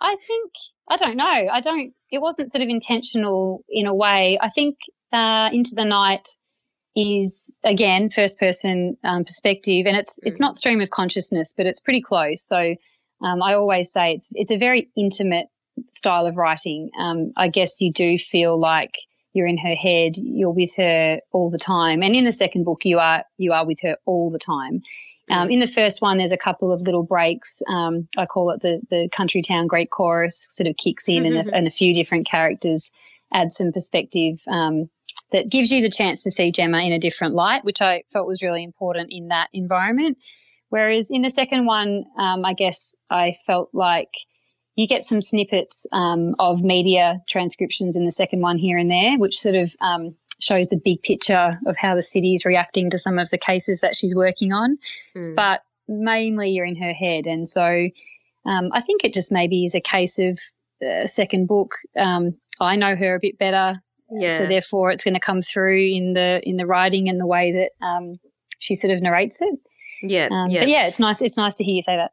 I 0.00 0.16
think 0.26 0.52
I 0.88 0.96
don't 0.96 1.16
know. 1.16 1.24
I 1.24 1.60
don't. 1.60 1.92
It 2.10 2.20
wasn't 2.20 2.50
sort 2.50 2.62
of 2.62 2.68
intentional 2.68 3.64
in 3.68 3.86
a 3.86 3.94
way. 3.94 4.38
I 4.40 4.48
think 4.48 4.78
uh, 5.12 5.50
into 5.52 5.74
the 5.74 5.84
night 5.84 6.28
is 6.96 7.54
again 7.62 8.08
first 8.08 8.40
person 8.40 8.96
um, 9.04 9.24
perspective, 9.24 9.86
and 9.86 9.96
it's 9.96 10.18
mm. 10.18 10.28
it's 10.28 10.40
not 10.40 10.56
stream 10.56 10.80
of 10.80 10.90
consciousness, 10.90 11.52
but 11.56 11.66
it's 11.66 11.80
pretty 11.80 12.00
close. 12.00 12.42
So 12.42 12.74
um, 13.22 13.42
I 13.42 13.54
always 13.54 13.92
say 13.92 14.14
it's 14.14 14.28
it's 14.32 14.50
a 14.50 14.58
very 14.58 14.88
intimate 14.96 15.46
style 15.90 16.26
of 16.26 16.36
writing. 16.36 16.90
Um, 16.98 17.32
I 17.36 17.48
guess 17.48 17.80
you 17.80 17.92
do 17.92 18.18
feel 18.18 18.58
like 18.58 18.94
you're 19.34 19.46
in 19.46 19.58
her 19.58 19.74
head, 19.74 20.12
you're 20.16 20.50
with 20.50 20.74
her 20.76 21.20
all 21.32 21.50
the 21.50 21.58
time. 21.58 22.02
And 22.02 22.16
in 22.16 22.24
the 22.24 22.32
second 22.32 22.64
book, 22.64 22.84
you 22.84 22.98
are 22.98 23.24
you 23.36 23.52
are 23.52 23.66
with 23.66 23.78
her 23.82 23.96
all 24.06 24.30
the 24.30 24.38
time. 24.38 24.82
Um, 25.28 25.50
in 25.50 25.58
the 25.58 25.66
first 25.66 26.00
one, 26.00 26.18
there's 26.18 26.30
a 26.30 26.36
couple 26.36 26.70
of 26.70 26.80
little 26.82 27.02
breaks. 27.02 27.60
Um, 27.68 28.06
I 28.16 28.26
call 28.26 28.50
it 28.50 28.62
the 28.62 28.80
the 28.90 29.08
country 29.10 29.42
town 29.42 29.66
great 29.66 29.90
chorus 29.90 30.48
sort 30.52 30.68
of 30.68 30.76
kicks 30.76 31.08
in, 31.08 31.26
and, 31.26 31.36
a, 31.36 31.54
and, 31.54 31.66
a, 31.66 31.70
few 31.70 31.92
different 31.92 32.26
characters 32.26 32.92
add 33.32 33.52
some 33.52 33.72
perspective 33.72 34.40
um, 34.46 34.88
that 35.32 35.50
gives 35.50 35.72
you 35.72 35.82
the 35.82 35.90
chance 35.90 36.22
to 36.22 36.30
see 36.30 36.52
Gemma 36.52 36.78
in 36.78 36.92
a 36.92 36.98
different 36.98 37.34
light, 37.34 37.64
which 37.64 37.82
I 37.82 38.04
felt 38.12 38.28
was 38.28 38.42
really 38.42 38.62
important 38.62 39.08
in 39.10 39.28
that 39.28 39.48
environment. 39.52 40.18
Whereas 40.68 41.10
in 41.10 41.22
the 41.22 41.30
second 41.30 41.66
one, 41.66 42.04
um, 42.18 42.44
I 42.44 42.52
guess 42.52 42.96
I 43.10 43.36
felt 43.46 43.70
like 43.72 44.10
you 44.76 44.86
get 44.86 45.04
some 45.04 45.22
snippets 45.22 45.86
um, 45.92 46.34
of 46.38 46.62
media 46.62 47.16
transcriptions 47.28 47.96
in 47.96 48.04
the 48.04 48.12
second 48.12 48.40
one 48.40 48.58
here 48.58 48.76
and 48.76 48.90
there, 48.90 49.18
which 49.18 49.38
sort 49.38 49.54
of 49.54 49.74
um, 49.80 50.14
shows 50.38 50.68
the 50.68 50.76
big 50.76 51.02
picture 51.02 51.58
of 51.66 51.76
how 51.76 51.94
the 51.94 52.02
city 52.02 52.34
is 52.34 52.44
reacting 52.44 52.90
to 52.90 52.98
some 52.98 53.18
of 53.18 53.30
the 53.30 53.38
cases 53.38 53.80
that 53.80 53.96
she's 53.96 54.14
working 54.14 54.52
on. 54.52 54.78
Mm. 55.16 55.34
But 55.34 55.62
mainly 55.88 56.50
you're 56.50 56.66
in 56.66 56.76
her 56.76 56.92
head. 56.92 57.26
And 57.26 57.48
so 57.48 57.88
um, 58.44 58.70
I 58.72 58.80
think 58.80 59.02
it 59.02 59.14
just 59.14 59.32
maybe 59.32 59.64
is 59.64 59.74
a 59.74 59.80
case 59.80 60.18
of 60.18 60.38
uh, 60.86 61.06
second 61.06 61.46
book. 61.46 61.74
Um, 61.96 62.36
I 62.60 62.76
know 62.76 62.96
her 62.96 63.14
a 63.14 63.20
bit 63.20 63.38
better. 63.38 63.82
Yeah. 64.10 64.28
So 64.28 64.46
therefore 64.46 64.90
it's 64.90 65.04
going 65.04 65.14
to 65.14 65.20
come 65.20 65.40
through 65.40 65.84
in 65.92 66.12
the 66.14 66.40
in 66.44 66.56
the 66.56 66.66
writing 66.66 67.08
and 67.08 67.20
the 67.20 67.26
way 67.26 67.52
that 67.52 67.86
um, 67.86 68.16
she 68.58 68.74
sort 68.74 68.92
of 68.92 69.02
narrates 69.02 69.40
it. 69.40 69.58
Yeah, 70.02 70.28
um, 70.30 70.50
yeah. 70.50 70.60
But 70.60 70.68
yeah, 70.68 70.86
it's 70.86 71.00
nice. 71.00 71.22
It's 71.22 71.36
nice 71.36 71.54
to 71.56 71.64
hear 71.64 71.74
you 71.74 71.82
say 71.82 71.96
that. 71.96 72.12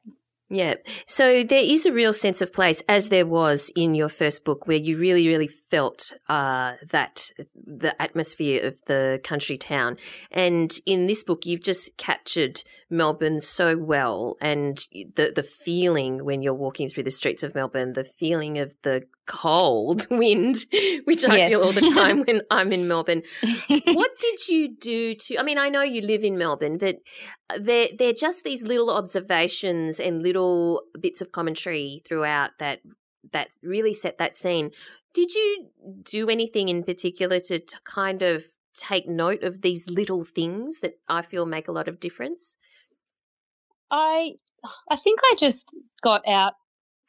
Yeah. 0.50 0.76
So 1.08 1.44
there 1.44 1.64
is 1.64 1.88
a 1.88 1.92
real 1.92 2.14
sense 2.14 2.40
of 2.40 2.54
place, 2.54 2.84
as 2.88 3.10
there 3.10 3.26
was 3.26 3.72
in 3.76 3.96
your 3.96 4.10
first 4.10 4.46
book, 4.46 4.68
where 4.68 4.78
you 4.78 5.00
really, 5.00 5.28
really 5.28 5.48
felt 5.48 6.14
uh, 6.30 6.74
that 6.92 7.32
the 7.56 8.00
atmosphere 8.00 8.64
of 8.64 8.80
the 8.86 9.20
country 9.24 9.58
town. 9.58 9.98
And 10.30 10.72
in 10.86 11.08
this 11.08 11.24
book, 11.24 11.48
you've 11.48 11.64
just 11.64 11.98
captured 11.98 12.62
Melbourne 12.90 13.42
so 13.42 13.78
well, 13.78 14.38
and 14.40 14.78
the 14.92 15.32
the 15.36 15.42
feeling 15.42 16.24
when 16.24 16.44
you're 16.44 16.54
walking 16.54 16.88
through 16.88 17.04
the 17.04 17.12
streets 17.12 17.42
of 17.42 17.56
Melbourne, 17.56 17.94
the 17.94 18.04
feeling 18.04 18.60
of 18.60 18.76
the 18.84 19.08
cold 19.26 20.08
wind, 20.12 20.66
which 21.06 21.26
I 21.26 21.38
yes. 21.38 21.52
feel 21.52 21.62
all 21.62 21.72
the 21.72 21.92
time 21.94 22.22
when 22.22 22.42
I'm 22.50 22.72
in 22.72 22.88
Melbourne. 22.88 23.24
what 23.68 24.12
did 24.20 24.48
you 24.48 24.76
do 24.76 25.14
to? 25.16 25.38
I 25.38 25.44
mean, 25.44 25.58
I 25.58 25.70
know 25.70 25.82
you 25.82 26.02
live 26.02 26.24
in 26.24 26.38
Melbourne, 26.38 26.78
but 26.78 26.98
uh, 27.50 27.60
they're 27.62 27.90
they're 27.98 28.14
just 28.14 28.44
these 28.44 28.64
little 28.64 28.90
observations 28.90 30.00
and 30.00 30.24
little 30.24 30.84
bits 31.00 31.22
of 31.22 31.32
commentary 31.32 32.02
throughout 32.06 32.52
that 32.60 32.80
that 33.32 33.50
really 33.62 33.94
set 33.94 34.18
that 34.18 34.38
scene. 34.38 34.72
Did 35.14 35.34
you 35.34 35.68
do 36.04 36.30
anything 36.30 36.70
in 36.70 36.84
particular 36.84 37.40
to, 37.42 37.60
to 37.60 37.80
kind 37.84 38.22
of 38.22 38.44
take 38.76 39.08
note 39.08 39.44
of 39.44 39.62
these 39.62 39.88
little 39.88 40.24
things 40.24 40.80
that 40.80 40.96
I 41.08 41.22
feel 41.22 41.46
make 41.46 41.68
a 41.68 41.72
lot 41.72 41.88
of 41.88 42.00
difference? 42.00 42.58
I 43.92 44.34
I 44.90 44.96
think 44.96 45.20
I 45.24 45.36
just 45.38 45.78
got 46.02 46.28
out 46.28 46.54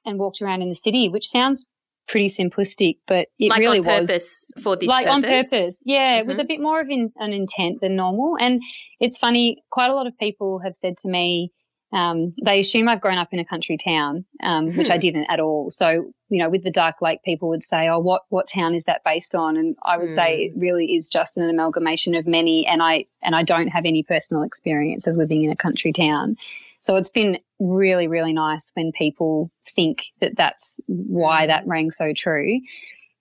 and 0.04 0.18
walked 0.18 0.42
around 0.42 0.62
in 0.62 0.68
the 0.68 0.74
city, 0.74 1.08
which 1.08 1.26
sounds 1.26 1.70
pretty 2.07 2.26
simplistic, 2.26 2.98
but 3.07 3.28
it 3.38 3.50
like 3.50 3.61
really 3.61 3.80
was 3.80 4.46
for 4.62 4.76
this 4.76 4.88
like 4.88 5.07
purpose. 5.07 5.14
on 5.14 5.22
purpose. 5.22 5.82
Yeah, 5.84 6.20
mm-hmm. 6.20 6.28
with 6.28 6.38
a 6.38 6.44
bit 6.44 6.61
more 6.61 6.80
of 6.80 6.88
in, 6.88 7.12
an 7.16 7.32
intent 7.32 7.80
than 7.80 7.96
normal. 7.96 8.36
And 8.38 8.62
it's 9.00 9.18
funny, 9.18 9.62
quite 9.70 9.90
a 9.90 9.94
lot 9.94 10.07
of 10.07 10.16
people 10.18 10.61
have 10.64 10.76
said 10.76 10.96
to 10.98 11.09
me, 11.09 11.50
um, 11.92 12.34
they 12.44 12.59
assume 12.59 12.88
I've 12.88 13.00
grown 13.00 13.18
up 13.18 13.28
in 13.32 13.38
a 13.38 13.44
country 13.44 13.76
town, 13.76 14.24
um, 14.42 14.72
which 14.76 14.90
I 14.90 14.94
hmm. 14.94 15.00
didn't 15.00 15.26
at 15.30 15.38
all. 15.38 15.70
So, 15.70 16.12
you 16.28 16.42
know, 16.42 16.50
with 16.50 16.64
the 16.64 16.70
Dark 16.70 16.96
Lake, 17.00 17.22
people 17.24 17.48
would 17.50 17.62
say, 17.62 17.88
"Oh, 17.88 18.00
what 18.00 18.22
what 18.30 18.48
town 18.48 18.74
is 18.74 18.84
that 18.84 19.02
based 19.05 19.34
on?" 19.34 19.57
And 19.57 19.76
I 19.84 19.96
would 19.96 20.12
say 20.12 20.46
it 20.46 20.55
hmm. 20.55 20.61
really 20.61 20.94
is 20.96 21.09
just 21.09 21.36
an 21.36 21.48
amalgamation 21.48 22.16
of 22.16 22.26
many. 22.26 22.66
And 22.66 22.82
I 22.82 23.05
and 23.22 23.36
I 23.36 23.44
don't 23.44 23.68
have 23.68 23.84
any 23.84 24.02
personal 24.02 24.42
experience 24.42 25.07
of 25.07 25.16
living 25.16 25.44
in 25.44 25.50
a 25.50 25.57
country 25.57 25.92
town. 25.92 26.36
So 26.85 26.97
it's 26.97 27.09
been 27.09 27.39
really, 27.59 28.09
really 28.09 28.35
nice 28.35 28.70
when 28.74 28.93
people 28.93 29.51
think 29.66 30.05
that 30.20 30.37
that's 30.37 30.78
why 30.87 31.47
that 31.47 31.64
hmm. 31.64 31.70
rang 31.70 31.91
so 31.91 32.12
true. 32.14 32.61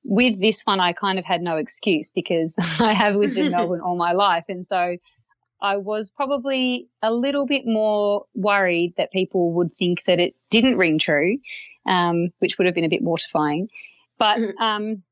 With 0.03 0.41
this 0.41 0.63
one, 0.63 0.81
I 0.81 0.91
kind 0.91 1.17
of 1.17 1.23
had 1.23 1.41
no 1.41 1.55
excuse 1.55 2.09
because 2.09 2.57
I 2.81 2.91
have 2.91 3.15
lived 3.15 3.37
in 3.37 3.53
Melbourne 3.53 3.79
all 3.79 3.95
my 3.95 4.11
life. 4.11 4.43
And 4.49 4.65
so 4.65 4.97
I 5.61 5.77
was 5.77 6.11
probably 6.11 6.89
a 7.01 7.13
little 7.13 7.45
bit 7.45 7.65
more 7.65 8.25
worried 8.35 8.95
that 8.97 9.13
people 9.13 9.53
would 9.53 9.71
think 9.71 10.03
that 10.07 10.19
it 10.19 10.35
didn't 10.49 10.77
ring 10.77 10.99
true, 10.99 11.37
um, 11.85 12.33
which 12.39 12.57
would 12.57 12.65
have 12.65 12.75
been 12.75 12.83
a 12.83 12.89
bit 12.89 13.01
mortifying. 13.01 13.69
But 14.19 14.39
mm-hmm. 14.39 14.61
um, 14.61 15.03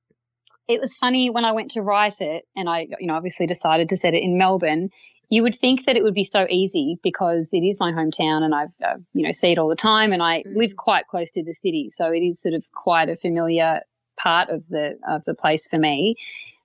it 0.68 0.82
was 0.82 0.97
funny 0.97 1.30
when 1.30 1.45
I 1.45 1.54
went 1.54 1.72
to 1.72 1.82
write 1.82 2.20
it, 2.20 2.43
and 2.58 2.70
I, 2.70 2.88
you 2.99 3.08
know, 3.08 3.16
obviously 3.16 3.47
decided 3.47 3.88
to 3.89 3.97
set 3.97 4.14
it 4.14 4.24
in 4.24 4.38
Melbourne. 4.38 4.89
You 5.32 5.43
would 5.43 5.55
think 5.55 5.86
that 5.86 5.95
it 5.95 6.03
would 6.03 6.13
be 6.13 6.23
so 6.23 6.45
easy 6.49 6.99
because 7.01 7.51
it 7.53 7.61
is 7.61 7.79
my 7.79 7.91
hometown, 7.91 8.43
and 8.43 8.53
I've, 8.53 8.73
uh, 8.84 8.97
you 9.13 9.23
know, 9.23 9.32
see 9.32 9.53
it 9.53 9.57
all 9.57 9.69
the 9.69 9.75
time, 9.75 10.11
and 10.11 10.21
I 10.21 10.43
mm. 10.43 10.55
live 10.55 10.75
quite 10.75 11.07
close 11.07 11.32
to 11.32 11.43
the 11.43 11.53
city, 11.53 11.88
so 11.89 12.11
it 12.11 12.19
is 12.19 12.41
sort 12.41 12.53
of 12.53 12.69
quite 12.73 13.09
a 13.09 13.15
familiar 13.15 13.82
part 14.17 14.49
of 14.49 14.67
the 14.67 14.99
of 15.07 15.23
the 15.25 15.34
place 15.34 15.67
for 15.67 15.79
me. 15.79 16.17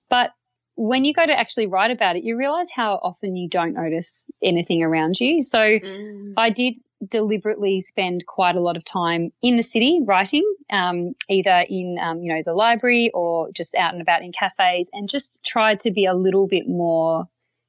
But 0.09 0.31
when 0.75 1.05
you 1.05 1.13
go 1.13 1.25
to 1.25 1.37
actually 1.37 1.67
write 1.67 1.91
about 1.91 2.17
it, 2.17 2.23
you 2.23 2.37
realize 2.37 2.69
how 2.69 2.99
often 3.01 3.35
you 3.35 3.49
don't 3.49 3.73
notice 3.73 4.29
anything 4.43 4.83
around 4.83 5.19
you. 5.19 5.41
So 5.41 5.59
mm. 5.59 6.33
I 6.37 6.51
did 6.51 6.77
deliberately 7.07 7.81
spend 7.81 8.25
quite 8.25 8.55
a 8.55 8.59
lot 8.59 8.77
of 8.77 8.83
time 8.83 9.31
in 9.41 9.55
the 9.55 9.63
city 9.63 10.01
writing, 10.03 10.43
um, 10.71 11.13
either 11.29 11.65
in 11.69 11.97
um, 12.01 12.21
you 12.21 12.33
know 12.33 12.41
the 12.43 12.53
library 12.53 13.11
or 13.13 13.49
just 13.53 13.75
out 13.75 13.93
and 13.93 14.01
about 14.01 14.21
in 14.21 14.31
cafes, 14.31 14.89
and 14.93 15.09
just 15.09 15.43
tried 15.43 15.79
to 15.81 15.91
be 15.91 16.05
a 16.05 16.13
little 16.13 16.47
bit 16.47 16.67
more 16.67 17.27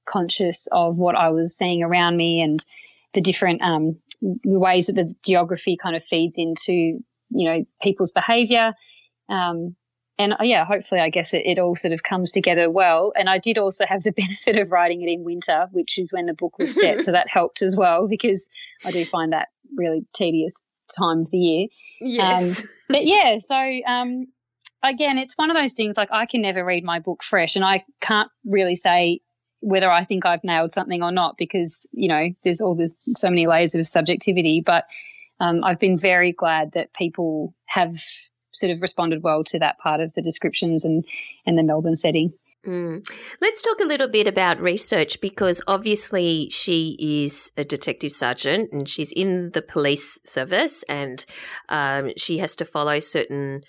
conscious 0.08 0.66
of 0.72 0.98
what 0.98 1.14
I 1.14 1.30
was 1.30 1.56
seeing 1.56 1.82
around 1.82 2.16
me 2.16 2.40
and 2.40 2.64
the 3.14 3.20
different 3.20 3.62
um, 3.62 3.98
the 4.20 4.58
ways 4.58 4.86
that 4.86 4.94
the 4.94 5.12
geography 5.24 5.76
kind 5.76 5.96
of 5.96 6.02
feeds 6.02 6.36
into 6.38 6.72
you 7.30 7.44
know 7.44 7.64
people's 7.82 8.12
behaviour. 8.12 8.74
Um, 9.28 9.76
and 10.20 10.32
uh, 10.32 10.42
yeah, 10.42 10.64
hopefully, 10.64 11.00
I 11.00 11.10
guess 11.10 11.32
it, 11.32 11.42
it, 11.44 11.60
all 11.60 11.76
sort 11.76 11.92
of 11.92 12.02
comes 12.02 12.32
together 12.32 12.68
well. 12.68 13.12
And 13.14 13.30
I 13.30 13.38
did 13.38 13.56
also 13.56 13.86
have 13.86 14.02
the 14.02 14.12
benefit 14.16 14.56
of 14.56 14.72
writing 14.72 15.02
it 15.02 15.10
in 15.10 15.22
winter, 15.22 15.68
which 15.70 15.98
is 15.98 16.12
when 16.12 16.26
the 16.26 16.34
book 16.34 16.58
was 16.58 16.74
set. 16.74 17.04
so 17.04 17.12
that 17.12 17.28
helped 17.28 17.62
as 17.62 17.76
well 17.76 18.08
because 18.08 18.48
I 18.84 18.90
do 18.90 19.06
find 19.06 19.32
that 19.32 19.48
really 19.76 20.04
tedious 20.14 20.64
time 20.98 21.20
of 21.20 21.30
the 21.30 21.38
year. 21.38 21.68
Yes. 22.00 22.62
Um, 22.62 22.68
but 22.88 23.04
yeah, 23.04 23.38
so 23.38 23.54
um, 23.86 24.26
again, 24.82 25.18
it's 25.18 25.36
one 25.36 25.50
of 25.50 25.56
those 25.56 25.74
things 25.74 25.96
like 25.96 26.08
I 26.10 26.26
can 26.26 26.42
never 26.42 26.64
read 26.64 26.84
my 26.84 26.98
book 26.98 27.22
fresh 27.22 27.54
and 27.54 27.64
I 27.64 27.84
can't 28.00 28.30
really 28.44 28.76
say 28.76 29.20
whether 29.60 29.88
I 29.88 30.04
think 30.04 30.24
I've 30.24 30.44
nailed 30.44 30.72
something 30.72 31.02
or 31.02 31.12
not 31.12 31.36
because, 31.36 31.88
you 31.92 32.08
know, 32.08 32.28
there's 32.44 32.60
all 32.60 32.74
the 32.74 32.90
so 33.16 33.28
many 33.28 33.46
layers 33.46 33.74
of 33.74 33.86
subjectivity. 33.86 34.62
But 34.64 34.84
um, 35.40 35.64
I've 35.64 35.78
been 35.78 35.98
very 35.98 36.32
glad 36.32 36.72
that 36.72 36.94
people 36.94 37.54
have 37.66 37.92
sort 38.52 38.72
of 38.72 38.82
responded 38.82 39.22
well 39.22 39.44
to 39.44 39.58
that 39.58 39.78
part 39.78 40.00
of 40.00 40.12
the 40.14 40.22
descriptions 40.22 40.84
and, 40.84 41.04
and 41.46 41.58
the 41.58 41.62
Melbourne 41.62 41.96
setting. 41.96 42.32
Mm. 42.66 43.08
Let's 43.40 43.62
talk 43.62 43.80
a 43.80 43.86
little 43.86 44.08
bit 44.08 44.26
about 44.26 44.60
research 44.60 45.20
because 45.20 45.62
obviously 45.66 46.48
she 46.50 46.96
is 46.98 47.52
a 47.56 47.64
detective 47.64 48.12
sergeant 48.12 48.70
and 48.72 48.88
she's 48.88 49.12
in 49.12 49.52
the 49.52 49.62
police 49.62 50.18
service 50.26 50.82
and 50.88 51.24
um, 51.68 52.10
she 52.16 52.38
has 52.38 52.56
to 52.56 52.64
follow 52.64 52.98
certain 52.98 53.62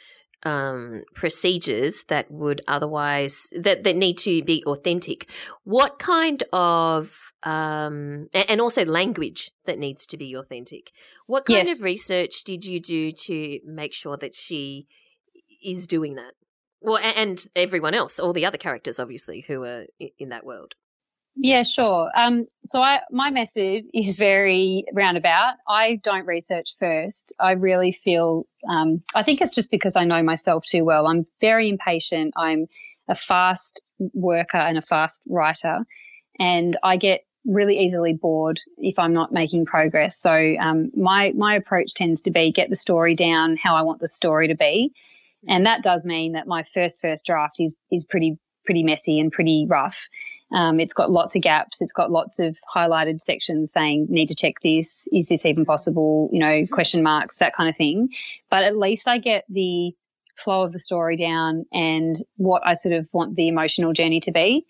um, 0.44 1.04
procedures 1.16 2.04
that 2.08 2.30
would 2.32 2.62
otherwise 2.68 3.50
that, 3.58 3.84
that 3.84 3.96
need 3.96 4.18
to 4.20 4.42
be 4.44 4.64
authentic. 4.66 5.30
What 5.64 6.00
kind 6.00 6.44
of 6.54 7.30
um, 7.44 8.28
and 8.34 8.60
also 8.60 8.84
language 8.86 9.52
that 9.66 9.80
needs 9.80 10.06
to 10.08 10.18
be 10.18 10.36
authentic. 10.36 10.92
What 11.26 11.46
kind 11.46 11.68
yes. 11.68 11.80
of 11.80 11.86
research 11.86 12.44
did 12.44 12.66
you 12.66 12.80
do 12.80 13.12
to 13.12 13.60
make 13.66 13.94
sure 13.94 14.18
that 14.18 14.36
she 14.36 14.88
is 15.64 15.88
doing 15.88 16.16
that? 16.16 16.34
Well, 16.82 16.98
and 16.98 17.46
everyone 17.56 17.94
else, 17.94 18.20
all 18.20 18.34
the 18.34 18.46
other 18.46 18.58
characters, 18.58 19.00
obviously, 19.00 19.42
who 19.42 19.64
are 19.64 19.86
in 20.18 20.30
that 20.30 20.46
world. 20.46 20.76
Yeah, 21.42 21.64
sure. 21.64 22.12
Um, 22.16 22.48
so 22.66 22.82
I, 22.82 23.00
my 23.12 23.30
method 23.30 23.86
is 23.94 24.18
very 24.18 24.84
roundabout. 24.94 25.54
I 25.70 26.00
don't 26.04 26.26
research 26.26 26.76
first. 26.78 27.34
I 27.40 27.52
really 27.54 27.94
feel, 27.94 28.46
um, 28.68 29.02
I 29.16 29.24
think 29.24 29.40
it's 29.40 29.56
just 29.56 29.72
because 29.72 29.96
I 29.96 30.04
know 30.04 30.22
myself 30.22 30.66
too 30.66 30.84
well. 30.84 31.08
I'm 31.08 31.24
very 31.40 31.70
impatient. 31.70 32.34
I'm 32.36 32.68
a 33.08 33.16
fast 33.16 33.94
worker 34.14 34.58
and 34.58 34.78
a 34.78 34.82
fast 34.82 35.24
writer. 35.30 35.86
And 36.40 36.78
I 36.84 36.98
get 36.98 37.22
really 37.46 37.78
easily 37.78 38.14
bored 38.14 38.60
if 38.78 39.00
I'm 39.00 39.14
not 39.14 39.32
making 39.32 39.66
progress. 39.66 40.20
So 40.20 40.56
um, 40.60 40.92
my 40.94 41.32
my 41.36 41.56
approach 41.56 41.94
tends 41.94 42.22
to 42.24 42.32
be 42.32 42.52
get 42.52 42.70
the 42.70 42.76
story 42.76 43.16
down 43.16 43.56
how 43.56 43.76
I 43.76 43.82
want 43.82 44.00
the 44.00 44.08
story 44.08 44.48
to 44.50 44.56
be, 44.56 44.94
and 45.48 45.66
that 45.66 45.84
does 45.84 46.06
mean 46.06 46.34
that 46.34 46.48
my 46.48 46.64
first 46.64 47.00
first 47.02 47.26
draft 47.26 47.60
is 47.60 47.76
is 47.92 48.06
pretty 48.06 48.38
pretty 48.66 48.84
messy 48.84 49.20
and 49.20 49.32
pretty 49.32 49.66
rough. 49.70 50.08
Um, 50.52 50.80
it's 50.80 50.94
got 50.94 51.12
lots 51.12 51.36
of 51.36 51.42
gaps. 51.42 51.82
It's 51.82 51.94
got 51.94 52.12
lots 52.12 52.40
of 52.40 52.58
highlighted 52.74 53.22
sections 53.22 53.72
saying 53.72 54.08
need 54.10 54.28
to 54.28 54.36
check 54.36 54.56
this. 54.62 55.08
Is 55.14 55.28
this 55.28 55.46
even 55.46 55.66
possible? 55.66 56.30
You 56.32 56.40
know, 56.40 56.66
question 56.68 57.04
marks, 57.04 57.38
that 57.38 57.56
kind 57.56 57.70
of 57.70 57.78
thing. 57.78 58.10
But 58.50 58.64
at 58.64 58.76
least 58.76 59.08
I 59.08 59.20
get 59.20 59.46
the 59.50 59.94
flow 60.36 60.64
of 60.64 60.72
the 60.72 60.80
story 60.80 61.18
down 61.18 61.66
and 61.72 62.16
what 62.38 62.66
I 62.66 62.74
sort 62.74 62.96
of 62.96 63.10
want 63.14 63.36
the 63.36 63.48
emotional 63.48 63.94
journey 63.94 64.20
to 64.22 64.32
be. 64.32 64.66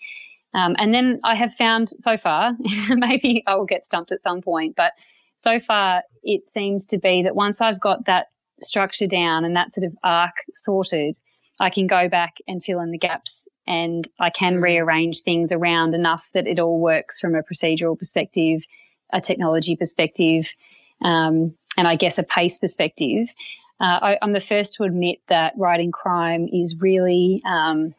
Um, 0.53 0.75
and 0.79 0.93
then 0.93 1.19
I 1.23 1.35
have 1.35 1.53
found 1.53 1.89
so 1.89 2.17
far, 2.17 2.53
maybe 2.89 3.43
I 3.45 3.55
will 3.55 3.65
get 3.65 3.83
stumped 3.83 4.11
at 4.11 4.21
some 4.21 4.41
point, 4.41 4.75
but 4.75 4.93
so 5.35 5.59
far 5.59 6.03
it 6.23 6.47
seems 6.47 6.85
to 6.87 6.97
be 6.97 7.23
that 7.23 7.35
once 7.35 7.61
I've 7.61 7.79
got 7.79 8.05
that 8.05 8.27
structure 8.59 9.07
down 9.07 9.45
and 9.45 9.55
that 9.55 9.71
sort 9.71 9.85
of 9.85 9.95
arc 10.03 10.33
sorted, 10.53 11.17
I 11.59 11.69
can 11.69 11.87
go 11.87 12.07
back 12.07 12.37
and 12.47 12.63
fill 12.63 12.79
in 12.79 12.91
the 12.91 12.97
gaps 12.97 13.47
and 13.67 14.07
I 14.19 14.29
can 14.29 14.57
mm. 14.57 14.63
rearrange 14.63 15.21
things 15.21 15.51
around 15.51 15.93
enough 15.93 16.29
that 16.33 16.47
it 16.47 16.59
all 16.59 16.79
works 16.79 17.19
from 17.19 17.35
a 17.35 17.43
procedural 17.43 17.97
perspective, 17.97 18.63
a 19.11 19.21
technology 19.21 19.75
perspective, 19.75 20.53
um, 21.01 21.55
and 21.77 21.87
I 21.87 21.95
guess 21.95 22.17
a 22.17 22.23
pace 22.23 22.57
perspective. 22.57 23.27
Uh, 23.81 23.99
I, 24.01 24.17
am 24.21 24.33
the 24.33 24.39
first 24.39 24.75
to 24.75 24.83
admit 24.83 25.19
that 25.29 25.53
writing 25.57 25.91
crime 25.91 26.47
is 26.51 26.77
really 26.79 27.41
um, 27.45 27.95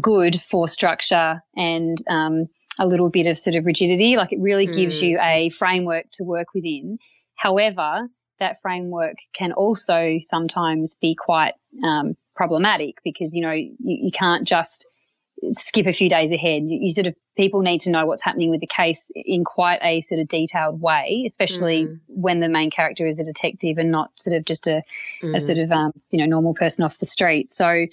good 0.00 0.40
for 0.40 0.68
structure 0.68 1.42
and 1.54 1.98
um, 2.08 2.48
a 2.78 2.86
little 2.86 3.10
bit 3.10 3.26
of 3.26 3.38
sort 3.38 3.56
of 3.56 3.66
rigidity. 3.66 4.16
Like 4.16 4.32
it 4.32 4.40
really 4.40 4.66
mm. 4.66 4.74
gives 4.74 5.02
you 5.02 5.18
a 5.20 5.50
framework 5.50 6.06
to 6.12 6.24
work 6.24 6.54
within. 6.54 6.98
However, 7.34 8.08
that 8.38 8.60
framework 8.60 9.16
can 9.34 9.52
also 9.52 10.18
sometimes 10.22 10.96
be 10.96 11.14
quite 11.14 11.54
um, 11.84 12.16
problematic 12.36 12.98
because 13.04 13.34
you 13.34 13.42
know 13.42 13.52
you, 13.52 13.76
you, 13.78 14.10
can't 14.12 14.46
just 14.46 14.88
skip 15.48 15.86
a 15.86 15.92
few 15.92 16.08
days 16.08 16.32
ahead. 16.32 16.62
You, 16.62 16.78
you, 16.82 16.90
sort 16.90 17.06
of 17.06 17.16
people 17.36 17.60
need 17.60 17.80
to 17.82 17.90
know 17.90 18.06
what's 18.06 18.22
happening 18.22 18.50
with 18.50 18.60
the 18.60 18.66
case 18.66 19.10
in 19.14 19.44
quite 19.44 19.80
a 19.82 20.00
sort 20.00 20.20
of 20.20 20.28
detailed 20.28 20.80
way, 20.80 21.24
especially 21.26 21.86
mm. 21.86 22.00
when 22.08 22.40
the 22.40 22.48
main 22.48 22.70
character 22.70 23.06
is 23.06 23.18
a 23.18 23.24
detective 23.24 23.78
and 23.78 23.90
not 23.90 24.10
sort 24.18 24.36
of 24.36 24.44
just 24.44 24.66
a, 24.66 24.82
mm. 25.22 25.34
a 25.34 25.40
sort 25.40 25.58
of 25.58 25.72
um, 25.72 25.92
you 26.10 26.18
know 26.18 26.26
normal 26.26 26.54
person 26.54 26.84
off 26.84 26.98
the 26.98 27.06
street. 27.06 27.50
So 27.50 27.86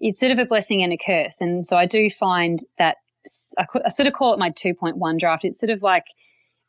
it's 0.00 0.20
sort 0.20 0.32
of 0.32 0.38
a 0.38 0.44
blessing 0.44 0.82
and 0.82 0.92
a 0.92 0.98
curse. 0.98 1.40
And 1.40 1.64
so 1.64 1.76
I 1.76 1.86
do 1.86 2.10
find 2.10 2.58
that 2.78 2.98
I, 3.58 3.64
I 3.84 3.88
sort 3.88 4.06
of 4.06 4.12
call 4.12 4.32
it 4.34 4.38
my 4.38 4.50
2.1 4.50 5.18
draft. 5.18 5.44
It's 5.44 5.58
sort 5.58 5.70
of 5.70 5.82
like 5.82 6.06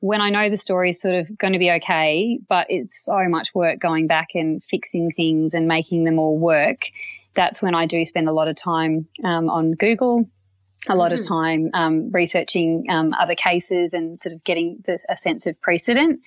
when 0.06 0.22
I 0.22 0.30
know 0.30 0.51
the 0.51 0.58
story 0.58 0.89
is 0.89 1.01
sort 1.01 1.16
of 1.16 1.36
going 1.36 1.53
to 1.53 1.60
be 1.60 1.72
okay, 1.72 2.39
but 2.47 2.68
it's 2.70 3.03
so 3.03 3.28
much 3.28 3.56
work 3.56 3.80
going 3.80 4.06
back 4.06 4.36
and 4.36 4.64
fixing 4.64 5.10
things 5.10 5.56
and 5.56 5.68
making 5.68 6.03
them 6.03 6.20
all 6.20 6.38
work. 6.38 6.91
That's 7.34 7.60
when 7.60 7.74
I 7.74 7.88
do 7.88 8.06
spend 8.06 8.30
a 8.30 8.32
lot 8.32 8.47
of 8.47 8.56
time 8.56 9.08
um, 9.24 9.49
on 9.49 9.72
Google, 9.72 10.30
a 10.88 10.95
lot 10.95 11.12
mm-hmm. 11.12 11.20
of 11.22 11.28
time 11.28 11.70
um, 11.74 12.12
researching 12.12 12.86
um, 12.88 13.16
other 13.16 13.34
cases 13.34 13.95
and 13.95 14.18
sort 14.18 14.36
of 14.36 14.43
getting 14.43 14.84
the, 14.86 15.03
a 15.10 15.18
sense 15.18 15.47
of 15.47 15.60
precedent. 15.60 16.22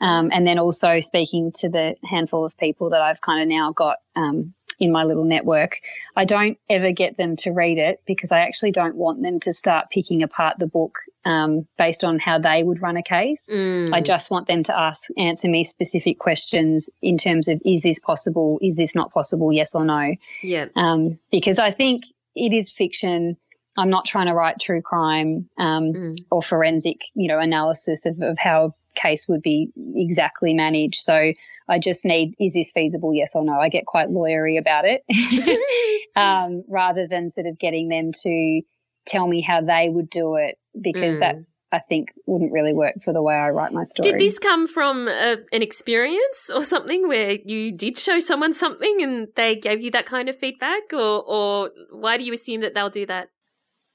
Um, 0.00 0.30
and 0.32 0.44
then 0.44 0.58
also 0.58 0.98
speaking 0.98 1.52
to 1.58 1.68
the 1.68 1.94
handful 2.02 2.44
of 2.44 2.58
people 2.58 2.90
that 2.90 3.00
I've 3.00 3.20
kind 3.20 3.42
of 3.42 3.48
now 3.48 3.70
got 3.70 3.98
um, 4.16 4.54
in 4.80 4.90
my 4.90 5.04
little 5.04 5.24
network. 5.24 5.80
I 6.16 6.24
don't 6.24 6.58
ever 6.68 6.90
get 6.90 7.16
them 7.16 7.36
to 7.36 7.50
read 7.50 7.78
it 7.78 8.00
because 8.06 8.32
I 8.32 8.40
actually 8.40 8.72
don't 8.72 8.96
want 8.96 9.22
them 9.22 9.38
to 9.40 9.52
start 9.52 9.90
picking 9.90 10.22
apart 10.22 10.58
the 10.58 10.66
book 10.66 10.98
um, 11.26 11.68
based 11.76 12.02
on 12.02 12.18
how 12.18 12.38
they 12.38 12.64
would 12.64 12.80
run 12.80 12.96
a 12.96 13.02
case. 13.02 13.50
Mm. 13.54 13.94
I 13.94 14.00
just 14.00 14.30
want 14.30 14.48
them 14.48 14.62
to 14.64 14.78
ask, 14.78 15.10
answer 15.18 15.48
me 15.48 15.62
specific 15.64 16.18
questions 16.18 16.88
in 17.02 17.18
terms 17.18 17.46
of 17.46 17.60
is 17.64 17.82
this 17.82 18.00
possible? 18.00 18.58
Is 18.62 18.76
this 18.76 18.96
not 18.96 19.12
possible? 19.12 19.52
Yes 19.52 19.74
or 19.74 19.84
no? 19.84 20.14
Yeah. 20.42 20.66
Um, 20.76 21.18
because 21.30 21.58
I 21.58 21.70
think 21.70 22.04
it 22.34 22.54
is 22.54 22.72
fiction. 22.72 23.36
I'm 23.76 23.90
not 23.90 24.06
trying 24.06 24.26
to 24.26 24.34
write 24.34 24.58
true 24.60 24.80
crime 24.80 25.48
um, 25.58 25.92
mm. 25.92 26.18
or 26.30 26.40
forensic, 26.40 27.02
you 27.14 27.28
know, 27.28 27.38
analysis 27.38 28.06
of, 28.06 28.20
of 28.22 28.38
how 28.38 28.74
case 28.94 29.26
would 29.28 29.42
be 29.42 29.70
exactly 29.94 30.54
managed. 30.54 31.00
So 31.00 31.32
I 31.68 31.78
just 31.78 32.04
need, 32.04 32.34
is 32.40 32.54
this 32.54 32.70
feasible? 32.70 33.14
Yes 33.14 33.34
or 33.34 33.44
no? 33.44 33.58
I 33.58 33.68
get 33.68 33.86
quite 33.86 34.08
lawyery 34.08 34.58
about 34.58 34.84
it 34.86 35.04
um, 36.16 36.64
rather 36.68 37.06
than 37.06 37.30
sort 37.30 37.46
of 37.46 37.58
getting 37.58 37.88
them 37.88 38.12
to 38.22 38.62
tell 39.06 39.26
me 39.26 39.40
how 39.40 39.60
they 39.60 39.88
would 39.88 40.10
do 40.10 40.36
it 40.36 40.56
because 40.80 41.16
mm. 41.16 41.20
that 41.20 41.36
I 41.72 41.78
think 41.78 42.08
wouldn't 42.26 42.52
really 42.52 42.72
work 42.72 42.96
for 43.02 43.12
the 43.12 43.22
way 43.22 43.34
I 43.34 43.50
write 43.50 43.72
my 43.72 43.84
story. 43.84 44.10
Did 44.10 44.20
this 44.20 44.38
come 44.38 44.66
from 44.66 45.06
a, 45.06 45.36
an 45.52 45.62
experience 45.62 46.50
or 46.52 46.64
something 46.64 47.06
where 47.06 47.38
you 47.44 47.72
did 47.72 47.96
show 47.96 48.18
someone 48.18 48.54
something 48.54 49.00
and 49.00 49.28
they 49.36 49.54
gave 49.54 49.80
you 49.80 49.90
that 49.92 50.06
kind 50.06 50.28
of 50.28 50.36
feedback, 50.36 50.92
or 50.92 51.22
or 51.24 51.70
why 51.92 52.18
do 52.18 52.24
you 52.24 52.32
assume 52.32 52.60
that 52.62 52.74
they'll 52.74 52.90
do 52.90 53.06
that? 53.06 53.28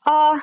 Oh, 0.06 0.40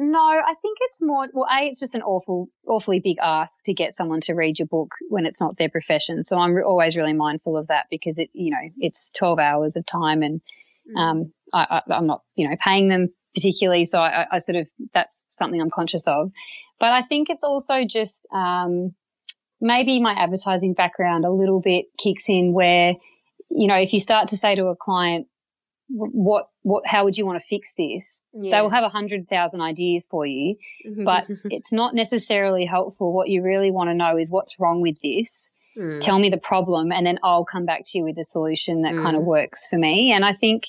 no, 0.00 0.20
I 0.20 0.54
think 0.62 0.78
it's 0.82 1.02
more, 1.02 1.28
well, 1.32 1.48
A, 1.52 1.66
it's 1.66 1.80
just 1.80 1.96
an 1.96 2.02
awful, 2.02 2.48
awfully 2.64 3.00
big 3.00 3.16
ask 3.20 3.64
to 3.64 3.74
get 3.74 3.92
someone 3.92 4.20
to 4.22 4.34
read 4.34 4.60
your 4.60 4.68
book 4.68 4.92
when 5.08 5.26
it's 5.26 5.40
not 5.40 5.56
their 5.56 5.68
profession. 5.68 6.22
So 6.22 6.38
I'm 6.38 6.54
re- 6.54 6.62
always 6.62 6.96
really 6.96 7.14
mindful 7.14 7.56
of 7.56 7.66
that 7.66 7.86
because 7.90 8.16
it, 8.18 8.30
you 8.32 8.52
know, 8.52 8.70
it's 8.78 9.10
12 9.18 9.40
hours 9.40 9.74
of 9.74 9.84
time 9.84 10.22
and, 10.22 10.40
mm. 10.88 11.00
um, 11.00 11.32
I, 11.52 11.82
am 11.90 12.06
not, 12.06 12.22
you 12.36 12.48
know, 12.48 12.54
paying 12.60 12.88
them 12.88 13.08
particularly. 13.34 13.84
So 13.86 14.00
I, 14.00 14.26
I, 14.30 14.38
sort 14.38 14.54
of, 14.54 14.68
that's 14.94 15.26
something 15.32 15.60
I'm 15.60 15.68
conscious 15.68 16.06
of. 16.06 16.30
But 16.78 16.92
I 16.92 17.02
think 17.02 17.28
it's 17.28 17.42
also 17.42 17.84
just, 17.84 18.24
um, 18.32 18.94
maybe 19.60 20.00
my 20.00 20.12
advertising 20.12 20.74
background 20.74 21.24
a 21.24 21.32
little 21.32 21.60
bit 21.60 21.86
kicks 21.98 22.28
in 22.28 22.52
where, 22.52 22.94
you 23.50 23.66
know, 23.66 23.74
if 23.74 23.92
you 23.92 23.98
start 23.98 24.28
to 24.28 24.36
say 24.36 24.54
to 24.54 24.66
a 24.66 24.76
client, 24.76 25.26
what 25.88 26.48
what 26.62 26.86
how 26.86 27.04
would 27.04 27.16
you 27.16 27.24
want 27.24 27.40
to 27.40 27.46
fix 27.46 27.74
this 27.74 28.20
yeah. 28.34 28.56
they 28.56 28.62
will 28.62 28.70
have 28.70 28.84
a 28.84 28.88
hundred 28.88 29.26
thousand 29.26 29.60
ideas 29.60 30.06
for 30.10 30.26
you 30.26 30.56
but 31.04 31.26
it's 31.44 31.72
not 31.72 31.94
necessarily 31.94 32.66
helpful 32.66 33.12
what 33.12 33.28
you 33.28 33.42
really 33.42 33.70
want 33.70 33.88
to 33.88 33.94
know 33.94 34.16
is 34.16 34.30
what's 34.30 34.60
wrong 34.60 34.82
with 34.82 34.96
this 35.02 35.50
mm. 35.76 36.00
tell 36.00 36.18
me 36.18 36.28
the 36.28 36.36
problem 36.36 36.92
and 36.92 37.06
then 37.06 37.18
i'll 37.22 37.44
come 37.44 37.64
back 37.64 37.82
to 37.86 37.98
you 37.98 38.04
with 38.04 38.18
a 38.18 38.24
solution 38.24 38.82
that 38.82 38.92
mm. 38.92 39.02
kind 39.02 39.16
of 39.16 39.22
works 39.22 39.66
for 39.68 39.78
me 39.78 40.12
and 40.12 40.24
i 40.24 40.32
think 40.32 40.64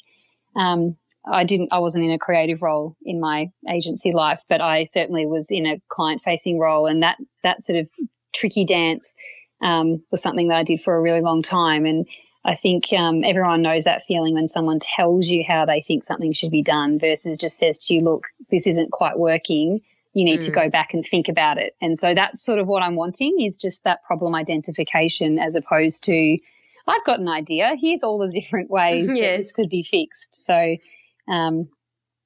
um, 0.55 0.95
i 1.29 1.43
didn't 1.43 1.69
i 1.73 1.79
wasn't 1.79 2.03
in 2.03 2.11
a 2.11 2.19
creative 2.19 2.61
role 2.61 2.95
in 3.03 3.19
my 3.19 3.51
agency 3.69 4.13
life 4.13 4.43
but 4.47 4.61
i 4.61 4.83
certainly 4.83 5.25
was 5.25 5.51
in 5.51 5.65
a 5.65 5.81
client 5.89 6.21
facing 6.21 6.57
role 6.57 6.85
and 6.85 7.03
that 7.03 7.17
that 7.43 7.61
sort 7.61 7.77
of 7.77 7.89
tricky 8.33 8.63
dance 8.63 9.15
um, 9.61 10.01
was 10.11 10.21
something 10.21 10.47
that 10.47 10.57
i 10.57 10.63
did 10.63 10.79
for 10.79 10.95
a 10.95 11.01
really 11.01 11.21
long 11.21 11.41
time 11.41 11.85
and 11.85 12.07
I 12.45 12.55
think 12.55 12.93
um, 12.93 13.23
everyone 13.23 13.61
knows 13.61 13.83
that 13.83 14.03
feeling 14.03 14.33
when 14.33 14.47
someone 14.47 14.79
tells 14.79 15.27
you 15.27 15.43
how 15.45 15.65
they 15.65 15.81
think 15.81 16.05
something 16.05 16.31
should 16.31 16.51
be 16.51 16.63
done 16.63 16.97
versus 16.97 17.37
just 17.37 17.57
says 17.57 17.79
to 17.79 17.93
you, 17.93 18.01
look, 18.01 18.27
this 18.49 18.65
isn't 18.65 18.91
quite 18.91 19.19
working. 19.19 19.79
You 20.13 20.25
need 20.25 20.39
mm. 20.39 20.45
to 20.45 20.51
go 20.51 20.69
back 20.69 20.93
and 20.93 21.05
think 21.05 21.27
about 21.27 21.57
it. 21.57 21.75
And 21.81 21.99
so 21.99 22.13
that's 22.13 22.41
sort 22.41 22.59
of 22.59 22.67
what 22.67 22.81
I'm 22.81 22.95
wanting 22.95 23.41
is 23.41 23.57
just 23.57 23.83
that 23.83 24.03
problem 24.03 24.35
identification 24.35 25.37
as 25.37 25.55
opposed 25.55 26.03
to, 26.05 26.37
I've 26.87 27.03
got 27.03 27.19
an 27.19 27.27
idea. 27.27 27.75
Here's 27.79 28.03
all 28.03 28.17
the 28.17 28.29
different 28.29 28.71
ways 28.71 29.09
yes. 29.13 29.37
this 29.37 29.51
could 29.51 29.69
be 29.69 29.83
fixed. 29.83 30.43
So, 30.43 30.77
um, 31.27 31.67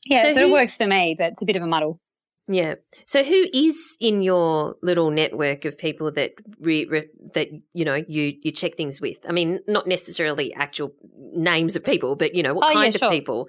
yeah, 0.06 0.22
so 0.22 0.28
it 0.28 0.34
sort 0.34 0.46
of 0.46 0.52
works 0.52 0.78
for 0.78 0.86
me, 0.86 1.16
but 1.18 1.32
it's 1.32 1.42
a 1.42 1.46
bit 1.46 1.56
of 1.56 1.64
a 1.64 1.68
muddle. 1.68 2.00
Yeah. 2.48 2.76
So 3.06 3.24
who 3.24 3.46
is 3.54 3.98
in 4.02 4.22
your 4.22 4.76
little 4.82 5.12
network 5.12 5.64
of 5.64 5.78
people 5.78 6.12
that 6.12 6.34
re, 6.60 6.86
re, 6.86 7.08
that 7.34 7.50
you 7.74 7.86
know 7.86 8.04
you 8.08 8.34
you 8.42 8.52
check 8.52 8.76
things 8.76 9.00
with? 9.00 9.20
I 9.28 9.32
mean, 9.32 9.60
not 9.68 9.88
necessarily 9.88 10.54
actual 10.54 10.94
names 11.34 11.76
of 11.76 11.86
people, 11.86 12.16
but 12.16 12.36
you 12.36 12.44
know 12.44 12.54
what 12.54 12.70
oh, 12.70 12.74
kind 12.74 12.94
yeah, 12.94 12.98
sure. 12.98 13.08
of 13.08 13.14
people. 13.14 13.48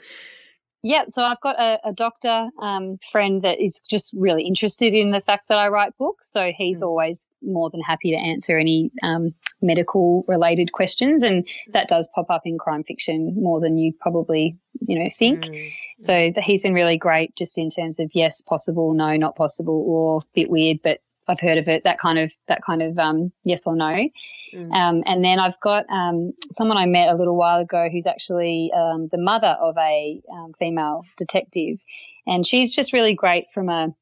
Yeah, 0.86 1.05
so 1.09 1.24
I've 1.24 1.40
got 1.40 1.59
a, 1.59 1.80
a 1.82 1.92
doctor 1.95 2.51
um, 2.61 2.99
friend 3.11 3.40
that 3.40 3.59
is 3.59 3.80
just 3.88 4.14
really 4.18 4.47
interested 4.47 4.92
in 4.92 5.12
the 5.12 5.20
fact 5.20 5.49
that 5.49 5.57
I 5.57 5.68
write 5.68 5.97
books. 5.97 6.30
So 6.30 6.53
he's 6.55 6.82
mm. 6.82 6.86
always 6.86 7.26
more 7.42 7.70
than 7.70 7.80
happy 7.80 8.11
to 8.11 8.18
answer 8.18 8.59
any 8.59 8.90
um, 9.03 9.34
medical 9.65 10.25
related 10.29 10.73
questions, 10.73 11.23
and 11.23 11.47
that 11.73 11.89
does 11.89 12.09
pop 12.15 12.31
up 12.31 12.43
in 12.45 12.59
crime 12.59 12.85
fiction 12.85 13.35
more 13.37 13.61
than 13.61 13.79
you 13.79 13.93
probably 14.01 14.57
you 14.87 14.99
know 14.99 15.09
think. 15.19 15.45
Mm. 15.45 15.69
So 15.99 16.33
he's 16.39 16.62
been 16.62 16.75
really 16.75 16.99
great, 16.99 17.35
just 17.37 17.59
in 17.59 17.71
terms 17.71 17.99
of 17.99 18.11
yes, 18.15 18.41
possible, 18.41 18.93
no, 18.95 19.17
not 19.17 19.37
possible, 19.37 19.85
or 19.87 20.19
a 20.19 20.27
bit 20.35 20.51
weird, 20.51 20.79
but 20.83 21.01
I've 21.27 21.41
heard 21.41 21.59
of 21.59 21.69
it. 21.69 21.85
That 21.85 21.99
kind 21.99 22.19
of 22.19 22.33
that 22.49 22.62
kind 22.62 22.83
of 22.83 22.99
um, 22.99 23.33
yes 23.45 23.67
or 23.67 23.75
no. 23.75 24.09
Mm. 24.55 24.73
Um, 24.73 25.03
and 25.07 25.25
then 25.25 25.39
I've 25.39 25.59
got 25.61 25.87
um, 25.91 26.33
someone 26.53 26.77
I 26.77 26.87
met 26.87 27.09
a 27.09 27.15
little 27.15 27.37
while 27.37 27.61
ago 27.61 27.89
who's 27.91 28.07
actually 28.07 28.71
um, 28.77 29.09
the 29.09 29.19
mother 29.19 29.57
of 29.61 29.77
a 29.79 30.21
um, 30.33 30.53
female 30.59 31.05
detective, 31.17 31.83
and 32.27 32.47
she's 32.47 32.71
just 32.71 32.93
really 32.93 33.15
great 33.15 33.51
from 33.51 33.69
a 33.69 33.95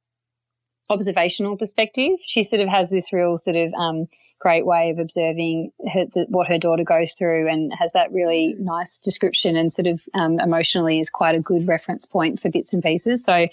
observational 0.92 1.56
perspective. 1.56 2.12
She 2.24 2.42
sort 2.42 2.60
of 2.60 2.68
has 2.68 2.90
this 2.90 3.12
real 3.12 3.36
sort 3.36 3.56
of 3.56 3.72
um, 3.74 4.08
great 4.38 4.66
way 4.66 4.90
of 4.90 4.98
observing 4.98 5.72
her, 5.92 6.04
the, 6.12 6.26
what 6.28 6.48
her 6.48 6.58
daughter 6.58 6.84
goes 6.84 7.12
through, 7.12 7.48
and 7.48 7.72
has 7.78 7.92
that 7.92 8.12
really 8.12 8.54
nice 8.58 8.98
description, 8.98 9.56
and 9.56 9.72
sort 9.72 9.86
of 9.86 10.02
emotionally 10.14 11.00
is 11.00 11.10
quite 11.10 11.34
a 11.34 11.40
good 11.40 11.66
reference 11.66 12.06
point 12.06 12.40
for 12.40 12.50
bits 12.50 12.72
and 12.72 12.82
pieces. 12.82 13.24
So 13.24 13.48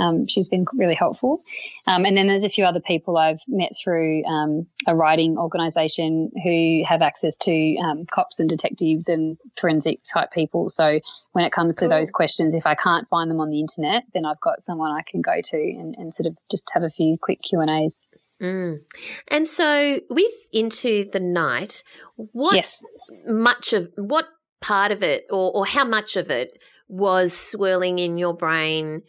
um, 0.00 0.26
she's 0.26 0.48
been 0.48 0.64
really 0.72 0.94
helpful. 0.94 1.42
Um, 1.86 2.04
and 2.06 2.16
then 2.16 2.26
there's 2.26 2.44
a 2.44 2.48
few 2.48 2.64
other 2.64 2.80
people 2.80 3.18
I've 3.18 3.42
met 3.48 3.72
through 3.76 4.24
um, 4.24 4.66
a 4.86 4.94
writing 4.94 5.36
organisation 5.36 6.32
who 6.42 6.82
have 6.86 7.02
access 7.02 7.36
to 7.38 7.76
um, 7.76 8.06
cops 8.06 8.40
and 8.40 8.48
detectives 8.48 9.08
and 9.08 9.36
forensic 9.56 10.00
type 10.02 10.30
people. 10.32 10.70
So 10.70 11.00
when 11.32 11.44
it 11.44 11.52
comes 11.52 11.76
to 11.76 11.88
those 11.88 12.10
questions, 12.10 12.54
if 12.54 12.66
I 12.66 12.74
can't 12.74 13.08
find 13.08 13.30
them 13.30 13.40
on 13.40 13.50
the 13.50 13.60
internet, 13.60 14.04
then 14.14 14.24
I've 14.24 14.40
got 14.40 14.62
someone 14.62 14.90
I 14.90 15.02
can 15.02 15.20
go 15.20 15.40
to 15.42 15.56
and, 15.56 15.94
and 15.96 16.14
sort 16.14 16.26
of 16.26 16.38
just 16.50 16.70
have 16.72 16.82
a 16.82 16.90
few 16.90 17.18
quick 17.20 17.42
Q 17.42 17.60
and 17.60 17.70
A's. 17.70 18.06
Mm. 18.40 18.80
And 19.28 19.46
so 19.46 20.00
with 20.08 20.32
Into 20.50 21.10
the 21.12 21.20
Night, 21.20 21.82
what 22.16 22.54
yes. 22.54 22.82
much 23.26 23.74
of 23.74 23.92
what 23.96 24.26
part 24.62 24.92
of 24.92 25.02
it, 25.02 25.26
or, 25.30 25.52
or 25.54 25.66
how 25.66 25.84
much 25.84 26.16
of 26.16 26.30
it, 26.30 26.58
was 26.88 27.32
swirling 27.36 27.98
in 27.98 28.18
your 28.18 28.34
brain 28.34 29.02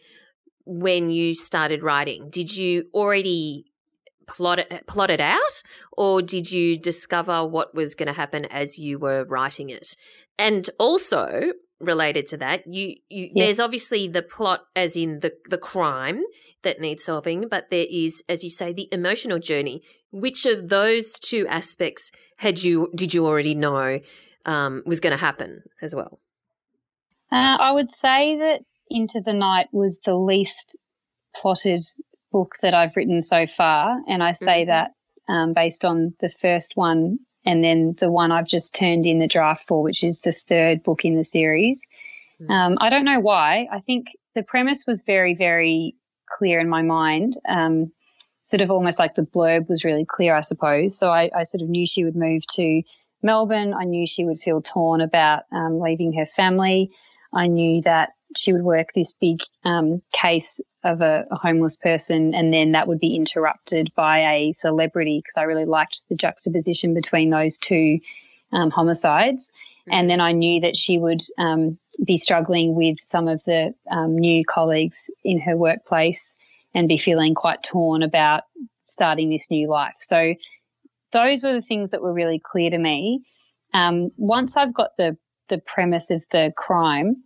when 0.64 1.10
you 1.10 1.34
started 1.34 1.82
writing? 1.82 2.28
Did 2.30 2.56
you 2.56 2.84
already 2.94 3.66
plot 4.26 4.60
it, 4.60 4.86
plot 4.86 5.10
it 5.10 5.20
out, 5.20 5.62
or 5.92 6.22
did 6.22 6.50
you 6.50 6.78
discover 6.78 7.46
what 7.46 7.74
was 7.74 7.94
going 7.94 8.06
to 8.06 8.12
happen 8.12 8.44
as 8.46 8.78
you 8.78 8.98
were 8.98 9.24
writing 9.24 9.70
it? 9.70 9.96
And 10.38 10.68
also 10.78 11.52
related 11.80 12.26
to 12.28 12.36
that, 12.38 12.66
you, 12.66 12.96
you 13.08 13.30
yes. 13.34 13.46
there's 13.46 13.60
obviously 13.60 14.08
the 14.08 14.22
plot, 14.22 14.62
as 14.74 14.96
in 14.96 15.20
the 15.20 15.32
the 15.48 15.58
crime 15.58 16.22
that 16.62 16.80
needs 16.80 17.04
solving, 17.04 17.48
but 17.48 17.70
there 17.70 17.86
is, 17.90 18.22
as 18.28 18.44
you 18.44 18.50
say, 18.50 18.72
the 18.72 18.88
emotional 18.92 19.38
journey. 19.38 19.82
Which 20.10 20.46
of 20.46 20.68
those 20.68 21.18
two 21.18 21.46
aspects 21.48 22.12
had 22.36 22.62
you 22.62 22.90
did 22.94 23.14
you 23.14 23.26
already 23.26 23.54
know 23.54 24.00
um, 24.46 24.82
was 24.86 25.00
going 25.00 25.12
to 25.12 25.16
happen 25.16 25.62
as 25.80 25.94
well? 25.94 26.20
Uh, 27.30 27.56
I 27.58 27.72
would 27.72 27.92
say 27.92 28.36
that 28.36 28.60
Into 28.92 29.20
the 29.20 29.32
Night 29.32 29.68
was 29.72 30.00
the 30.00 30.14
least 30.14 30.78
plotted 31.34 31.84
book 32.30 32.54
that 32.62 32.74
I've 32.74 32.96
written 32.96 33.20
so 33.22 33.46
far. 33.46 34.00
And 34.08 34.22
I 34.22 34.32
say 34.32 34.62
mm-hmm. 34.62 34.70
that 34.70 34.90
um, 35.28 35.52
based 35.52 35.84
on 35.84 36.14
the 36.20 36.28
first 36.28 36.72
one 36.76 37.18
and 37.44 37.62
then 37.62 37.94
the 37.98 38.10
one 38.10 38.32
I've 38.32 38.48
just 38.48 38.74
turned 38.74 39.06
in 39.06 39.18
the 39.18 39.26
draft 39.26 39.66
for, 39.66 39.82
which 39.82 40.04
is 40.04 40.20
the 40.20 40.32
third 40.32 40.82
book 40.82 41.04
in 41.04 41.16
the 41.16 41.24
series. 41.24 41.86
Mm-hmm. 42.40 42.52
Um, 42.52 42.78
I 42.80 42.90
don't 42.90 43.04
know 43.04 43.20
why. 43.20 43.68
I 43.72 43.80
think 43.80 44.06
the 44.34 44.42
premise 44.42 44.84
was 44.86 45.02
very, 45.02 45.34
very 45.34 45.96
clear 46.30 46.60
in 46.60 46.68
my 46.68 46.82
mind. 46.82 47.34
Um, 47.48 47.92
sort 48.44 48.60
of 48.60 48.70
almost 48.70 48.98
like 48.98 49.14
the 49.14 49.22
blurb 49.22 49.68
was 49.68 49.84
really 49.84 50.04
clear, 50.04 50.34
I 50.34 50.40
suppose. 50.40 50.98
So 50.98 51.10
I, 51.10 51.30
I, 51.34 51.44
sort 51.44 51.62
of 51.62 51.68
knew 51.68 51.86
she 51.86 52.04
would 52.04 52.16
move 52.16 52.42
to 52.54 52.82
Melbourne. 53.22 53.72
I 53.72 53.84
knew 53.84 54.06
she 54.06 54.24
would 54.24 54.40
feel 54.40 54.60
torn 54.60 55.00
about 55.00 55.44
um, 55.52 55.78
leaving 55.78 56.12
her 56.14 56.26
family. 56.26 56.90
I 57.34 57.46
knew 57.46 57.80
that 57.82 58.10
she 58.36 58.52
would 58.52 58.62
work 58.62 58.92
this 58.92 59.12
big 59.12 59.40
um, 59.64 60.02
case 60.12 60.60
of 60.84 61.00
a, 61.02 61.26
a, 61.30 61.36
homeless 61.36 61.76
person, 61.76 62.34
and 62.34 62.52
then 62.52 62.72
that 62.72 62.88
would 62.88 63.00
be 63.00 63.14
interrupted 63.14 63.92
by 63.94 64.20
a 64.20 64.52
celebrity 64.52 65.18
because 65.18 65.36
I 65.36 65.42
really 65.42 65.64
liked 65.64 66.08
the 66.08 66.14
juxtaposition 66.14 66.94
between 66.94 67.30
those 67.30 67.58
two 67.58 67.98
um, 68.52 68.70
homicides. 68.70 69.50
Mm-hmm. 69.50 69.92
And 69.92 70.10
then 70.10 70.20
I 70.20 70.32
knew 70.32 70.60
that 70.60 70.76
she 70.76 70.98
would 70.98 71.20
um, 71.38 71.78
be 72.04 72.16
struggling 72.16 72.74
with 72.74 72.98
some 73.00 73.28
of 73.28 73.42
the 73.44 73.74
um, 73.90 74.16
new 74.16 74.44
colleagues 74.44 75.10
in 75.24 75.40
her 75.40 75.56
workplace 75.56 76.38
and 76.74 76.88
be 76.88 76.96
feeling 76.96 77.34
quite 77.34 77.62
torn 77.62 78.02
about 78.02 78.44
starting 78.86 79.30
this 79.30 79.50
new 79.50 79.68
life. 79.68 79.96
So 79.98 80.34
those 81.12 81.42
were 81.42 81.52
the 81.52 81.62
things 81.62 81.90
that 81.90 82.02
were 82.02 82.12
really 82.12 82.38
clear 82.42 82.70
to 82.70 82.78
me. 82.78 83.22
Um, 83.74 84.10
once 84.16 84.56
I've 84.56 84.74
got 84.74 84.96
the 84.96 85.16
the 85.52 85.58
premise 85.58 86.10
of 86.10 86.24
the 86.32 86.50
crime, 86.56 87.22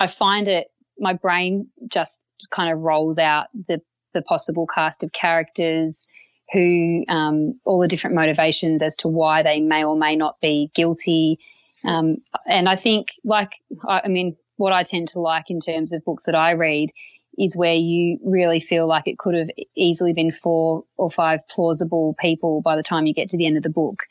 I 0.00 0.08
find 0.08 0.48
it, 0.48 0.66
my 0.98 1.12
brain 1.12 1.68
just 1.88 2.24
kind 2.50 2.72
of 2.72 2.80
rolls 2.80 3.16
out 3.16 3.46
the, 3.68 3.80
the 4.12 4.22
possible 4.22 4.66
cast 4.66 5.04
of 5.04 5.12
characters 5.12 6.04
who, 6.52 7.04
um, 7.08 7.58
all 7.64 7.78
the 7.78 7.86
different 7.86 8.16
motivations 8.16 8.82
as 8.82 8.96
to 8.96 9.08
why 9.08 9.44
they 9.44 9.60
may 9.60 9.84
or 9.84 9.96
may 9.96 10.16
not 10.16 10.40
be 10.40 10.72
guilty. 10.74 11.38
Um, 11.84 12.16
and 12.46 12.68
I 12.68 12.74
think, 12.74 13.08
like, 13.24 13.52
I, 13.88 14.02
I 14.04 14.08
mean, 14.08 14.36
what 14.56 14.72
I 14.72 14.82
tend 14.82 15.08
to 15.08 15.20
like 15.20 15.48
in 15.48 15.60
terms 15.60 15.92
of 15.92 16.04
books 16.04 16.26
that 16.26 16.34
I 16.34 16.52
read 16.52 16.90
is 17.38 17.56
where 17.56 17.74
you 17.74 18.18
really 18.24 18.58
feel 18.58 18.88
like 18.88 19.06
it 19.06 19.18
could 19.18 19.34
have 19.36 19.50
easily 19.76 20.12
been 20.12 20.32
four 20.32 20.84
or 20.96 21.08
five 21.08 21.46
plausible 21.48 22.16
people 22.18 22.62
by 22.62 22.74
the 22.74 22.82
time 22.82 23.06
you 23.06 23.14
get 23.14 23.30
to 23.30 23.36
the 23.36 23.46
end 23.46 23.56
of 23.56 23.62
the 23.62 23.70
book. 23.70 24.02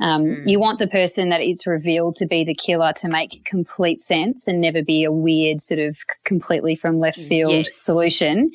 Um, 0.00 0.24
mm. 0.24 0.48
You 0.48 0.58
want 0.58 0.78
the 0.78 0.86
person 0.86 1.28
that 1.28 1.40
is 1.40 1.66
revealed 1.66 2.16
to 2.16 2.26
be 2.26 2.44
the 2.44 2.54
killer 2.54 2.92
to 2.94 3.08
make 3.08 3.44
complete 3.44 4.00
sense 4.00 4.48
and 4.48 4.60
never 4.60 4.82
be 4.82 5.04
a 5.04 5.12
weird 5.12 5.60
sort 5.60 5.80
of 5.80 5.96
completely 6.24 6.74
from 6.74 6.98
left 6.98 7.20
field 7.20 7.52
yes. 7.52 7.76
solution. 7.76 8.50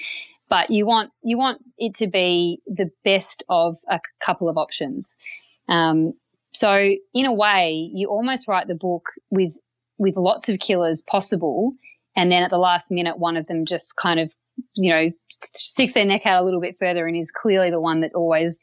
But 0.49 0.69
you 0.69 0.85
want 0.85 1.11
you 1.23 1.37
want 1.37 1.61
it 1.77 1.93
to 1.95 2.07
be 2.07 2.61
the 2.67 2.89
best 3.03 3.43
of 3.49 3.77
a 3.89 3.99
couple 4.19 4.49
of 4.49 4.57
options. 4.57 5.17
Um, 5.69 6.13
so 6.53 6.93
in 7.13 7.25
a 7.25 7.33
way, 7.33 7.91
you 7.93 8.07
almost 8.07 8.47
write 8.47 8.67
the 8.67 8.75
book 8.75 9.09
with 9.29 9.57
with 9.97 10.15
lots 10.15 10.47
of 10.49 10.59
killers 10.59 11.01
possible, 11.01 11.71
and 12.15 12.31
then 12.31 12.43
at 12.43 12.49
the 12.49 12.57
last 12.57 12.91
minute, 12.91 13.19
one 13.19 13.37
of 13.37 13.47
them 13.47 13.65
just 13.65 13.95
kind 13.97 14.19
of 14.19 14.33
you 14.73 14.89
know 14.89 15.09
sticks 15.29 15.93
their 15.93 16.05
neck 16.05 16.25
out 16.25 16.41
a 16.41 16.45
little 16.45 16.61
bit 16.61 16.77
further 16.79 17.07
and 17.07 17.15
is 17.15 17.31
clearly 17.31 17.69
the 17.69 17.81
one 17.81 17.99
that 18.01 18.13
always 18.15 18.59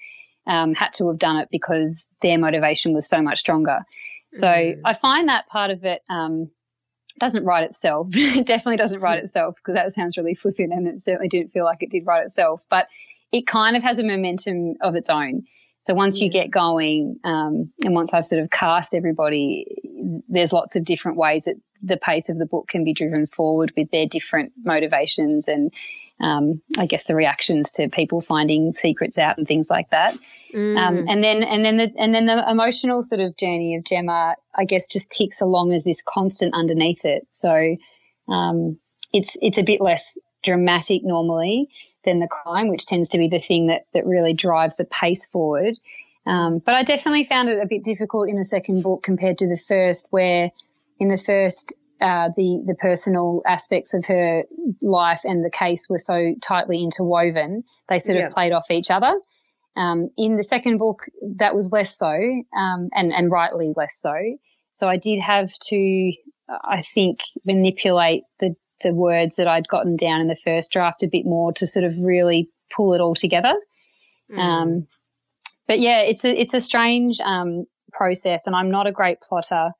um, 0.47 0.74
had 0.74 0.92
to 0.95 1.09
have 1.09 1.18
done 1.18 1.36
it 1.36 1.49
because 1.51 2.07
their 2.22 2.38
motivation 2.38 2.92
was 2.92 3.09
so 3.09 3.22
much 3.22 3.38
stronger. 3.38 3.80
So 4.32 4.49
mm. 4.49 4.80
I 4.84 4.92
find 4.92 5.28
that 5.28 5.47
part 5.47 5.70
of 5.70 5.84
it 5.84 6.03
um, 6.11 6.51
doesn't 7.18 7.45
write 7.45 7.64
itself. 7.64 8.09
it 8.12 8.47
definitely 8.47 8.76
doesn't 8.76 9.01
write 9.01 9.18
hmm. 9.18 9.24
itself 9.24 9.57
because 9.57 9.74
that 9.74 9.92
sounds 9.92 10.16
really 10.16 10.34
flippant 10.34 10.72
and 10.72 10.86
it 10.86 11.03
certainly 11.03 11.28
didn't 11.28 11.53
feel 11.53 11.64
like 11.64 11.82
it 11.82 11.90
did 11.90 12.07
write 12.07 12.24
itself. 12.24 12.64
But 12.68 12.88
it 13.32 13.47
kind 13.47 13.76
of 13.76 13.82
has 13.82 13.99
a 13.99 14.05
momentum 14.05 14.74
of 14.80 14.95
its 14.95 15.09
own. 15.09 15.42
So 15.80 15.92
once 15.92 16.20
you 16.20 16.30
get 16.30 16.51
going, 16.51 17.18
um, 17.24 17.70
and 17.84 17.95
once 17.95 18.14
I've 18.14 18.24
sort 18.24 18.42
of 18.42 18.51
cast 18.51 18.95
everybody, 18.95 19.66
there's 20.28 20.53
lots 20.53 20.76
of 20.76 20.84
different 20.84 21.18
ways 21.18 21.45
that 21.45 21.57
the 21.82 21.99
pace 21.99 22.30
of 22.30 22.38
the 22.38 22.47
book 22.47 22.68
can 22.68 22.84
be 22.84 22.95
driven 22.95 23.26
forward 23.26 23.70
with 23.76 23.90
their 23.90 24.07
different 24.07 24.53
motivations 24.64 25.47
and 25.47 25.74
um, 26.24 26.62
I 26.78 26.86
guess 26.86 27.04
the 27.04 27.14
reactions 27.14 27.70
to 27.72 27.88
people 27.90 28.22
finding 28.22 28.72
secrets 28.72 29.18
out 29.18 29.36
and 29.36 29.46
things 29.46 29.68
like 29.68 29.90
that. 29.90 30.16
Mm. 30.54 30.78
Um, 30.78 31.04
and 31.06 31.22
then 31.22 31.42
and 31.42 31.64
then 31.64 31.76
the 31.76 31.92
and 31.98 32.14
then 32.14 32.24
the 32.24 32.50
emotional 32.50 33.02
sort 33.02 33.20
of 33.20 33.36
journey 33.36 33.76
of 33.76 33.84
Gemma, 33.84 34.36
I 34.54 34.64
guess, 34.64 34.88
just 34.88 35.12
ticks 35.12 35.42
along 35.42 35.74
as 35.74 35.84
this 35.84 36.02
constant 36.02 36.54
underneath 36.54 37.04
it. 37.04 37.26
So 37.28 37.76
um, 38.28 38.78
it's 39.12 39.36
it's 39.42 39.58
a 39.58 39.62
bit 39.62 39.82
less 39.82 40.18
dramatic 40.42 41.04
normally 41.04 41.68
than 42.06 42.20
the 42.20 42.28
crime, 42.28 42.68
which 42.68 42.86
tends 42.86 43.10
to 43.10 43.18
be 43.18 43.28
the 43.28 43.38
thing 43.38 43.66
that 43.66 43.82
that 43.92 44.06
really 44.06 44.32
drives 44.32 44.76
the 44.76 44.86
pace 44.86 45.26
forward. 45.26 45.74
Um, 46.26 46.60
but 46.64 46.74
I 46.74 46.84
definitely 46.84 47.24
found 47.24 47.50
it 47.50 47.62
a 47.62 47.66
bit 47.66 47.84
difficult 47.84 48.30
in 48.30 48.38
the 48.38 48.44
second 48.44 48.82
book 48.82 49.02
compared 49.02 49.36
to 49.38 49.46
the 49.46 49.58
first, 49.58 50.06
where 50.10 50.48
in 50.98 51.08
the 51.08 51.18
first 51.18 51.74
uh, 52.01 52.30
the 52.36 52.62
the 52.66 52.74
personal 52.74 53.42
aspects 53.47 53.95
of 53.95 54.05
her 54.07 54.45
life 54.82 55.20
and 55.24 55.45
the 55.45 55.51
case 55.51 55.88
were 55.88 55.99
so 55.99 56.34
tightly 56.42 56.82
interwoven, 56.82 57.62
they 57.88 57.99
sort 57.99 58.18
yeah. 58.18 58.26
of 58.26 58.32
played 58.32 58.53
off 58.53 58.70
each 58.70 58.90
other. 58.90 59.14
Um, 59.76 60.11
in 60.16 60.36
the 60.36 60.45
second 60.45 60.78
book, 60.78 61.07
that 61.36 61.55
was 61.55 61.72
less 61.72 61.97
so, 61.97 62.12
um, 62.57 62.88
and 62.92 63.12
and 63.12 63.30
rightly 63.30 63.72
less 63.76 63.97
so. 63.97 64.14
So 64.72 64.88
I 64.88 64.97
did 64.97 65.20
have 65.20 65.51
to, 65.68 66.12
I 66.49 66.82
think, 66.82 67.20
manipulate 67.45 68.24
the 68.40 68.55
the 68.82 68.92
words 68.92 69.36
that 69.36 69.49
I'd 69.49 69.68
gotten 69.68 69.97
down 69.97 70.20
in 70.20 70.28
the 70.28 70.40
first 70.45 70.72
draft 70.72 71.03
a 71.03 71.09
bit 71.09 71.24
more 71.24 71.53
to 71.55 71.66
sort 71.66 71.84
of 71.84 71.95
really 72.03 72.51
pull 72.74 72.92
it 72.95 73.01
all 73.01 73.14
together. 73.14 73.55
Mm. 74.30 74.38
Um, 74.38 74.86
but 75.66 75.80
yeah, 75.80 76.01
it's 76.01 76.24
a 76.24 76.40
it's 76.40 76.55
a 76.55 76.61
strange 76.61 77.20
um, 77.20 77.64
process, 77.92 78.47
and 78.47 78.55
I'm 78.55 78.70
not 78.70 78.86
a 78.86 78.92
great 78.92 79.20
plotter 79.20 79.70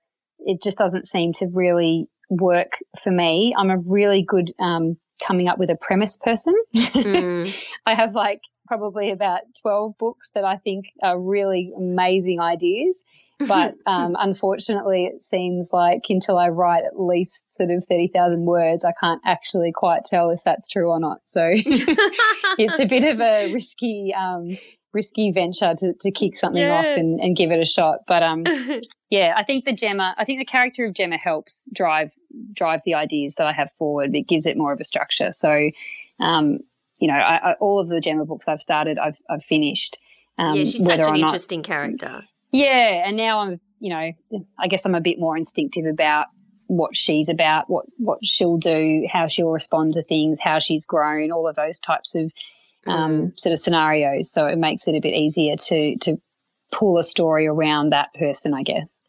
it 0.45 0.63
just 0.63 0.79
doesn't 0.79 1.07
seem 1.07 1.33
to 1.35 1.49
really 1.53 2.09
work 2.31 2.79
for 3.03 3.11
me. 3.11 3.53
I'm 3.57 3.71
a 3.71 3.79
really 3.79 4.23
good 4.23 4.51
um, 4.59 4.97
coming 5.27 5.49
up 5.49 5.59
with 5.59 5.71
a 5.71 5.77
premise 5.77 6.17
person. 6.17 6.55
Mm. 6.75 7.73
I 7.87 7.95
have 7.95 8.15
like 8.15 8.41
probably 8.67 9.11
about 9.11 9.43
12 9.61 9.99
books 9.99 10.31
that 10.35 10.45
I 10.45 10.57
think 10.57 10.87
are 11.03 11.19
really 11.19 11.73
amazing 11.77 12.41
ideas. 12.41 13.05
But 13.39 13.75
um, 13.87 14.17
unfortunately, 14.19 15.07
it 15.07 15.23
seems 15.23 15.71
like 15.73 16.05
until 16.09 16.39
I 16.39 16.49
write 16.49 16.85
at 16.85 16.99
least 16.99 17.55
sort 17.55 17.71
of 17.71 17.85
30,000 17.85 18.45
words, 18.45 18.85
I 18.85 18.93
can't 18.99 19.21
actually 19.25 19.73
quite 19.73 20.05
tell 20.05 20.31
if 20.31 20.43
that's 20.45 20.69
true 20.69 20.91
or 20.91 21.01
not. 21.01 21.19
So 21.27 21.51
it's 21.55 22.79
a 22.79 22.87
bit 22.87 23.05
of 23.05 23.21
a 23.21 23.53
risky 23.53 24.15
um, 24.17 24.57
risky 24.95 25.33
venture 25.33 25.75
to, 25.75 25.93
to 26.01 26.11
kick 26.11 26.37
something 26.37 26.63
yeah. 26.63 26.79
off 26.79 26.87
and, 26.87 27.21
and 27.21 27.37
give 27.37 27.51
it 27.51 27.61
a 27.61 27.65
shot. 27.65 28.01
But 28.07 28.23
um, 28.23 28.45
yeah, 29.11 29.35
I 29.37 29.43
think 29.43 29.65
the 29.65 29.73
Gemma, 29.73 30.15
I 30.17 30.25
think 30.25 30.39
the 30.39 30.45
character 30.45 30.87
of 30.87 30.95
Gemma 30.95 31.19
helps 31.19 31.69
drive 31.75 32.13
drive 32.53 32.81
the 32.85 32.95
ideas 32.95 33.35
that 33.37 33.47
I 33.47 33.53
have 33.53 33.71
forward. 33.73 34.15
It 34.15 34.29
gives 34.29 34.47
it 34.47 34.57
more 34.57 34.73
of 34.73 34.81
a 34.81 34.85
structure. 34.85 35.33
So, 35.33 35.71
um, 36.21 36.61
you 36.99 37.09
know, 37.09 37.15
I, 37.15 37.51
I, 37.51 37.53
all 37.55 37.81
of 37.81 37.89
the 37.89 38.01
Gemma 38.01 38.25
books 38.25 38.49
I've 38.49 38.63
started, 38.63 38.99
I've 38.99 39.19
I've 39.29 39.45
finished. 39.45 39.99
Um, 40.39 40.57
yeah, 40.57 40.65
she's 40.65 40.85
such 40.85 41.07
an 41.07 41.17
interesting 41.17 41.63
character. 41.63 42.23
Yeah, 42.51 43.07
and 43.07 43.17
now 43.17 43.41
I'm, 43.41 43.61
you 43.81 43.91
know, 43.91 44.13
I 44.59 44.69
guess 44.69 44.85
I'm 44.85 44.95
a 44.95 45.01
bit 45.01 45.19
more 45.19 45.37
instinctive 45.37 45.87
about 45.87 46.27
what 46.67 46.97
she's 46.97 47.29
about, 47.29 47.69
what 47.69 47.87
what 47.99 48.19
she'll 48.23 48.57
do, 48.57 49.07
how 49.11 49.27
she'll 49.27 49.51
respond 49.51 49.95
to 49.95 50.03
things, 50.03 50.41
how 50.41 50.59
she's 50.59 50.87
grown, 50.87 51.33
all 51.33 51.49
of 51.49 51.57
those 51.57 51.79
types 51.79 52.15
of 52.15 52.33
um, 52.87 53.13
mm. 53.13 53.41
sort 53.41 53.53
of 53.53 53.59
scenarios. 53.59 54.31
So 54.31 54.47
it 54.47 54.59
makes 54.59 54.89
it 54.89 54.95
a 54.95 55.01
bit 55.01 55.15
easier 55.15 55.57
to 55.57 55.97
to 55.99 56.21
pull 56.73 56.99
a 56.99 57.05
story 57.05 57.47
around 57.47 57.91
that 57.91 58.13
person, 58.15 58.55
I 58.55 58.63
guess. 58.63 59.03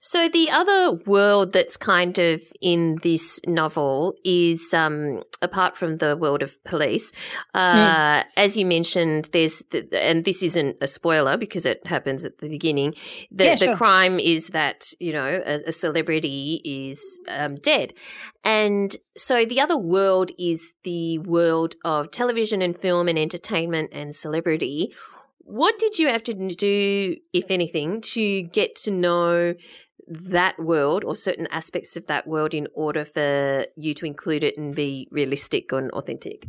So 0.00 0.28
the 0.28 0.48
other 0.50 0.92
world 1.06 1.52
that's 1.52 1.76
kind 1.76 2.18
of 2.18 2.40
in 2.60 2.98
this 3.02 3.40
novel 3.48 4.14
is, 4.24 4.72
um, 4.72 5.24
apart 5.42 5.76
from 5.76 5.98
the 5.98 6.16
world 6.16 6.42
of 6.42 6.62
police, 6.62 7.10
uh, 7.52 8.20
mm. 8.20 8.24
as 8.36 8.56
you 8.56 8.64
mentioned, 8.64 9.28
there's, 9.32 9.62
the, 9.70 9.88
and 10.00 10.24
this 10.24 10.42
isn't 10.44 10.76
a 10.80 10.86
spoiler 10.86 11.36
because 11.36 11.66
it 11.66 11.84
happens 11.84 12.24
at 12.24 12.38
the 12.38 12.48
beginning. 12.48 12.94
The, 13.32 13.44
yeah, 13.44 13.54
sure. 13.56 13.68
the 13.72 13.76
crime 13.76 14.20
is 14.20 14.48
that 14.48 14.84
you 15.00 15.12
know 15.12 15.42
a, 15.44 15.60
a 15.66 15.72
celebrity 15.72 16.60
is 16.64 17.20
um, 17.28 17.56
dead, 17.56 17.92
and 18.44 18.96
so 19.16 19.44
the 19.44 19.60
other 19.60 19.76
world 19.76 20.30
is 20.38 20.74
the 20.84 21.18
world 21.18 21.74
of 21.84 22.12
television 22.12 22.62
and 22.62 22.76
film 22.78 23.08
and 23.08 23.18
entertainment 23.18 23.90
and 23.92 24.14
celebrity. 24.14 24.94
What 25.40 25.78
did 25.78 25.98
you 25.98 26.08
have 26.08 26.22
to 26.24 26.34
do, 26.34 27.16
if 27.32 27.50
anything, 27.50 28.02
to 28.12 28.42
get 28.42 28.76
to 28.76 28.90
know 28.90 29.54
that 30.08 30.58
world 30.58 31.04
or 31.04 31.14
certain 31.14 31.46
aspects 31.50 31.96
of 31.96 32.06
that 32.06 32.26
world 32.26 32.54
in 32.54 32.68
order 32.74 33.04
for 33.04 33.66
you 33.76 33.94
to 33.94 34.06
include 34.06 34.44
it 34.44 34.56
and 34.56 34.74
be 34.74 35.08
realistic 35.10 35.70
and 35.72 35.90
authentic? 35.92 36.46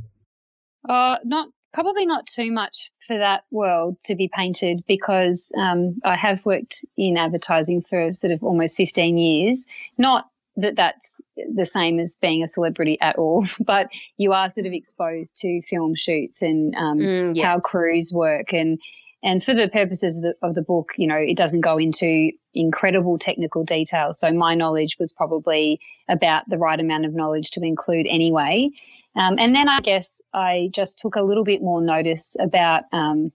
Uh, 0.87 1.17
not 1.23 1.49
probably 1.73 2.05
not 2.05 2.25
too 2.25 2.51
much 2.51 2.91
for 2.99 3.17
that 3.17 3.43
world 3.51 3.97
to 4.03 4.15
be 4.15 4.29
painted 4.33 4.83
because 4.87 5.51
um, 5.57 5.99
I 6.03 6.15
have 6.15 6.45
worked 6.45 6.85
in 6.97 7.17
advertising 7.17 7.81
for 7.81 8.11
sort 8.13 8.31
of 8.31 8.41
almost 8.41 8.77
15 8.77 9.17
years. 9.17 9.67
Not 9.97 10.29
that 10.55 10.75
that's 10.75 11.21
the 11.53 11.65
same 11.65 11.99
as 11.99 12.17
being 12.21 12.43
a 12.43 12.47
celebrity 12.47 12.99
at 13.01 13.17
all, 13.17 13.45
but 13.59 13.91
you 14.17 14.33
are 14.33 14.49
sort 14.49 14.67
of 14.67 14.73
exposed 14.73 15.37
to 15.37 15.61
film 15.61 15.95
shoots 15.95 16.41
and 16.41 16.75
um, 16.75 16.99
mm, 16.99 17.35
yeah. 17.35 17.45
how 17.45 17.59
crews 17.59 18.11
work 18.13 18.53
and 18.53 18.79
and 19.21 19.43
for 19.43 19.53
the 19.53 19.67
purposes 19.67 20.17
of 20.17 20.23
the, 20.23 20.47
of 20.47 20.55
the, 20.55 20.61
book, 20.61 20.93
you 20.97 21.07
know, 21.07 21.17
it 21.17 21.35
doesn't 21.35 21.61
go 21.61 21.77
into 21.77 22.31
incredible 22.53 23.17
technical 23.17 23.63
detail. 23.63 24.11
So 24.11 24.31
my 24.31 24.55
knowledge 24.55 24.97
was 24.99 25.11
probably 25.11 25.79
about 26.07 26.43
the 26.47 26.57
right 26.57 26.79
amount 26.79 27.05
of 27.05 27.13
knowledge 27.13 27.51
to 27.51 27.61
include 27.61 28.07
anyway. 28.07 28.69
Um, 29.15 29.37
and 29.37 29.53
then 29.53 29.67
I 29.67 29.81
guess 29.81 30.21
I 30.33 30.69
just 30.71 30.99
took 30.99 31.15
a 31.15 31.21
little 31.21 31.43
bit 31.43 31.61
more 31.61 31.81
notice 31.81 32.37
about 32.39 32.83
um, 32.93 33.31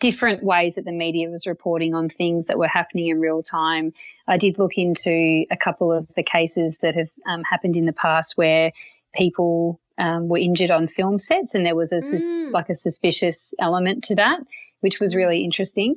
different 0.00 0.42
ways 0.42 0.74
that 0.74 0.84
the 0.84 0.92
media 0.92 1.30
was 1.30 1.46
reporting 1.46 1.94
on 1.94 2.08
things 2.08 2.48
that 2.48 2.58
were 2.58 2.68
happening 2.68 3.08
in 3.08 3.20
real 3.20 3.42
time. 3.42 3.92
I 4.26 4.36
did 4.36 4.58
look 4.58 4.76
into 4.76 5.44
a 5.50 5.56
couple 5.56 5.92
of 5.92 6.08
the 6.14 6.22
cases 6.22 6.78
that 6.78 6.96
have 6.96 7.10
um, 7.26 7.44
happened 7.44 7.76
in 7.76 7.86
the 7.86 7.92
past 7.92 8.36
where 8.36 8.72
people 9.14 9.80
um, 9.98 10.28
were 10.28 10.38
injured 10.38 10.70
on 10.70 10.88
film 10.88 11.18
sets, 11.18 11.54
and 11.54 11.64
there 11.64 11.76
was 11.76 11.92
a 11.92 11.96
mm. 11.96 12.52
like 12.52 12.68
a 12.68 12.74
suspicious 12.74 13.54
element 13.60 14.04
to 14.04 14.14
that, 14.16 14.40
which 14.80 15.00
was 15.00 15.14
really 15.14 15.44
interesting. 15.44 15.96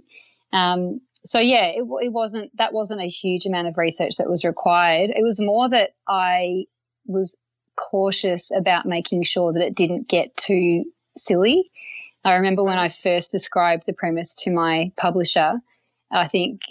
Um, 0.54 1.02
so 1.26 1.40
yeah, 1.40 1.66
it, 1.66 1.84
it 2.02 2.14
wasn't 2.14 2.56
that 2.58 2.74
wasn't 2.74 3.02
a 3.02 3.08
huge 3.08 3.46
amount 3.46 3.68
of 3.68 3.78
research 3.78 4.18
that 4.18 4.30
was 4.30 4.46
required. 4.46 5.10
It 5.10 5.24
was 5.24 5.42
more 5.42 5.70
that 5.70 5.92
I 6.08 6.66
was 7.06 7.38
cautious 7.76 8.52
about 8.56 8.86
making 8.86 9.24
sure 9.24 9.54
that 9.54 9.64
it 9.64 9.76
didn't 9.76 10.10
get 10.10 10.36
too 10.38 10.84
silly. 11.16 11.70
I 12.24 12.36
remember 12.36 12.64
when 12.64 12.78
I 12.78 12.90
first 12.90 13.32
described 13.32 13.84
the 13.86 13.94
premise 13.94 14.36
to 14.36 14.52
my 14.52 14.92
publisher, 14.98 15.62
I 16.12 16.28
think 16.28 16.62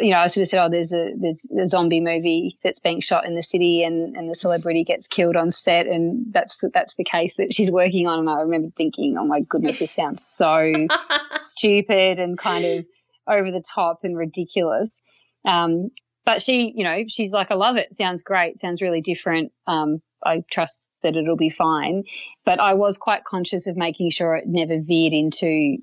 you 0.00 0.10
know, 0.10 0.18
I 0.18 0.26
sort 0.26 0.42
of 0.42 0.48
said, 0.48 0.64
"Oh, 0.64 0.68
there's 0.68 0.92
a 0.92 1.12
there's 1.16 1.46
a 1.58 1.66
zombie 1.66 2.00
movie 2.00 2.58
that's 2.62 2.80
being 2.80 3.00
shot 3.00 3.26
in 3.26 3.34
the 3.34 3.42
city, 3.42 3.82
and 3.82 4.16
and 4.16 4.28
the 4.28 4.34
celebrity 4.34 4.84
gets 4.84 5.06
killed 5.06 5.36
on 5.36 5.50
set, 5.50 5.86
and 5.86 6.24
that's 6.30 6.58
the, 6.58 6.68
that's 6.68 6.94
the 6.94 7.04
case 7.04 7.36
that 7.36 7.54
she's 7.54 7.70
working 7.70 8.06
on." 8.06 8.20
And 8.20 8.30
I 8.30 8.40
remember 8.40 8.68
thinking, 8.76 9.16
"Oh 9.18 9.24
my 9.24 9.40
goodness, 9.40 9.78
this 9.78 9.90
sounds 9.90 10.24
so 10.24 10.72
stupid 11.34 12.18
and 12.18 12.38
kind 12.38 12.64
of 12.64 12.86
over 13.26 13.50
the 13.50 13.62
top 13.62 14.00
and 14.04 14.16
ridiculous." 14.16 15.02
Um, 15.46 15.90
but 16.24 16.42
she, 16.42 16.72
you 16.74 16.84
know, 16.84 17.04
she's 17.08 17.32
like, 17.32 17.50
"I 17.50 17.54
love 17.54 17.76
it. 17.76 17.94
Sounds 17.94 18.22
great. 18.22 18.58
Sounds 18.58 18.82
really 18.82 19.00
different. 19.00 19.52
Um, 19.66 20.02
I 20.24 20.42
trust 20.50 20.86
that 21.02 21.16
it'll 21.16 21.36
be 21.36 21.50
fine." 21.50 22.04
But 22.44 22.60
I 22.60 22.74
was 22.74 22.98
quite 22.98 23.24
conscious 23.24 23.66
of 23.66 23.76
making 23.76 24.10
sure 24.10 24.36
it 24.36 24.46
never 24.46 24.78
veered 24.80 25.14
into 25.14 25.78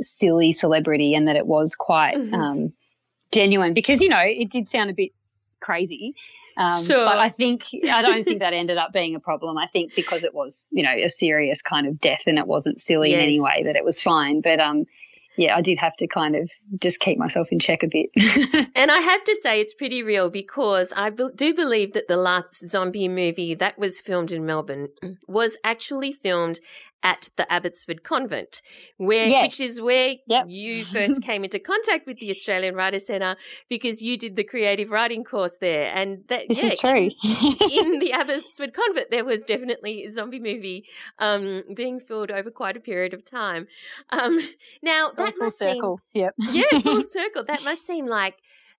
silly 0.00 0.52
celebrity, 0.52 1.14
and 1.14 1.28
that 1.28 1.36
it 1.36 1.46
was 1.46 1.74
quite. 1.74 2.16
Mm-hmm. 2.16 2.34
Um, 2.34 2.72
genuine 3.32 3.74
because 3.74 4.00
you 4.00 4.08
know 4.08 4.22
it 4.22 4.50
did 4.50 4.66
sound 4.68 4.90
a 4.90 4.94
bit 4.94 5.12
crazy. 5.60 6.14
Um, 6.58 6.84
sure. 6.84 7.04
But 7.04 7.18
I 7.18 7.28
think 7.28 7.64
I 7.90 8.00
don't 8.00 8.24
think 8.24 8.38
that 8.38 8.54
ended 8.54 8.78
up 8.78 8.92
being 8.92 9.14
a 9.14 9.20
problem. 9.20 9.58
I 9.58 9.66
think 9.66 9.94
because 9.94 10.24
it 10.24 10.34
was 10.34 10.66
you 10.70 10.82
know 10.82 10.92
a 10.92 11.08
serious 11.08 11.62
kind 11.62 11.86
of 11.86 12.00
death 12.00 12.22
and 12.26 12.38
it 12.38 12.46
wasn't 12.46 12.80
silly 12.80 13.10
yes. 13.10 13.18
in 13.18 13.24
any 13.24 13.40
way 13.40 13.62
that 13.64 13.76
it 13.76 13.84
was 13.84 14.00
fine. 14.00 14.40
But 14.40 14.58
um, 14.58 14.86
yeah, 15.36 15.54
I 15.54 15.60
did 15.60 15.78
have 15.78 15.96
to 15.96 16.06
kind 16.06 16.34
of 16.34 16.50
just 16.80 17.00
keep 17.00 17.18
myself 17.18 17.48
in 17.52 17.58
check 17.58 17.82
a 17.82 17.88
bit. 17.88 18.10
and 18.74 18.90
I 18.90 18.98
have 18.98 19.22
to 19.24 19.38
say, 19.42 19.60
it's 19.60 19.74
pretty 19.74 20.02
real 20.02 20.30
because 20.30 20.92
I 20.96 21.10
be- 21.10 21.28
do 21.34 21.54
believe 21.54 21.92
that 21.92 22.08
the 22.08 22.16
last 22.16 22.66
zombie 22.66 23.08
movie 23.08 23.54
that 23.54 23.78
was 23.78 24.00
filmed 24.00 24.32
in 24.32 24.46
Melbourne 24.46 24.88
was 25.28 25.58
actually 25.62 26.12
filmed 26.12 26.60
at 27.06 27.30
the 27.36 27.50
Abbotsford 27.52 28.02
Convent, 28.02 28.62
where 28.96 29.28
yes. 29.28 29.44
which 29.44 29.60
is 29.60 29.80
where 29.80 30.16
yep. 30.26 30.46
you 30.48 30.84
first 30.92 31.22
came 31.22 31.44
into 31.44 31.60
contact 31.60 32.04
with 32.04 32.18
the 32.18 32.30
Australian 32.30 32.74
Writer 32.74 32.98
Centre 32.98 33.36
because 33.68 34.02
you 34.02 34.18
did 34.18 34.34
the 34.34 34.42
creative 34.42 34.90
writing 34.90 35.22
course 35.22 35.52
there, 35.60 35.86
and 35.94 36.24
that 36.26 36.48
this 36.48 36.58
yeah, 36.60 36.66
is 36.66 36.78
true. 36.80 37.10
in, 37.70 37.84
in, 37.84 37.98
the 38.00 38.12
Abbotsford 38.12 38.74
Convent, 38.74 39.12
there 39.12 39.24
was 39.24 39.44
definitely 39.44 40.04
a 40.04 40.12
zombie 40.12 40.40
movie 40.40 40.84
um, 41.20 41.62
being 41.76 42.00
filmed 42.00 42.32
over 42.32 42.50
quite 42.50 42.76
a 42.76 42.80
period 42.80 43.14
of 43.14 43.24
time. 43.24 43.68
Um, 44.10 44.40
now 44.82 45.12
that 45.14 45.34
full 45.34 45.46
must 45.46 45.58
circle. 45.60 46.00
seem 46.12 46.24
yep. 46.24 46.34
yeah, 46.50 46.80
full 46.80 47.04
circle. 47.08 47.44
That 47.44 47.62
must 47.62 47.86
seem 47.86 48.06
like 48.06 48.34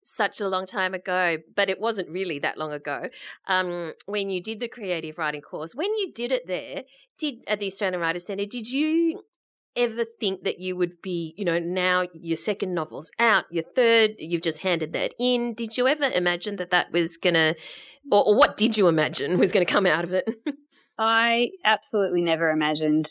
such 0.08 0.40
a 0.40 0.48
long 0.48 0.66
time 0.66 0.94
ago, 0.94 1.38
but 1.54 1.70
it 1.70 1.82
wasn't 1.82 2.10
really 2.10 2.40
that 2.40 2.58
long 2.58 2.72
ago. 2.72 3.10
Um, 3.48 3.94
when 4.06 4.30
you 4.30 4.42
did 4.42 4.62
the 4.62 4.70
creative 4.70 5.18
writing 5.18 5.42
course, 5.42 5.76
when 5.76 5.94
you 5.96 6.14
did 6.14 6.32
it 6.32 6.48
there, 6.48 6.84
did 7.20 7.44
at 7.46 7.60
the 7.60 7.68
Australian 7.68 8.00
Writers 8.00 8.26
Centre, 8.26 8.46
did 8.46 8.72
you 8.72 9.24
ever 9.76 10.06
think 10.06 10.44
that 10.44 10.60
you 10.60 10.78
would 10.78 11.02
be, 11.02 11.36
you 11.38 11.44
know, 11.44 11.60
now 11.60 12.08
your 12.14 12.38
second 12.38 12.74
novel's 12.74 13.12
out, 13.20 13.46
your 13.52 13.64
third, 13.64 14.16
you've 14.18 14.42
just 14.42 14.60
handed 14.60 14.94
that 14.94 15.14
in. 15.20 15.54
Did 15.54 15.78
you 15.78 15.88
ever 15.88 16.06
imagine 16.06 16.56
that 16.56 16.72
that 16.72 16.92
was 16.92 17.18
going 17.18 17.36
to, 17.36 17.54
or, 18.10 18.28
or, 18.28 18.36
what 18.36 18.58
did 18.58 18.76
you 18.76 18.88
imagine 18.88 19.38
was 19.38 19.52
going 19.52 19.66
to 19.66 19.72
come 19.72 19.86
out 19.86 20.04
of 20.04 20.14
it? 20.14 20.28
I 20.98 21.50
absolutely 21.64 22.22
never 22.22 22.50
imagined 22.50 23.10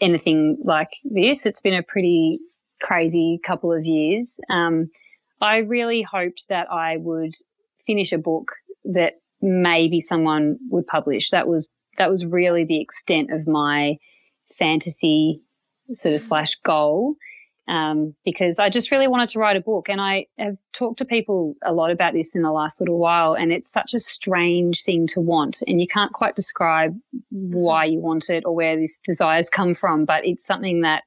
anything 0.00 0.56
like 0.64 0.92
this. 1.04 1.44
It's 1.44 1.60
been 1.60 1.74
a 1.74 1.82
pretty 1.82 2.38
crazy 2.80 3.38
couple 3.44 3.70
of 3.70 3.84
years. 3.84 4.40
Um, 4.48 4.88
I 5.40 5.58
really 5.58 6.02
hoped 6.02 6.48
that 6.48 6.70
I 6.70 6.96
would 6.96 7.34
finish 7.86 8.12
a 8.12 8.18
book 8.18 8.52
that 8.84 9.14
maybe 9.40 10.00
someone 10.00 10.58
would 10.70 10.86
publish. 10.86 11.30
That 11.30 11.48
was 11.48 11.72
that 11.96 12.10
was 12.10 12.26
really 12.26 12.64
the 12.64 12.80
extent 12.80 13.32
of 13.32 13.46
my 13.46 13.96
fantasy 14.56 15.42
sort 15.92 16.14
of 16.14 16.20
slash 16.20 16.54
goal. 16.56 17.16
Um, 17.66 18.14
because 18.24 18.58
I 18.58 18.70
just 18.70 18.90
really 18.90 19.08
wanted 19.08 19.28
to 19.30 19.38
write 19.38 19.58
a 19.58 19.60
book. 19.60 19.90
And 19.90 20.00
I 20.00 20.26
have 20.38 20.56
talked 20.72 20.98
to 20.98 21.04
people 21.04 21.54
a 21.62 21.70
lot 21.70 21.90
about 21.90 22.14
this 22.14 22.34
in 22.34 22.40
the 22.40 22.50
last 22.50 22.80
little 22.80 22.98
while, 22.98 23.34
and 23.34 23.52
it's 23.52 23.70
such 23.70 23.92
a 23.92 24.00
strange 24.00 24.84
thing 24.84 25.06
to 25.08 25.20
want. 25.20 25.62
And 25.66 25.78
you 25.78 25.86
can't 25.86 26.14
quite 26.14 26.34
describe 26.34 26.98
why 27.28 27.84
you 27.84 28.00
want 28.00 28.30
it 28.30 28.44
or 28.46 28.54
where 28.54 28.74
this 28.74 28.98
desires 28.98 29.50
come 29.50 29.74
from, 29.74 30.06
but 30.06 30.24
it's 30.24 30.46
something 30.46 30.80
that 30.80 31.02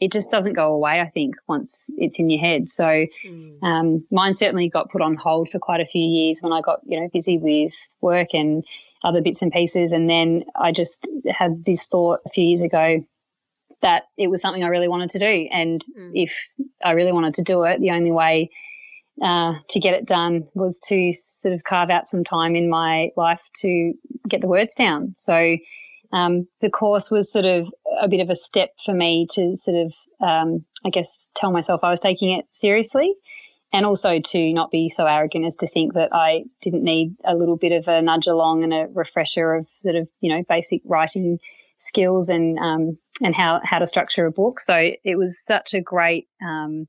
it 0.00 0.12
just 0.12 0.30
doesn't 0.30 0.52
go 0.52 0.72
away, 0.72 1.00
I 1.00 1.08
think, 1.08 1.34
once 1.48 1.90
it's 1.96 2.18
in 2.18 2.30
your 2.30 2.40
head. 2.40 2.70
So 2.70 2.84
mm. 2.84 3.62
um, 3.62 4.06
mine 4.10 4.34
certainly 4.34 4.68
got 4.68 4.90
put 4.90 5.02
on 5.02 5.16
hold 5.16 5.48
for 5.48 5.58
quite 5.58 5.80
a 5.80 5.86
few 5.86 6.02
years 6.02 6.40
when 6.40 6.52
I 6.52 6.60
got, 6.60 6.80
you 6.84 7.00
know, 7.00 7.08
busy 7.12 7.38
with 7.38 7.74
work 8.00 8.28
and 8.32 8.64
other 9.04 9.20
bits 9.20 9.42
and 9.42 9.52
pieces. 9.52 9.92
And 9.92 10.08
then 10.08 10.44
I 10.54 10.70
just 10.70 11.08
had 11.28 11.64
this 11.64 11.86
thought 11.86 12.20
a 12.24 12.28
few 12.28 12.44
years 12.44 12.62
ago 12.62 13.00
that 13.82 14.04
it 14.16 14.28
was 14.28 14.40
something 14.40 14.62
I 14.62 14.68
really 14.68 14.88
wanted 14.88 15.10
to 15.10 15.18
do. 15.18 15.48
And 15.52 15.80
mm. 15.98 16.10
if 16.14 16.48
I 16.84 16.92
really 16.92 17.12
wanted 17.12 17.34
to 17.34 17.42
do 17.42 17.64
it, 17.64 17.80
the 17.80 17.90
only 17.90 18.12
way 18.12 18.50
uh, 19.20 19.54
to 19.70 19.80
get 19.80 19.94
it 19.94 20.06
done 20.06 20.46
was 20.54 20.78
to 20.88 21.12
sort 21.12 21.54
of 21.54 21.64
carve 21.64 21.90
out 21.90 22.06
some 22.06 22.22
time 22.22 22.54
in 22.54 22.70
my 22.70 23.10
life 23.16 23.42
to 23.62 23.94
get 24.28 24.40
the 24.40 24.48
words 24.48 24.76
down. 24.76 25.14
So 25.16 25.56
um, 26.12 26.46
the 26.60 26.70
course 26.70 27.10
was 27.10 27.30
sort 27.30 27.44
of 27.44 27.68
a 28.00 28.08
bit 28.08 28.20
of 28.20 28.30
a 28.30 28.36
step 28.36 28.70
for 28.84 28.94
me 28.94 29.26
to 29.32 29.56
sort 29.56 29.76
of, 29.76 29.94
um, 30.20 30.64
I 30.84 30.90
guess, 30.90 31.30
tell 31.34 31.52
myself 31.52 31.84
I 31.84 31.90
was 31.90 32.00
taking 32.00 32.30
it 32.36 32.46
seriously. 32.50 33.14
And 33.70 33.84
also 33.84 34.18
to 34.18 34.52
not 34.54 34.70
be 34.70 34.88
so 34.88 35.04
arrogant 35.04 35.44
as 35.44 35.56
to 35.56 35.68
think 35.68 35.92
that 35.92 36.08
I 36.10 36.44
didn't 36.62 36.84
need 36.84 37.14
a 37.22 37.36
little 37.36 37.58
bit 37.58 37.72
of 37.72 37.86
a 37.86 38.00
nudge 38.00 38.26
along 38.26 38.64
and 38.64 38.72
a 38.72 38.86
refresher 38.90 39.52
of 39.52 39.68
sort 39.68 39.94
of, 39.94 40.08
you 40.20 40.34
know, 40.34 40.42
basic 40.48 40.80
writing 40.86 41.38
skills 41.76 42.30
and 42.30 42.58
um, 42.58 42.98
and 43.22 43.34
how 43.34 43.60
how 43.62 43.78
to 43.78 43.86
structure 43.86 44.24
a 44.24 44.32
book. 44.32 44.58
So 44.58 44.74
it 45.04 45.16
was 45.16 45.44
such 45.44 45.74
a 45.74 45.82
great 45.82 46.28
um, 46.42 46.86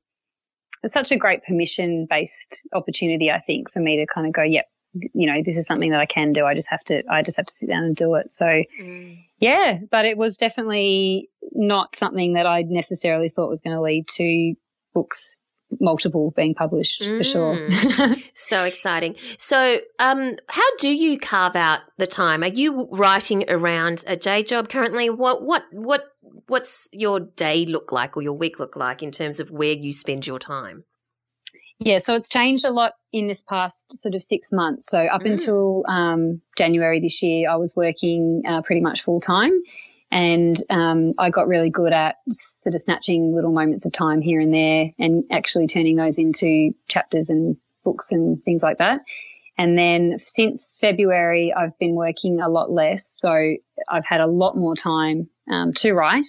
such 0.86 1.12
a 1.12 1.16
great 1.16 1.42
permission 1.42 2.06
based 2.08 2.66
opportunity, 2.72 3.30
I 3.30 3.40
think, 3.40 3.70
for 3.70 3.80
me 3.80 3.98
to 3.98 4.06
kind 4.06 4.26
of 4.26 4.32
go, 4.32 4.42
yep, 4.42 4.66
you 4.92 5.26
know, 5.26 5.42
this 5.44 5.56
is 5.56 5.66
something 5.66 5.90
that 5.90 6.00
I 6.00 6.06
can 6.06 6.32
do. 6.32 6.44
I 6.44 6.54
just 6.54 6.70
have 6.70 6.82
to, 6.84 7.02
I 7.10 7.22
just 7.22 7.36
have 7.36 7.46
to 7.46 7.52
sit 7.52 7.68
down 7.68 7.84
and 7.84 7.96
do 7.96 8.14
it. 8.16 8.32
So, 8.32 8.46
mm. 8.46 9.24
yeah, 9.38 9.78
but 9.90 10.04
it 10.04 10.18
was 10.18 10.36
definitely 10.36 11.28
not 11.52 11.94
something 11.94 12.34
that 12.34 12.46
I 12.46 12.62
necessarily 12.62 13.28
thought 13.28 13.48
was 13.48 13.60
going 13.60 13.76
to 13.76 13.82
lead 13.82 14.08
to 14.08 14.54
books 14.92 15.38
multiple 15.78 16.32
being 16.36 16.54
published 16.54 17.02
mm. 17.02 17.18
for 17.18 17.24
sure. 17.24 17.54
Mm. 17.56 18.22
so 18.34 18.64
exciting. 18.64 19.14
So, 19.38 19.78
um, 19.98 20.36
how 20.48 20.76
do 20.78 20.88
you 20.88 21.18
carve 21.18 21.54
out 21.54 21.80
the 21.98 22.06
time? 22.06 22.42
Are 22.42 22.48
you 22.48 22.88
writing 22.90 23.44
around 23.48 24.04
a 24.06 24.16
day 24.16 24.42
job 24.42 24.68
currently? 24.68 25.10
What 25.10 25.42
what 25.42 25.64
what 25.70 26.04
what's 26.46 26.88
your 26.92 27.20
day 27.20 27.64
look 27.64 27.92
like 27.92 28.16
or 28.16 28.22
your 28.22 28.32
week 28.32 28.58
look 28.58 28.74
like 28.74 29.02
in 29.02 29.10
terms 29.10 29.38
of 29.38 29.50
where 29.50 29.72
you 29.72 29.92
spend 29.92 30.26
your 30.26 30.38
time? 30.38 30.84
Yeah, 31.82 31.96
so 31.96 32.14
it's 32.14 32.28
changed 32.28 32.66
a 32.66 32.70
lot 32.70 32.92
in 33.10 33.26
this 33.26 33.42
past 33.42 33.96
sort 33.96 34.14
of 34.14 34.22
six 34.22 34.52
months. 34.52 34.86
So 34.88 35.06
up 35.06 35.22
mm. 35.22 35.30
until 35.30 35.82
um, 35.88 36.42
January 36.56 37.00
this 37.00 37.22
year, 37.22 37.50
I 37.50 37.56
was 37.56 37.74
working 37.74 38.42
uh, 38.46 38.60
pretty 38.60 38.82
much 38.82 39.00
full 39.02 39.18
time. 39.18 39.52
And 40.12 40.56
um, 40.68 41.14
I 41.18 41.30
got 41.30 41.48
really 41.48 41.70
good 41.70 41.92
at 41.92 42.16
sort 42.30 42.74
of 42.74 42.80
snatching 42.80 43.34
little 43.34 43.52
moments 43.52 43.86
of 43.86 43.92
time 43.92 44.20
here 44.20 44.40
and 44.40 44.52
there 44.52 44.90
and 44.98 45.24
actually 45.30 45.68
turning 45.68 45.96
those 45.96 46.18
into 46.18 46.74
chapters 46.88 47.30
and 47.30 47.56
books 47.82 48.12
and 48.12 48.42
things 48.44 48.62
like 48.62 48.78
that. 48.78 49.00
And 49.56 49.78
then 49.78 50.18
since 50.18 50.76
February, 50.80 51.52
I've 51.52 51.78
been 51.78 51.94
working 51.94 52.40
a 52.40 52.48
lot 52.48 52.70
less. 52.70 53.06
So 53.06 53.54
I've 53.88 54.04
had 54.04 54.20
a 54.20 54.26
lot 54.26 54.56
more 54.56 54.74
time 54.74 55.28
um, 55.50 55.72
to 55.74 55.92
write. 55.92 56.26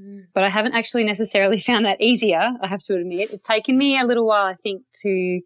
Mm. 0.00 0.26
But 0.34 0.44
I 0.44 0.48
haven't 0.48 0.74
actually 0.74 1.04
necessarily 1.04 1.58
found 1.60 1.86
that 1.86 2.00
easier, 2.00 2.52
I 2.60 2.66
have 2.66 2.82
to 2.84 2.94
admit. 2.94 3.30
It's 3.30 3.42
taken 3.42 3.76
me 3.76 3.98
a 3.98 4.04
little 4.04 4.26
while, 4.26 4.46
I 4.46 4.54
think, 4.54 4.82
to 5.02 5.40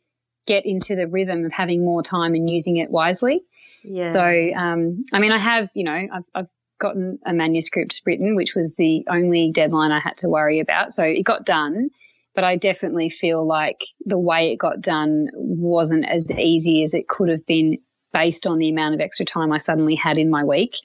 get 0.47 0.65
into 0.65 0.97
the 0.97 1.07
rhythm 1.07 1.45
of 1.45 1.53
having 1.53 1.85
more 1.85 2.03
time 2.03 2.35
and 2.35 2.49
using 2.49 2.79
it 2.79 2.91
wisely. 2.91 3.43
Yeah. 3.85 4.05
So, 4.05 4.51
um, 4.57 5.05
I 5.13 5.19
mean, 5.19 5.31
I 5.31 5.39
have, 5.39 5.71
you 5.75 5.85
know, 5.85 5.93
I've, 6.13 6.29
I've 6.35 6.49
gotten 6.79 7.19
a 7.27 7.35
manuscript 7.35 8.03
written, 8.07 8.35
which 8.35 8.55
was 8.55 8.75
the 8.77 9.05
only 9.11 9.53
deadline 9.53 9.93
I 9.93 10.01
had 10.01 10.17
to 10.19 10.29
worry 10.29 10.61
about. 10.61 10.93
So 10.93 11.05
it 11.05 11.23
got 11.23 11.45
done, 11.45 11.91
but 12.35 12.45
I 12.45 12.57
definitely 12.57 13.09
feel 13.09 13.47
like 13.47 13.85
the 14.05 14.19
way 14.19 14.53
it 14.53 14.57
got 14.57 14.81
done 14.81 15.29
wasn't 15.35 16.09
as 16.09 16.31
easy 16.39 16.83
as 16.83 16.95
it 16.95 17.09
could 17.09 17.29
have 17.29 17.45
been 17.47 17.79
based 18.13 18.47
on 18.47 18.59
the 18.59 18.71
amount 18.71 18.95
of 18.95 19.01
extra 19.01 19.27
time 19.27 19.53
I 19.53 19.59
suddenly 19.59 19.97
had 19.97 20.19
in 20.19 20.31
my 20.31 20.45
week. 20.45 20.77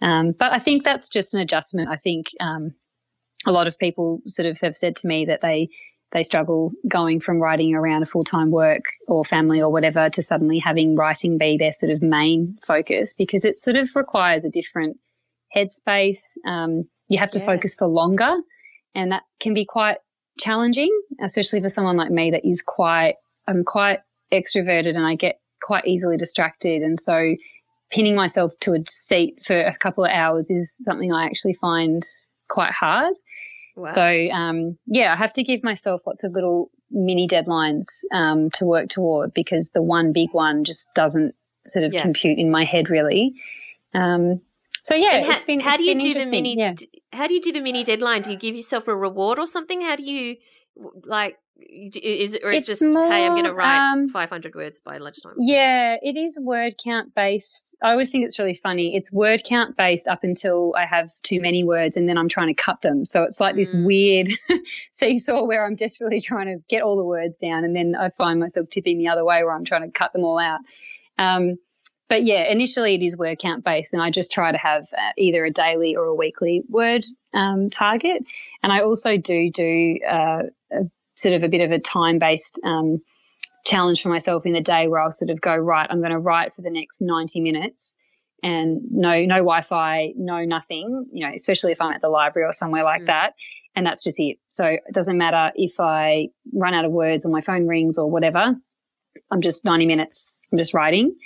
Um, 0.00 0.32
but 0.32 0.52
I 0.54 0.58
think 0.58 0.84
that's 0.84 1.08
just 1.08 1.34
an 1.34 1.40
adjustment. 1.40 1.90
I 1.90 1.96
think 1.96 2.26
um, 2.40 2.74
a 3.46 3.52
lot 3.52 3.66
of 3.66 3.78
people 3.78 4.20
sort 4.26 4.46
of 4.46 4.60
have 4.60 4.74
said 4.74 4.96
to 4.96 5.08
me 5.08 5.24
that 5.26 5.40
they 5.40 5.68
they 6.12 6.22
struggle 6.22 6.72
going 6.86 7.20
from 7.20 7.40
writing 7.40 7.74
around 7.74 8.02
a 8.02 8.06
full 8.06 8.24
time 8.24 8.50
work 8.50 8.84
or 9.08 9.24
family 9.24 9.60
or 9.60 9.72
whatever 9.72 10.10
to 10.10 10.22
suddenly 10.22 10.58
having 10.58 10.94
writing 10.94 11.38
be 11.38 11.56
their 11.56 11.72
sort 11.72 11.90
of 11.90 12.02
main 12.02 12.56
focus 12.62 13.14
because 13.14 13.44
it 13.44 13.58
sort 13.58 13.76
of 13.76 13.88
requires 13.96 14.44
a 14.44 14.50
different 14.50 14.98
headspace. 15.56 16.20
Um, 16.46 16.84
you 17.08 17.18
have 17.18 17.30
to 17.30 17.38
yeah. 17.38 17.46
focus 17.46 17.74
for 17.76 17.86
longer, 17.86 18.36
and 18.94 19.12
that 19.12 19.22
can 19.40 19.54
be 19.54 19.64
quite 19.64 19.98
challenging, 20.38 20.90
especially 21.22 21.60
for 21.60 21.68
someone 21.68 21.96
like 21.96 22.10
me 22.10 22.30
that 22.30 22.46
is 22.46 22.62
quite 22.62 23.14
I'm 23.48 23.64
quite 23.64 24.00
extroverted 24.32 24.96
and 24.96 25.06
I 25.06 25.14
get 25.14 25.36
quite 25.62 25.86
easily 25.86 26.16
distracted, 26.16 26.82
and 26.82 26.98
so 26.98 27.34
pinning 27.90 28.16
myself 28.16 28.52
to 28.60 28.72
a 28.72 28.78
seat 28.86 29.42
for 29.44 29.58
a 29.58 29.76
couple 29.76 30.04
of 30.04 30.10
hours 30.10 30.50
is 30.50 30.74
something 30.80 31.12
I 31.12 31.24
actually 31.24 31.54
find 31.54 32.02
quite 32.48 32.72
hard. 32.72 33.14
Wow. 33.76 33.86
So 33.86 34.28
um, 34.30 34.78
yeah, 34.86 35.12
I 35.12 35.16
have 35.16 35.32
to 35.34 35.42
give 35.42 35.62
myself 35.62 36.06
lots 36.06 36.24
of 36.24 36.32
little 36.32 36.70
mini 36.90 37.26
deadlines 37.26 37.86
um, 38.12 38.50
to 38.50 38.66
work 38.66 38.88
toward 38.88 39.32
because 39.34 39.70
the 39.70 39.82
one 39.82 40.12
big 40.12 40.30
one 40.32 40.64
just 40.64 40.92
doesn't 40.94 41.34
sort 41.64 41.84
of 41.84 41.92
yeah. 41.92 42.02
compute 42.02 42.38
in 42.38 42.50
my 42.50 42.64
head 42.64 42.90
really. 42.90 43.34
Um, 43.94 44.40
so 44.82 44.94
yeah, 44.94 45.22
ha- 45.22 45.32
it's 45.32 45.42
been. 45.42 45.60
How 45.60 45.76
do 45.76 45.84
you 45.84 45.98
do 45.98 46.14
the 46.14 46.26
mini? 46.28 46.58
Yeah. 46.58 46.74
How 47.12 47.26
do 47.26 47.34
you 47.34 47.40
do 47.40 47.52
the 47.52 47.60
mini 47.60 47.84
deadline? 47.84 48.22
Do 48.22 48.32
you 48.32 48.36
give 48.36 48.56
yourself 48.56 48.88
a 48.88 48.96
reward 48.96 49.38
or 49.38 49.46
something? 49.46 49.80
How 49.82 49.96
do 49.96 50.02
you 50.02 50.36
like? 51.04 51.38
Is 51.58 52.34
it 52.34 52.42
or 52.44 52.50
it's 52.50 52.66
just 52.66 52.82
more, 52.82 53.06
hey, 53.06 53.24
I'm 53.24 53.32
going 53.32 53.44
to 53.44 53.52
write 53.52 53.92
um, 53.92 54.08
500 54.08 54.54
words 54.54 54.80
by 54.80 54.98
lunchtime? 54.98 55.34
Yeah, 55.38 55.96
it 56.02 56.16
is 56.16 56.38
word 56.40 56.74
count 56.82 57.14
based. 57.14 57.76
I 57.82 57.92
always 57.92 58.10
think 58.10 58.24
it's 58.24 58.38
really 58.38 58.54
funny. 58.54 58.96
It's 58.96 59.12
word 59.12 59.42
count 59.44 59.76
based 59.76 60.08
up 60.08 60.24
until 60.24 60.74
I 60.76 60.86
have 60.86 61.10
too 61.22 61.40
many 61.40 61.62
words, 61.62 61.96
and 61.96 62.08
then 62.08 62.18
I'm 62.18 62.28
trying 62.28 62.48
to 62.48 62.54
cut 62.54 62.80
them. 62.82 63.04
So 63.04 63.22
it's 63.22 63.40
like 63.40 63.54
mm. 63.54 63.58
this 63.58 63.74
weird 63.74 64.28
seesaw 64.92 65.44
where 65.44 65.64
I'm 65.64 65.74
desperately 65.74 66.20
trying 66.22 66.46
to 66.46 66.62
get 66.68 66.82
all 66.82 66.96
the 66.96 67.04
words 67.04 67.38
down, 67.38 67.64
and 67.64 67.76
then 67.76 67.94
I 67.94 68.10
find 68.10 68.40
myself 68.40 68.68
tipping 68.70 68.98
the 68.98 69.08
other 69.08 69.24
way 69.24 69.44
where 69.44 69.54
I'm 69.54 69.64
trying 69.64 69.82
to 69.82 69.90
cut 69.90 70.12
them 70.12 70.24
all 70.24 70.38
out. 70.38 70.60
Um, 71.18 71.58
but 72.08 72.24
yeah, 72.24 72.44
initially 72.50 72.94
it 72.94 73.02
is 73.02 73.16
word 73.16 73.38
count 73.38 73.64
based, 73.64 73.94
and 73.94 74.02
I 74.02 74.10
just 74.10 74.32
try 74.32 74.52
to 74.52 74.58
have 74.58 74.84
uh, 74.92 75.12
either 75.16 75.44
a 75.44 75.50
daily 75.50 75.96
or 75.96 76.04
a 76.04 76.14
weekly 76.14 76.62
word 76.68 77.04
um, 77.32 77.70
target. 77.70 78.22
And 78.62 78.72
I 78.72 78.80
also 78.82 79.16
do 79.16 79.50
do 79.50 79.98
uh, 80.06 80.42
a, 80.70 80.82
sort 81.14 81.34
of 81.34 81.42
a 81.42 81.48
bit 81.48 81.60
of 81.60 81.70
a 81.70 81.78
time 81.78 82.18
based 82.18 82.60
um, 82.64 83.00
challenge 83.64 84.02
for 84.02 84.08
myself 84.08 84.46
in 84.46 84.52
the 84.52 84.60
day 84.60 84.88
where 84.88 85.00
I'll 85.00 85.12
sort 85.12 85.30
of 85.30 85.40
go 85.40 85.54
right. 85.54 85.86
I'm 85.88 86.00
going 86.00 86.12
to 86.12 86.18
write 86.18 86.52
for 86.52 86.62
the 86.62 86.70
next 86.70 87.00
ninety 87.00 87.40
minutes, 87.40 87.96
and 88.42 88.80
no 88.90 89.24
no 89.24 89.36
Wi-Fi, 89.36 90.12
no 90.16 90.44
nothing. 90.44 91.06
You 91.12 91.26
know, 91.26 91.32
especially 91.34 91.72
if 91.72 91.80
I'm 91.80 91.92
at 91.92 92.00
the 92.00 92.08
library 92.08 92.46
or 92.46 92.52
somewhere 92.52 92.84
like 92.84 93.02
mm. 93.02 93.06
that. 93.06 93.34
And 93.74 93.86
that's 93.86 94.04
just 94.04 94.20
it. 94.20 94.36
So 94.50 94.66
it 94.66 94.82
doesn't 94.92 95.16
matter 95.16 95.50
if 95.54 95.80
I 95.80 96.28
run 96.52 96.74
out 96.74 96.84
of 96.84 96.92
words 96.92 97.24
or 97.24 97.32
my 97.32 97.40
phone 97.40 97.66
rings 97.66 97.96
or 97.96 98.10
whatever. 98.10 98.54
I'm 99.30 99.40
just 99.40 99.64
90 99.64 99.86
minutes. 99.86 100.42
I'm 100.52 100.58
just 100.58 100.74
writing. 100.74 101.16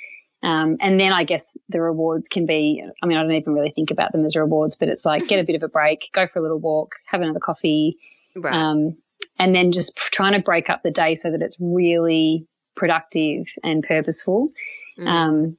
Um, 0.43 0.77
and 0.81 1.01
then 1.01 1.13
I 1.13 1.25
guess 1.25 1.57
the 1.69 1.81
rewards 1.81 2.29
can 2.29 2.47
be, 2.47 2.85
I 3.03 3.07
mean, 3.07 3.19
I 3.19 3.23
don't 3.23 3.33
even 3.33 3.55
really 3.55 3.73
think 3.73 3.91
about 3.91 4.13
them 4.13 4.25
as 4.25 4.37
rewards, 4.37 4.77
but 4.77 4.89
it's 4.89 5.05
like 5.05 5.27
get 5.27 5.41
a 5.41 5.45
bit 5.47 5.57
of 5.57 5.63
a 5.63 5.69
break, 5.69 6.09
go 6.13 6.27
for 6.27 6.39
a 6.39 6.43
little 6.43 6.61
walk, 6.61 6.93
have 7.07 7.21
another 7.21 7.41
coffee. 7.41 7.97
Right. 8.37 8.55
Um, 8.55 8.97
and 9.39 9.55
then 9.55 9.73
just 9.73 9.97
trying 9.97 10.33
to 10.33 10.41
break 10.41 10.71
up 10.71 10.83
the 10.83 10.91
day 10.91 11.15
so 11.15 11.31
that 11.31 11.43
it's 11.43 11.59
really 11.61 12.47
productive 12.75 13.47
and 13.63 13.83
purposeful. 13.83 14.49
Mm. 14.99 15.07
Um, 15.07 15.57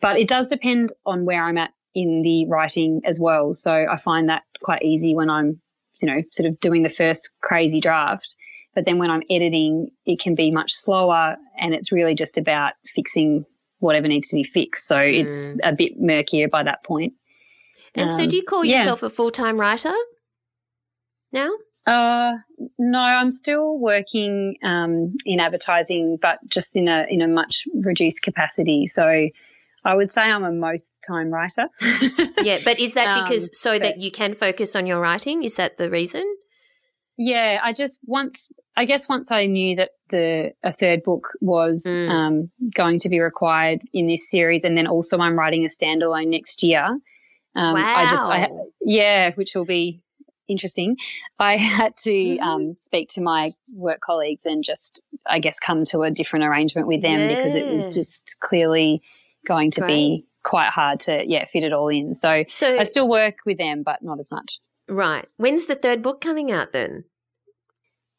but 0.00 0.18
it 0.18 0.28
does 0.28 0.48
depend 0.48 0.92
on 1.04 1.24
where 1.24 1.42
I'm 1.42 1.58
at 1.58 1.72
in 1.94 2.22
the 2.22 2.46
writing 2.48 3.00
as 3.04 3.18
well. 3.20 3.54
So 3.54 3.86
I 3.90 3.96
find 3.96 4.28
that 4.28 4.42
quite 4.62 4.82
easy 4.82 5.14
when 5.14 5.30
I'm, 5.30 5.60
you 6.00 6.06
know, 6.06 6.22
sort 6.32 6.48
of 6.48 6.60
doing 6.60 6.82
the 6.82 6.90
first 6.90 7.32
crazy 7.42 7.80
draft. 7.80 8.36
But 8.74 8.84
then 8.84 8.98
when 8.98 9.10
I'm 9.10 9.22
editing, 9.30 9.88
it 10.06 10.20
can 10.20 10.34
be 10.34 10.50
much 10.50 10.72
slower 10.72 11.36
and 11.58 11.74
it's 11.74 11.90
really 11.90 12.14
just 12.14 12.38
about 12.38 12.74
fixing 12.86 13.44
whatever 13.80 14.06
needs 14.06 14.28
to 14.28 14.36
be 14.36 14.44
fixed. 14.44 14.86
So 14.86 14.96
mm. 14.96 15.20
it's 15.20 15.50
a 15.62 15.72
bit 15.72 15.94
murkier 15.98 16.48
by 16.48 16.62
that 16.62 16.84
point. 16.84 17.14
And 17.94 18.10
um, 18.10 18.16
so, 18.16 18.26
do 18.26 18.36
you 18.36 18.44
call 18.44 18.64
yeah. 18.64 18.78
yourself 18.78 19.02
a 19.02 19.10
full 19.10 19.30
time 19.30 19.58
writer 19.58 19.94
now? 21.32 21.50
Uh, 21.88 22.36
no, 22.78 22.98
I'm 23.00 23.30
still 23.30 23.78
working 23.78 24.56
um, 24.62 25.16
in 25.24 25.40
advertising, 25.40 26.18
but 26.20 26.38
just 26.48 26.76
in 26.76 26.86
a 26.86 27.06
in 27.08 27.22
a 27.22 27.28
much 27.28 27.64
reduced 27.74 28.22
capacity. 28.22 28.84
So 28.84 29.28
I 29.84 29.94
would 29.94 30.12
say 30.12 30.22
I'm 30.22 30.44
a 30.44 30.52
most 30.52 31.02
time 31.06 31.30
writer. 31.30 31.68
yeah, 32.42 32.58
but 32.64 32.78
is 32.78 32.92
that 32.94 33.24
because 33.24 33.44
um, 33.44 33.50
so 33.54 33.78
that 33.78 33.98
you 33.98 34.10
can 34.10 34.34
focus 34.34 34.76
on 34.76 34.86
your 34.86 35.00
writing? 35.00 35.44
Is 35.44 35.56
that 35.56 35.78
the 35.78 35.88
reason? 35.88 36.24
Yeah, 37.16 37.60
I 37.64 37.72
just 37.72 38.02
once 38.06 38.52
I 38.76 38.84
guess 38.84 39.08
once 39.08 39.32
I 39.32 39.46
knew 39.46 39.76
that 39.76 39.90
the 40.10 40.52
a 40.62 40.72
third 40.74 41.02
book 41.02 41.28
was 41.40 41.86
mm. 41.88 42.10
um, 42.10 42.50
going 42.74 42.98
to 42.98 43.08
be 43.08 43.18
required 43.18 43.80
in 43.94 44.08
this 44.08 44.30
series, 44.30 44.62
and 44.62 44.76
then 44.76 44.86
also 44.86 45.18
I'm 45.18 45.38
writing 45.38 45.64
a 45.64 45.68
standalone 45.68 46.28
next 46.28 46.62
year. 46.62 46.84
Um, 47.56 47.74
wow. 47.74 47.96
I 47.96 48.10
just, 48.10 48.24
I, 48.24 48.48
yeah, 48.82 49.32
which 49.34 49.56
will 49.56 49.64
be 49.64 49.98
interesting. 50.48 50.96
I 51.38 51.56
had 51.56 51.96
to 51.98 52.10
mm-hmm. 52.10 52.42
um, 52.42 52.76
speak 52.76 53.10
to 53.10 53.20
my 53.20 53.50
work 53.74 54.00
colleagues 54.00 54.46
and 54.46 54.64
just, 54.64 55.00
I 55.26 55.38
guess, 55.38 55.60
come 55.60 55.84
to 55.84 56.02
a 56.02 56.10
different 56.10 56.44
arrangement 56.44 56.86
with 56.86 57.02
them 57.02 57.18
yeah. 57.18 57.36
because 57.36 57.54
it 57.54 57.66
was 57.66 57.88
just 57.90 58.36
clearly 58.40 59.02
going 59.46 59.70
to 59.72 59.80
Great. 59.80 59.88
be 59.88 60.26
quite 60.42 60.70
hard 60.70 61.00
to, 61.00 61.24
yeah, 61.26 61.44
fit 61.44 61.62
it 61.62 61.72
all 61.72 61.88
in. 61.88 62.14
So, 62.14 62.44
so 62.48 62.78
I 62.78 62.84
still 62.84 63.08
work 63.08 63.38
with 63.46 63.58
them, 63.58 63.82
but 63.82 64.02
not 64.02 64.18
as 64.18 64.30
much. 64.30 64.58
Right. 64.88 65.26
When's 65.36 65.66
the 65.66 65.74
third 65.74 66.02
book 66.02 66.20
coming 66.20 66.50
out 66.50 66.72
then? 66.72 67.04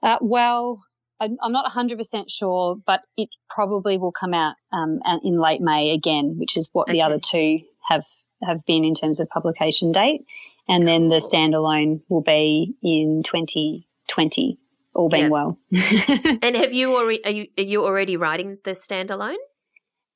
Uh, 0.02 0.18
well, 0.22 0.82
I'm, 1.20 1.52
not 1.52 1.70
100% 1.70 2.26
sure, 2.30 2.78
but 2.86 3.02
it 3.18 3.30
probably 3.50 3.98
will 3.98 4.12
come 4.12 4.34
out 4.34 4.56
um, 4.72 5.00
in 5.24 5.40
late 5.40 5.62
May 5.62 5.92
again, 5.92 6.36
which 6.38 6.56
is 6.56 6.70
what 6.72 6.88
okay. 6.88 6.94
the 6.94 7.02
other 7.02 7.20
two 7.20 7.60
have 7.88 8.06
have 8.42 8.66
been 8.66 8.86
in 8.86 8.94
terms 8.94 9.20
of 9.20 9.28
publication 9.28 9.92
date. 9.92 10.26
And 10.70 10.88
then 10.88 11.10
the 11.10 11.16
standalone 11.16 12.02
will 12.10 12.22
be 12.22 12.76
in 12.84 13.24
2020, 13.24 14.60
all 14.94 15.10
being 15.10 15.32
well. 15.32 15.58
and 16.44 16.56
have 16.56 16.72
you 16.72 16.96
already 16.96 17.26
are 17.26 17.32
you 17.32 17.48
are 17.58 17.64
you 17.64 17.84
already 17.84 18.18
writing 18.18 18.60
the 18.64 18.72
standalone? 18.72 19.38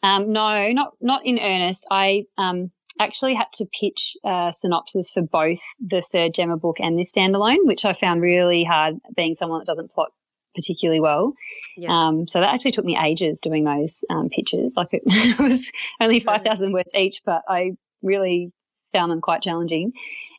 Um, 0.03 0.31
no, 0.31 0.71
not 0.71 0.93
not 1.01 1.25
in 1.25 1.39
earnest. 1.39 1.87
I 1.89 2.25
um, 2.37 2.71
actually 2.99 3.33
had 3.33 3.51
to 3.53 3.65
pitch 3.65 4.15
a 4.23 4.53
synopsis 4.53 5.09
for 5.11 5.23
both 5.23 5.61
the 5.79 6.03
third 6.03 6.35
Gemma 6.35 6.57
book 6.57 6.79
and 6.79 6.99
this 6.99 7.11
standalone, 7.11 7.65
which 7.65 7.83
I 7.83 7.93
found 7.93 8.21
really 8.21 8.63
hard 8.63 8.97
being 9.15 9.33
someone 9.33 9.59
that 9.59 9.65
doesn't 9.65 9.89
plot 9.89 10.11
particularly 10.53 10.99
well. 10.99 11.33
Yeah. 11.75 11.89
Um, 11.91 12.27
so 12.27 12.39
that 12.39 12.53
actually 12.53 12.71
took 12.71 12.85
me 12.85 12.95
ages 12.95 13.41
doing 13.41 13.63
those 13.63 14.05
um, 14.09 14.29
pitches. 14.29 14.75
Like 14.77 14.89
it, 14.91 15.01
it 15.07 15.39
was 15.39 15.71
only 15.99 16.19
5,000 16.19 16.73
words 16.73 16.93
each, 16.93 17.21
but 17.25 17.41
I 17.47 17.71
really 18.03 18.51
found 18.91 19.11
them 19.11 19.21
quite 19.21 19.41
challenging. 19.41 19.93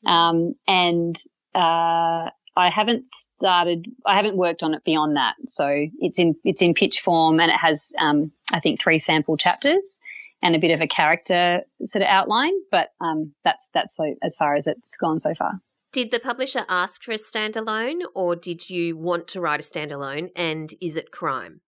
Um, 0.06 0.54
and 0.66 1.16
uh, 1.54 2.30
I 2.56 2.70
haven't 2.70 3.10
started. 3.12 3.86
I 4.06 4.16
haven't 4.16 4.36
worked 4.36 4.62
on 4.62 4.74
it 4.74 4.84
beyond 4.84 5.16
that. 5.16 5.34
So 5.46 5.86
it's 5.98 6.18
in 6.18 6.34
it's 6.44 6.62
in 6.62 6.74
pitch 6.74 7.00
form, 7.00 7.40
and 7.40 7.50
it 7.50 7.58
has 7.58 7.92
um, 7.98 8.32
I 8.52 8.60
think 8.60 8.80
three 8.80 8.98
sample 8.98 9.36
chapters 9.36 10.00
and 10.42 10.54
a 10.54 10.58
bit 10.58 10.70
of 10.70 10.80
a 10.80 10.86
character 10.86 11.62
sort 11.84 12.02
of 12.02 12.08
outline. 12.08 12.52
But 12.70 12.90
um, 13.00 13.34
that's 13.44 13.70
that's 13.74 13.96
so 13.96 14.14
as 14.22 14.36
far 14.36 14.54
as 14.54 14.66
it's 14.66 14.96
gone 14.96 15.20
so 15.20 15.34
far. 15.34 15.60
Did 15.92 16.10
the 16.10 16.18
publisher 16.18 16.64
ask 16.68 17.04
for 17.04 17.12
a 17.12 17.16
standalone, 17.16 18.00
or 18.14 18.34
did 18.34 18.68
you 18.68 18.96
want 18.96 19.28
to 19.28 19.40
write 19.40 19.60
a 19.60 19.62
standalone? 19.62 20.30
And 20.34 20.72
is 20.80 20.96
it 20.96 21.12
crime? 21.12 21.60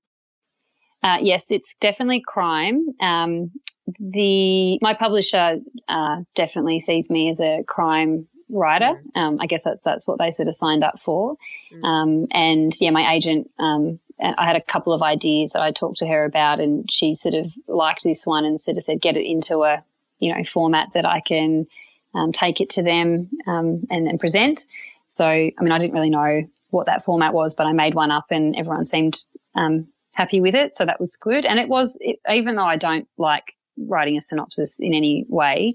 Uh, 1.07 1.19
yes, 1.21 1.53
it's 1.53 1.77
definitely 1.77 2.21
crime. 2.21 2.89
Um, 3.01 3.53
the 4.01 4.79
my 4.83 4.93
publisher 4.95 5.61
uh, 5.89 6.17
definitely 6.35 6.81
sees 6.81 7.09
me 7.11 7.29
as 7.29 7.39
a 7.39 7.63
crime 7.65 8.27
writer. 8.51 9.01
Mm. 9.17 9.21
Um, 9.21 9.39
I 9.41 9.47
guess 9.47 9.63
that, 9.65 9.79
that's 9.85 10.05
what 10.05 10.19
they 10.19 10.33
sort 10.33 10.49
of 10.49 10.57
signed 10.57 10.83
up 10.83 10.99
for. 10.99 11.37
Mm. 11.73 11.85
Um, 11.85 12.27
and 12.33 12.73
yeah, 12.81 12.91
my 12.91 13.15
agent, 13.15 13.49
um, 13.61 14.01
I 14.21 14.47
had 14.47 14.57
a 14.57 14.61
couple 14.61 14.93
of 14.93 15.03
ideas 15.03 15.53
that 15.53 15.63
I 15.63 15.71
talked 15.71 15.99
to 15.99 16.09
her 16.09 16.25
about, 16.25 16.59
and 16.59 16.91
she 16.91 17.15
sort 17.15 17.37
of 17.37 17.55
liked 17.69 18.03
this 18.03 18.27
one 18.27 18.45
and 18.45 18.61
sort 18.61 18.77
of 18.77 18.83
said, 18.83 19.01
get 19.01 19.17
it 19.17 19.31
into 19.31 19.63
a 19.63 19.85
you 20.19 20.35
know 20.35 20.43
format 20.43 20.89
that 20.95 21.07
I 21.07 21.21
can 21.21 21.69
um, 22.15 22.33
take 22.33 22.61
it 22.61 22.71
to 22.71 22.83
them 22.83 23.31
um, 23.47 23.85
and, 23.91 24.09
and 24.09 24.19
present. 24.19 24.67
So, 25.07 25.29
I 25.29 25.55
mean, 25.61 25.71
I 25.71 25.79
didn't 25.79 25.95
really 25.95 26.11
know 26.11 26.49
what 26.71 26.87
that 26.87 27.05
format 27.05 27.33
was, 27.33 27.55
but 27.55 27.69
I 27.69 27.73
made 27.73 27.95
one 27.95 28.11
up, 28.11 28.27
and 28.31 28.57
everyone 28.57 28.87
seemed 28.87 29.23
um, 29.55 29.87
happy 30.17 30.41
with 30.41 30.55
it. 30.55 30.75
So 30.75 30.85
that 30.85 30.99
was 30.99 31.17
good. 31.17 31.45
And 31.45 31.59
it 31.59 31.69
was, 31.69 31.99
it, 32.01 32.19
even 32.29 32.57
though 32.57 32.65
I 32.65 32.77
don't 32.77 33.07
like 33.19 33.55
writing 33.77 34.17
a 34.17 34.21
synopsis 34.23 34.81
in 34.81 34.95
any 34.95 35.27
way, 35.29 35.75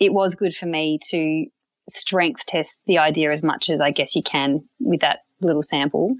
it 0.00 0.12
was 0.12 0.34
good 0.34 0.54
for 0.54 0.66
me 0.66 0.98
to 1.10 1.46
strength 1.88 2.46
test 2.46 2.84
the 2.86 2.98
idea 2.98 3.30
as 3.30 3.42
much 3.42 3.68
as 3.68 3.80
I 3.80 3.90
guess 3.90 4.16
you 4.16 4.22
can 4.22 4.64
with 4.80 5.00
that 5.00 5.20
little 5.40 5.62
sample. 5.62 6.14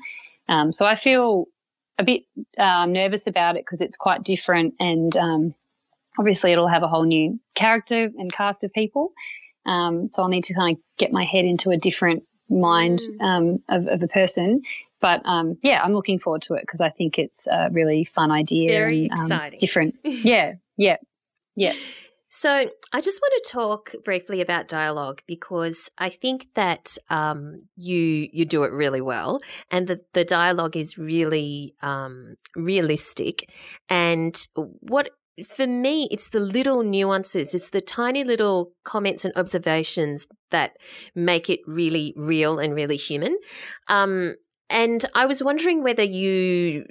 Um, 0.49 0.73
so 0.73 0.87
I 0.87 0.95
feel 0.95 1.47
a 1.99 2.05
bit 2.05 2.25
um, 2.59 2.93
nervous 2.93 3.27
about 3.27 3.57
it 3.57 3.65
because 3.65 3.81
it's 3.81 3.97
quite 3.97 4.23
different 4.23 4.75
and 4.79 5.17
um, 5.17 5.55
obviously 6.19 6.53
it'll 6.53 6.69
have 6.69 6.83
a 6.83 6.89
whole 6.89 7.05
new 7.05 7.41
character 7.55 8.11
and 8.17 8.33
cast 8.33 8.65
of 8.65 8.73
people. 8.73 9.13
Um, 9.65 10.11
so 10.11 10.23
I'll 10.23 10.29
need 10.29 10.45
to 10.45 10.55
kind 10.55 10.77
of 10.77 10.83
get 10.99 11.13
my 11.13 11.25
head 11.25 11.45
into 11.45 11.71
a 11.71 11.77
different 11.77 12.25
mind 12.51 12.99
mm. 12.99 13.25
Um, 13.25 13.63
of, 13.69 13.87
of, 13.87 14.03
a 14.03 14.09
person. 14.09 14.63
But 15.03 15.21
um, 15.27 15.59
yeah, 15.63 15.83
I'm 15.83 15.93
looking 15.93 16.19
forward 16.19 16.43
to 16.43 16.55
it 16.55 16.63
because 16.63 16.81
I 16.81 16.89
think 16.89 17.19
it's 17.19 17.47
a 17.49 17.69
really 17.71 18.05
fun 18.05 18.31
idea. 18.31 18.71
Very 18.71 19.09
and, 19.11 19.21
exciting. 19.21 19.59
different. 19.59 19.97
yeah, 20.05 20.55
yeah, 20.79 20.97
yeah. 21.57 21.75
So, 22.35 22.71
I 22.95 23.01
just 23.03 23.21
want 23.21 23.45
to 23.45 23.53
talk 23.53 23.93
briefly 24.05 24.41
about 24.41 24.67
dialogue 24.67 25.21
because 25.27 25.91
I 25.99 26.09
think 26.09 26.47
that 26.55 26.97
um, 27.11 27.59
you 27.77 28.29
you 28.33 28.47
do 28.47 28.63
it 28.63 28.73
really 28.73 29.03
well, 29.03 29.41
and 29.71 29.87
the 29.87 30.01
the 30.15 30.25
dialogue 30.25 30.77
is 30.77 30.97
really 30.97 31.75
um, 31.83 32.37
realistic. 32.57 33.51
And 33.91 34.35
what 34.55 35.11
for 35.47 35.67
me, 35.67 36.09
it's 36.11 36.29
the 36.29 36.41
little 36.41 36.83
nuances, 36.83 37.55
it's 37.55 37.71
the 37.71 37.81
tiny 37.81 38.23
little 38.23 38.73
comments 38.85 39.25
and 39.25 39.37
observations 39.37 40.27
that 40.51 40.77
make 41.15 41.49
it 41.49 41.61
really 41.67 42.13
real 42.17 42.59
and 42.59 42.75
really 42.75 42.97
human. 42.97 43.39
Um, 43.89 44.37
and 44.73 45.05
I 45.15 45.27
was 45.27 45.43
wondering 45.43 45.83
whether 45.83 46.03
you 46.03 46.87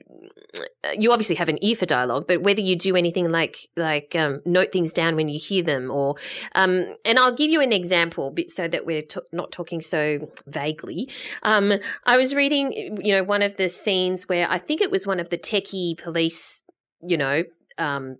you 0.98 1.12
obviously 1.12 1.36
have 1.36 1.50
an 1.50 1.58
ear 1.64 1.76
for 1.76 1.86
dialogue, 1.86 2.26
but 2.28 2.42
whether 2.42 2.62
you 2.62 2.76
do 2.76 2.96
anything 2.96 3.32
like 3.32 3.70
like 3.76 4.16
um, 4.16 4.42
note 4.46 4.72
things 4.72 4.92
down 4.94 5.16
when 5.16 5.30
you 5.30 5.40
hear 5.40 5.64
them, 5.64 5.90
or 5.90 6.16
um, 6.56 6.96
and 7.06 7.18
I'll 7.18 7.36
give 7.36 7.52
you 7.52 7.62
an 7.62 7.72
example, 7.72 8.36
so 8.50 8.68
that 8.68 8.86
we're 8.86 9.02
t- 9.02 9.22
not 9.32 9.52
talking 9.52 9.82
so 9.82 10.32
vaguely. 10.48 11.10
Um, 11.44 11.74
I 12.06 12.18
was 12.18 12.36
reading, 12.36 12.98
you 13.02 13.14
know, 13.14 13.24
one 13.24 13.42
of 13.42 13.58
the 13.58 13.70
scenes 13.70 14.28
where 14.28 14.48
I 14.50 14.58
think 14.58 14.82
it 14.82 14.92
was 14.92 15.08
one 15.08 15.20
of 15.20 15.30
the 15.30 15.38
techie 15.38 15.98
police, 15.98 16.64
you 17.02 17.18
know, 17.18 17.44
um, 17.78 18.18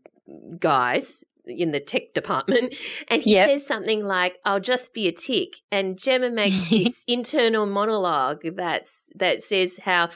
guys 0.60 1.24
in 1.46 1.72
the 1.72 1.80
tech 1.80 2.14
department 2.14 2.76
and 3.08 3.24
he 3.24 3.34
yep. 3.34 3.50
says 3.50 3.66
something 3.66 4.04
like 4.04 4.38
i'll 4.46 4.60
just 4.60 4.94
be 4.94 5.08
a 5.08 5.12
tick. 5.12 5.56
And 5.72 5.98
gemma 5.98 6.30
makes 6.30 6.70
this 6.70 7.04
internal 7.08 7.66
monologue 7.66 8.42
that's 8.56 9.10
that 9.16 9.42
says 9.42 9.80
how 9.80 10.10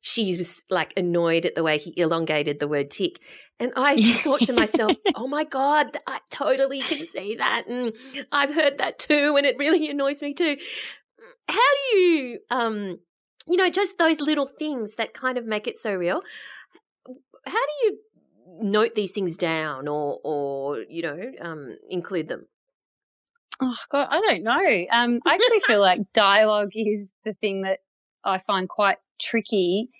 she 0.00 0.36
was 0.36 0.64
like 0.68 0.92
annoyed 0.96 1.46
at 1.46 1.54
the 1.54 1.62
way 1.62 1.78
he 1.78 1.94
elongated 1.96 2.58
the 2.58 2.68
word 2.68 2.90
tick. 2.90 3.20
And 3.60 3.72
i 3.76 3.96
thought 4.00 4.40
to 4.40 4.52
myself 4.52 4.92
oh 5.14 5.28
my 5.28 5.44
god 5.44 5.98
i 6.06 6.20
totally 6.30 6.80
can 6.80 7.06
see 7.06 7.36
that 7.36 7.66
and 7.66 7.92
i've 8.30 8.54
heard 8.54 8.78
that 8.78 8.98
too 8.98 9.36
and 9.36 9.46
it 9.46 9.58
really 9.58 9.88
annoys 9.88 10.22
me 10.22 10.34
too. 10.34 10.56
How 11.48 11.56
do 11.56 11.96
you 11.98 12.38
um 12.50 12.98
you 13.46 13.56
know 13.56 13.70
just 13.70 13.98
those 13.98 14.20
little 14.20 14.46
things 14.46 14.94
that 14.96 15.14
kind 15.14 15.38
of 15.38 15.46
make 15.46 15.66
it 15.66 15.78
so 15.78 15.94
real 15.94 16.22
how 17.46 17.52
do 17.52 17.72
you 17.84 17.98
note 18.60 18.94
these 18.94 19.12
things 19.12 19.36
down 19.36 19.88
or 19.88 20.18
or 20.22 20.78
you 20.88 21.02
know 21.02 21.32
um, 21.40 21.76
include 21.88 22.28
them? 22.28 22.46
Oh 23.60 23.76
God, 23.90 24.08
I 24.10 24.20
don't 24.20 24.42
know. 24.42 24.86
Um, 24.90 25.20
I 25.24 25.34
actually 25.34 25.60
feel 25.60 25.80
like 25.80 26.00
dialogue 26.12 26.72
is 26.74 27.12
the 27.24 27.34
thing 27.34 27.62
that 27.62 27.78
I 28.24 28.38
find 28.38 28.68
quite 28.68 28.98
tricky. 29.20 29.90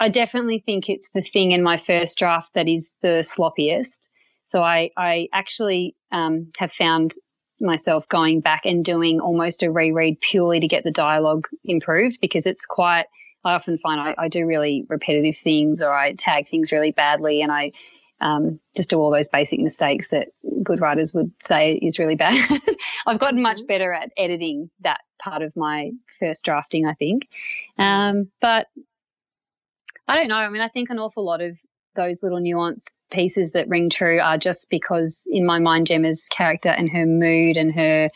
I 0.00 0.08
definitely 0.08 0.62
think 0.64 0.88
it's 0.88 1.10
the 1.10 1.22
thing 1.22 1.52
in 1.52 1.62
my 1.62 1.76
first 1.76 2.18
draft 2.18 2.54
that 2.54 2.68
is 2.68 2.94
the 3.02 3.22
sloppiest. 3.22 4.08
So 4.44 4.62
I 4.62 4.90
I 4.96 5.28
actually 5.32 5.96
um, 6.10 6.50
have 6.58 6.72
found 6.72 7.12
myself 7.60 8.08
going 8.08 8.40
back 8.40 8.62
and 8.64 8.84
doing 8.84 9.20
almost 9.20 9.62
a 9.62 9.70
reread 9.70 10.20
purely 10.20 10.58
to 10.58 10.66
get 10.66 10.82
the 10.82 10.90
dialogue 10.90 11.46
improved 11.64 12.18
because 12.20 12.46
it's 12.46 12.66
quite. 12.66 13.06
I 13.44 13.54
often 13.54 13.76
find 13.78 14.00
I, 14.00 14.14
I 14.18 14.28
do 14.28 14.46
really 14.46 14.84
repetitive 14.88 15.36
things 15.36 15.82
or 15.82 15.92
I 15.92 16.12
tag 16.12 16.48
things 16.48 16.72
really 16.72 16.92
badly 16.92 17.42
and 17.42 17.50
I 17.50 17.72
um, 18.20 18.60
just 18.76 18.90
do 18.90 19.00
all 19.00 19.10
those 19.10 19.28
basic 19.28 19.58
mistakes 19.58 20.10
that 20.10 20.28
good 20.62 20.80
writers 20.80 21.12
would 21.12 21.32
say 21.42 21.74
is 21.74 21.98
really 21.98 22.14
bad. 22.14 22.34
I've 23.06 23.18
gotten 23.18 23.42
much 23.42 23.58
mm-hmm. 23.58 23.66
better 23.66 23.92
at 23.92 24.12
editing 24.16 24.70
that 24.80 25.00
part 25.20 25.42
of 25.42 25.54
my 25.56 25.90
first 26.20 26.44
drafting, 26.44 26.86
I 26.86 26.92
think. 26.92 27.28
Um, 27.78 28.30
but 28.40 28.68
I 30.06 30.16
don't 30.16 30.28
know. 30.28 30.36
I 30.36 30.48
mean, 30.50 30.62
I 30.62 30.68
think 30.68 30.90
an 30.90 31.00
awful 31.00 31.24
lot 31.24 31.40
of 31.40 31.58
those 31.94 32.22
little 32.22 32.40
nuance 32.40 32.86
pieces 33.10 33.52
that 33.52 33.68
ring 33.68 33.90
true 33.90 34.20
are 34.20 34.38
just 34.38 34.70
because 34.70 35.26
in 35.30 35.44
my 35.44 35.58
mind, 35.58 35.88
Gemma's 35.88 36.28
character 36.30 36.70
and 36.70 36.90
her 36.90 37.06
mood 37.06 37.56
and 37.56 37.74
her 37.74 38.08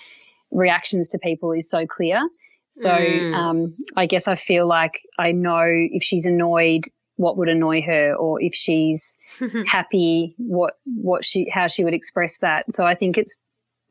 reactions 0.51 1.09
to 1.11 1.19
people 1.19 1.53
is 1.53 1.69
so 1.69 1.87
clear. 1.87 2.23
So 2.71 2.91
mm. 2.91 3.35
um, 3.35 3.75
I 3.97 4.07
guess 4.07 4.29
I 4.29 4.35
feel 4.35 4.67
like 4.67 5.01
I 5.19 5.33
know 5.33 5.65
if 5.67 6.03
she's 6.03 6.27
annoyed 6.27 6.85
what 7.17 7.37
would 7.39 7.49
annoy 7.49 7.83
her? 7.83 8.15
Or 8.15 8.41
if 8.41 8.55
she's 8.55 9.19
happy 9.67 10.35
what 10.39 10.75
what 10.85 11.25
she 11.25 11.49
how 11.49 11.67
she 11.67 11.85
would 11.85 11.95
express 11.95 12.39
that? 12.39 12.71
So 12.73 12.85
i 12.85 12.95
think 12.95 13.19
it's 13.19 13.41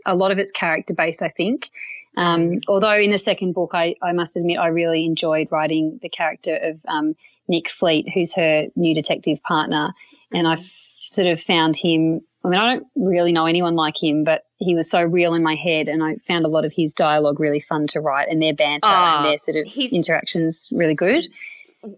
a 0.05 0.15
lot 0.15 0.31
of 0.31 0.37
it's 0.37 0.51
character 0.51 0.93
based 0.93 1.21
i 1.21 1.29
think. 1.29 1.69
Um, 2.17 2.61
although 2.69 2.97
in 2.97 3.11
the 3.11 3.17
second 3.17 3.53
book 3.53 3.71
I, 3.73 3.95
I 4.01 4.13
must 4.13 4.37
admit 4.37 4.57
i 4.57 4.67
really 4.67 5.05
enjoyed 5.05 5.51
writing 5.51 5.99
the 6.01 6.07
character 6.07 6.55
of 6.55 6.79
um, 6.87 7.15
nick 7.49 7.69
fleet 7.69 8.09
who's 8.13 8.33
her 8.35 8.67
new 8.75 8.95
detective 8.95 9.41
partner. 9.43 9.93
And 10.31 10.47
i've 10.47 10.71
sort 10.97 11.27
of 11.27 11.39
found 11.39 11.75
him 11.75 12.21
i 12.45 12.49
mean 12.49 12.59
i 12.59 12.73
don't 12.73 12.87
really 12.95 13.31
know 13.31 13.45
anyone 13.45 13.75
like 13.75 14.01
him 14.01 14.23
but 14.23 14.43
he 14.57 14.75
was 14.75 14.89
so 14.89 15.01
real 15.01 15.33
in 15.33 15.43
my 15.43 15.55
head 15.55 15.87
and 15.87 16.03
i 16.03 16.15
found 16.27 16.45
a 16.45 16.49
lot 16.49 16.65
of 16.65 16.73
his 16.73 16.93
dialogue 16.93 17.39
really 17.39 17.59
fun 17.59 17.87
to 17.87 17.99
write 17.99 18.29
and 18.29 18.41
their 18.41 18.53
banter 18.53 18.87
oh, 18.87 19.13
and 19.17 19.25
their 19.25 19.37
sort 19.37 19.57
of 19.57 19.67
interactions 19.91 20.69
really 20.71 20.95
good 20.95 21.27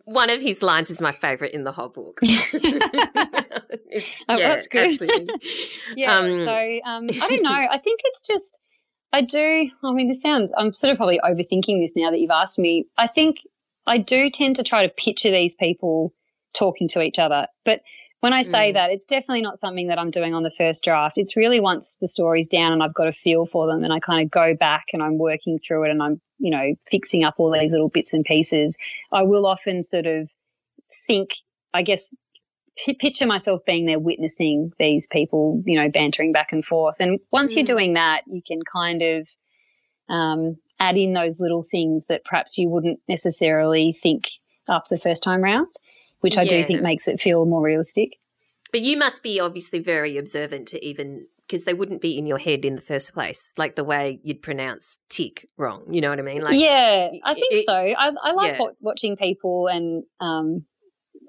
one 0.05 0.29
of 0.29 0.41
his 0.41 0.61
lines 0.61 0.89
is 0.89 1.01
my 1.01 1.11
favorite 1.11 1.53
in 1.53 1.63
the 1.63 1.71
whole 1.71 1.89
book. 1.89 2.19
oh, 2.23 2.27
yeah, 2.53 4.49
that's 4.49 4.67
good. 4.67 4.91
yeah. 5.95 6.13
Um, 6.13 6.35
so 6.35 6.55
um, 6.85 7.09
I 7.09 7.27
don't 7.29 7.43
know. 7.43 7.67
I 7.71 7.77
think 7.77 8.01
it's 8.03 8.23
just 8.23 8.59
I 9.13 9.21
do. 9.21 9.69
I 9.83 9.93
mean, 9.93 10.07
this 10.07 10.21
sounds. 10.21 10.51
I'm 10.57 10.73
sort 10.73 10.91
of 10.91 10.97
probably 10.97 11.19
overthinking 11.23 11.81
this 11.81 11.95
now 11.95 12.11
that 12.11 12.19
you've 12.19 12.31
asked 12.31 12.59
me. 12.59 12.87
I 12.97 13.07
think 13.07 13.37
I 13.85 13.97
do 13.97 14.29
tend 14.29 14.57
to 14.57 14.63
try 14.63 14.85
to 14.85 14.93
picture 14.93 15.31
these 15.31 15.55
people 15.55 16.13
talking 16.53 16.87
to 16.89 17.01
each 17.01 17.19
other, 17.19 17.47
but 17.63 17.81
when 18.21 18.33
I 18.33 18.41
say 18.41 18.71
mm. 18.71 18.73
that, 18.73 18.89
it's 18.89 19.05
definitely 19.05 19.41
not 19.41 19.59
something 19.59 19.87
that 19.87 19.99
I'm 19.99 20.09
doing 20.09 20.33
on 20.33 20.43
the 20.43 20.51
first 20.51 20.83
draft. 20.83 21.17
It's 21.17 21.37
really 21.37 21.59
once 21.59 21.97
the 22.01 22.07
story's 22.07 22.47
down 22.47 22.73
and 22.73 22.81
I've 22.81 22.93
got 22.93 23.07
a 23.07 23.11
feel 23.11 23.45
for 23.45 23.67
them 23.67 23.83
and 23.83 23.93
I 23.93 23.99
kind 23.99 24.23
of 24.23 24.31
go 24.31 24.55
back 24.55 24.87
and 24.93 25.03
I'm 25.03 25.17
working 25.17 25.59
through 25.59 25.85
it 25.85 25.91
and 25.91 26.01
I'm, 26.01 26.19
you 26.39 26.49
know, 26.49 26.73
fixing 26.87 27.23
up 27.23 27.35
all 27.37 27.51
these 27.51 27.71
little 27.71 27.89
bits 27.89 28.13
and 28.13 28.25
pieces. 28.25 28.77
I 29.11 29.23
will 29.23 29.45
often 29.45 29.83
sort 29.83 30.07
of 30.07 30.29
think, 31.05 31.35
I 31.73 31.83
guess, 31.83 32.13
picture 32.99 33.27
myself 33.27 33.61
being 33.65 33.85
there 33.85 33.99
witnessing 33.99 34.71
these 34.79 35.05
people, 35.07 35.61
you 35.65 35.79
know, 35.79 35.89
bantering 35.89 36.31
back 36.31 36.51
and 36.51 36.65
forth. 36.65 36.95
And 36.99 37.19
once 37.31 37.53
mm. 37.53 37.57
you're 37.57 37.65
doing 37.65 37.93
that, 37.93 38.23
you 38.25 38.41
can 38.41 38.59
kind 38.71 39.03
of 39.03 39.29
um, 40.09 40.57
add 40.79 40.97
in 40.97 41.13
those 41.13 41.39
little 41.39 41.63
things 41.63 42.07
that 42.07 42.25
perhaps 42.25 42.57
you 42.57 42.67
wouldn't 42.69 42.99
necessarily 43.07 43.93
think 43.93 44.29
after 44.67 44.95
the 44.95 45.01
first 45.01 45.23
time 45.23 45.41
round 45.41 45.67
which 46.21 46.37
I 46.37 46.43
yeah. 46.43 46.49
do 46.49 46.63
think 46.63 46.81
makes 46.81 47.07
it 47.07 47.19
feel 47.19 47.45
more 47.45 47.61
realistic. 47.61 48.17
But 48.71 48.81
you 48.81 48.97
must 48.97 49.23
be 49.23 49.39
obviously 49.39 49.79
very 49.79 50.17
observant 50.17 50.67
to 50.69 50.85
even 50.85 51.27
because 51.47 51.63
they 51.63 51.73
wouldn't 51.73 52.01
be 52.01 52.17
in 52.17 52.25
your 52.25 52.37
head 52.37 52.65
in 52.65 52.75
the 52.75 52.81
first 52.81 53.13
place, 53.13 53.53
like 53.57 53.75
the 53.75 53.83
way 53.83 54.19
you'd 54.23 54.41
pronounce 54.41 54.97
tick 55.09 55.47
wrong. 55.55 55.85
You 55.89 56.01
know 56.01 56.09
what 56.09 56.19
I 56.19 56.23
mean? 56.23 56.41
Like, 56.41 56.59
yeah, 56.59 57.09
I 57.23 57.33
think 57.33 57.53
it, 57.53 57.65
so. 57.65 57.73
I, 57.73 58.11
I 58.21 58.31
like 58.33 58.59
yeah. 58.59 58.65
watching 58.81 59.15
people, 59.15 59.67
and 59.67 60.03
um, 60.19 60.65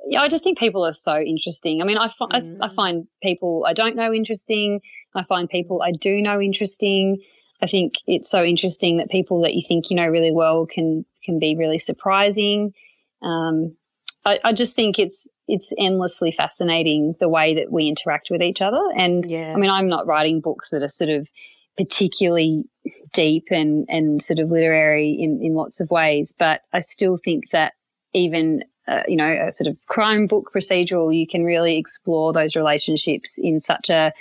yeah, 0.09 0.21
I 0.21 0.29
just 0.29 0.43
think 0.43 0.59
people 0.59 0.85
are 0.85 0.93
so 0.93 1.19
interesting. 1.19 1.81
I 1.81 1.85
mean, 1.85 1.99
I, 1.99 2.09
fi- 2.09 2.27
mm. 2.27 2.61
I, 2.63 2.67
I 2.67 2.69
find 2.71 3.07
people 3.23 3.65
I 3.67 3.73
don't 3.73 3.95
know 3.95 4.13
interesting. 4.13 4.81
I 5.15 5.23
find 5.23 5.49
people 5.49 5.83
I 5.83 5.93
do 5.93 6.21
know 6.21 6.41
interesting. 6.41 7.19
I 7.63 7.67
think 7.67 7.95
it's 8.07 8.31
so 8.31 8.43
interesting 8.43 8.99
that 8.99 9.11
people 9.11 9.43
that 9.43 9.55
you 9.55 9.63
think 9.67 9.91
you 9.91 9.97
know 9.97 10.07
really 10.07 10.33
well 10.33 10.67
can 10.67 11.05
can 11.25 11.39
be 11.39 11.55
really 11.57 11.79
surprising. 11.79 12.75
Um, 13.23 13.77
I, 14.25 14.41
I, 14.45 14.53
just 14.53 14.77
think 14.77 14.99
it's 14.99 15.29
it's 15.47 15.73
endlessly 15.79 16.33
fascinating 16.33 17.15
the 17.21 17.29
way 17.29 17.55
that 17.55 17.73
we 17.73 17.87
interact 17.87 18.29
with 18.31 18.43
each 18.43 18.61
other. 18.61 18.83
And 18.97 19.25
yeah. 19.27 19.53
I 19.55 19.57
mean, 19.57 19.71
I'm 19.71 19.89
not 19.89 20.07
writing 20.07 20.41
books 20.41 20.71
that 20.71 20.83
are 20.83 20.89
sort 20.89 21.11
of 21.11 21.31
particularly 21.77 22.65
deep 23.13 23.45
and 23.51 23.87
and 23.89 24.23
sort 24.23 24.39
of 24.39 24.51
literary 24.51 25.11
in 25.11 25.41
in 25.43 25.55
lots 25.55 25.81
of 25.81 25.91
ways, 25.91 26.35
but 26.39 26.63
I 26.73 26.81
still 26.81 27.17
think 27.17 27.51
that 27.51 27.73
even 28.13 28.65
uh, 28.87 29.03
you 29.07 29.17
know 29.17 29.47
a 29.49 29.53
sort 29.53 29.69
of 29.69 29.79
crime 29.87 30.27
book 30.27 30.51
procedural, 30.55 31.17
you 31.17 31.27
can 31.27 31.45
really 31.45 31.79
explore 31.79 32.33
those 32.33 32.57
relationships 32.57 33.39
in 33.39 33.61
such 33.61 33.91
a 33.91 34.13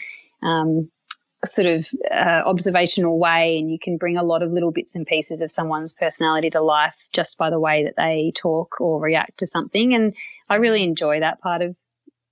um, 0.44 0.90
sort 1.50 1.68
of 1.68 1.86
uh, 2.12 2.44
observational 2.46 3.18
way 3.20 3.58
and 3.58 3.72
you 3.72 3.80
can 3.80 3.98
bring 3.98 4.18
a 4.18 4.24
lot 4.24 4.44
of 4.44 4.52
little 4.52 4.72
bits 4.72 4.96
and 4.96 5.06
pieces 5.06 5.42
of 5.42 5.52
someone's 5.52 5.94
personality 5.94 6.50
to 6.50 6.62
life 6.62 7.08
just 7.14 7.38
by 7.38 7.50
the 7.50 7.60
way 7.60 7.84
that 7.84 7.96
they 7.98 8.32
talk 8.36 8.80
or 8.80 9.02
react 9.02 9.38
to 9.40 9.48
something 9.48 9.94
and 9.94 10.16
i 10.50 10.56
really 10.56 10.84
enjoy 10.84 11.20
that 11.20 11.42
part 11.42 11.62
of 11.62 11.76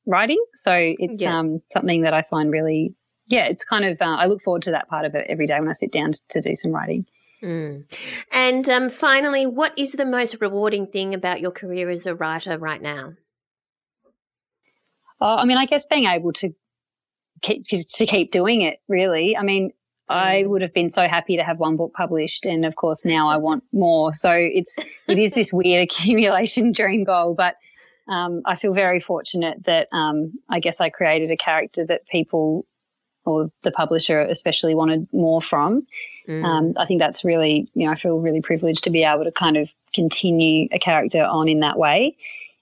writing 0.05 0.43
so 0.53 0.71
it's 0.75 1.21
yeah. 1.21 1.37
um, 1.37 1.61
something 1.71 2.01
that 2.01 2.13
i 2.13 2.21
find 2.21 2.51
really 2.51 2.93
yeah 3.27 3.45
it's 3.45 3.63
kind 3.63 3.85
of 3.85 4.01
uh, 4.01 4.15
i 4.19 4.25
look 4.25 4.41
forward 4.41 4.61
to 4.61 4.71
that 4.71 4.87
part 4.87 5.05
of 5.05 5.15
it 5.15 5.25
every 5.29 5.47
day 5.47 5.59
when 5.59 5.69
i 5.69 5.73
sit 5.73 5.91
down 5.91 6.11
to, 6.11 6.19
to 6.29 6.41
do 6.41 6.55
some 6.55 6.71
writing 6.71 7.05
mm. 7.41 7.83
and 8.31 8.69
um, 8.69 8.89
finally 8.89 9.45
what 9.45 9.77
is 9.77 9.93
the 9.93 10.05
most 10.05 10.37
rewarding 10.41 10.87
thing 10.87 11.13
about 11.13 11.41
your 11.41 11.51
career 11.51 11.89
as 11.89 12.05
a 12.05 12.15
writer 12.15 12.57
right 12.57 12.81
now 12.81 13.13
Oh, 15.21 15.37
I 15.37 15.45
mean, 15.45 15.57
I 15.57 15.65
guess 15.65 15.85
being 15.85 16.05
able 16.05 16.33
to 16.33 16.53
keep, 17.41 17.65
to 17.67 18.05
keep 18.05 18.31
doing 18.31 18.61
it, 18.61 18.79
really. 18.87 19.37
I 19.37 19.43
mean, 19.43 19.71
I 20.07 20.43
mm. 20.43 20.49
would 20.49 20.61
have 20.61 20.73
been 20.73 20.89
so 20.89 21.07
happy 21.07 21.37
to 21.37 21.43
have 21.43 21.59
one 21.59 21.77
book 21.77 21.93
published, 21.93 22.45
and 22.45 22.65
of 22.65 22.75
course 22.75 23.05
now 23.05 23.29
I 23.29 23.37
want 23.37 23.63
more. 23.71 24.13
So 24.13 24.31
it's 24.31 24.77
it 25.07 25.17
is 25.17 25.33
this 25.33 25.51
weird 25.51 25.83
accumulation 25.89 26.71
dream 26.71 27.03
goal, 27.03 27.33
but 27.33 27.55
um, 28.07 28.41
I 28.45 28.55
feel 28.55 28.73
very 28.73 28.99
fortunate 28.99 29.63
that 29.65 29.87
um, 29.91 30.33
I 30.49 30.59
guess 30.59 30.79
I 30.79 30.89
created 30.89 31.31
a 31.31 31.37
character 31.37 31.85
that 31.85 32.07
people 32.07 32.65
or 33.25 33.49
the 33.63 33.71
publisher 33.71 34.21
especially 34.21 34.75
wanted 34.75 35.07
more 35.11 35.41
from. 35.41 35.87
Mm. 36.29 36.43
Um, 36.43 36.73
I 36.77 36.85
think 36.85 36.99
that's 36.99 37.25
really 37.25 37.67
you 37.73 37.85
know 37.85 37.91
I 37.91 37.95
feel 37.95 38.19
really 38.19 38.41
privileged 38.41 38.83
to 38.83 38.91
be 38.91 39.03
able 39.03 39.23
to 39.23 39.31
kind 39.31 39.57
of 39.57 39.73
continue 39.93 40.67
a 40.71 40.77
character 40.77 41.23
on 41.23 41.49
in 41.49 41.61
that 41.61 41.79
way, 41.79 42.15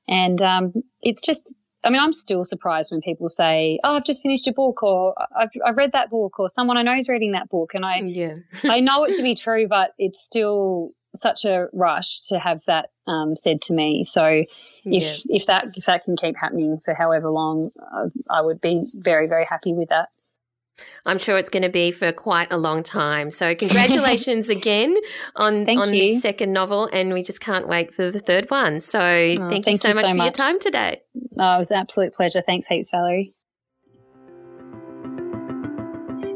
and 0.08 0.42
um, 0.42 0.74
it's 1.02 1.22
just 1.22 1.56
I 1.84 1.90
mean, 1.90 2.02
I'm 2.02 2.14
still 2.14 2.44
surprised 2.44 2.92
when 2.92 3.02
people 3.02 3.28
say, 3.28 3.80
"Oh, 3.84 3.96
I've 3.96 4.06
just 4.06 4.22
finished 4.22 4.48
a 4.48 4.54
book," 4.54 4.84
or 4.84 5.16
"I've 5.36 5.50
I've 5.66 5.78
read 5.78 5.92
that 5.92 6.10
book," 6.10 6.40
or 6.40 6.50
someone 6.50 6.78
I 6.78 6.82
know 6.82 6.96
is 6.96 7.10
reading 7.10 7.32
that 7.34 7.50
book, 7.50 7.74
and 7.74 7.86
I 7.86 8.02
yeah. 8.06 8.36
I 8.64 8.80
know 8.80 9.04
it 9.04 9.16
to 9.16 9.24
be 9.24 9.36
true, 9.46 9.68
but 9.68 9.94
it's 9.98 10.24
still 10.24 10.92
such 11.16 11.46
a 11.46 11.68
rush 11.74 12.22
to 12.22 12.40
have 12.40 12.64
that 12.66 12.90
um, 13.08 13.36
said 13.36 13.62
to 13.64 13.74
me. 13.74 14.04
So 14.04 14.26
if 14.26 14.46
yeah. 14.86 15.16
if 15.30 15.46
that 15.48 15.66
if 15.76 15.86
that 15.86 16.04
can 16.04 16.16
keep 16.16 16.36
happening 16.38 16.80
for 16.84 16.94
however 16.94 17.30
long, 17.30 17.70
uh, 17.94 18.10
I 18.30 18.42
would 18.42 18.62
be 18.62 18.84
very 18.96 19.28
very 19.28 19.46
happy 19.46 19.74
with 19.74 19.90
that. 19.90 20.10
I'm 21.06 21.20
sure 21.20 21.38
it's 21.38 21.50
going 21.50 21.64
to 21.64 21.70
be 21.70 21.92
for 21.92 22.12
quite 22.12 22.52
a 22.52 22.58
long 22.58 22.84
time. 22.84 23.30
So 23.30 23.54
congratulations 23.56 24.50
again 24.50 24.96
on 25.36 25.66
thank 25.66 25.80
on 25.80 25.94
you. 25.94 26.14
this 26.14 26.22
second 26.22 26.54
novel, 26.54 26.90
and 26.92 27.14
we 27.14 27.24
just 27.24 27.40
can't 27.40 27.68
wait 27.68 27.94
for 27.94 28.12
the 28.12 28.20
third 28.20 28.50
one. 28.50 28.80
So 28.80 29.00
oh, 29.00 29.36
thank, 29.36 29.66
thank, 29.66 29.68
you 29.68 29.78
so 29.78 29.90
you 29.90 29.96
much 29.96 30.06
so 30.06 30.12
for 30.12 30.18
much. 30.18 30.26
your 30.26 30.32
time 30.32 30.60
today. 30.60 31.02
Oh, 31.38 31.56
it 31.56 31.58
was 31.60 31.72
an 31.72 31.78
absolute 31.78 32.14
pleasure. 32.14 32.42
Thanks 32.42 32.68
heaps, 32.68 32.90
Valerie. 32.92 33.34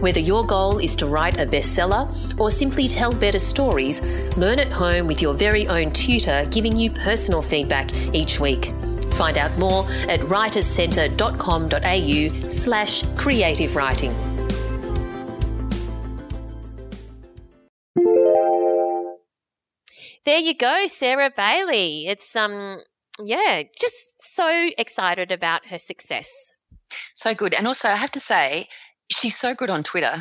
Whether 0.00 0.20
your 0.20 0.46
goal 0.46 0.78
is 0.78 0.94
to 0.96 1.06
write 1.06 1.40
a 1.40 1.46
bestseller 1.46 2.08
or 2.38 2.50
simply 2.50 2.86
tell 2.86 3.12
better 3.12 3.38
stories, 3.38 4.02
learn 4.36 4.58
at 4.58 4.70
home 4.70 5.06
with 5.06 5.20
your 5.20 5.34
very 5.34 5.66
own 5.68 5.92
tutor 5.92 6.46
giving 6.50 6.76
you 6.76 6.90
personal 6.90 7.42
feedback 7.42 7.92
each 8.14 8.38
week. 8.38 8.72
Find 9.14 9.36
out 9.36 9.56
more 9.58 9.84
at 10.08 10.20
writerscentre.com.au 10.20 12.48
slash 12.48 13.02
creative 13.16 13.74
writing. 13.74 14.14
There 20.24 20.38
you 20.38 20.54
go, 20.54 20.86
Sarah 20.86 21.32
Bailey. 21.34 22.06
It's 22.06 22.36
um 22.36 22.78
yeah, 23.20 23.64
just 23.80 24.36
so 24.36 24.68
excited 24.78 25.32
about 25.32 25.66
her 25.68 25.78
success. 25.78 26.52
So 27.14 27.34
good. 27.34 27.54
And 27.54 27.66
also 27.66 27.88
I 27.88 27.96
have 27.96 28.12
to 28.12 28.20
say, 28.20 28.66
she's 29.10 29.36
so 29.36 29.54
good 29.54 29.70
on 29.70 29.82
Twitter. 29.82 30.12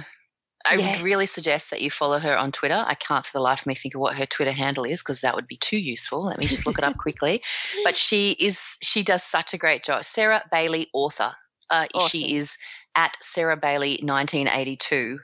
I 0.69 0.75
yes. 0.75 0.97
would 0.97 1.05
really 1.05 1.25
suggest 1.25 1.71
that 1.71 1.81
you 1.81 1.89
follow 1.89 2.19
her 2.19 2.37
on 2.37 2.51
Twitter. 2.51 2.83
I 2.85 2.95
can't 2.95 3.25
for 3.25 3.37
the 3.37 3.41
life 3.41 3.61
of 3.61 3.67
me 3.67 3.75
think 3.75 3.95
of 3.95 4.01
what 4.01 4.17
her 4.17 4.25
Twitter 4.25 4.51
handle 4.51 4.83
is 4.83 5.01
because 5.01 5.21
that 5.21 5.35
would 5.35 5.47
be 5.47 5.55
too 5.55 5.77
useful. 5.77 6.23
Let 6.23 6.39
me 6.39 6.45
just 6.45 6.65
look 6.65 6.77
it 6.77 6.83
up 6.83 6.97
quickly. 6.97 7.41
But 7.83 7.95
she 7.95 8.31
is 8.31 8.77
she 8.81 9.03
does 9.03 9.23
such 9.23 9.53
a 9.53 9.57
great 9.57 9.83
job. 9.83 10.03
Sarah 10.03 10.43
Bailey, 10.51 10.87
author. 10.93 11.31
Uh, 11.69 11.85
awesome. 11.93 12.09
She 12.09 12.35
is 12.35 12.57
at 12.95 13.15
Sarah 13.21 13.57
Bailey 13.57 13.99
1982 14.01 15.19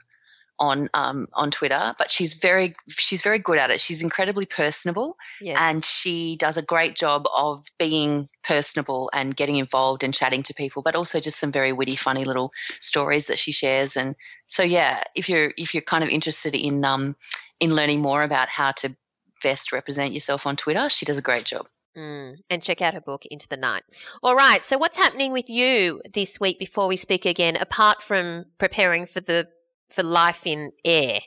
on 0.58 0.86
um, 0.94 1.26
on 1.34 1.50
Twitter, 1.50 1.94
but 1.98 2.10
she's 2.10 2.34
very 2.34 2.74
she's 2.88 3.22
very 3.22 3.38
good 3.38 3.58
at 3.58 3.70
it. 3.70 3.80
She's 3.80 4.02
incredibly 4.02 4.46
personable, 4.46 5.16
yes. 5.40 5.56
and 5.60 5.84
she 5.84 6.36
does 6.36 6.56
a 6.56 6.62
great 6.62 6.94
job 6.94 7.26
of 7.36 7.64
being 7.78 8.28
personable 8.42 9.10
and 9.12 9.36
getting 9.36 9.56
involved 9.56 10.02
and 10.02 10.14
chatting 10.14 10.42
to 10.44 10.54
people, 10.54 10.82
but 10.82 10.94
also 10.94 11.20
just 11.20 11.38
some 11.38 11.52
very 11.52 11.72
witty, 11.72 11.96
funny 11.96 12.24
little 12.24 12.52
stories 12.80 13.26
that 13.26 13.38
she 13.38 13.52
shares. 13.52 13.96
And 13.96 14.14
so, 14.46 14.62
yeah, 14.62 15.02
if 15.14 15.28
you're 15.28 15.52
if 15.56 15.74
you're 15.74 15.82
kind 15.82 16.04
of 16.04 16.10
interested 16.10 16.54
in 16.54 16.84
um, 16.84 17.16
in 17.60 17.74
learning 17.74 18.00
more 18.00 18.22
about 18.22 18.48
how 18.48 18.72
to 18.72 18.94
best 19.42 19.72
represent 19.72 20.14
yourself 20.14 20.46
on 20.46 20.56
Twitter, 20.56 20.88
she 20.88 21.04
does 21.04 21.18
a 21.18 21.22
great 21.22 21.44
job. 21.44 21.66
Mm, 21.96 22.38
and 22.50 22.60
check 22.60 22.82
out 22.82 22.94
her 22.94 23.00
book, 23.00 23.24
Into 23.26 23.46
the 23.46 23.56
Night. 23.56 23.84
All 24.22 24.34
right. 24.34 24.64
So, 24.64 24.76
what's 24.76 24.96
happening 24.96 25.32
with 25.32 25.48
you 25.48 26.02
this 26.12 26.40
week 26.40 26.58
before 26.58 26.88
we 26.88 26.96
speak 26.96 27.24
again, 27.24 27.56
apart 27.56 28.02
from 28.02 28.46
preparing 28.58 29.06
for 29.06 29.20
the 29.20 29.46
for 29.92 30.02
life 30.02 30.46
in 30.46 30.72
Ayr? 30.84 31.20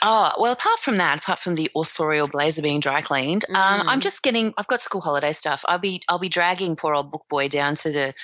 Oh, 0.00 0.30
well, 0.38 0.52
apart 0.52 0.78
from 0.78 0.98
that, 0.98 1.18
apart 1.18 1.40
from 1.40 1.56
the 1.56 1.70
authorial 1.76 2.28
blazer 2.28 2.62
being 2.62 2.80
dry 2.80 3.00
cleaned, 3.00 3.44
mm. 3.50 3.54
um, 3.54 3.88
I'm 3.88 3.98
mm. 3.98 4.02
just 4.02 4.22
getting, 4.22 4.54
I've 4.56 4.68
got 4.68 4.80
school 4.80 5.00
holiday 5.00 5.32
stuff. 5.32 5.64
I'll 5.66 5.78
be, 5.78 6.02
I'll 6.08 6.20
be 6.20 6.28
dragging 6.28 6.76
poor 6.76 6.94
old 6.94 7.10
book 7.10 7.24
boy 7.28 7.48
down 7.48 7.74
to 7.76 7.90
the, 7.90 8.14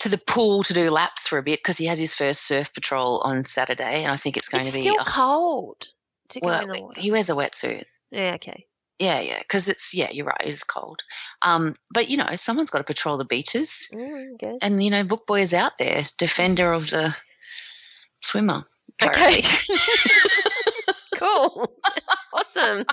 to 0.00 0.08
the 0.08 0.18
pool 0.18 0.62
to 0.64 0.74
do 0.74 0.90
laps 0.90 1.26
for 1.26 1.38
a 1.38 1.42
bit 1.42 1.60
because 1.60 1.78
he 1.78 1.86
has 1.86 1.98
his 1.98 2.14
first 2.14 2.42
surf 2.42 2.74
patrol 2.74 3.22
on 3.24 3.44
Saturday. 3.46 4.02
And 4.02 4.12
I 4.12 4.16
think 4.16 4.36
it's 4.36 4.48
going 4.48 4.64
it's 4.64 4.72
to 4.72 4.78
be 4.78 4.82
still 4.82 5.00
uh, 5.00 5.04
cold 5.04 5.86
to 6.30 6.40
well, 6.42 6.58
go 6.58 6.64
in 6.64 6.72
the 6.72 6.82
water. 6.82 7.00
He 7.00 7.10
wears 7.10 7.30
a 7.30 7.34
wetsuit. 7.34 7.84
Yeah. 8.10 8.34
Okay. 8.34 8.66
Yeah, 9.00 9.20
yeah, 9.20 9.38
because 9.40 9.68
it's 9.68 9.92
yeah, 9.92 10.10
you're 10.12 10.26
right. 10.26 10.40
It's 10.44 10.62
cold, 10.62 11.02
um, 11.44 11.74
but 11.92 12.08
you 12.08 12.16
know, 12.16 12.26
someone's 12.36 12.70
got 12.70 12.78
to 12.78 12.84
patrol 12.84 13.16
the 13.16 13.24
beaches, 13.24 13.88
mm, 13.92 14.58
and 14.62 14.80
you 14.80 14.90
know, 14.90 15.02
Book 15.02 15.26
Boy 15.26 15.40
is 15.40 15.52
out 15.52 15.78
there, 15.78 16.02
defender 16.16 16.72
of 16.72 16.88
the 16.90 17.14
swimmer. 18.22 18.62
Okay. 19.02 19.42
cool. 21.16 21.68
awesome. 22.32 22.84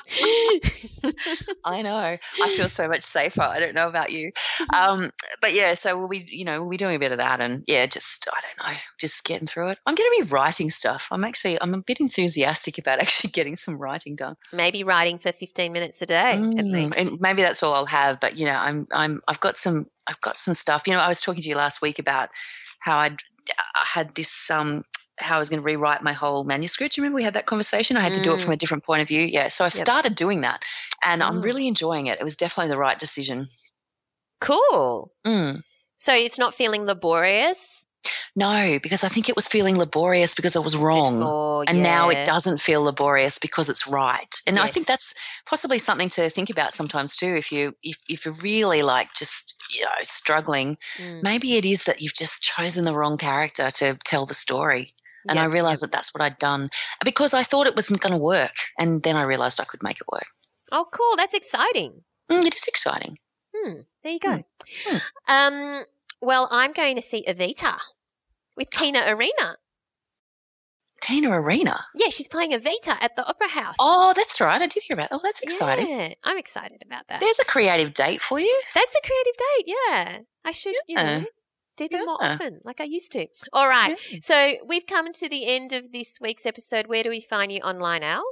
I 1.64 1.82
know. 1.82 2.18
I 2.42 2.50
feel 2.56 2.70
so 2.70 2.88
much 2.88 3.04
safer. 3.04 3.42
I 3.42 3.60
don't 3.60 3.76
know 3.76 3.88
about 3.88 4.12
you. 4.12 4.32
Um, 4.74 5.12
but 5.42 5.54
yeah, 5.54 5.74
so 5.76 5.98
we'll 5.98 6.10
be, 6.10 6.24
you 6.28 6.46
know, 6.46 6.62
we'll 6.62 6.72
be 6.72 6.78
doing 6.78 6.96
a 6.96 7.00
bit 7.00 7.12
of 7.12 7.20
that 7.20 7.40
and 7.40 7.64
yeah, 7.68 7.86
just, 7.86 8.28
I 8.32 8.42
don't 8.42 8.68
know, 8.68 8.78
just 9.00 9.26
getting 9.26 9.48
through 9.48 9.70
it. 9.70 9.80
I'm 9.86 9.96
going 9.96 10.10
to 10.18 10.24
be 10.26 10.32
writing 10.32 10.70
stuff. 10.70 11.10
I'm 11.12 11.24
actually, 11.24 11.62
I'm 11.62 11.74
a 11.74 11.82
bit 11.82 12.00
enthusiastic 12.00 12.78
about 12.78 13.00
actually 13.02 13.32
getting 13.32 13.56
some 13.56 13.78
writing 13.78 14.16
done. 14.16 14.36
Maybe 14.52 14.84
writing 14.84 15.18
for 15.18 15.32
15 15.32 15.72
minutes 15.72 16.02
a 16.02 16.06
day 16.08 16.38
mm, 16.38 16.58
at 16.58 16.66
least. 16.66 16.98
And 16.98 17.22
maybe 17.22 17.42
that's 17.42 17.62
all 17.64 17.74
I'll 17.74 17.86
have. 17.86 18.20
But, 18.20 18.38
you 18.38 18.46
know, 18.46 18.58
I'm, 18.58 18.88
I'm, 18.92 19.22
I've 19.28 19.40
got 19.40 19.58
some, 19.58 19.86
I've 20.08 20.22
got 20.22 20.38
some 20.38 20.54
stuff. 20.54 20.88
You 20.88 20.94
know, 20.94 21.00
I 21.00 21.08
was 21.08 21.22
talking 21.22 21.42
to 21.42 21.50
you 21.50 21.56
last 21.56 21.82
week 21.82 22.00
about 22.00 22.30
how 22.80 22.98
I'd, 22.98 23.22
I 23.50 23.86
had 23.86 24.16
this, 24.16 24.50
um, 24.50 24.84
how 25.22 25.36
I 25.38 25.40
was 25.40 25.50
going 25.50 25.62
to 25.62 25.66
rewrite 25.66 26.02
my 26.04 26.14
whole 26.14 26.44
manuscript. 26.44 26.98
Remember 26.98 27.16
we 27.16 27.24
had 27.24 27.34
that 27.36 27.46
conversation? 27.46 27.98
I 27.98 28.02
had 28.02 28.14
to 28.16 28.22
do 28.22 28.34
it 28.34 28.40
from 28.42 28.52
Mm. 28.52 28.56
a 28.56 28.58
different 28.58 28.84
point 28.84 29.02
of 29.02 29.08
view. 29.08 29.22
Yeah. 29.22 29.48
So 29.50 29.66
I've 29.66 29.76
Yep. 29.76 29.86
started 29.86 30.16
doing 30.16 30.42
that 30.42 30.64
and 31.06 31.22
I'm 31.24 31.42
Mm. 31.42 31.44
really 31.44 31.68
enjoying 31.68 32.08
it. 32.08 32.20
It 32.20 32.24
was 32.24 32.36
definitely 32.36 32.70
the 32.72 32.78
right 32.78 32.98
decision. 33.00 33.48
Cool. 34.40 35.12
Mm. 35.26 35.62
So 35.98 36.14
it's 36.14 36.40
not 36.40 36.56
feeling 36.56 36.86
laborious. 36.86 37.86
No, 38.36 38.80
because 38.82 39.04
I 39.04 39.10
think 39.10 39.30
it 39.30 39.36
was 39.36 39.48
feeling 39.48 39.78
laborious 39.78 40.34
because 40.34 40.56
it 40.56 40.64
was 40.64 40.76
wrong. 40.76 41.20
before, 41.20 41.66
and 41.68 41.84
now 41.84 42.10
it 42.10 42.26
doesn't 42.26 42.60
feel 42.60 42.82
laborious 42.82 43.38
because 43.38 43.70
it's 43.70 43.88
right. 43.88 44.34
And 44.48 44.58
I 44.58 44.68
think 44.68 44.88
that's 44.88 45.14
possibly 45.46 45.78
something 45.78 46.10
to 46.10 46.30
think 46.30 46.50
about 46.50 46.74
sometimes 46.74 47.16
too. 47.16 47.36
If 47.36 47.52
you 47.52 47.76
if, 47.84 47.98
if 48.10 48.26
you're 48.26 48.34
really 48.42 48.82
like 48.82 49.14
just 49.14 49.54
you 49.78 49.84
know 49.84 49.92
struggling, 50.04 50.78
Mm. 50.98 51.22
maybe 51.22 51.58
it 51.58 51.66
is 51.66 51.84
that 51.84 52.02
you've 52.02 52.16
just 52.16 52.42
chosen 52.42 52.86
the 52.86 52.96
wrong 52.96 53.18
character 53.20 53.70
to 53.70 53.96
tell 54.04 54.26
the 54.26 54.34
story. 54.34 54.96
And 55.30 55.38
I 55.40 55.44
Yep, 55.44 55.52
realized 55.52 55.84
that 55.84 55.92
that's 55.92 56.14
what 56.14 56.22
I'd 56.22 56.38
done 56.40 56.70
because 57.06 57.34
I 57.34 57.44
thought 57.44 57.68
it 57.68 57.76
wasn't 57.76 58.02
going 58.02 58.14
to 58.14 58.18
work, 58.20 58.56
and 58.80 59.02
then 59.04 59.16
I 59.16 59.24
realized 59.24 59.60
I 59.62 59.66
could 59.66 59.84
make 59.84 59.98
it 60.02 60.08
work. 60.12 60.26
Oh, 60.72 60.86
cool. 60.92 61.16
That's 61.18 61.36
exciting. 61.36 62.04
Mm, 62.32 62.46
it 62.46 62.56
is 62.56 62.68
exciting. 62.68 63.18
Hmm. 63.56 63.82
There 64.04 64.14
you 64.14 64.20
go. 64.20 64.44
Hmm. 64.88 64.98
Um. 65.28 65.84
Well, 66.22 66.48
I'm 66.52 66.72
going 66.74 66.96
to 66.96 67.02
see 67.02 67.24
Evita 67.28 67.78
with 68.56 68.70
Tina 68.72 69.04
Arena. 69.08 69.58
Tina 71.02 71.32
Arena. 71.32 71.80
Yeah, 71.96 72.10
she's 72.10 72.28
playing 72.28 72.52
Evita 72.52 72.96
at 73.02 73.16
the 73.16 73.26
Opera 73.26 73.48
House. 73.50 73.76
Oh, 73.80 74.14
that's 74.16 74.40
right. 74.40 74.62
I 74.62 74.68
did 74.68 74.84
hear 74.88 74.94
about. 74.98 75.08
Oh, 75.12 75.20
that's 75.24 75.42
exciting. 75.42 75.90
Yeah, 75.90 76.14
I'm 76.24 76.38
excited 76.38 76.84
about 76.86 77.08
that. 77.10 77.20
There's 77.22 77.40
a 77.40 77.46
creative 77.46 77.94
date 77.96 78.22
for 78.22 78.40
you. 78.40 78.62
That's 78.76 78.96
a 78.96 79.08
creative 79.08 79.34
date. 79.38 79.66
Yeah, 79.90 80.18
I 80.46 80.52
should, 80.52 80.76
you 80.88 80.98
Yeah. 81.00 81.20
know, 81.20 81.26
do 81.88 81.98
them 81.98 82.06
more 82.06 82.24
often, 82.24 82.60
like 82.64 82.82
I 82.82 82.86
used 82.86 83.12
to. 83.14 83.28
All 83.54 83.68
right. 83.68 83.98
Yeah. 84.10 84.20
So 84.22 84.54
we've 84.66 84.86
come 84.86 85.12
to 85.14 85.30
the 85.30 85.48
end 85.48 85.74
of 85.74 85.92
this 85.92 86.20
week's 86.22 86.46
episode. 86.46 86.88
Where 86.88 87.04
do 87.04 87.10
we 87.10 87.22
find 87.22 87.52
you 87.52 87.60
online, 87.60 88.04
Al? 88.04 88.24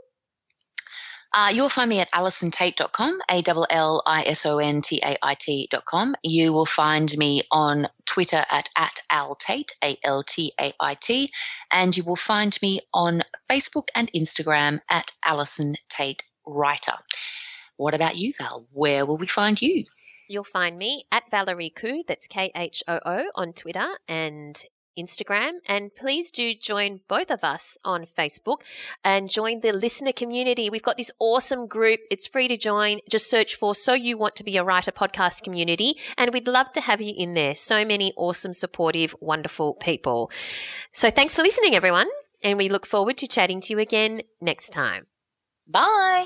Uh, 1.32 1.52
you'll 1.54 1.70
find 1.70 1.90
me 1.90 2.00
at 2.00 2.12
allisontait.com, 2.12 3.20
A 3.30 3.44
L 3.48 3.66
L 3.70 4.02
I 4.06 4.24
S 4.26 4.46
O 4.48 4.58
N 4.58 4.82
T 4.82 5.00
A 5.04 5.16
I 5.22 5.36
T.com. 5.36 6.16
You 6.24 6.52
will 6.52 6.66
find 6.66 7.16
me 7.18 7.44
on 7.52 7.88
Twitter 8.06 8.44
at, 8.52 8.70
at 8.76 9.00
altait, 9.12 9.72
A 9.84 9.96
L 10.04 10.24
T 10.24 10.54
A 10.60 10.72
I 10.80 10.96
T, 10.96 11.32
and 11.72 11.96
you 11.96 12.04
will 12.04 12.16
find 12.16 12.58
me 12.64 12.82
on 12.94 13.22
Facebook 13.50 13.90
and 13.96 14.12
Instagram 14.14 14.80
at 14.90 15.12
Allison 15.24 15.76
Tait 15.88 16.24
Writer. 16.48 16.94
What 17.78 17.94
about 17.94 18.18
you, 18.18 18.34
Val? 18.40 18.66
Where 18.72 19.06
will 19.06 19.20
we 19.20 19.28
find 19.28 19.62
you? 19.62 19.86
You'll 20.30 20.44
find 20.44 20.78
me 20.78 21.06
at 21.12 21.30
Valerie 21.32 21.74
Khoo, 21.76 22.06
that's 22.08 22.28
K 22.28 22.52
H 22.56 22.84
O 22.88 23.00
O, 23.04 23.32
on 23.34 23.52
Twitter 23.52 23.98
and 24.08 24.64
Instagram. 24.98 25.54
And 25.66 25.96
please 25.96 26.30
do 26.30 26.54
join 26.54 27.00
both 27.08 27.32
of 27.32 27.44
us 27.44 27.78
on 27.84 28.06
Facebook 28.06 28.58
and 29.04 29.30
join 29.30 29.62
the 29.62 29.72
listener 29.72 30.12
community. 30.12 30.70
We've 30.70 30.84
got 30.84 30.98
this 30.98 31.12
awesome 31.20 31.68
group. 31.68 32.02
It's 32.12 32.28
free 32.28 32.48
to 32.48 32.58
join. 32.58 33.00
Just 33.10 33.30
search 33.30 33.56
for 33.56 33.74
So 33.74 33.94
You 33.94 34.18
Want 34.18 34.36
to 34.36 34.44
Be 34.44 34.58
a 34.58 34.64
Writer 34.64 34.92
podcast 34.92 35.42
community. 35.42 35.96
And 36.18 36.32
we'd 36.32 36.48
love 36.48 36.72
to 36.74 36.82
have 36.82 37.02
you 37.02 37.14
in 37.18 37.34
there. 37.34 37.56
So 37.56 37.84
many 37.84 38.14
awesome, 38.16 38.54
supportive, 38.54 39.16
wonderful 39.20 39.74
people. 39.76 40.32
So 40.92 41.10
thanks 41.10 41.36
for 41.36 41.42
listening, 41.42 41.76
everyone. 41.76 42.08
And 42.44 42.58
we 42.58 42.70
look 42.70 42.86
forward 42.86 43.18
to 43.18 43.28
chatting 43.28 43.62
to 43.62 43.74
you 43.74 43.80
again 43.80 44.22
next 44.40 44.70
time. 44.70 45.08
Bye. 45.68 46.26